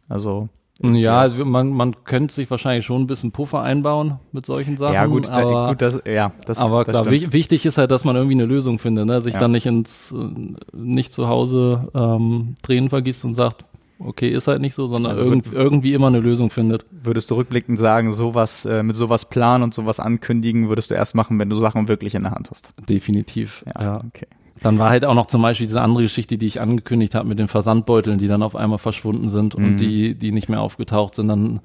Also 0.09 0.48
ja, 0.82 1.20
also 1.20 1.44
man, 1.44 1.70
man 1.70 2.04
könnte 2.04 2.34
sich 2.34 2.50
wahrscheinlich 2.50 2.84
schon 2.84 3.02
ein 3.02 3.06
bisschen 3.06 3.30
Puffer 3.30 3.62
einbauen 3.62 4.18
mit 4.32 4.44
solchen 4.44 4.76
Sachen. 4.76 4.94
Ja, 4.94 5.06
gut, 5.06 5.28
aber, 5.28 5.68
gut 5.68 5.82
das, 5.82 6.02
ja, 6.04 6.32
das, 6.46 6.58
aber 6.58 6.84
klar, 6.84 7.08
wich, 7.10 7.32
wichtig 7.32 7.64
ist 7.64 7.78
halt, 7.78 7.92
dass 7.92 8.04
man 8.04 8.16
irgendwie 8.16 8.34
eine 8.34 8.46
Lösung 8.46 8.80
findet, 8.80 9.06
ne? 9.06 9.22
sich 9.22 9.34
ja. 9.34 9.40
dann 9.40 9.52
nicht 9.52 9.66
ins, 9.66 10.12
nicht 10.72 11.12
zu 11.12 11.28
Hause 11.28 11.88
ähm, 11.94 12.56
Tränen 12.62 12.90
vergisst 12.90 13.24
und 13.24 13.34
sagt, 13.34 13.64
okay, 14.00 14.28
ist 14.28 14.48
halt 14.48 14.60
nicht 14.60 14.74
so, 14.74 14.88
sondern 14.88 15.10
also 15.10 15.22
irgend, 15.22 15.52
irgendwie 15.52 15.94
immer 15.94 16.08
eine 16.08 16.18
Lösung 16.18 16.50
findet. 16.50 16.84
Würdest 16.90 17.30
du 17.30 17.36
rückblickend 17.36 17.78
sagen, 17.78 18.12
sowas, 18.12 18.64
äh, 18.64 18.82
mit 18.82 18.96
sowas 18.96 19.28
planen 19.28 19.62
und 19.62 19.74
sowas 19.74 20.00
ankündigen, 20.00 20.68
würdest 20.68 20.90
du 20.90 20.94
erst 20.94 21.14
machen, 21.14 21.38
wenn 21.38 21.50
du 21.50 21.56
Sachen 21.56 21.86
wirklich 21.86 22.16
in 22.16 22.22
der 22.22 22.32
Hand 22.32 22.50
hast? 22.50 22.72
Definitiv. 22.88 23.64
Ja, 23.76 23.82
ja. 23.82 24.04
okay. 24.04 24.26
Dann 24.64 24.78
war 24.78 24.88
halt 24.88 25.04
auch 25.04 25.12
noch 25.12 25.26
zum 25.26 25.42
Beispiel 25.42 25.66
diese 25.66 25.82
andere 25.82 26.04
Geschichte, 26.04 26.38
die 26.38 26.46
ich 26.46 26.58
angekündigt 26.58 27.14
habe 27.14 27.28
mit 27.28 27.38
den 27.38 27.48
Versandbeuteln, 27.48 28.18
die 28.18 28.28
dann 28.28 28.42
auf 28.42 28.56
einmal 28.56 28.78
verschwunden 28.78 29.28
sind 29.28 29.58
mhm. 29.58 29.64
und 29.64 29.76
die, 29.76 30.14
die 30.14 30.32
nicht 30.32 30.48
mehr 30.48 30.62
aufgetaucht 30.62 31.16
sind. 31.16 31.28
Dann 31.28 31.60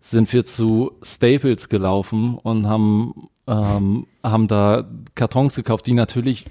sind 0.00 0.32
wir 0.32 0.46
zu 0.46 0.92
Staples 1.02 1.68
gelaufen 1.68 2.38
und 2.38 2.66
haben, 2.66 3.28
ähm, 3.46 4.06
haben 4.22 4.48
da 4.48 4.88
Kartons 5.14 5.54
gekauft, 5.54 5.86
die 5.86 5.92
natürlich 5.92 6.46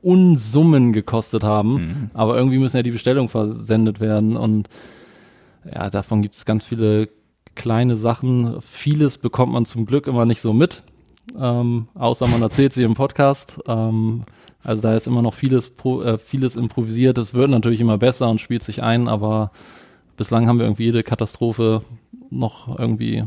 Unsummen 0.00 0.94
gekostet 0.94 1.42
haben, 1.42 1.74
mhm. 1.74 2.10
aber 2.14 2.38
irgendwie 2.38 2.56
müssen 2.56 2.78
ja 2.78 2.82
die 2.82 2.90
Bestellungen 2.90 3.28
versendet 3.28 4.00
werden 4.00 4.38
und 4.38 4.70
ja, 5.70 5.90
davon 5.90 6.22
gibt 6.22 6.36
es 6.36 6.46
ganz 6.46 6.64
viele 6.64 7.10
kleine 7.54 7.98
Sachen. 7.98 8.62
Vieles 8.62 9.18
bekommt 9.18 9.52
man 9.52 9.66
zum 9.66 9.84
Glück 9.84 10.06
immer 10.06 10.24
nicht 10.24 10.40
so 10.40 10.54
mit, 10.54 10.82
ähm, 11.38 11.88
außer 11.94 12.26
man 12.26 12.40
erzählt 12.40 12.72
sie 12.72 12.84
im 12.84 12.94
Podcast. 12.94 13.58
Ähm, 13.66 14.24
also 14.62 14.82
da 14.82 14.94
ist 14.94 15.06
immer 15.06 15.22
noch 15.22 15.34
vieles, 15.34 15.72
äh, 15.84 16.18
vieles 16.18 16.56
improvisiert. 16.56 17.18
Es 17.18 17.34
wird 17.34 17.50
natürlich 17.50 17.80
immer 17.80 17.98
besser 17.98 18.28
und 18.28 18.40
spielt 18.40 18.62
sich 18.62 18.82
ein, 18.82 19.08
aber 19.08 19.50
bislang 20.16 20.46
haben 20.46 20.58
wir 20.58 20.66
irgendwie 20.66 20.84
jede 20.84 21.02
Katastrophe 21.02 21.82
noch 22.30 22.78
irgendwie, 22.78 23.24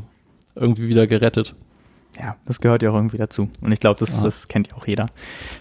irgendwie 0.55 0.88
wieder 0.88 1.07
gerettet. 1.07 1.55
Ja, 2.19 2.36
das 2.45 2.61
gehört 2.61 2.84
ja 2.84 2.91
auch 2.91 2.95
irgendwie 2.95 3.17
dazu. 3.17 3.49
Und 3.61 3.71
ich 3.71 3.79
glaube, 3.79 3.99
das, 3.99 4.21
das 4.21 4.47
kennt 4.47 4.67
ja 4.67 4.75
auch 4.75 4.86
jeder. 4.86 5.07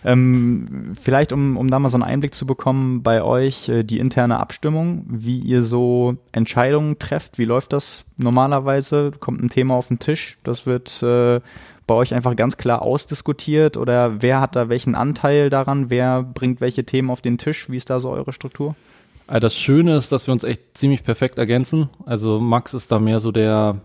Ähm, 0.05 0.95
vielleicht, 1.01 1.33
um, 1.33 1.57
um 1.57 1.69
da 1.71 1.79
mal 1.79 1.89
so 1.89 1.97
einen 1.97 2.03
Einblick 2.03 2.35
zu 2.35 2.45
bekommen, 2.45 3.03
bei 3.03 3.23
euch 3.23 3.71
äh, 3.71 3.85
die 3.85 3.99
interne 3.99 4.39
Abstimmung, 4.39 5.07
wie 5.09 5.39
ihr 5.39 5.63
so 5.63 6.15
Entscheidungen 6.33 6.99
trefft. 6.99 7.39
Wie 7.39 7.47
läuft 7.47 7.73
das 7.73 8.05
normalerweise? 8.19 9.13
Kommt 9.19 9.43
ein 9.43 9.49
Thema 9.49 9.75
auf 9.77 9.89
den 9.89 9.99
Tisch, 9.99 10.39
das 10.45 10.67
wird 10.67 11.03
äh, 11.03 11.41
bei 11.93 11.99
euch 11.99 12.15
einfach 12.15 12.35
ganz 12.37 12.57
klar 12.57 12.81
ausdiskutiert 12.81 13.77
oder 13.77 14.23
wer 14.23 14.41
hat 14.41 14.57
da 14.57 14.71
welchen 14.71 14.95
Anteil 14.95 15.51
daran? 15.51 15.91
Wer 15.91 16.23
bringt 16.23 16.63
welche 16.63 16.85
Themen 16.85 17.11
auf 17.11 17.21
den 17.21 17.37
Tisch? 17.37 17.69
Wie 17.69 17.77
ist 17.77 17.91
da 17.91 18.01
so 18.01 18.09
eure 18.09 18.33
Struktur? 18.33 18.75
Also 19.27 19.41
das 19.41 19.55
Schöne 19.55 19.95
ist, 19.97 20.11
dass 20.11 20.27
wir 20.27 20.33
uns 20.33 20.43
echt 20.43 20.79
ziemlich 20.79 21.05
perfekt 21.05 21.37
ergänzen. 21.37 21.91
Also 22.07 22.41
Max 22.41 22.73
ist 22.73 22.91
da 22.91 22.99
mehr 22.99 23.21
so 23.21 23.31
der 23.31 23.77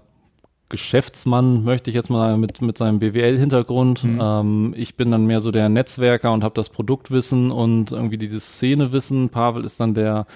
Geschäftsmann, 0.70 1.66
möchte 1.66 1.90
ich 1.90 1.98
jetzt 1.98 2.10
mal 2.10 2.28
sagen, 2.30 2.40
mit, 2.40 2.62
mit 2.62 2.78
seinem 2.78 3.00
BWL-Hintergrund. 3.00 4.06
Mhm. 4.06 4.20
Ähm, 4.22 4.74
ich 4.78 4.96
bin 4.96 5.12
dann 5.12 5.26
mehr 5.26 5.42
so 5.42 5.52
der 5.52 5.68
Netzwerker 5.68 6.32
und 6.32 6.46
habe 6.46 6.56
das 6.56 6.70
Produktwissen 6.70 7.52
und 7.52 7.92
irgendwie 7.92 8.18
dieses 8.18 8.54
Szenewissen. 8.54 9.28
Pavel 9.28 9.66
ist 9.66 9.82
dann 9.82 9.94
der, 9.94 10.28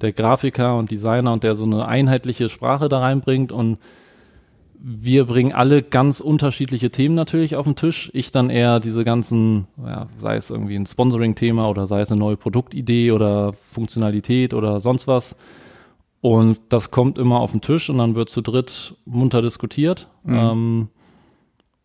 der 0.00 0.12
Grafiker 0.12 0.76
und 0.76 0.92
Designer 0.92 1.32
und 1.32 1.42
der 1.42 1.56
so 1.56 1.64
eine 1.64 1.88
einheitliche 1.88 2.48
Sprache 2.48 2.88
da 2.88 3.00
reinbringt 3.00 3.50
und 3.50 3.78
wir 4.80 5.24
bringen 5.24 5.52
alle 5.52 5.82
ganz 5.82 6.20
unterschiedliche 6.20 6.90
Themen 6.90 7.14
natürlich 7.14 7.56
auf 7.56 7.64
den 7.64 7.76
Tisch. 7.76 8.10
Ich 8.14 8.30
dann 8.30 8.48
eher 8.48 8.80
diese 8.80 9.04
ganzen, 9.04 9.66
ja, 9.84 10.06
sei 10.20 10.36
es 10.36 10.50
irgendwie 10.50 10.76
ein 10.76 10.86
Sponsoring-Thema 10.86 11.68
oder 11.68 11.86
sei 11.86 12.00
es 12.00 12.12
eine 12.12 12.20
neue 12.20 12.36
Produktidee 12.36 13.10
oder 13.12 13.54
Funktionalität 13.72 14.54
oder 14.54 14.80
sonst 14.80 15.08
was. 15.08 15.34
Und 16.20 16.58
das 16.68 16.90
kommt 16.90 17.18
immer 17.18 17.40
auf 17.40 17.52
den 17.52 17.60
Tisch 17.60 17.90
und 17.90 17.98
dann 17.98 18.14
wird 18.14 18.28
zu 18.28 18.40
dritt 18.40 18.94
munter 19.04 19.42
diskutiert. 19.42 20.08
Mhm. 20.24 20.34
Ähm, 20.34 20.88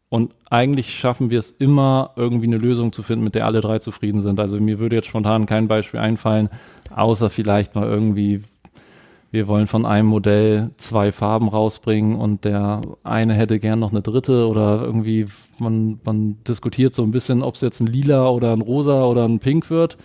und 0.10 0.36
eigentlich 0.48 0.94
schaffen 0.94 1.32
wir 1.32 1.39
es 1.39 1.50
immer, 1.50 2.12
irgendwie 2.16 2.46
eine 2.46 2.58
Lösung 2.58 2.94
zu 2.94 3.02
finden, 3.02 3.24
mit 3.24 3.34
der 3.34 3.48
alle 3.48 3.62
drei 3.62 3.80
zufrieden 3.80 4.22
sind. 4.22 4.39
Also 4.39 4.60
mir 4.60 4.78
würde 4.78 4.96
jetzt 4.96 5.08
spontan 5.08 5.48
kein 5.48 5.68
Beispiel 5.68 6.00
einfallen, 6.00 6.50
außer 6.96 7.32
vielleicht 7.32 7.74
mal 7.74 7.88
irgendwie 7.88 8.44
wir 9.34 9.47
wollen 9.47 9.65
von 9.65 9.88
einem 9.88 10.09
Modell 10.09 10.69
zwei 10.77 11.11
Farben 11.11 11.47
rausbringen 11.47 12.17
und 12.17 12.45
der 12.45 12.81
eine 13.03 13.34
hätte 13.34 13.59
gern 13.59 13.79
noch 13.79 13.89
eine 13.89 14.03
dritte 14.03 14.47
oder 14.47 14.84
irgendwie, 14.84 15.25
man, 15.57 15.99
man 16.05 16.38
diskutiert 16.47 16.93
so 16.93 17.01
ein 17.01 17.09
bisschen, 17.09 17.41
ob 17.41 17.55
es 17.55 17.61
jetzt 17.61 17.79
ein 17.79 17.88
lila 17.88 18.29
oder 18.29 18.53
ein 18.53 18.61
rosa 18.61 19.05
oder 19.05 19.25
ein 19.25 19.39
pink 19.39 19.71
wird. 19.71 19.97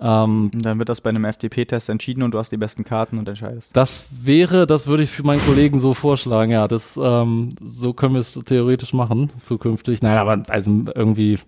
Ähm, 0.00 0.50
dann 0.54 0.78
wird 0.78 0.88
das 0.88 1.02
bei 1.02 1.10
einem 1.10 1.30
FTP-Test 1.30 1.90
entschieden 1.90 2.22
und 2.22 2.32
du 2.32 2.38
hast 2.38 2.52
die 2.52 2.56
besten 2.56 2.84
Karten 2.84 3.18
und 3.18 3.28
entscheidest. 3.28 3.76
Das 3.76 4.06
wäre, 4.10 4.66
das 4.66 4.86
würde 4.86 5.02
ich 5.02 5.10
für 5.10 5.24
meinen 5.24 5.42
Kollegen 5.42 5.78
so 5.78 5.92
vorschlagen, 5.92 6.50
ja. 6.50 6.66
Das, 6.66 6.98
ähm, 7.00 7.56
so 7.62 7.92
können 7.92 8.14
wir 8.14 8.20
es 8.20 8.32
theoretisch 8.32 8.94
machen, 8.94 9.28
zukünftig. 9.42 10.00
Nein, 10.00 10.16
aber 10.16 10.42
also 10.48 10.70
irgendwie 10.94 11.38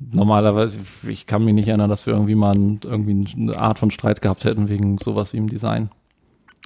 normalerweise, 0.00 0.80
ich 1.06 1.28
kann 1.28 1.44
mich 1.44 1.54
nicht 1.54 1.68
erinnern, 1.68 1.90
dass 1.90 2.06
wir 2.06 2.14
irgendwie 2.14 2.34
mal 2.34 2.56
ein, 2.56 2.80
irgendwie 2.84 3.24
eine 3.36 3.56
Art 3.56 3.78
von 3.78 3.92
Streit 3.92 4.20
gehabt 4.20 4.44
hätten 4.44 4.68
wegen 4.68 4.98
sowas 4.98 5.32
wie 5.32 5.36
im 5.36 5.48
Design. 5.48 5.90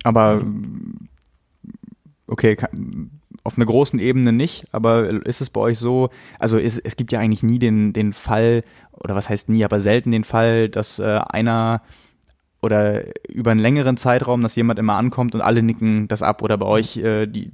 Aber 0.04 0.42
okay, 2.26 2.56
auf 3.42 3.56
einer 3.56 3.66
großen 3.66 3.98
Ebene 3.98 4.32
nicht, 4.32 4.66
aber 4.72 5.26
ist 5.26 5.40
es 5.40 5.50
bei 5.50 5.60
euch 5.60 5.78
so, 5.78 6.08
also 6.38 6.56
ist, 6.56 6.78
es 6.78 6.96
gibt 6.96 7.12
ja 7.12 7.18
eigentlich 7.18 7.42
nie 7.42 7.58
den, 7.58 7.92
den 7.92 8.12
Fall, 8.12 8.64
oder 8.92 9.14
was 9.14 9.28
heißt 9.28 9.48
nie, 9.48 9.64
aber 9.64 9.80
selten 9.80 10.10
den 10.10 10.24
Fall, 10.24 10.68
dass 10.68 10.98
äh, 10.98 11.20
einer 11.28 11.82
oder 12.62 13.02
über 13.28 13.50
einen 13.50 13.60
längeren 13.60 13.98
Zeitraum, 13.98 14.40
dass 14.40 14.56
jemand 14.56 14.78
immer 14.78 14.94
ankommt 14.94 15.34
und 15.34 15.42
alle 15.42 15.62
nicken 15.62 16.08
das 16.08 16.22
ab 16.22 16.40
oder 16.42 16.56
bei 16.56 16.66
euch 16.66 16.96
äh, 16.96 17.26
die 17.26 17.50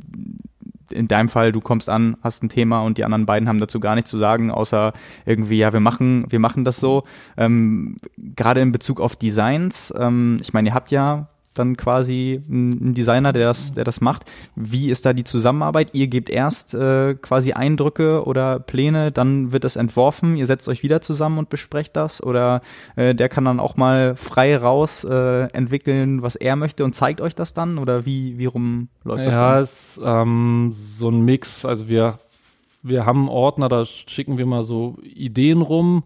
in 0.90 1.08
deinem 1.08 1.28
Fall, 1.28 1.52
du 1.52 1.60
kommst 1.60 1.88
an, 1.88 2.16
hast 2.22 2.42
ein 2.42 2.48
Thema 2.48 2.82
und 2.82 2.98
die 2.98 3.04
anderen 3.04 3.26
beiden 3.26 3.48
haben 3.48 3.60
dazu 3.60 3.80
gar 3.80 3.94
nichts 3.94 4.10
zu 4.10 4.18
sagen, 4.18 4.50
außer 4.50 4.92
irgendwie, 5.24 5.58
ja, 5.58 5.72
wir 5.72 5.80
machen, 5.80 6.26
wir 6.28 6.40
machen 6.40 6.64
das 6.64 6.78
so. 6.78 7.04
Ähm, 7.36 7.96
Gerade 8.16 8.60
in 8.60 8.72
Bezug 8.72 9.00
auf 9.00 9.16
Designs, 9.16 9.94
ähm, 9.96 10.38
ich 10.42 10.52
meine, 10.52 10.70
ihr 10.70 10.74
habt 10.74 10.90
ja 10.90 11.28
dann 11.54 11.76
quasi 11.76 12.40
ein 12.48 12.94
Designer, 12.94 13.32
der 13.32 13.46
das, 13.46 13.74
der 13.74 13.84
das 13.84 14.00
macht. 14.00 14.30
Wie 14.54 14.90
ist 14.90 15.04
da 15.04 15.12
die 15.12 15.24
Zusammenarbeit? 15.24 15.94
Ihr 15.94 16.06
gebt 16.06 16.30
erst 16.30 16.74
äh, 16.74 17.14
quasi 17.14 17.52
Eindrücke 17.52 18.24
oder 18.24 18.60
Pläne, 18.60 19.10
dann 19.10 19.52
wird 19.52 19.64
es 19.64 19.76
entworfen, 19.76 20.36
ihr 20.36 20.46
setzt 20.46 20.68
euch 20.68 20.82
wieder 20.82 21.00
zusammen 21.00 21.38
und 21.38 21.50
besprecht 21.50 21.96
das 21.96 22.22
oder 22.22 22.62
äh, 22.94 23.14
der 23.14 23.28
kann 23.28 23.44
dann 23.44 23.58
auch 23.58 23.76
mal 23.76 24.14
frei 24.16 24.56
raus 24.56 25.02
äh, 25.04 25.44
entwickeln, 25.52 26.22
was 26.22 26.36
er 26.36 26.54
möchte 26.54 26.84
und 26.84 26.94
zeigt 26.94 27.20
euch 27.20 27.34
das 27.34 27.52
dann 27.52 27.78
oder 27.78 28.06
wie, 28.06 28.38
wie 28.38 28.46
rum 28.46 28.88
läuft 29.02 29.26
das 29.26 29.34
ja, 29.34 29.40
dann? 29.40 29.50
Ja, 29.50 29.60
ist 29.60 30.00
ähm, 30.02 30.70
so 30.72 31.08
ein 31.08 31.24
Mix. 31.24 31.64
Also 31.64 31.88
wir, 31.88 32.20
wir 32.82 33.06
haben 33.06 33.20
einen 33.20 33.28
Ordner, 33.28 33.68
da 33.68 33.84
schicken 33.84 34.38
wir 34.38 34.46
mal 34.46 34.62
so 34.62 34.98
Ideen 35.02 35.62
rum 35.62 36.04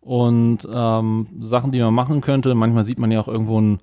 und 0.00 0.66
ähm, 0.72 1.26
Sachen, 1.40 1.70
die 1.70 1.80
man 1.80 1.94
machen 1.94 2.22
könnte. 2.22 2.54
Manchmal 2.54 2.84
sieht 2.84 2.98
man 2.98 3.12
ja 3.12 3.20
auch 3.20 3.28
irgendwo 3.28 3.60
ein 3.60 3.78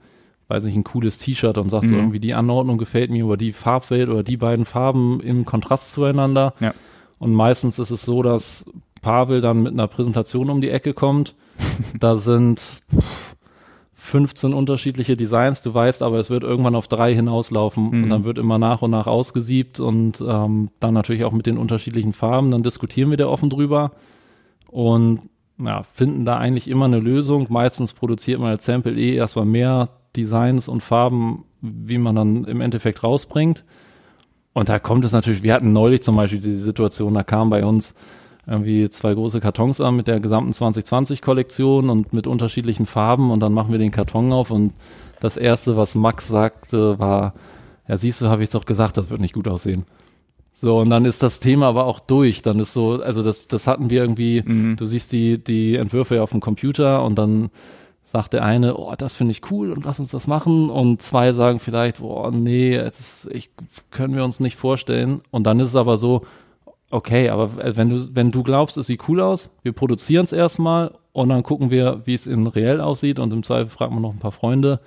weiß 0.47 0.63
nicht, 0.63 0.75
ein 0.75 0.83
cooles 0.83 1.17
T-Shirt 1.17 1.57
und 1.57 1.69
sagt 1.69 1.85
mhm. 1.85 1.89
so 1.89 1.95
irgendwie, 1.95 2.19
die 2.19 2.33
Anordnung 2.33 2.77
gefällt 2.77 3.11
mir 3.11 3.25
oder 3.25 3.37
die 3.37 3.51
Farbwelt 3.51 4.09
oder 4.09 4.23
die 4.23 4.37
beiden 4.37 4.65
Farben 4.65 5.19
im 5.19 5.45
Kontrast 5.45 5.91
zueinander. 5.91 6.53
Ja. 6.59 6.73
Und 7.19 7.33
meistens 7.33 7.79
ist 7.79 7.91
es 7.91 8.03
so, 8.03 8.21
dass 8.23 8.65
Pavel 9.01 9.41
dann 9.41 9.63
mit 9.63 9.73
einer 9.73 9.87
Präsentation 9.87 10.49
um 10.49 10.61
die 10.61 10.69
Ecke 10.69 10.93
kommt. 10.93 11.35
da 11.99 12.17
sind 12.17 12.61
15 13.93 14.53
unterschiedliche 14.53 15.17
Designs, 15.17 15.61
du 15.63 15.73
weißt 15.73 16.01
aber, 16.01 16.17
es 16.19 16.29
wird 16.29 16.43
irgendwann 16.43 16.75
auf 16.75 16.87
drei 16.87 17.13
hinauslaufen 17.13 17.89
mhm. 17.89 18.03
und 18.03 18.09
dann 18.09 18.23
wird 18.23 18.37
immer 18.37 18.57
nach 18.57 18.81
und 18.81 18.91
nach 18.91 19.07
ausgesiebt 19.07 19.81
und 19.81 20.23
ähm, 20.25 20.69
dann 20.79 20.93
natürlich 20.93 21.25
auch 21.25 21.33
mit 21.33 21.45
den 21.45 21.57
unterschiedlichen 21.57 22.13
Farben, 22.13 22.51
dann 22.51 22.63
diskutieren 22.63 23.09
wir 23.09 23.17
da 23.17 23.27
offen 23.27 23.49
drüber 23.49 23.91
und 24.69 25.21
ja, 25.59 25.83
finden 25.83 26.23
da 26.23 26.37
eigentlich 26.37 26.67
immer 26.69 26.85
eine 26.85 26.99
Lösung. 26.99 27.47
Meistens 27.49 27.93
produziert 27.93 28.39
man 28.39 28.49
als 28.49 28.65
Sample 28.65 28.93
eh 28.93 29.15
erstmal 29.15 29.45
mehr 29.45 29.89
Designs 30.15 30.67
und 30.67 30.81
Farben, 30.81 31.45
wie 31.61 31.97
man 31.97 32.15
dann 32.15 32.45
im 32.45 32.61
Endeffekt 32.61 33.03
rausbringt. 33.03 33.63
Und 34.53 34.69
da 34.69 34.79
kommt 34.79 35.05
es 35.05 35.11
natürlich, 35.11 35.43
wir 35.43 35.53
hatten 35.53 35.73
neulich 35.73 36.01
zum 36.01 36.15
Beispiel 36.15 36.41
die 36.41 36.55
Situation, 36.55 37.13
da 37.13 37.23
kamen 37.23 37.49
bei 37.49 37.63
uns 37.63 37.93
irgendwie 38.47 38.89
zwei 38.89 39.13
große 39.13 39.41
Kartons 39.41 39.81
an 39.81 39.95
mit 39.95 40.07
der 40.07 40.19
gesamten 40.19 40.51
2020-Kollektion 40.51 41.89
und 41.89 42.13
mit 42.13 42.27
unterschiedlichen 42.27 42.85
Farben 42.85 43.29
und 43.29 43.41
dann 43.41 43.53
machen 43.53 43.71
wir 43.71 43.79
den 43.79 43.91
Karton 43.91 44.31
auf 44.31 44.51
und 44.51 44.73
das 45.19 45.35
erste, 45.35 45.75
was 45.75 45.95
Max 45.95 46.27
sagte, 46.27 46.97
war, 46.97 47.33
ja 47.87 47.97
siehst 47.97 48.21
du, 48.21 48.27
habe 48.27 48.43
ich 48.43 48.49
doch 48.49 48.65
gesagt, 48.65 48.97
das 48.97 49.09
wird 49.09 49.19
nicht 49.19 49.33
gut 49.33 49.47
aussehen. 49.47 49.85
So, 50.59 50.79
und 50.79 50.89
dann 50.89 51.05
ist 51.05 51.21
das 51.21 51.39
Thema 51.39 51.67
aber 51.67 51.85
auch 51.85 51.99
durch. 51.99 52.41
Dann 52.41 52.59
ist 52.59 52.73
so, 52.73 52.99
also 53.01 53.21
das, 53.21 53.47
das 53.47 53.67
hatten 53.67 53.91
wir 53.91 54.01
irgendwie, 54.01 54.41
mhm. 54.43 54.75
du 54.75 54.87
siehst 54.87 55.11
die, 55.11 55.37
die 55.37 55.75
Entwürfe 55.75 56.15
ja 56.15 56.23
auf 56.23 56.31
dem 56.31 56.39
Computer 56.39 57.03
und 57.03 57.15
dann 57.15 57.51
sagt 58.07 58.31
der 58.31 58.45
eine, 58.45 58.77
oh, 58.77 58.93
das 58.97 59.15
finde 59.15 59.33
ich 59.33 59.51
cool 59.51 59.69
und 59.69 59.83
lass 59.83 59.99
uns 59.99 60.11
das 60.11 60.27
machen. 60.27 60.69
Und 60.69 61.01
zwei 61.01 61.33
sagen 61.33 61.59
vielleicht, 61.59 61.99
oh, 61.99 62.31
nee, 62.31 62.73
es 62.73 62.99
ist, 62.99 63.29
ich, 63.33 63.49
können 63.91 64.15
wir 64.15 64.23
uns 64.23 64.39
nicht 64.39 64.55
vorstellen. 64.55 65.19
Und 65.29 65.43
dann 65.43 65.59
ist 65.59 65.69
es 65.69 65.75
aber 65.75 65.97
so, 65.97 66.21
okay, 66.89 67.27
aber 67.27 67.75
wenn 67.75 67.89
du, 67.89 68.15
wenn 68.15 68.31
du 68.31 68.43
glaubst, 68.43 68.77
es 68.77 68.87
sieht 68.87 69.09
cool 69.09 69.19
aus, 69.19 69.49
wir 69.61 69.73
produzieren 69.73 70.23
es 70.23 70.31
erstmal 70.31 70.93
und 71.11 71.27
dann 71.27 71.43
gucken 71.43 71.69
wir, 71.69 72.01
wie 72.05 72.13
es 72.13 72.27
in 72.27 72.47
reell 72.47 72.79
aussieht 72.79 73.19
und 73.19 73.33
im 73.33 73.43
Zweifel 73.43 73.67
fragen 73.67 73.95
wir 73.95 73.99
noch 73.99 74.13
ein 74.13 74.19
paar 74.19 74.31
Freunde. 74.31 74.79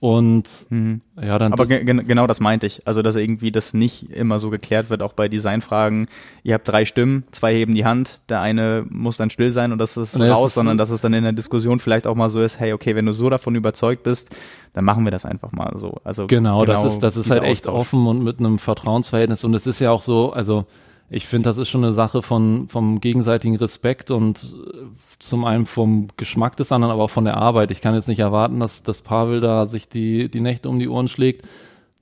Und 0.00 0.66
mhm. 0.68 1.00
ja, 1.20 1.38
dann. 1.38 1.52
Aber 1.52 1.66
ge 1.66 1.82
genau 1.82 2.28
das 2.28 2.38
meinte 2.38 2.68
ich. 2.68 2.86
Also, 2.86 3.02
dass 3.02 3.16
irgendwie 3.16 3.50
das 3.50 3.74
nicht 3.74 4.10
immer 4.10 4.38
so 4.38 4.48
geklärt 4.48 4.90
wird, 4.90 5.02
auch 5.02 5.12
bei 5.12 5.28
Designfragen. 5.28 6.06
Ihr 6.44 6.54
habt 6.54 6.68
drei 6.68 6.84
Stimmen, 6.84 7.24
zwei 7.32 7.52
heben 7.54 7.74
die 7.74 7.84
Hand, 7.84 8.20
der 8.28 8.40
eine 8.40 8.86
muss 8.88 9.16
dann 9.16 9.28
still 9.30 9.50
sein 9.50 9.72
und 9.72 9.78
das 9.78 9.96
ist 9.96 10.14
und 10.14 10.22
raus, 10.22 10.50
ist 10.50 10.54
sondern 10.54 10.78
dass 10.78 10.90
es 10.90 11.00
dann 11.00 11.14
in 11.14 11.24
der 11.24 11.32
Diskussion 11.32 11.80
vielleicht 11.80 12.06
auch 12.06 12.14
mal 12.14 12.28
so 12.28 12.40
ist, 12.40 12.60
hey, 12.60 12.72
okay, 12.72 12.94
wenn 12.94 13.06
du 13.06 13.12
so 13.12 13.28
davon 13.28 13.56
überzeugt 13.56 14.04
bist, 14.04 14.36
dann 14.72 14.84
machen 14.84 15.02
wir 15.02 15.10
das 15.10 15.26
einfach 15.26 15.50
mal 15.50 15.72
so. 15.76 15.96
Also 16.04 16.28
genau, 16.28 16.60
genau 16.60 16.64
das 16.64 16.84
ist, 16.84 17.00
das 17.00 17.16
ist 17.16 17.30
halt 17.30 17.42
echt 17.42 17.66
Austausch. 17.66 17.80
offen 17.80 18.06
und 18.06 18.22
mit 18.22 18.38
einem 18.38 18.60
Vertrauensverhältnis. 18.60 19.42
Und 19.42 19.52
es 19.54 19.66
ist 19.66 19.80
ja 19.80 19.90
auch 19.90 20.02
so, 20.02 20.32
also 20.32 20.66
ich 21.10 21.26
finde, 21.26 21.48
das 21.48 21.56
ist 21.56 21.70
schon 21.70 21.84
eine 21.84 21.94
Sache 21.94 22.22
von, 22.22 22.68
vom 22.68 23.00
gegenseitigen 23.00 23.56
Respekt 23.56 24.10
und 24.10 24.42
äh, 24.42 24.76
zum 25.18 25.44
einen 25.44 25.66
vom 25.66 26.08
Geschmack 26.16 26.56
des 26.56 26.70
anderen, 26.70 26.92
aber 26.92 27.04
auch 27.04 27.10
von 27.10 27.24
der 27.24 27.38
Arbeit. 27.38 27.70
Ich 27.70 27.80
kann 27.80 27.94
jetzt 27.94 28.08
nicht 28.08 28.20
erwarten, 28.20 28.60
dass, 28.60 28.82
dass 28.82 29.00
Pavel 29.00 29.40
da 29.40 29.66
sich 29.66 29.88
die, 29.88 30.28
die 30.28 30.40
Nächte 30.40 30.68
um 30.68 30.78
die 30.78 30.88
Ohren 30.88 31.08
schlägt, 31.08 31.46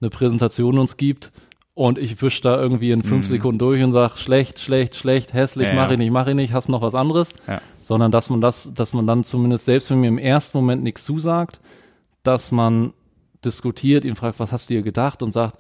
eine 0.00 0.10
Präsentation 0.10 0.78
uns 0.78 0.96
gibt 0.96 1.32
und 1.74 1.98
ich 1.98 2.20
wische 2.20 2.42
da 2.42 2.60
irgendwie 2.60 2.90
in 2.90 3.02
fünf 3.02 3.26
mhm. 3.26 3.30
Sekunden 3.30 3.58
durch 3.58 3.82
und 3.84 3.92
sage, 3.92 4.16
schlecht, 4.16 4.58
schlecht, 4.58 4.96
schlecht, 4.96 5.34
hässlich, 5.34 5.68
ja, 5.68 5.74
mache 5.74 5.92
ich 5.92 5.98
nicht, 5.98 6.10
mache 6.10 6.30
ich 6.30 6.36
nicht, 6.36 6.52
hast 6.52 6.68
noch 6.68 6.82
was 6.82 6.94
anderes. 6.94 7.30
Ja. 7.46 7.60
Sondern 7.82 8.10
dass 8.10 8.28
man 8.28 8.40
das, 8.40 8.72
dass 8.74 8.92
man 8.92 9.06
dann 9.06 9.24
zumindest 9.24 9.66
selbst, 9.66 9.90
wenn 9.90 10.00
mir 10.00 10.08
im 10.08 10.18
ersten 10.18 10.58
Moment 10.58 10.82
nichts 10.82 11.04
zusagt, 11.04 11.60
dass 12.22 12.50
man 12.50 12.92
diskutiert, 13.44 14.04
ihn 14.04 14.16
fragt, 14.16 14.40
was 14.40 14.52
hast 14.52 14.68
du 14.68 14.74
dir 14.74 14.82
gedacht 14.82 15.22
und 15.22 15.32
sagt, 15.32 15.58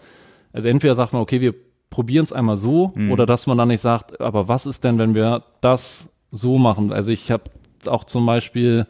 also 0.52 0.68
entweder 0.68 0.94
sagt 0.94 1.12
man, 1.12 1.22
okay, 1.22 1.40
wir 1.40 1.54
probieren 1.96 2.24
es 2.24 2.32
einmal 2.34 2.58
so 2.58 2.92
mhm. 2.94 3.10
oder 3.10 3.24
dass 3.24 3.46
man 3.46 3.56
dann 3.56 3.68
nicht 3.68 3.80
sagt, 3.80 4.20
aber 4.20 4.48
was 4.48 4.66
ist 4.66 4.84
denn, 4.84 4.98
wenn 4.98 5.14
wir 5.14 5.44
das 5.62 6.10
so 6.30 6.58
machen? 6.58 6.92
Also 6.92 7.10
ich 7.10 7.30
habe 7.30 7.44
auch 7.86 8.04
zum 8.04 8.26
Beispiel, 8.26 8.86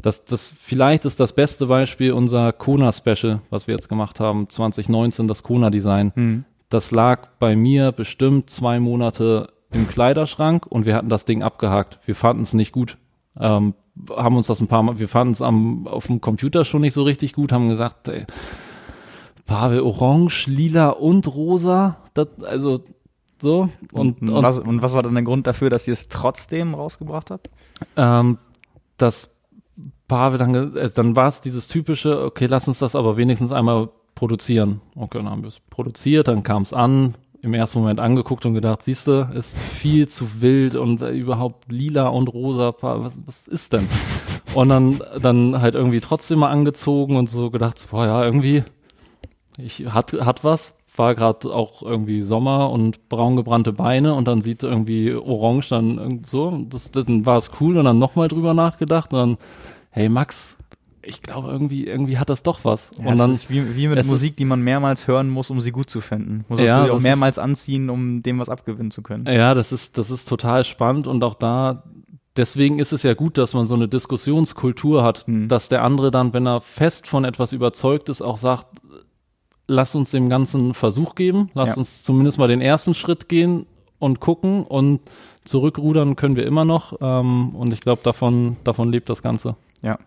das, 0.00 0.24
das 0.24 0.48
vielleicht 0.48 1.04
ist 1.04 1.20
das 1.20 1.34
beste 1.34 1.66
Beispiel 1.66 2.12
unser 2.12 2.54
Kona-Special, 2.54 3.40
was 3.50 3.66
wir 3.66 3.74
jetzt 3.74 3.90
gemacht 3.90 4.18
haben, 4.18 4.48
2019, 4.48 5.28
das 5.28 5.42
Kona-Design. 5.42 6.12
Mhm. 6.14 6.44
Das 6.70 6.90
lag 6.90 7.28
bei 7.38 7.54
mir 7.54 7.92
bestimmt 7.92 8.48
zwei 8.48 8.80
Monate 8.80 9.52
im 9.70 9.86
Kleiderschrank 9.86 10.64
und 10.66 10.86
wir 10.86 10.94
hatten 10.94 11.10
das 11.10 11.26
Ding 11.26 11.42
abgehakt. 11.42 11.98
Wir 12.06 12.14
fanden 12.14 12.44
es 12.44 12.54
nicht 12.54 12.72
gut. 12.72 12.96
Ähm, 13.38 13.74
haben 14.08 14.38
uns 14.38 14.46
das 14.46 14.58
ein 14.58 14.68
paar 14.68 14.82
Mal, 14.82 14.98
wir 14.98 15.08
fanden 15.08 15.34
es 15.34 15.42
auf 15.42 16.06
dem 16.06 16.22
Computer 16.22 16.64
schon 16.64 16.80
nicht 16.80 16.94
so 16.94 17.02
richtig 17.02 17.34
gut, 17.34 17.52
haben 17.52 17.68
gesagt, 17.68 18.08
ey, 18.08 18.24
Farbe 19.44 19.84
orange, 19.84 20.46
lila 20.46 20.90
und 20.90 21.26
rosa. 21.34 21.98
Das, 22.14 22.28
also 22.42 22.82
so. 23.40 23.68
Und, 23.92 24.22
und, 24.22 24.30
und, 24.30 24.42
was, 24.42 24.58
und 24.58 24.82
was 24.82 24.94
war 24.94 25.02
dann 25.02 25.14
der 25.14 25.22
Grund 25.22 25.46
dafür, 25.46 25.70
dass 25.70 25.86
ihr 25.86 25.92
es 25.92 26.08
trotzdem 26.08 26.74
rausgebracht 26.74 27.30
habt? 27.30 27.50
Ähm, 27.96 28.38
das 28.96 29.34
Pavel 30.08 30.38
dann, 30.38 30.76
äh, 30.76 30.90
dann 30.90 31.16
war 31.16 31.28
es 31.28 31.40
dieses 31.40 31.68
typische, 31.68 32.22
okay, 32.22 32.46
lass 32.46 32.68
uns 32.68 32.78
das 32.78 32.94
aber 32.94 33.16
wenigstens 33.16 33.52
einmal 33.52 33.90
produzieren. 34.14 34.80
Okay, 34.94 35.18
dann 35.18 35.30
haben 35.30 35.42
wir 35.42 35.48
es 35.48 35.60
produziert, 35.70 36.28
dann 36.28 36.42
kam 36.42 36.62
es 36.62 36.72
an, 36.72 37.14
im 37.42 37.52
ersten 37.52 37.80
Moment 37.80 38.00
angeguckt 38.00 38.46
und 38.46 38.54
gedacht, 38.54 38.82
siehst 38.82 39.06
du, 39.06 39.28
ist 39.34 39.56
viel 39.56 40.08
zu 40.08 40.40
wild 40.40 40.74
und 40.74 41.02
äh, 41.02 41.10
überhaupt 41.10 41.70
lila 41.70 42.08
und 42.08 42.32
rosa, 42.32 42.74
was, 42.80 43.20
was 43.26 43.46
ist 43.48 43.72
denn? 43.72 43.86
Und 44.54 44.68
dann, 44.68 45.02
dann 45.20 45.60
halt 45.60 45.74
irgendwie 45.74 46.00
trotzdem 46.00 46.38
mal 46.38 46.50
angezogen 46.50 47.16
und 47.16 47.28
so 47.28 47.50
gedacht, 47.50 47.86
boah 47.90 48.06
ja, 48.06 48.24
irgendwie 48.24 48.62
ich 49.58 49.86
hat, 49.86 50.12
hat 50.12 50.44
was, 50.44 50.76
war 50.96 51.14
gerade 51.14 51.52
auch 51.52 51.82
irgendwie 51.82 52.22
Sommer 52.22 52.70
und 52.70 53.08
braun 53.08 53.36
gebrannte 53.36 53.72
Beine 53.72 54.14
und 54.14 54.28
dann 54.28 54.42
sieht 54.42 54.62
irgendwie 54.62 55.12
orange 55.12 55.70
dann 55.70 56.22
so, 56.26 56.64
das, 56.68 56.90
dann 56.90 57.26
war 57.26 57.38
es 57.38 57.50
cool 57.60 57.76
und 57.78 57.84
dann 57.84 57.98
nochmal 57.98 58.28
drüber 58.28 58.54
nachgedacht 58.54 59.12
und 59.12 59.18
dann, 59.18 59.38
hey 59.90 60.08
Max, 60.08 60.58
ich 61.02 61.22
glaube 61.22 61.48
irgendwie, 61.48 61.86
irgendwie 61.86 62.18
hat 62.18 62.30
das 62.30 62.42
doch 62.42 62.64
was. 62.64 62.92
Ja, 62.98 63.10
und 63.10 63.18
dann, 63.18 63.30
ist 63.30 63.50
wie, 63.50 63.76
wie 63.76 63.88
mit 63.88 64.06
Musik, 64.06 64.36
die 64.36 64.44
man 64.44 64.62
mehrmals 64.62 65.06
hören 65.06 65.28
muss, 65.28 65.50
um 65.50 65.60
sie 65.60 65.70
gut 65.70 65.90
zu 65.90 66.00
finden. 66.00 66.44
Muss 66.48 66.60
ja, 66.60 66.86
du 66.86 66.94
auch 66.94 67.00
mehrmals 67.00 67.36
ist, 67.36 67.42
anziehen, 67.42 67.90
um 67.90 68.22
dem 68.22 68.38
was 68.38 68.48
abgewinnen 68.48 68.90
zu 68.90 69.02
können. 69.02 69.26
Ja, 69.26 69.54
das 69.54 69.72
ist, 69.72 69.98
das 69.98 70.10
ist 70.10 70.28
total 70.28 70.64
spannend 70.64 71.06
und 71.06 71.22
auch 71.24 71.34
da, 71.34 71.84
deswegen 72.36 72.78
ist 72.78 72.92
es 72.92 73.02
ja 73.02 73.14
gut, 73.14 73.38
dass 73.38 73.54
man 73.54 73.66
so 73.66 73.74
eine 73.74 73.88
Diskussionskultur 73.88 75.02
hat, 75.02 75.26
hm. 75.26 75.48
dass 75.48 75.68
der 75.68 75.82
andere 75.82 76.10
dann, 76.10 76.32
wenn 76.32 76.46
er 76.46 76.60
fest 76.60 77.06
von 77.06 77.24
etwas 77.24 77.52
überzeugt 77.52 78.08
ist, 78.08 78.22
auch 78.22 78.38
sagt, 78.38 78.66
lass 79.66 79.94
uns 79.94 80.10
dem 80.10 80.28
Ganzen 80.28 80.74
Versuch 80.74 81.14
geben, 81.14 81.50
lass 81.54 81.70
ja. 81.70 81.76
uns 81.76 82.02
zumindest 82.02 82.38
mal 82.38 82.48
den 82.48 82.60
ersten 82.60 82.94
Schritt 82.94 83.28
gehen 83.28 83.66
und 83.98 84.20
gucken 84.20 84.64
und 84.64 85.00
zurückrudern 85.44 86.16
können 86.16 86.36
wir 86.36 86.46
immer 86.46 86.64
noch. 86.64 86.98
Ähm, 87.00 87.54
und 87.54 87.72
ich 87.72 87.80
glaube, 87.80 88.02
davon, 88.02 88.56
davon 88.64 88.90
lebt 88.90 89.08
das 89.08 89.22
Ganze. 89.22 89.56
Ja. 89.82 89.98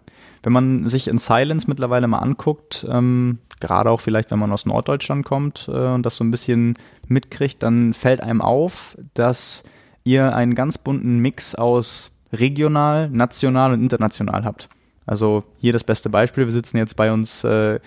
Wenn 0.44 0.54
man 0.54 0.88
sich 0.88 1.08
in 1.08 1.18
Silence 1.18 1.68
mittlerweile 1.68 2.08
mal 2.08 2.20
anguckt, 2.20 2.86
ähm, 2.90 3.40
gerade 3.60 3.90
auch 3.90 4.00
vielleicht, 4.00 4.32
wenn 4.32 4.40
man 4.40 4.52
aus 4.52 4.66
Norddeutschland 4.66 5.26
kommt 5.26 5.68
äh, 5.68 5.94
und 5.94 6.04
das 6.04 6.16
so 6.16 6.24
ein 6.24 6.32
bisschen 6.32 6.76
mitkriegt, 7.08 7.64
dann 7.64 7.94
fällt 7.94 8.22
einem 8.22 8.42
auf, 8.42 8.98
dass 9.14 9.64
ihr 10.04 10.36
einen 10.36 10.56
ganz 10.56 10.78
bunten 10.78 11.20
Mix 11.20 11.56
aus 11.56 12.12
regional, 12.32 13.10
national 13.10 13.74
und 13.74 13.82
international 13.82 14.46
habt. 14.46 14.70
Also 15.06 15.44
hier 15.60 15.74
das 15.74 15.84
beste 15.84 16.10
Beispiel, 16.10 16.46
wir 16.46 16.52
sitzen 16.52 16.78
jetzt 16.78 16.96
bei 16.96 17.12
uns 17.12 17.44
äh, 17.44 17.80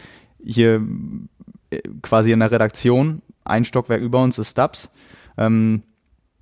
hier 0.43 0.83
quasi 2.03 2.33
in 2.33 2.41
der 2.41 2.51
Redaktion. 2.51 3.23
Ein 3.45 3.65
Stockwerk 3.65 4.01
über 4.01 4.23
uns 4.23 4.39
ist 4.39 4.51
Stubbs. 4.53 4.91
Ähm, 5.37 5.83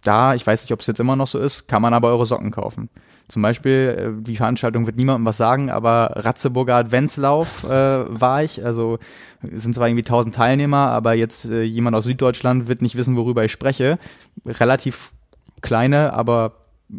da, 0.04 0.34
ich 0.34 0.46
weiß 0.46 0.62
nicht, 0.62 0.72
ob 0.72 0.80
es 0.80 0.86
jetzt 0.86 1.00
immer 1.00 1.16
noch 1.16 1.26
so 1.26 1.38
ist, 1.38 1.68
kann 1.68 1.82
man 1.82 1.92
aber 1.92 2.08
eure 2.08 2.26
Socken 2.26 2.50
kaufen. 2.50 2.88
Zum 3.28 3.42
Beispiel, 3.42 4.14
äh, 4.20 4.22
die 4.22 4.36
Veranstaltung 4.36 4.86
wird 4.86 4.96
niemandem 4.96 5.26
was 5.26 5.36
sagen, 5.36 5.70
aber 5.70 6.12
Ratzeburger 6.16 6.76
Adventslauf 6.76 7.64
äh, 7.64 7.68
war 7.68 8.42
ich. 8.42 8.64
Also 8.64 8.98
sind 9.42 9.74
zwar 9.74 9.88
irgendwie 9.88 10.04
1000 10.04 10.34
Teilnehmer, 10.34 10.90
aber 10.90 11.14
jetzt 11.14 11.44
äh, 11.50 11.62
jemand 11.62 11.94
aus 11.96 12.04
Süddeutschland 12.04 12.68
wird 12.68 12.80
nicht 12.80 12.96
wissen, 12.96 13.16
worüber 13.16 13.44
ich 13.44 13.52
spreche. 13.52 13.98
Relativ 14.46 15.12
kleine, 15.60 16.12
aber 16.14 16.52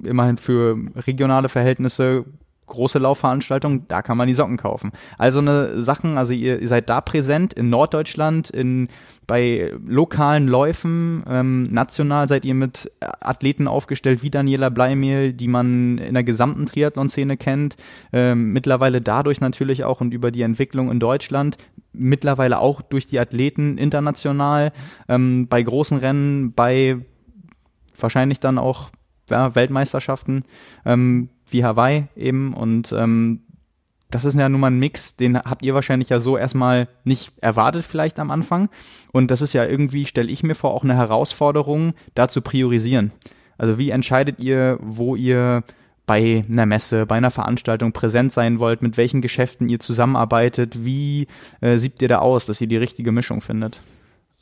immerhin 0.06 0.38
für 0.38 0.78
regionale 0.96 1.50
Verhältnisse 1.50 2.26
große 2.70 3.00
Laufveranstaltung, 3.00 3.88
da 3.88 4.02
kann 4.02 4.18
man 4.18 4.28
die 4.28 4.34
Socken 4.34 4.58
kaufen. 4.58 4.92
Also 5.18 5.40
eine 5.40 5.84
Sachen, 5.84 6.18
also 6.18 6.34
ihr, 6.34 6.62
ihr 6.62 6.68
seid 6.68 6.90
da 6.90 7.02
präsent 7.02 7.54
in 7.54 7.70
Norddeutschland, 7.70 8.50
in 8.50 8.88
bei 9.28 9.72
lokalen 9.88 10.48
Läufen, 10.48 11.24
ähm, 11.30 11.64
national 11.64 12.28
seid 12.28 12.46
ihr 12.46 12.56
mit 12.56 12.90
Athleten 13.00 13.68
aufgestellt 13.68 14.24
wie 14.24 14.32
Daniela 14.32 14.70
Bleimehl, 14.70 15.34
die 15.34 15.48
man 15.48 16.00
in 16.00 16.16
der 16.16 16.24
gesamten 16.24 16.66
Triathlon-Szene 16.66 17.38
kennt, 17.38 17.76
ähm, 18.12 18.54
mittlerweile 18.54 19.02
dadurch 19.02 19.40
natürlich 19.40 19.84
auch 19.84 20.02
und 20.02 20.16
über 20.16 20.32
die 20.32 20.42
Entwicklung 20.42 20.90
in 20.90 21.00
Deutschland, 21.00 21.58
mittlerweile 21.94 22.60
auch 22.60 22.82
durch 22.82 23.06
die 23.06 23.20
Athleten 23.20 23.78
international, 23.78 24.72
ähm, 25.08 25.48
bei 25.48 25.62
großen 25.62 26.00
Rennen, 26.00 26.54
bei 26.54 26.98
wahrscheinlich 28.00 28.40
dann 28.40 28.58
auch 28.58 28.90
ja, 29.30 29.54
Weltmeisterschaften. 29.56 30.44
Ähm, 30.86 31.30
wie 31.52 31.64
Hawaii 31.64 32.08
eben 32.16 32.54
und 32.54 32.92
ähm, 32.92 33.42
das 34.12 34.26
ist 34.26 34.38
ja 34.38 34.50
nun 34.50 34.62
mal 34.62 34.72
ein 34.72 34.80
Mix, 34.80 35.16
den 35.18 35.38
habt 35.38 35.64
ihr 35.64 35.76
wahrscheinlich 35.76 36.10
ja 36.10 36.20
so 36.20 36.36
erstmal 36.36 36.88
nicht 37.04 37.32
erwartet 37.42 37.86
vielleicht 37.86 38.18
am 38.18 38.32
Anfang. 38.32 38.70
Und 39.12 39.30
das 39.30 39.42
ist 39.42 39.54
ja 39.54 39.66
irgendwie, 39.66 40.08
stelle 40.08 40.32
ich 40.32 40.42
mir 40.42 40.56
vor, 40.56 40.74
auch 40.74 40.84
eine 40.84 40.96
Herausforderung, 40.96 41.94
da 42.16 42.28
zu 42.28 42.42
priorisieren. 42.42 43.12
Also 43.60 43.78
wie 43.78 43.92
entscheidet 43.92 44.40
ihr, 44.40 44.80
wo 44.82 45.16
ihr 45.16 45.64
bei 46.08 46.44
einer 46.52 46.66
Messe, 46.66 47.06
bei 47.06 47.18
einer 47.18 47.30
Veranstaltung 47.30 47.92
präsent 47.92 48.32
sein 48.32 48.58
wollt, 48.58 48.82
mit 48.82 48.98
welchen 48.98 49.22
Geschäften 49.22 49.70
ihr 49.70 49.80
zusammenarbeitet, 49.80 50.84
wie 50.84 51.28
äh, 51.62 51.78
sieht 51.78 52.02
ihr 52.02 52.08
da 52.08 52.18
aus, 52.18 52.48
dass 52.48 52.62
ihr 52.62 52.68
die 52.68 52.78
richtige 52.78 53.12
Mischung 53.12 53.42
findet? 53.42 53.80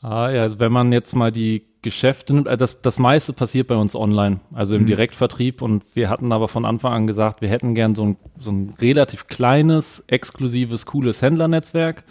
Ah, 0.01 0.29
ja, 0.29 0.43
also 0.43 0.59
wenn 0.59 0.71
man 0.71 0.91
jetzt 0.93 1.15
mal 1.15 1.31
die 1.31 1.63
Geschäfte 1.81 2.33
nimmt, 2.33 2.47
also 2.47 2.59
das, 2.59 2.81
das 2.81 2.99
meiste 2.99 3.33
passiert 3.33 3.67
bei 3.67 3.75
uns 3.75 3.95
online, 3.95 4.41
also 4.53 4.75
im 4.75 4.83
mhm. 4.83 4.87
Direktvertrieb 4.87 5.61
und 5.61 5.83
wir 5.95 6.09
hatten 6.09 6.31
aber 6.31 6.47
von 6.47 6.65
Anfang 6.65 6.93
an 6.93 7.07
gesagt, 7.07 7.41
wir 7.41 7.49
hätten 7.49 7.73
gern 7.73 7.95
so 7.95 8.03
ein, 8.03 8.17
so 8.37 8.51
ein 8.51 8.73
relativ 8.79 9.27
kleines, 9.27 10.03
exklusives, 10.07 10.85
cooles 10.85 11.21
Händlernetzwerk. 11.21 12.03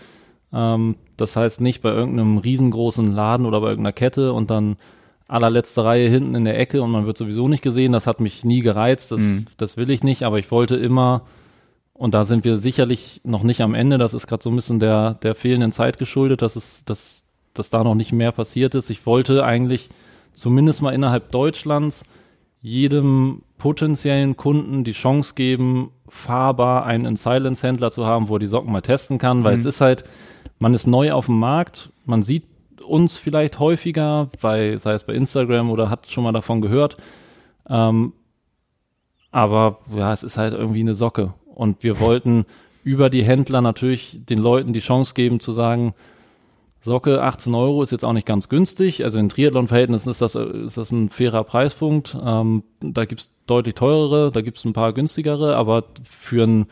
Ähm, 0.53 0.97
das 1.17 1.37
heißt 1.37 1.61
nicht 1.61 1.83
bei 1.83 1.91
irgendeinem 1.91 2.39
riesengroßen 2.39 3.13
Laden 3.13 3.47
oder 3.47 3.61
bei 3.61 3.69
irgendeiner 3.69 3.93
Kette 3.93 4.33
und 4.33 4.51
dann 4.51 4.77
allerletzte 5.29 5.85
Reihe 5.85 6.09
hinten 6.09 6.35
in 6.35 6.45
der 6.45 6.59
Ecke 6.59 6.83
und 6.83 6.91
man 6.91 7.07
wird 7.07 7.19
sowieso 7.19 7.49
nicht 7.49 7.63
gesehen. 7.63 7.93
Das 7.93 8.07
hat 8.07 8.21
mich 8.21 8.45
nie 8.45 8.61
gereizt, 8.61 9.13
das, 9.13 9.21
mhm. 9.21 9.47
das 9.57 9.77
will 9.77 9.91
ich 9.91 10.03
nicht, 10.03 10.23
aber 10.23 10.39
ich 10.39 10.51
wollte 10.51 10.77
immer, 10.77 11.23
und 11.93 12.15
da 12.15 12.25
sind 12.25 12.45
wir 12.45 12.59
sicherlich 12.59 13.21
noch 13.25 13.43
nicht 13.43 13.61
am 13.61 13.75
Ende, 13.75 13.99
das 13.99 14.15
ist 14.15 14.27
gerade 14.27 14.43
so 14.43 14.51
ein 14.51 14.57
bisschen 14.57 14.81
der, 14.81 15.15
der 15.15 15.35
fehlenden 15.35 15.73
Zeit 15.73 15.99
geschuldet, 15.99 16.43
dass 16.43 16.57
es, 16.57 16.85
dass 16.85 17.26
dass 17.59 17.71
da 17.71 17.83
noch 17.85 17.95
nicht 17.95 18.13
mehr 18.13 18.33
passiert 18.33 18.75
ist. 18.75 18.91
Ich 18.91 19.07
wollte 19.07 19.45
eigentlich 19.45 19.89
zumindest 20.35 20.83
mal 20.83 20.95
innerhalb 20.95 21.31
Deutschlands 21.31 22.05
jedem 22.61 23.43
potenziellen 23.59 24.37
Kunden 24.37 24.85
die 24.85 24.93
Chance 24.93 25.35
geben, 25.35 25.91
fahrbar 26.09 26.85
einen 26.85 27.05
In-Silence-Händler 27.05 27.91
zu 27.91 28.07
haben, 28.07 28.29
wo 28.29 28.37
er 28.37 28.41
die 28.41 28.47
Socken 28.47 28.73
mal 28.73 28.83
testen 28.83 29.19
kann, 29.19 29.45
weil 29.45 29.55
mhm. 29.55 29.61
es 29.61 29.67
ist 29.67 29.81
halt, 29.81 30.05
man 30.59 30.75
ist 30.75 30.87
neu 30.87 31.13
auf 31.13 31.27
dem 31.27 31.39
Markt, 31.39 31.91
man 32.05 32.23
sieht 32.23 32.45
uns 32.87 33.19
vielleicht 33.19 33.59
häufiger, 33.59 34.31
bei, 34.41 34.79
sei 34.79 34.93
es 34.95 35.05
bei 35.05 35.15
Instagram 35.15 35.71
oder 35.71 35.91
hat 35.91 36.11
schon 36.11 36.25
mal 36.25 36.33
davon 36.33 36.61
gehört. 36.61 36.97
Ähm, 37.69 38.13
aber 39.33 39.81
ja, 39.95 40.13
es 40.13 40.23
ist 40.23 40.37
halt 40.37 40.55
irgendwie 40.55 40.81
eine 40.81 40.95
Socke. 40.95 41.35
Und 41.55 41.83
wir 41.83 42.01
wollten 42.01 42.47
über 42.85 43.11
die 43.11 43.25
Händler 43.25 43.61
natürlich 43.61 44.21
den 44.25 44.39
Leuten 44.39 44.73
die 44.73 44.81
Chance 44.81 45.15
geben 45.15 45.41
zu 45.41 45.53
sagen, 45.53 45.95
Socke 46.87 47.21
18 47.21 47.55
Euro 47.55 47.83
ist 47.83 47.91
jetzt 47.91 48.05
auch 48.05 48.13
nicht 48.13 48.27
ganz 48.27 48.49
günstig. 48.49 49.05
Also 49.05 49.19
in 49.19 49.29
Triathlon-Verhältnissen 49.29 50.09
ist 50.09 50.23
das, 50.23 50.37
ist 50.37 50.79
das 50.79 50.93
ein 50.93 51.11
fairer 51.11 51.43
Preispunkt. 51.43 52.17
Ähm, 52.25 52.63
da 52.81 53.05
gibt's 53.05 53.31
deutlich 53.47 53.75
teurere, 53.75 54.31
da 54.31 54.41
gibt's 54.41 54.65
ein 54.65 54.73
paar 54.73 54.93
günstigere, 54.93 55.57
aber 55.57 55.85
für 56.05 56.45
ein, 56.45 56.67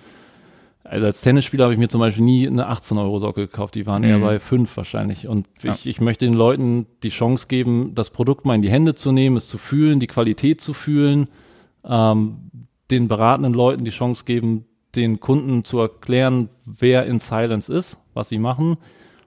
also 0.85 1.07
als 1.07 1.21
Tennisspieler 1.21 1.65
habe 1.65 1.75
ich 1.75 1.81
mir 1.81 1.89
zum 1.89 2.01
Beispiel 2.01 2.25
nie 2.25 2.47
eine 2.47 2.69
18 2.69 2.97
Euro 2.97 3.19
Socke 3.19 3.43
gekauft, 3.49 3.75
die 3.75 3.87
waren 3.87 4.03
mhm. 4.03 4.09
eher 4.09 4.19
bei 4.21 4.39
5 4.39 4.77
wahrscheinlich. 4.77 5.29
Und 5.29 5.47
ja. 5.63 5.73
ich, 5.73 5.85
ich 5.87 6.01
möchte 6.01 6.25
den 6.25 6.35
Leuten 6.35 6.87
die 7.03 7.09
Chance 7.09 7.49
geben, 7.49 7.93
das 7.97 8.11
Produkt 8.11 8.47
mal 8.47 8.55
in 8.55 8.63
die 8.63 8.71
Hände 8.71 8.95
zu 8.95 9.11
nehmen, 9.11 9.37
es 9.37 9.49
zu 9.49 9.59
fühlen, 9.59 9.99
die 9.99 10.07
Qualität 10.07 10.61
zu 10.61 10.75
fühlen, 10.75 11.27
ähm, 11.85 12.37
den 12.91 13.09
beratenden 13.09 13.53
Leuten 13.53 13.85
die 13.85 13.91
Chance 13.91 14.25
geben, 14.25 14.65
den 14.95 15.19
Kunden 15.19 15.65
zu 15.65 15.81
erklären, 15.81 16.51
wer 16.65 17.05
in 17.05 17.19
Silence 17.19 17.73
ist, 17.73 17.99
was 18.15 18.29
sie 18.29 18.39
machen 18.39 18.79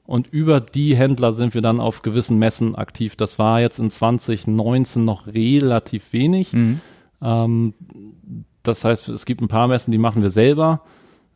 und 0.08 0.28
über 0.28 0.62
die 0.62 0.96
Händler 0.96 1.34
sind 1.34 1.54
wir 1.54 1.62
dann 1.62 1.82
auf 1.82 2.02
gewissen 2.02 2.40
Messen 2.40 2.76
aktiv. 2.76 3.18
Das 3.18 3.38
war 3.38 3.60
jetzt 3.60 3.78
in 3.78 3.92
2019 3.92 5.04
noch 5.04 5.28
relativ 5.28 6.14
wenig. 6.14 6.54
Mhm. 6.54 6.80
Ähm, 7.22 7.74
das 8.64 8.86
heißt, 8.86 9.10
es 9.10 9.26
gibt 9.26 9.42
ein 9.42 9.50
paar 9.50 9.68
Messen, 9.68 9.92
die 9.92 9.98
machen 9.98 10.22
wir 10.22 10.30
selber. 10.30 10.82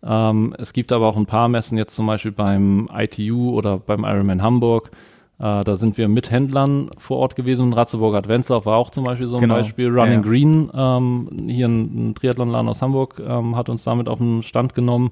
Ähm, 0.01 0.55
es 0.57 0.71
gibt 0.71 0.93
aber 0.93 1.07
auch 1.07 1.17
ein 1.17 1.25
paar 1.25 1.49
Messen, 1.49 1.77
jetzt 1.77 1.95
zum 1.95 2.07
Beispiel 2.07 2.31
beim 2.31 2.87
ITU 2.93 3.51
oder 3.51 3.77
beim 3.77 4.05
Ironman 4.05 4.41
Hamburg. 4.41 4.91
Äh, 5.37 5.65
da 5.65 5.75
sind 5.75 5.97
wir 5.97 6.07
mit 6.07 6.31
Händlern 6.31 6.91
vor 6.97 7.17
Ort 7.17 7.35
gewesen. 7.35 7.73
Ratzeburger 7.73 8.19
Adventslauf 8.19 8.65
war 8.65 8.77
auch 8.77 8.89
zum 8.89 9.03
Beispiel 9.03 9.27
so 9.27 9.35
ein 9.35 9.41
genau. 9.41 9.55
Beispiel. 9.55 9.89
Running 9.89 10.13
ja. 10.13 10.21
Green, 10.21 10.71
ähm, 10.73 11.49
hier 11.49 11.67
ein, 11.67 12.11
ein 12.11 12.15
Triathlonladen 12.15 12.69
aus 12.69 12.81
Hamburg, 12.81 13.21
ähm, 13.25 13.57
hat 13.57 13.67
uns 13.67 13.83
damit 13.83 14.07
auf 14.07 14.19
den 14.19 14.43
Stand 14.43 14.75
genommen. 14.75 15.11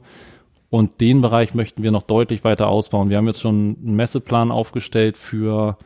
Und 0.70 1.02
den 1.02 1.22
Bereich 1.22 1.56
möchten 1.56 1.82
wir 1.82 1.92
noch 1.92 2.04
deutlich 2.04 2.44
weiter 2.44 2.68
ausbauen. 2.68 3.10
Wir 3.10 3.18
haben 3.18 3.28
jetzt 3.28 3.42
schon 3.42 3.78
einen 3.84 3.96
Messeplan 3.96 4.52
aufgestellt 4.52 5.18
für 5.18 5.78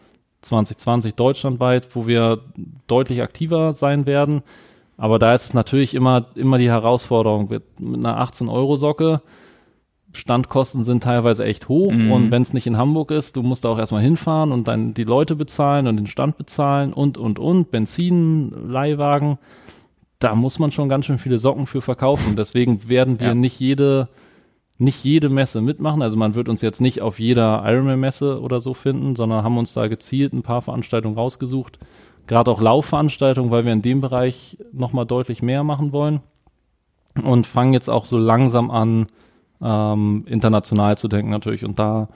2020 0.42 1.16
deutschlandweit, 1.16 1.96
wo 1.96 2.06
wir 2.06 2.42
deutlich 2.88 3.22
aktiver 3.22 3.74
sein 3.74 4.06
werden. 4.06 4.44
Aber 4.98 5.20
da 5.20 5.34
ist 5.34 5.54
natürlich 5.54 5.94
immer, 5.94 6.28
immer 6.36 6.58
die 6.58 6.70
Herausforderung 6.70 7.50
mit 7.50 7.64
einer 7.80 8.22
18-Euro-Socke. 8.22 9.22
Standkosten 10.16 10.84
sind 10.84 11.04
teilweise 11.04 11.44
echt 11.44 11.70
hoch 11.70 11.92
mhm. 11.92 12.12
und 12.12 12.32
wenn 12.32 12.44
es 12.44 12.54
nicht 12.54 12.68
in 12.68 12.78
Hamburg 12.78 13.10
ist, 13.10 13.36
du 13.36 13.42
musst 13.42 13.66
da 13.66 13.70
auch 13.70 13.80
erstmal 13.80 14.04
hinfahren 14.04 14.52
und 14.52 14.68
dann 14.68 14.94
die 14.94 15.06
Leute 15.06 15.36
bezahlen 15.36 15.88
und 15.88 15.98
den 15.98 16.06
Stand 16.06 16.38
bezahlen 16.38 16.94
und, 16.94 17.18
und, 17.18 17.40
und, 17.40 17.72
Benzin, 17.72 18.70
Leihwagen. 18.70 19.40
Da 20.20 20.36
muss 20.36 20.60
man 20.60 20.72
schon 20.72 20.88
ganz 20.88 21.06
schön 21.08 21.18
viele 21.18 21.40
Socken 21.40 21.66
für 21.66 21.82
verkaufen. 21.82 22.36
Deswegen 22.36 22.88
werden 22.88 23.20
wir 23.20 23.30
ja. 23.30 23.36
nicht 23.36 23.60
jede 23.60 24.08
nicht 24.84 25.04
jede 25.04 25.30
Messe 25.30 25.62
mitmachen. 25.62 26.02
Also 26.02 26.18
man 26.18 26.36
wird 26.36 26.50
uns 26.50 26.62
jetzt 26.62 26.82
nicht 26.82 27.02
auf 27.02 27.20
jeder 27.20 27.64
Ironman-Messe 27.66 28.42
oder 28.42 28.60
so 28.60 28.74
finden, 28.74 29.16
sondern 29.16 29.44
haben 29.44 29.58
uns 29.58 29.74
da 29.74 29.88
gezielt 29.88 30.34
ein 30.34 30.44
paar 30.44 30.62
Veranstaltungen 30.62 31.16
rausgesucht. 31.16 31.80
Gerade 32.28 32.52
auch 32.52 32.62
Laufveranstaltungen, 32.62 33.52
weil 33.52 33.66
wir 33.66 33.74
in 33.74 33.82
dem 33.82 34.02
Bereich 34.02 34.58
nochmal 34.72 35.06
deutlich 35.06 35.42
mehr 35.42 35.64
machen 35.64 35.92
wollen. 35.92 36.22
Und 37.22 37.46
fangen 37.46 37.74
jetzt 37.74 37.90
auch 37.90 38.06
so 38.06 38.18
langsam 38.18 38.72
an, 38.72 39.08
ähm, 39.62 40.26
international 40.28 40.98
zu 40.98 41.08
denken 41.08 41.30
natürlich 41.30 41.64
und 41.64 41.78
da, 41.78 42.10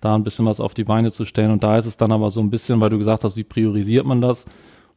da 0.00 0.14
ein 0.14 0.24
bisschen 0.24 0.46
was 0.46 0.58
auf 0.58 0.74
die 0.74 0.84
Beine 0.84 1.12
zu 1.12 1.24
stellen. 1.24 1.50
Und 1.50 1.62
da 1.62 1.76
ist 1.76 1.86
es 1.86 1.96
dann 1.96 2.12
aber 2.12 2.30
so 2.30 2.40
ein 2.40 2.50
bisschen, 2.50 2.80
weil 2.80 2.90
du 2.90 2.98
gesagt 2.98 3.24
hast, 3.24 3.36
wie 3.36 3.44
priorisiert 3.44 4.06
man 4.06 4.20
das? 4.20 4.46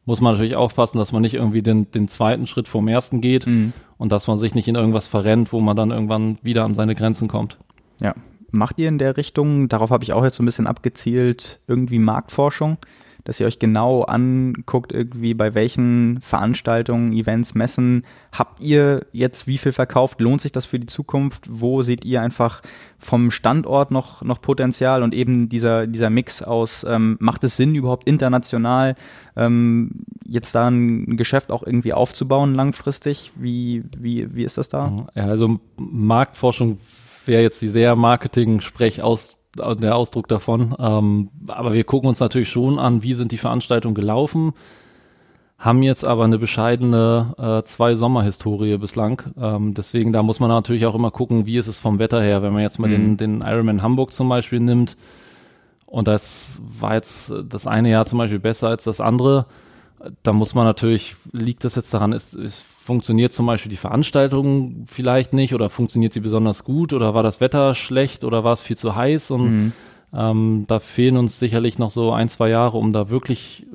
muss 0.04 0.20
man 0.20 0.32
natürlich 0.32 0.56
aufpassen, 0.56 0.98
dass 0.98 1.12
man 1.12 1.22
nicht 1.22 1.34
irgendwie 1.34 1.62
den, 1.62 1.90
den 1.90 2.08
zweiten 2.08 2.46
Schritt 2.46 2.68
vom 2.68 2.88
ersten 2.88 3.20
geht 3.20 3.46
mhm. 3.46 3.72
Und 4.02 4.10
dass 4.10 4.26
man 4.26 4.36
sich 4.36 4.56
nicht 4.56 4.66
in 4.66 4.74
irgendwas 4.74 5.06
verrennt, 5.06 5.52
wo 5.52 5.60
man 5.60 5.76
dann 5.76 5.92
irgendwann 5.92 6.36
wieder 6.42 6.64
an 6.64 6.74
seine 6.74 6.96
Grenzen 6.96 7.28
kommt. 7.28 7.56
Ja. 8.00 8.16
Macht 8.50 8.80
ihr 8.80 8.88
in 8.88 8.98
der 8.98 9.16
Richtung, 9.16 9.68
darauf 9.68 9.90
habe 9.90 10.02
ich 10.02 10.12
auch 10.12 10.24
jetzt 10.24 10.34
so 10.34 10.42
ein 10.42 10.46
bisschen 10.46 10.66
abgezielt, 10.66 11.60
irgendwie 11.68 12.00
Marktforschung? 12.00 12.78
Dass 13.24 13.38
ihr 13.38 13.46
euch 13.46 13.58
genau 13.58 14.02
anguckt, 14.02 14.92
irgendwie 14.92 15.34
bei 15.34 15.54
welchen 15.54 16.20
Veranstaltungen, 16.20 17.12
Events, 17.12 17.54
Messen 17.54 18.04
habt 18.32 18.60
ihr 18.60 19.06
jetzt 19.12 19.46
wie 19.46 19.58
viel 19.58 19.72
verkauft? 19.72 20.20
Lohnt 20.20 20.40
sich 20.40 20.52
das 20.52 20.64
für 20.64 20.78
die 20.78 20.86
Zukunft? 20.86 21.44
Wo 21.48 21.82
seht 21.82 22.04
ihr 22.04 22.22
einfach 22.22 22.62
vom 22.98 23.30
Standort 23.30 23.90
noch, 23.90 24.22
noch 24.22 24.40
Potenzial 24.40 25.02
und 25.02 25.14
eben 25.14 25.48
dieser, 25.48 25.86
dieser 25.86 26.10
Mix 26.10 26.42
aus, 26.42 26.84
ähm, 26.88 27.16
macht 27.20 27.44
es 27.44 27.56
Sinn 27.56 27.74
überhaupt 27.74 28.08
international 28.08 28.94
ähm, 29.36 30.04
jetzt 30.26 30.54
da 30.54 30.68
ein 30.68 31.16
Geschäft 31.16 31.50
auch 31.50 31.62
irgendwie 31.62 31.92
aufzubauen 31.92 32.54
langfristig? 32.54 33.32
Wie, 33.36 33.84
wie, 33.98 34.34
wie 34.34 34.44
ist 34.44 34.58
das 34.58 34.68
da? 34.68 34.96
Ja, 35.14 35.26
also 35.26 35.60
Marktforschung 35.76 36.78
wäre 37.26 37.42
jetzt 37.42 37.60
die 37.62 37.68
sehr 37.68 37.94
Marketing-Sprech 37.96 39.02
aus 39.02 39.41
der 39.56 39.96
Ausdruck 39.96 40.28
davon. 40.28 40.74
Ähm, 40.78 41.28
aber 41.46 41.72
wir 41.72 41.84
gucken 41.84 42.08
uns 42.08 42.20
natürlich 42.20 42.48
schon 42.48 42.78
an, 42.78 43.02
wie 43.02 43.14
sind 43.14 43.32
die 43.32 43.38
Veranstaltungen 43.38 43.94
gelaufen, 43.94 44.52
haben 45.58 45.82
jetzt 45.82 46.04
aber 46.04 46.24
eine 46.24 46.38
bescheidene 46.38 47.34
äh, 47.38 47.66
zwei 47.66 47.94
Sommerhistorie 47.94 48.78
bislang. 48.78 49.22
Ähm, 49.40 49.74
deswegen, 49.74 50.12
da 50.12 50.22
muss 50.22 50.40
man 50.40 50.48
natürlich 50.48 50.86
auch 50.86 50.94
immer 50.94 51.10
gucken, 51.10 51.46
wie 51.46 51.58
ist 51.58 51.68
es 51.68 51.78
vom 51.78 51.98
Wetter 51.98 52.20
her. 52.20 52.42
Wenn 52.42 52.52
man 52.52 52.62
jetzt 52.62 52.78
mal 52.78 52.88
mhm. 52.88 53.16
den, 53.16 53.40
den 53.40 53.40
Ironman 53.42 53.82
Hamburg 53.82 54.12
zum 54.12 54.28
Beispiel 54.28 54.60
nimmt, 54.60 54.96
und 55.86 56.08
das 56.08 56.58
war 56.58 56.94
jetzt 56.94 57.30
das 57.48 57.66
eine 57.66 57.90
Jahr 57.90 58.06
zum 58.06 58.18
Beispiel 58.18 58.38
besser 58.38 58.68
als 58.68 58.84
das 58.84 59.00
andere, 59.00 59.44
Da 60.22 60.32
muss 60.32 60.54
man 60.54 60.64
natürlich, 60.64 61.14
liegt 61.32 61.64
das 61.64 61.76
jetzt 61.76 61.92
daran, 61.94 62.12
ist, 62.12 62.34
ist, 62.34 62.64
funktioniert 62.82 63.32
zum 63.32 63.46
Beispiel 63.46 63.70
die 63.70 63.76
Veranstaltung 63.76 64.84
vielleicht 64.86 65.32
nicht 65.32 65.54
oder 65.54 65.70
funktioniert 65.70 66.12
sie 66.12 66.20
besonders 66.20 66.64
gut 66.64 66.92
oder 66.92 67.14
war 67.14 67.22
das 67.22 67.40
Wetter 67.40 67.74
schlecht 67.74 68.24
oder 68.24 68.42
war 68.42 68.52
es 68.52 68.62
viel 68.62 68.76
zu 68.76 68.96
heiß 68.96 69.30
und 69.30 69.44
mhm. 69.44 69.72
ähm, 70.12 70.64
da 70.66 70.80
fehlen 70.80 71.16
uns 71.16 71.38
sicherlich 71.38 71.78
noch 71.78 71.90
so 71.90 72.12
ein, 72.12 72.28
zwei 72.28 72.48
Jahre, 72.48 72.78
um 72.78 72.92
da 72.92 73.08
wirklich, 73.10 73.66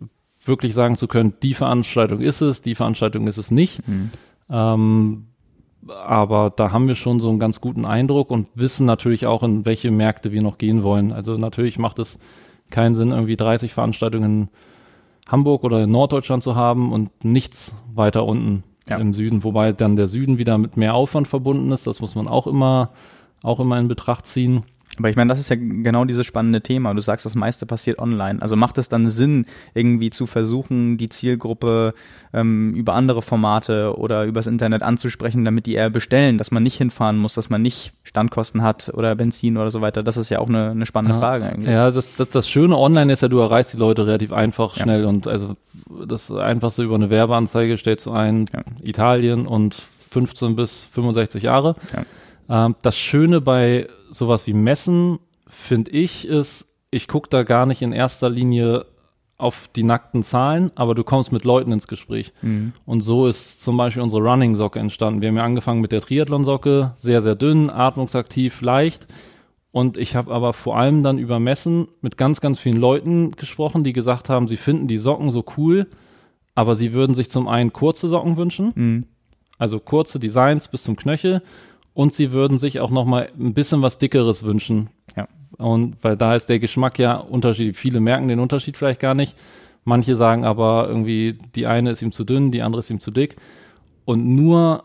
wirklich 0.44 0.74
sagen 0.74 0.98
zu 0.98 1.08
können, 1.08 1.34
die 1.42 1.54
Veranstaltung 1.54 2.20
ist 2.20 2.42
es, 2.42 2.62
die 2.62 2.76
Veranstaltung 2.76 3.28
ist 3.28 3.38
es 3.38 3.50
nicht. 3.50 3.88
Mhm. 3.88 4.12
Ähm, 4.50 5.28
aber 5.88 6.52
da 6.54 6.72
haben 6.72 6.88
wir 6.88 6.96
schon 6.96 7.20
so 7.20 7.30
einen 7.30 7.40
ganz 7.40 7.62
guten 7.62 7.86
Eindruck 7.86 8.32
und 8.32 8.50
wissen 8.56 8.86
natürlich 8.86 9.26
auch, 9.26 9.44
in 9.44 9.66
welche 9.66 9.92
Märkte 9.92 10.32
wir 10.32 10.42
noch 10.42 10.58
gehen 10.58 10.84
wollen. 10.84 11.14
Also 11.14 11.38
natürlich 11.38 11.80
macht 11.80 12.00
es 12.00 12.20
keinen 12.70 12.96
Sinn, 12.96 13.12
irgendwie 13.12 13.38
30 13.38 13.74
Veranstaltungen 13.74 14.50
Hamburg 15.28 15.64
oder 15.64 15.84
in 15.84 15.92
Norddeutschland 15.92 16.44
zu 16.44 16.56
haben 16.56 16.92
und 16.92 17.24
nichts 17.24 17.74
weiter 17.94 18.26
unten 18.26 18.64
ja. 18.88 18.98
im 18.98 19.14
Süden, 19.14 19.44
wobei 19.44 19.74
dann 19.74 19.96
der 19.96 20.08
Süden 20.08 20.38
wieder 20.38 20.58
mit 20.58 20.78
mehr 20.78 20.94
Aufwand 20.94 21.28
verbunden 21.28 21.72
ist. 21.72 21.88
Das 21.88 22.00
muss 22.00 22.16
man 22.16 22.28
auch 22.28 22.48
immer, 22.48 22.92
auch 23.44 23.60
immer 23.60 23.78
in 23.80 23.88
Betracht 23.88 24.26
ziehen. 24.26 24.64
Aber 24.98 25.10
ich 25.10 25.16
meine, 25.16 25.30
das 25.30 25.40
ist 25.40 25.50
ja 25.50 25.56
genau 25.56 26.06
dieses 26.06 26.26
spannende 26.26 26.62
Thema. 26.62 26.94
Du 26.94 27.02
sagst, 27.02 27.26
das 27.26 27.36
meiste 27.36 27.66
passiert 27.66 28.00
online. 28.00 28.42
Also 28.42 28.56
macht 28.56 28.78
es 28.78 28.90
dann 28.90 29.10
Sinn, 29.10 29.46
irgendwie 29.74 30.10
zu 30.10 30.26
versuchen, 30.26 30.98
die 30.98 31.10
Zielgruppe 31.10 31.94
ähm, 32.34 32.74
über 32.74 32.94
andere 32.94 33.22
Formate 33.22 33.98
oder 33.98 34.26
übers 34.26 34.48
Internet 34.48 34.84
anzusprechen, 34.84 35.46
damit 35.46 35.66
die 35.66 35.76
eher 35.76 35.90
bestellen, 35.90 36.38
dass 36.38 36.52
man 36.52 36.64
nicht 36.64 36.78
hinfahren 36.78 37.18
muss, 37.18 37.36
dass 37.36 37.50
man 37.50 37.62
nicht 37.62 37.94
Standkosten 38.04 38.64
hat 38.64 38.92
oder 38.94 39.16
Benzin 39.16 39.58
oder 39.58 39.72
so 39.72 39.82
weiter. 39.82 40.04
Das 40.04 40.18
ist 40.18 40.30
ja 40.30 40.40
auch 40.40 40.50
eine, 40.50 40.72
eine 40.72 40.86
spannende 40.86 41.16
ja. 41.16 41.22
Frage 41.22 41.46
eigentlich. 41.46 41.74
Ja, 41.74 41.92
das, 41.92 42.16
das, 42.16 42.30
das 42.30 42.50
Schöne 42.50 42.78
online 42.78 43.14
ist 43.14 43.22
ja, 43.22 43.28
du 43.28 43.40
erreichst 43.40 43.74
die 43.74 43.78
Leute 43.78 44.08
relativ 44.08 44.32
einfach, 44.32 44.74
schnell 44.74 45.04
ja. 45.04 45.08
und 45.08 45.28
also 45.28 45.56
das 46.08 46.32
Einfachste 46.32 46.84
über 46.84 46.96
eine 46.96 47.10
Werbeanzeige 47.10 47.78
stellst 47.78 48.06
du 48.06 48.12
ein, 48.12 48.46
ja. 48.54 48.62
Italien 48.84 49.48
und 49.48 49.76
15 50.12 50.56
bis 50.56 50.86
65 50.92 51.44
Jahre. 51.44 51.76
Ähm, 52.50 52.76
das 52.82 52.98
Schöne 52.98 53.42
bei 53.42 53.88
sowas 54.12 54.48
wie 54.48 54.54
Messen, 54.54 55.20
finde 55.48 55.92
ich, 55.92 56.28
ist, 56.28 56.66
ich 56.92 57.08
gucke 57.08 57.30
da 57.30 57.44
gar 57.44 57.66
nicht 57.66 57.82
in 57.82 57.92
erster 57.92 58.30
Linie 58.30 58.86
auf 59.38 59.70
die 59.76 59.84
nackten 59.84 60.24
Zahlen, 60.24 60.72
aber 60.76 60.96
du 60.96 61.04
kommst 61.04 61.32
mit 61.32 61.44
Leuten 61.44 61.72
ins 61.72 61.88
Gespräch. 61.88 62.34
Mhm. 62.42 62.74
Und 62.86 63.02
so 63.02 63.28
ist 63.28 63.62
zum 63.64 63.78
Beispiel 63.78 64.02
unsere 64.02 64.24
Running-Socke 64.24 64.80
entstanden. 64.80 65.22
Wir 65.22 65.30
haben 65.30 65.38
ja 65.38 65.44
angefangen 65.44 65.82
mit 65.82 65.92
der 65.92 66.02
Triathlon-Socke, 66.02 66.94
sehr, 66.96 67.22
sehr 67.22 67.36
dünn, 67.36 67.70
atmungsaktiv, 67.70 68.62
leicht. 68.62 69.06
Und 69.72 69.98
ich 69.98 70.16
habe 70.16 70.34
aber 70.34 70.54
vor 70.54 70.78
allem 70.78 71.04
dann 71.04 71.20
über 71.20 71.40
Messen 71.40 71.88
mit 72.02 72.18
ganz, 72.18 72.42
ganz 72.42 72.60
vielen 72.60 72.80
Leuten 72.80 73.32
gesprochen, 73.32 73.84
die 73.84 73.94
gesagt 73.94 74.28
haben, 74.28 74.48
sie 74.48 74.58
finden 74.58 74.88
die 74.88 74.98
Socken 74.98 75.30
so 75.30 75.46
cool, 75.56 75.88
aber 76.56 76.76
sie 76.76 76.94
würden 76.94 77.14
sich 77.14 77.30
zum 77.30 77.48
einen 77.48 77.74
kurze 77.74 78.08
Socken 78.08 78.38
wünschen, 78.38 78.72
mhm. 78.74 79.06
also 79.60 79.80
kurze 79.80 80.20
Designs 80.20 80.68
bis 80.68 80.82
zum 80.82 80.96
Knöchel 80.96 81.44
und 81.98 82.14
sie 82.14 82.32
würden 82.32 82.60
sich 82.60 82.80
auch 82.80 82.92
noch 82.92 83.06
mal 83.06 83.28
ein 83.40 83.56
bisschen 83.56 83.82
was 83.82 83.98
dickeres 83.98 84.44
wünschen. 84.44 84.92
Ja. 85.16 85.28
Und 85.58 85.96
weil 86.04 86.16
da 86.16 86.36
ist 86.36 86.48
der 86.48 86.60
Geschmack 86.60 87.00
ja 87.00 87.16
unterschiedlich. 87.16 87.76
Viele 87.76 88.00
merken 88.02 88.28
den 88.28 88.40
Unterschied 88.40 88.78
vielleicht 88.78 89.00
gar 89.00 89.16
nicht. 89.16 89.36
Manche 89.84 90.16
sagen 90.16 90.46
aber 90.46 90.86
irgendwie, 90.88 91.40
die 91.56 91.66
eine 91.66 91.90
ist 91.90 92.04
ihm 92.04 92.12
zu 92.12 92.24
dünn, 92.24 92.52
die 92.52 92.62
andere 92.62 92.82
ist 92.82 92.92
ihm 92.92 93.00
zu 93.00 93.10
dick. 93.10 93.38
Und 94.06 94.28
nur 94.28 94.84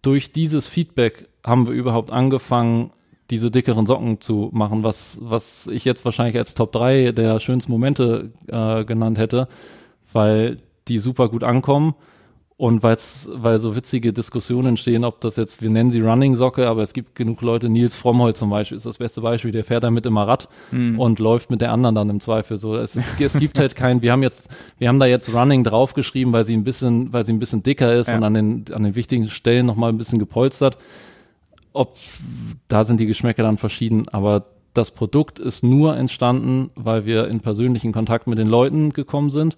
durch 0.00 0.32
dieses 0.32 0.66
Feedback 0.66 1.28
haben 1.44 1.66
wir 1.66 1.74
überhaupt 1.74 2.10
angefangen, 2.10 2.92
diese 3.28 3.50
dickeren 3.50 3.84
Socken 3.84 4.22
zu 4.22 4.48
machen, 4.54 4.82
was, 4.84 5.18
was 5.20 5.66
ich 5.66 5.84
jetzt 5.84 6.06
wahrscheinlich 6.06 6.38
als 6.38 6.54
Top 6.54 6.72
3 6.72 7.12
der 7.12 7.40
schönsten 7.40 7.72
Momente 7.72 8.32
äh, 8.46 8.86
genannt 8.86 9.18
hätte, 9.18 9.48
weil 10.14 10.56
die 10.88 10.98
super 10.98 11.28
gut 11.28 11.44
ankommen 11.44 11.94
und 12.56 12.84
weil's, 12.84 13.28
weil 13.32 13.58
so 13.58 13.74
witzige 13.74 14.12
Diskussionen 14.12 14.68
entstehen, 14.68 15.04
ob 15.04 15.20
das 15.20 15.34
jetzt, 15.34 15.60
wir 15.60 15.70
nennen 15.70 15.90
sie 15.90 16.00
Running-Socke, 16.00 16.68
aber 16.68 16.82
es 16.82 16.92
gibt 16.92 17.16
genug 17.16 17.42
Leute, 17.42 17.68
Nils 17.68 17.96
Frommholt 17.96 18.36
zum 18.36 18.50
Beispiel 18.50 18.76
ist 18.76 18.86
das 18.86 18.98
beste 18.98 19.20
Beispiel, 19.20 19.50
der 19.50 19.64
fährt 19.64 19.82
damit 19.82 20.06
immer 20.06 20.28
Rad 20.28 20.48
mhm. 20.70 21.00
und 21.00 21.18
läuft 21.18 21.50
mit 21.50 21.60
der 21.60 21.72
anderen 21.72 21.96
dann 21.96 22.10
im 22.10 22.20
Zweifel. 22.20 22.56
So, 22.56 22.76
es, 22.76 22.94
ist, 22.94 23.20
es 23.20 23.32
gibt 23.34 23.58
halt 23.58 23.74
kein, 23.74 24.02
wir 24.02 24.12
haben 24.12 24.22
jetzt, 24.22 24.48
wir 24.78 24.86
haben 24.88 25.00
da 25.00 25.06
jetzt 25.06 25.34
Running 25.34 25.64
draufgeschrieben, 25.64 26.32
weil 26.32 26.44
sie 26.44 26.56
ein 26.56 26.62
bisschen, 26.62 27.12
weil 27.12 27.24
sie 27.24 27.32
ein 27.32 27.40
bisschen 27.40 27.64
dicker 27.64 27.92
ist 27.92 28.06
ja. 28.06 28.16
und 28.16 28.22
an 28.22 28.34
den, 28.34 28.64
an 28.72 28.84
den 28.84 28.94
wichtigen 28.94 29.30
Stellen 29.30 29.66
nochmal 29.66 29.90
ein 29.90 29.98
bisschen 29.98 30.20
gepolstert. 30.20 30.76
Ob, 31.72 31.96
da 32.68 32.84
sind 32.84 33.00
die 33.00 33.06
Geschmäcker 33.06 33.42
dann 33.42 33.56
verschieden, 33.56 34.04
aber 34.12 34.46
das 34.74 34.92
Produkt 34.92 35.40
ist 35.40 35.64
nur 35.64 35.96
entstanden, 35.96 36.70
weil 36.76 37.04
wir 37.04 37.26
in 37.26 37.40
persönlichen 37.40 37.92
Kontakt 37.92 38.28
mit 38.28 38.38
den 38.38 38.46
Leuten 38.46 38.92
gekommen 38.92 39.30
sind 39.30 39.56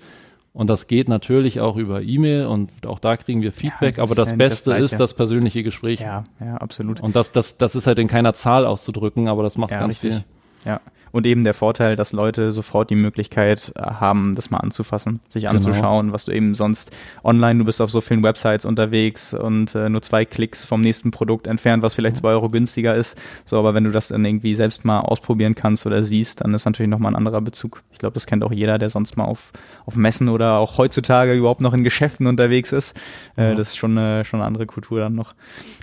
und 0.57 0.69
das 0.69 0.87
geht 0.87 1.11
natürlich 1.11 1.61
auch 1.61 1.77
über 1.77 2.01
E-Mail 2.01 2.47
und 2.47 2.71
auch 2.87 2.99
da 2.99 3.19
kriegen 3.19 3.43
wir 3.43 3.53
Feedback, 3.53 3.99
ja, 3.99 4.03
aber 4.03 4.15
das 4.15 4.39
Beste 4.39 4.71
das 4.71 4.93
ist 4.93 4.99
das 4.99 5.13
persönliche 5.13 5.63
Gespräch. 5.63 6.01
Ja, 6.01 6.25
ja, 6.41 6.57
absolut. 6.57 6.99
Und 7.01 7.15
das, 7.15 7.31
das, 7.31 7.59
das 7.59 7.77
ist 7.77 7.87
halt 7.87 7.99
in 7.99 8.09
keiner 8.09 8.33
Zahl 8.33 8.65
auszudrücken, 8.65 9.29
aber 9.29 9.43
das 9.43 9.59
macht 9.59 9.73
ja, 9.73 9.81
ganz 9.81 10.03
richtig. 10.03 10.15
viel. 10.15 10.25
Ja, 10.65 10.81
und 11.13 11.27
eben 11.27 11.45
der 11.45 11.55
Vorteil, 11.55 11.97
dass 11.97 12.13
Leute 12.13 12.53
sofort 12.53 12.91
die 12.91 12.97
Möglichkeit 12.97 13.73
äh, 13.77 13.83
haben, 13.83 14.35
das 14.35 14.51
mal 14.51 14.59
anzufassen, 14.59 15.21
sich 15.29 15.45
genau. 15.45 15.55
anzuschauen, 15.55 16.13
was 16.13 16.25
du 16.25 16.33
eben 16.33 16.55
sonst 16.55 16.95
online, 17.25 17.59
du 17.59 17.65
bist 17.65 17.81
auf 17.81 17.91
so 17.91 18.01
vielen 18.01 18.23
Websites 18.23 18.65
unterwegs 18.65 19.35
und 19.35 19.75
äh, 19.75 19.89
nur 19.89 20.03
zwei 20.03 20.25
Klicks 20.25 20.65
vom 20.65 20.81
nächsten 20.81 21.11
Produkt 21.11 21.47
entfernt, 21.47 21.83
was 21.83 21.95
vielleicht 21.95 22.17
zwei 22.19 22.31
Euro 22.31 22.51
günstiger 22.51 22.95
ist. 22.95 23.19
So, 23.45 23.59
aber 23.59 23.75
wenn 23.75 23.85
du 23.85 23.91
das 23.91 24.09
dann 24.09 24.25
irgendwie 24.25 24.55
selbst 24.55 24.85
mal 24.85 25.01
ausprobieren 25.01 25.55
kannst 25.55 25.87
oder 25.87 26.03
siehst, 26.05 26.41
dann 26.43 26.55
ist 26.55 26.65
natürlich 26.65 26.91
nochmal 26.91 27.13
ein 27.13 27.17
anderer 27.17 27.41
Bezug. 27.41 27.83
Ich 27.93 27.99
glaube, 27.99 28.15
das 28.15 28.27
kennt 28.27 28.45
auch 28.45 28.53
jeder, 28.53 28.79
der 28.79 28.91
sonst 28.91 29.17
mal 29.17 29.25
auf, 29.25 29.53
auf 29.87 29.97
Messen 29.97 30.29
oder 30.29 30.59
auch 30.59 30.79
heutzutage 30.79 31.35
überhaupt 31.35 31.61
noch 31.61 31.75
in 31.75 31.85
Geschäften 31.85 32.27
unterwegs 32.27 32.73
ist. 32.73 32.97
Äh, 33.37 33.51
ja. 33.51 33.55
Das 33.55 33.69
ist 33.69 33.77
schon 33.77 33.97
eine, 33.97 34.25
schon 34.25 34.41
eine 34.41 34.47
andere 34.47 34.67
Kultur 34.67 35.01
dann 35.01 35.15
noch. 35.15 35.35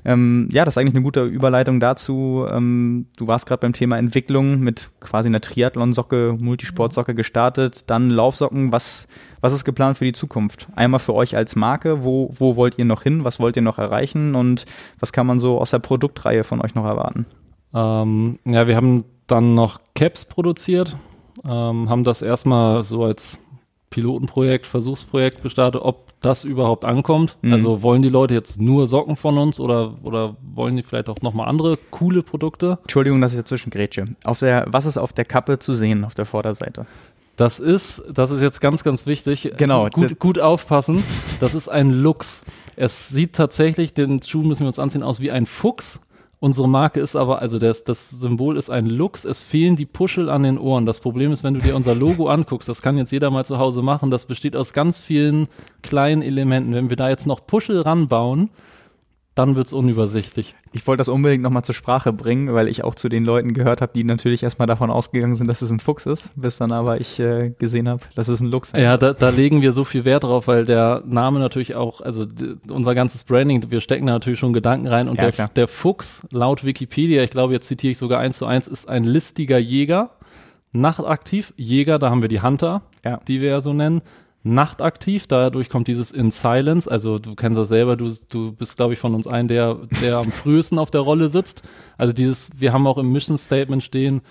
Ähm, 0.05 0.49
ja, 0.51 0.65
das 0.65 0.73
ist 0.73 0.77
eigentlich 0.77 0.95
eine 0.95 1.03
gute 1.03 1.23
Überleitung 1.23 1.79
dazu. 1.79 2.45
Ähm, 2.49 3.07
du 3.17 3.27
warst 3.27 3.47
gerade 3.47 3.61
beim 3.61 3.73
Thema 3.73 3.97
Entwicklung 3.97 4.59
mit 4.59 4.89
quasi 4.99 5.22
quasi 5.23 5.29
eine 5.29 5.41
Triathlon-Socke, 5.41 6.37
Multisportsocke 6.41 7.15
gestartet, 7.15 7.89
dann 7.89 8.09
Laufsocken. 8.09 8.73
Was, 8.73 9.07
was 9.39 9.53
ist 9.53 9.63
geplant 9.63 9.97
für 9.97 10.03
die 10.03 10.11
Zukunft? 10.11 10.67
Einmal 10.75 10.99
für 10.99 11.13
euch 11.13 11.37
als 11.37 11.55
Marke, 11.55 12.03
wo, 12.03 12.29
wo 12.37 12.57
wollt 12.57 12.77
ihr 12.77 12.83
noch 12.83 13.03
hin? 13.03 13.23
Was 13.23 13.39
wollt 13.39 13.55
ihr 13.55 13.61
noch 13.61 13.77
erreichen? 13.77 14.35
Und 14.35 14.65
was 14.99 15.13
kann 15.13 15.25
man 15.25 15.39
so 15.39 15.59
aus 15.59 15.71
der 15.71 15.79
Produktreihe 15.79 16.43
von 16.43 16.59
euch 16.61 16.75
noch 16.75 16.83
erwarten? 16.83 17.25
Ähm, 17.73 18.39
ja, 18.43 18.67
wir 18.67 18.75
haben 18.75 19.05
dann 19.27 19.55
noch 19.55 19.79
Caps 19.95 20.25
produziert, 20.25 20.97
ähm, 21.45 21.89
haben 21.89 22.03
das 22.03 22.21
erstmal 22.21 22.83
so 22.83 23.05
als 23.05 23.37
Pilotenprojekt, 23.93 24.65
Versuchsprojekt 24.65 25.43
gestartet, 25.43 25.79
ob 25.83 26.19
das 26.19 26.45
überhaupt 26.45 26.83
ankommt. 26.83 27.37
Mhm. 27.43 27.53
Also 27.53 27.83
wollen 27.83 28.01
die 28.01 28.09
Leute 28.09 28.33
jetzt 28.33 28.59
nur 28.59 28.87
Socken 28.87 29.15
von 29.15 29.37
uns 29.37 29.59
oder, 29.59 29.93
oder 30.01 30.35
wollen 30.41 30.75
die 30.75 30.81
vielleicht 30.81 31.09
auch 31.09 31.21
nochmal 31.21 31.47
andere 31.47 31.77
coole 31.91 32.23
Produkte? 32.23 32.79
Entschuldigung, 32.81 33.21
dass 33.21 33.33
ich 33.33 33.37
dazwischen 33.37 33.69
grätsche. 33.69 34.05
Auf 34.23 34.39
der, 34.39 34.65
was 34.67 34.87
ist 34.87 34.97
auf 34.97 35.13
der 35.13 35.25
Kappe 35.25 35.59
zu 35.59 35.75
sehen, 35.75 36.05
auf 36.05 36.15
der 36.15 36.25
Vorderseite? 36.25 36.87
Das 37.35 37.59
ist, 37.59 38.01
das 38.11 38.31
ist 38.31 38.41
jetzt 38.41 38.61
ganz, 38.61 38.83
ganz 38.83 39.05
wichtig. 39.05 39.53
Genau. 39.57 39.87
Gut, 39.89 40.17
gut 40.17 40.39
aufpassen. 40.39 41.03
Das 41.39 41.53
ist 41.53 41.67
ein 41.67 41.91
Lux. 41.91 42.43
Es 42.75 43.09
sieht 43.09 43.33
tatsächlich, 43.33 43.93
den 43.93 44.23
Schuh 44.23 44.41
müssen 44.41 44.61
wir 44.61 44.67
uns 44.67 44.79
anziehen, 44.79 45.03
aus 45.03 45.19
wie 45.19 45.29
ein 45.29 45.45
Fuchs. 45.45 45.99
Unsere 46.43 46.67
Marke 46.67 46.99
ist 46.99 47.15
aber, 47.15 47.39
also 47.39 47.57
das, 47.57 47.85
das 47.85 48.09
Symbol 48.09 48.57
ist 48.57 48.69
ein 48.69 48.85
Lux, 48.85 49.23
es 49.23 49.41
fehlen 49.41 49.77
die 49.77 49.85
Puschel 49.85 50.27
an 50.27 50.43
den 50.43 50.57
Ohren. 50.57 50.85
Das 50.85 50.99
Problem 50.99 51.31
ist, 51.31 51.41
wenn 51.41 51.53
du 51.53 51.61
dir 51.61 51.73
unser 51.73 51.95
Logo 51.95 52.27
anguckst, 52.27 52.67
das 52.67 52.81
kann 52.81 52.97
jetzt 52.97 53.13
jeder 53.13 53.31
mal 53.31 53.45
zu 53.45 53.59
Hause 53.59 53.81
machen, 53.81 54.11
das 54.11 54.25
besteht 54.25 54.57
aus 54.57 54.73
ganz 54.73 54.99
vielen 54.99 55.47
kleinen 55.83 56.21
Elementen. 56.21 56.73
Wenn 56.73 56.89
wir 56.89 56.97
da 56.97 57.07
jetzt 57.07 57.27
noch 57.27 57.47
Puschel 57.47 57.79
ranbauen, 57.79 58.49
dann 59.35 59.55
wird's 59.55 59.73
unübersichtlich. 59.73 60.55
Ich 60.73 60.85
wollte 60.85 60.99
das 60.99 61.09
unbedingt 61.09 61.41
nochmal 61.41 61.63
zur 61.63 61.73
Sprache 61.73 62.13
bringen, 62.13 62.53
weil 62.53 62.67
ich 62.67 62.83
auch 62.83 62.93
zu 62.93 63.09
den 63.09 63.25
Leuten 63.25 63.53
gehört 63.53 63.81
habe, 63.81 63.91
die 63.93 64.03
natürlich 64.03 64.43
erstmal 64.43 64.67
davon 64.67 64.91
ausgegangen 64.91 65.33
sind, 65.33 65.47
dass 65.47 65.61
es 65.61 65.71
ein 65.71 65.79
Fuchs 65.79 66.05
ist, 66.05 66.31
bis 66.35 66.57
dann 66.57 66.71
aber 66.71 67.01
ich 67.01 67.19
äh, 67.19 67.51
gesehen 67.57 67.89
habe, 67.89 68.03
dass 68.15 68.27
es 68.27 68.41
ein 68.41 68.47
Luchs 68.47 68.69
ist. 68.69 68.79
Ja, 68.79 68.97
da, 68.97 69.13
da 69.13 69.29
legen 69.29 69.61
wir 69.61 69.73
so 69.73 69.85
viel 69.85 70.05
Wert 70.05 70.23
drauf, 70.23 70.47
weil 70.47 70.65
der 70.65 71.01
Name 71.05 71.39
natürlich 71.39 71.75
auch, 71.75 72.01
also 72.01 72.27
unser 72.69 72.93
ganzes 72.93 73.23
Branding, 73.23 73.71
wir 73.71 73.81
stecken 73.81 74.05
da 74.05 74.13
natürlich 74.13 74.39
schon 74.39 74.53
Gedanken 74.53 74.87
rein 74.87 75.09
und 75.09 75.19
ja, 75.19 75.31
der, 75.31 75.47
der 75.47 75.67
Fuchs 75.67 76.27
laut 76.29 76.63
Wikipedia, 76.63 77.23
ich 77.23 77.31
glaube, 77.31 77.53
jetzt 77.53 77.67
zitiere 77.67 77.91
ich 77.91 77.97
sogar 77.97 78.19
eins 78.19 78.37
zu 78.37 78.45
eins, 78.45 78.67
ist 78.67 78.87
ein 78.87 79.03
listiger 79.03 79.57
Jäger, 79.57 80.11
nachtaktiv, 80.73 81.53
Jäger, 81.57 81.97
da 81.97 82.09
haben 82.09 82.21
wir 82.21 82.29
die 82.29 82.41
Hunter, 82.41 82.83
ja. 83.03 83.19
die 83.27 83.41
wir 83.41 83.49
ja 83.49 83.61
so 83.61 83.73
nennen, 83.73 84.01
nachtaktiv, 84.43 85.27
dadurch 85.27 85.69
kommt 85.69 85.87
dieses 85.87 86.11
in 86.11 86.29
Silence, 86.31 86.91
also 86.91 87.17
du 87.17 87.33
kennst 87.33 87.57
das 87.57 87.69
selber, 87.69 87.95
du, 87.95 88.13
du 88.29 88.51
bist, 88.51 88.75
glaube 88.75 88.93
ich, 88.93 88.99
von 88.99 89.15
uns 89.15 89.25
ein, 89.25 89.47
der, 89.47 89.77
der 90.01 90.17
am 90.17 90.31
frühesten 90.31 90.79
auf 90.79 90.91
der 90.91 91.01
Rolle 91.01 91.29
sitzt. 91.29 91.61
Also 91.97 92.13
dieses, 92.13 92.59
wir 92.59 92.73
haben 92.73 92.85
auch 92.85 92.97
im 92.97 93.11
Mission 93.11 93.37
Statement 93.37 93.83
stehen, 93.83 94.21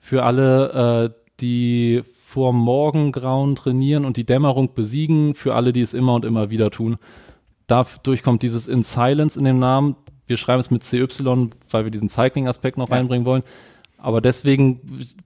für 0.00 0.24
alle, 0.24 1.10
äh, 1.12 1.32
die 1.40 2.02
vor 2.24 2.52
Morgengrauen 2.52 3.56
trainieren 3.56 4.04
und 4.04 4.16
die 4.16 4.24
Dämmerung 4.24 4.74
besiegen, 4.74 5.34
für 5.34 5.54
alle, 5.54 5.72
die 5.72 5.82
es 5.82 5.94
immer 5.94 6.14
und 6.14 6.24
immer 6.24 6.50
wieder 6.50 6.70
tun. 6.70 6.96
Dadurch 7.66 8.22
kommt 8.22 8.42
dieses 8.42 8.66
in 8.66 8.82
Silence 8.82 9.38
in 9.38 9.44
dem 9.44 9.58
Namen. 9.58 9.96
Wir 10.26 10.38
schreiben 10.38 10.60
es 10.60 10.70
mit 10.70 10.82
CY, 10.82 11.50
weil 11.70 11.84
wir 11.84 11.90
diesen 11.90 12.08
Cycling-Aspekt 12.08 12.78
noch 12.78 12.88
ja. 12.88 12.96
reinbringen 12.96 13.26
wollen. 13.26 13.42
Aber 13.98 14.20
deswegen 14.20 14.80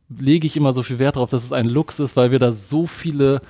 lege 0.09 0.47
ich 0.47 0.56
immer 0.56 0.73
so 0.73 0.82
viel 0.82 0.98
Wert 0.98 1.16
darauf, 1.16 1.31
dass 1.31 1.44
es 1.44 1.52
ein 1.52 1.69
Lux 1.69 2.01
ist, 2.01 2.16
weil 2.16 2.31
wir 2.31 2.39
da 2.39 2.52
so 2.52 2.86
viele 2.86 3.43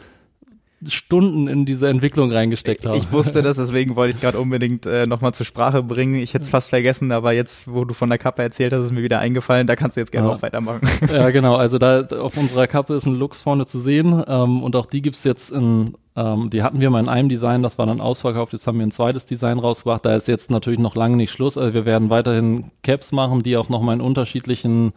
Stunden 0.86 1.48
in 1.48 1.64
diese 1.64 1.88
Entwicklung 1.88 2.32
reingesteckt 2.32 2.86
habe. 2.86 2.96
Ich 2.96 3.12
wusste 3.12 3.42
das, 3.42 3.56
deswegen 3.56 3.96
wollte 3.96 4.10
ich 4.10 4.16
es 4.16 4.20
gerade 4.20 4.38
unbedingt 4.38 4.86
äh, 4.86 5.06
nochmal 5.06 5.34
zur 5.34 5.46
Sprache 5.46 5.82
bringen. 5.82 6.16
Ich 6.16 6.34
hätte 6.34 6.42
es 6.42 6.48
fast 6.48 6.70
vergessen, 6.70 7.12
aber 7.12 7.32
jetzt, 7.32 7.72
wo 7.72 7.84
du 7.84 7.94
von 7.94 8.08
der 8.08 8.18
Kappe 8.18 8.42
erzählt 8.42 8.72
hast, 8.72 8.84
ist 8.84 8.92
mir 8.92 9.02
wieder 9.02 9.18
eingefallen. 9.18 9.66
Da 9.66 9.76
kannst 9.76 9.96
du 9.96 10.00
jetzt 10.00 10.12
gerne 10.12 10.28
ja. 10.28 10.34
noch 10.34 10.42
weitermachen. 10.42 10.80
Ja, 11.12 11.30
genau. 11.30 11.56
Also 11.56 11.78
da 11.78 12.06
auf 12.06 12.36
unserer 12.36 12.66
Kappe 12.66 12.94
ist 12.94 13.06
ein 13.06 13.14
Lux 13.14 13.42
vorne 13.42 13.66
zu 13.66 13.78
sehen 13.78 14.22
ähm, 14.26 14.62
und 14.62 14.76
auch 14.76 14.86
die 14.86 15.02
gibt's 15.02 15.24
jetzt 15.24 15.50
in 15.50 15.94
ähm, 16.14 16.50
die 16.50 16.62
hatten 16.62 16.80
wir 16.80 16.90
mal 16.90 17.00
in 17.00 17.08
einem 17.08 17.28
Design, 17.28 17.62
das 17.62 17.78
war 17.78 17.86
dann 17.86 18.00
ausverkauft, 18.00 18.52
jetzt 18.52 18.66
haben 18.66 18.78
wir 18.78 18.86
ein 18.86 18.92
zweites 18.92 19.24
Design 19.24 19.58
rausgebracht. 19.58 20.04
Da 20.04 20.16
ist 20.16 20.28
jetzt 20.28 20.50
natürlich 20.50 20.78
noch 20.78 20.94
lange 20.94 21.16
nicht 21.16 21.30
Schluss. 21.30 21.56
Also 21.56 21.72
wir 21.72 21.86
werden 21.86 22.10
weiterhin 22.10 22.70
Caps 22.82 23.12
machen, 23.12 23.42
die 23.42 23.56
auch 23.56 23.68
nochmal 23.68 23.94
in 23.94 24.00
unterschiedlichen 24.02 24.92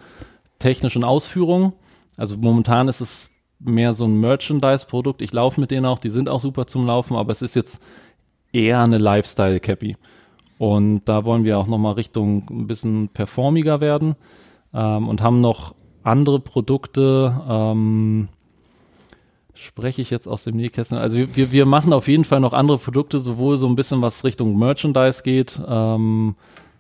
technischen 0.60 1.03
Ausführungen. 1.03 1.74
Also 2.18 2.38
momentan 2.38 2.88
ist 2.88 3.02
es 3.02 3.30
mehr 3.60 3.94
so 3.94 4.06
ein 4.06 4.19
Merchandise-Produkt. 4.19 5.22
Ich 5.22 5.34
laufe 5.34 5.60
mit 5.60 5.72
denen 5.72 5.86
auch, 5.86 5.99
die 5.99 6.10
sind 6.10 6.30
auch 6.30 6.40
super 6.40 6.68
zum 6.68 6.86
Laufen, 6.86 7.15
aber 7.15 7.32
es 7.32 7.41
ist 7.41 7.56
jetzt 7.56 7.82
eher 8.52 8.82
eine 8.82 8.98
Lifestyle-Cappy. 8.98 9.98
Und 10.57 11.03
da 11.06 11.26
wollen 11.26 11.44
wir 11.44 11.60
auch 11.60 11.68
nochmal 11.68 11.94
Richtung 11.94 12.48
ein 12.49 12.68
bisschen 12.68 13.10
performiger 13.10 13.82
werden 13.82 14.15
ähm, 14.73 15.07
und 15.07 15.22
haben 15.22 15.41
noch 15.41 15.76
andere 16.03 16.40
Produkte, 16.40 17.41
ähm, 17.49 18.30
spreche 19.53 20.02
ich 20.02 20.10
jetzt 20.10 20.27
aus 20.27 20.44
dem 20.44 20.56
Nähkästchen. 20.56 20.98
Also 20.98 21.18
wir, 21.18 21.52
wir 21.52 21.65
machen 21.65 21.94
auf 21.94 22.07
jeden 22.07 22.26
Fall 22.26 22.40
noch 22.40 22.53
andere 22.53 22.77
Produkte, 22.77 23.19
sowohl 23.19 23.57
so 23.57 23.68
ein 23.68 23.76
bisschen 23.76 24.02
was 24.02 24.23
Richtung 24.23 24.57
Merchandise 24.57 25.23
geht, 25.23 25.60
ähm, 25.68 26.36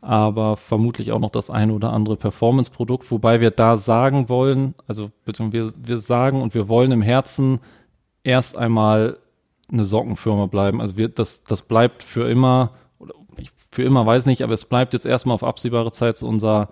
aber 0.05 0.55
vermutlich 0.55 1.11
auch 1.11 1.19
noch 1.19 1.31
das 1.31 1.49
eine 1.49 1.73
oder 1.73 1.91
andere 1.91 2.15
Performance-Produkt, 2.15 3.09
wobei 3.09 3.41
wir 3.41 3.49
da 3.49 3.77
sagen 3.77 4.29
wollen, 4.29 4.75
also 4.87 5.09
wir, 5.25 5.73
wir 5.75 5.97
sagen 5.97 6.43
und 6.43 6.53
wir 6.53 6.69
wollen 6.69 6.91
im 6.91 7.01
Herzen 7.01 7.59
erst 8.23 8.55
einmal 8.55 9.17
eine 9.71 9.83
Sockenfirma 9.83 10.45
bleiben. 10.45 10.79
Also 10.79 10.95
wir, 10.95 11.09
das, 11.09 11.43
das 11.43 11.63
bleibt 11.63 12.03
für 12.03 12.29
immer, 12.29 12.71
ich, 13.37 13.49
für 13.71 13.81
immer 13.81 14.05
weiß 14.05 14.27
nicht, 14.27 14.43
aber 14.43 14.53
es 14.53 14.65
bleibt 14.65 14.93
jetzt 14.93 15.07
erstmal 15.07 15.33
auf 15.33 15.43
absehbare 15.43 15.91
Zeit 15.91 16.21
unser, 16.21 16.69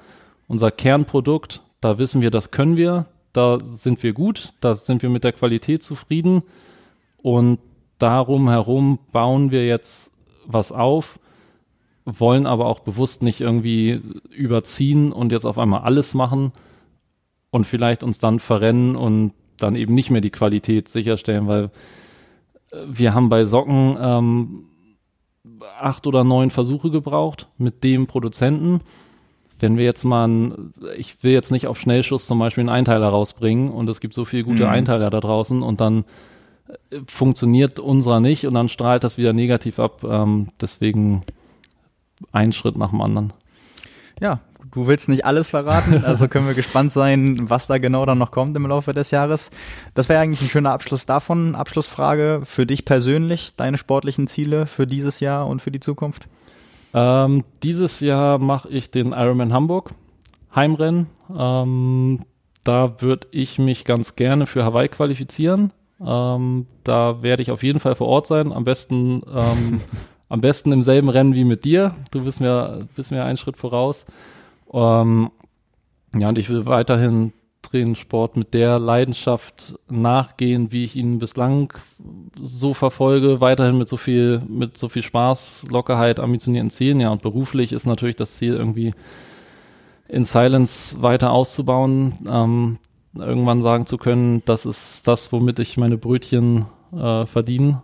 unser 0.48 0.70
Kernprodukt. 0.70 1.62
Da 1.82 1.98
wissen 1.98 2.22
wir, 2.22 2.30
das 2.30 2.52
können 2.52 2.78
wir, 2.78 3.08
da 3.34 3.58
sind 3.76 4.04
wir 4.04 4.14
gut, 4.14 4.54
da 4.62 4.76
sind 4.76 5.02
wir 5.02 5.10
mit 5.10 5.24
der 5.24 5.34
Qualität 5.34 5.82
zufrieden. 5.82 6.44
Und 7.18 7.58
darum 7.98 8.48
herum 8.48 9.00
bauen 9.12 9.50
wir 9.50 9.66
jetzt 9.66 10.12
was 10.46 10.72
auf, 10.72 11.18
wollen 12.06 12.46
aber 12.46 12.66
auch 12.66 12.80
bewusst 12.80 13.24
nicht 13.24 13.42
irgendwie 13.42 14.02
überziehen 14.30 15.12
und 15.12 15.32
jetzt 15.32 15.46
auf 15.46 15.58
einmal 15.58 15.82
alles 15.82 16.14
machen 16.14 16.52
und 17.52 17.66
vielleicht 17.66 18.04
uns 18.04 18.20
dann 18.20 18.40
verrennen 18.40 18.96
und 18.96 19.34
dann 19.58 19.76
eben 19.76 19.94
nicht 19.94 20.10
mehr 20.10 20.22
die 20.22 20.32
Qualität 20.32 20.90
sicherstellen, 20.90 21.48
weil 21.48 21.70
wir 22.88 23.14
haben 23.14 23.30
bei 23.30 23.46
Socken 23.46 23.98
ähm, 24.00 24.66
acht 25.80 26.08
oder 26.08 26.24
neun 26.24 26.50
Versuche 26.50 26.90
gebraucht 26.90 27.48
mit 27.58 27.84
dem 27.84 28.08
Produzenten 28.08 28.82
wenn 29.64 29.78
wir 29.78 29.86
jetzt 29.86 30.04
mal, 30.04 30.28
ein, 30.28 30.74
ich 30.98 31.24
will 31.24 31.32
jetzt 31.32 31.52
nicht 31.52 31.68
auf 31.68 31.80
Schnellschuss 31.80 32.28
zum 32.28 32.38
Beispiel 32.38 32.64
einen 32.64 32.70
Einteiler 32.70 33.08
rausbringen 33.08 33.72
und 33.72 33.90
es 33.90 34.02
gibt 34.02 34.14
so 34.14 34.26
viele 34.26 34.44
gute 34.44 34.66
mhm. 34.66 34.70
Einteiler 34.70 35.10
da 35.10 35.22
draußen 35.22 35.64
und 35.64 35.80
dann 35.80 36.04
äh, 36.68 37.00
funktioniert 37.08 37.80
unserer 37.80 38.20
nicht 38.20 38.46
und 38.46 38.54
dann 38.54 38.68
strahlt 38.68 39.06
das 39.06 39.18
wieder 39.18 39.32
negativ 39.32 39.80
ab. 39.80 40.04
Ähm, 40.04 40.48
deswegen 40.60 41.24
ein 42.32 42.52
Schritt 42.52 42.78
nach 42.78 42.92
dem 42.92 43.02
anderen. 43.02 43.34
Ja, 44.20 44.40
du 44.72 44.88
willst 44.88 45.10
nicht 45.10 45.26
alles 45.26 45.50
verraten, 45.50 46.04
also 46.06 46.28
können 46.28 46.48
wir 46.48 46.54
gespannt 46.54 46.92
sein, 46.92 47.38
was 47.50 47.68
da 47.68 47.78
genau 47.78 48.06
dann 48.06 48.18
noch 48.18 48.32
kommt 48.32 48.56
im 48.56 48.66
Laufe 48.66 48.94
des 48.94 49.12
Jahres. 49.12 49.52
Das 49.94 50.10
wäre 50.10 50.22
eigentlich 50.22 50.42
ein 50.42 50.50
schöner 50.50 50.72
Abschluss 50.72 51.06
davon. 51.06 51.56
Abschlussfrage 51.56 52.42
für 52.44 52.66
dich 52.66 52.86
persönlich, 52.86 53.56
deine 53.56 53.78
sportlichen 53.78 54.28
Ziele 54.28 54.68
für 54.68 54.88
dieses 54.88 55.20
Jahr 55.20 55.48
und 55.48 55.62
für 55.62 55.72
die 55.72 55.80
Zukunft? 55.80 56.28
Ähm, 56.94 57.44
dieses 57.64 58.00
Jahr 58.00 58.38
mache 58.38 58.70
ich 58.70 58.92
den 58.92 59.14
Ironman 59.14 59.52
Hamburg 59.54 59.92
Heimrennen. 60.56 61.08
Ähm, 61.36 62.20
da 62.64 63.02
würde 63.02 63.28
ich 63.32 63.60
mich 63.60 63.86
ganz 63.86 64.16
gerne 64.16 64.46
für 64.46 64.64
Hawaii 64.64 64.88
qualifizieren. 64.88 65.72
Ähm, 66.06 66.68
da 66.84 67.22
werde 67.22 67.42
ich 67.42 67.52
auf 67.52 67.64
jeden 67.64 67.80
Fall 67.80 67.96
vor 67.96 68.08
Ort 68.08 68.28
sein. 68.28 68.52
Am 68.52 68.64
besten, 68.64 69.22
ähm, 69.34 69.82
am 70.34 70.42
besten 70.42 70.72
im 70.72 70.82
selben 70.82 71.10
Rennen 71.10 71.36
wie 71.36 71.44
mit 71.44 71.64
dir. 71.64 71.94
Du 72.10 72.24
bist 72.24 72.40
mir, 72.40 72.88
bist 72.96 73.12
mir 73.12 73.24
einen 73.24 73.38
Schritt 73.38 73.56
voraus. 73.56 74.04
Ähm, 74.74 75.30
ja, 76.16 76.28
und 76.28 76.40
ich 76.40 76.50
will 76.50 76.66
weiterhin 76.66 77.34
Trainingssport 77.62 78.36
mit 78.36 78.56
der 78.56 78.80
Leidenschaft 78.80 79.76
nachgehen, 79.92 80.72
wie 80.72 80.86
ich 80.86 80.96
ihn 80.96 81.20
bislang 81.20 81.72
so 82.42 82.74
verfolge, 82.74 83.42
weiterhin 83.42 83.78
mit 83.78 83.88
so 83.88 83.98
viel, 83.98 84.42
mit 84.48 84.76
so 84.76 84.90
viel 84.90 85.04
Spaß, 85.04 85.66
Lockerheit, 85.70 86.20
ambitionierten 86.20 86.72
Zielen. 86.72 87.00
Ja, 87.00 87.10
und 87.10 87.22
beruflich 87.22 87.72
ist 87.72 87.86
natürlich 87.86 88.16
das 88.16 88.34
Ziel 88.34 88.56
irgendwie 88.56 88.96
in 90.08 90.26
Silence 90.26 91.00
weiter 91.04 91.32
auszubauen, 91.32 92.18
ähm, 92.28 92.80
irgendwann 93.14 93.62
sagen 93.62 93.86
zu 93.86 94.00
können, 94.00 94.42
das 94.46 94.66
ist 94.66 95.08
das, 95.08 95.32
womit 95.32 95.60
ich 95.60 95.78
meine 95.78 95.98
Brötchen 95.98 96.66
äh, 96.92 97.28
verdiene. 97.28 97.84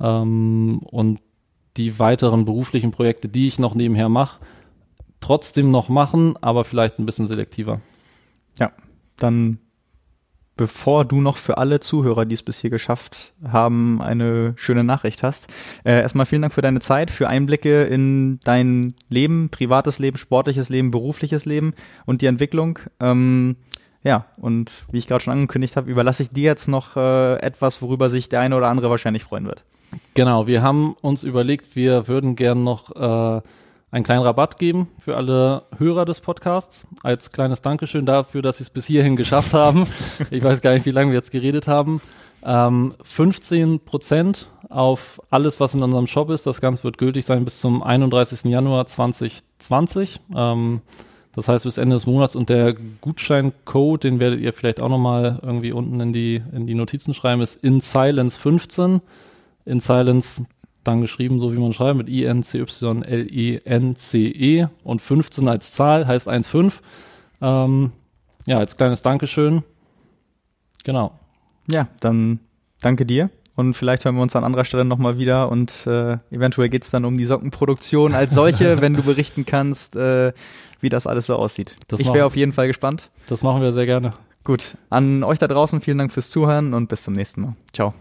Ähm, 0.00 0.78
und 0.92 1.18
die 1.78 1.98
weiteren 1.98 2.44
beruflichen 2.44 2.90
Projekte, 2.90 3.28
die 3.28 3.46
ich 3.46 3.58
noch 3.58 3.74
nebenher 3.74 4.08
mache, 4.08 4.40
trotzdem 5.20 5.70
noch 5.70 5.88
machen, 5.88 6.36
aber 6.42 6.64
vielleicht 6.64 6.98
ein 6.98 7.06
bisschen 7.06 7.26
selektiver. 7.26 7.80
Ja, 8.58 8.72
dann 9.16 9.58
bevor 10.58 11.06
du 11.06 11.22
noch 11.22 11.38
für 11.38 11.56
alle 11.56 11.80
Zuhörer, 11.80 12.26
die 12.26 12.34
es 12.34 12.42
bis 12.42 12.60
hier 12.60 12.68
geschafft 12.68 13.32
haben, 13.46 14.02
eine 14.02 14.52
schöne 14.56 14.84
Nachricht 14.84 15.22
hast. 15.22 15.48
Äh, 15.84 16.00
erstmal 16.00 16.26
vielen 16.26 16.42
Dank 16.42 16.52
für 16.52 16.60
deine 16.60 16.80
Zeit, 16.80 17.10
für 17.10 17.28
Einblicke 17.28 17.84
in 17.84 18.40
dein 18.44 18.94
Leben, 19.08 19.48
privates 19.48 19.98
Leben, 19.98 20.18
sportliches 20.18 20.68
Leben, 20.68 20.90
berufliches 20.90 21.46
Leben 21.46 21.72
und 22.04 22.20
die 22.20 22.26
Entwicklung. 22.26 22.80
Ähm, 23.00 23.56
ja, 24.02 24.26
und 24.36 24.84
wie 24.90 24.98
ich 24.98 25.06
gerade 25.06 25.22
schon 25.22 25.32
angekündigt 25.32 25.76
habe, 25.76 25.90
überlasse 25.90 26.24
ich 26.24 26.30
dir 26.30 26.44
jetzt 26.44 26.68
noch 26.68 26.96
äh, 26.96 27.36
etwas, 27.36 27.80
worüber 27.80 28.10
sich 28.10 28.28
der 28.28 28.40
eine 28.40 28.56
oder 28.56 28.68
andere 28.68 28.90
wahrscheinlich 28.90 29.22
freuen 29.22 29.46
wird. 29.46 29.64
Genau, 30.14 30.46
wir 30.46 30.62
haben 30.62 30.94
uns 31.00 31.22
überlegt, 31.22 31.76
wir 31.76 32.08
würden 32.08 32.36
gern 32.36 32.64
noch 32.64 32.94
äh, 32.94 33.40
einen 33.90 34.04
kleinen 34.04 34.22
Rabatt 34.22 34.58
geben 34.58 34.88
für 34.98 35.16
alle 35.16 35.62
Hörer 35.78 36.04
des 36.04 36.20
Podcasts. 36.20 36.86
Als 37.02 37.32
kleines 37.32 37.62
Dankeschön 37.62 38.04
dafür, 38.04 38.42
dass 38.42 38.58
sie 38.58 38.64
es 38.64 38.70
bis 38.70 38.86
hierhin 38.86 39.16
geschafft 39.16 39.54
haben. 39.54 39.86
Ich 40.30 40.42
weiß 40.42 40.60
gar 40.60 40.74
nicht, 40.74 40.86
wie 40.86 40.90
lange 40.90 41.10
wir 41.12 41.18
jetzt 41.18 41.30
geredet 41.30 41.66
haben. 41.68 42.00
Ähm, 42.44 42.94
15 43.02 43.80
Prozent 43.80 44.48
auf 44.68 45.20
alles, 45.30 45.60
was 45.60 45.74
in 45.74 45.82
unserem 45.82 46.06
Shop 46.06 46.30
ist. 46.30 46.46
Das 46.46 46.60
Ganze 46.60 46.84
wird 46.84 46.98
gültig 46.98 47.24
sein 47.24 47.44
bis 47.44 47.60
zum 47.60 47.82
31. 47.82 48.44
Januar 48.44 48.86
2020. 48.86 50.20
Ähm, 50.36 50.82
das 51.34 51.48
heißt 51.48 51.64
bis 51.64 51.78
Ende 51.78 51.96
des 51.96 52.06
Monats 52.06 52.36
und 52.36 52.48
der 52.48 52.74
Gutscheincode, 53.00 54.04
den 54.04 54.18
werdet 54.18 54.40
ihr 54.40 54.52
vielleicht 54.52 54.80
auch 54.80 54.88
nochmal 54.88 55.38
irgendwie 55.42 55.72
unten 55.72 56.00
in 56.00 56.12
die, 56.12 56.42
in 56.52 56.66
die 56.66 56.74
Notizen 56.74 57.14
schreiben, 57.14 57.40
ist 57.40 57.62
in 57.62 57.80
Silence 57.80 58.38
15. 58.40 59.00
In 59.68 59.80
Silence 59.80 60.46
dann 60.84 61.00
geschrieben, 61.00 61.38
so 61.40 61.52
wie 61.52 61.58
man 61.58 61.72
schreibt, 61.72 61.98
mit 61.98 62.08
I-N-C-Y-L-E-N-C-E 62.08 62.72
-E 64.64 64.68
und 64.84 65.02
15 65.02 65.48
als 65.48 65.72
Zahl 65.72 66.06
heißt 66.06 66.28
1,5. 66.28 66.72
Ähm, 67.40 67.92
ja, 68.46 68.58
als 68.58 68.76
kleines 68.76 69.02
Dankeschön. 69.02 69.62
Genau. 70.84 71.12
Ja, 71.70 71.88
dann 72.00 72.40
danke 72.80 73.04
dir. 73.04 73.30
Und 73.54 73.74
vielleicht 73.74 74.04
hören 74.04 74.14
wir 74.14 74.22
uns 74.22 74.36
an 74.36 74.44
anderer 74.44 74.64
Stelle 74.64 74.84
nochmal 74.84 75.18
wieder 75.18 75.50
und 75.50 75.84
äh, 75.86 76.18
eventuell 76.30 76.68
geht 76.68 76.84
es 76.84 76.90
dann 76.90 77.04
um 77.04 77.18
die 77.18 77.24
Sockenproduktion 77.24 78.14
als 78.14 78.32
solche, 78.32 78.80
wenn 78.80 78.94
du 78.94 79.02
berichten 79.02 79.44
kannst, 79.44 79.96
äh, 79.96 80.32
wie 80.80 80.88
das 80.88 81.08
alles 81.08 81.26
so 81.26 81.34
aussieht. 81.34 81.74
Das 81.88 81.98
ich 81.98 82.12
wäre 82.12 82.24
auf 82.24 82.36
jeden 82.36 82.52
Fall 82.52 82.68
gespannt. 82.68 83.10
Das 83.26 83.42
machen 83.42 83.60
wir 83.60 83.72
sehr 83.72 83.86
gerne. 83.86 84.12
Gut, 84.44 84.76
an 84.90 85.24
euch 85.24 85.40
da 85.40 85.48
draußen 85.48 85.80
vielen 85.80 85.98
Dank 85.98 86.12
fürs 86.12 86.30
Zuhören 86.30 86.72
und 86.72 86.88
bis 86.88 87.02
zum 87.02 87.14
nächsten 87.14 87.40
Mal. 87.42 87.56
Ciao. 87.72 87.94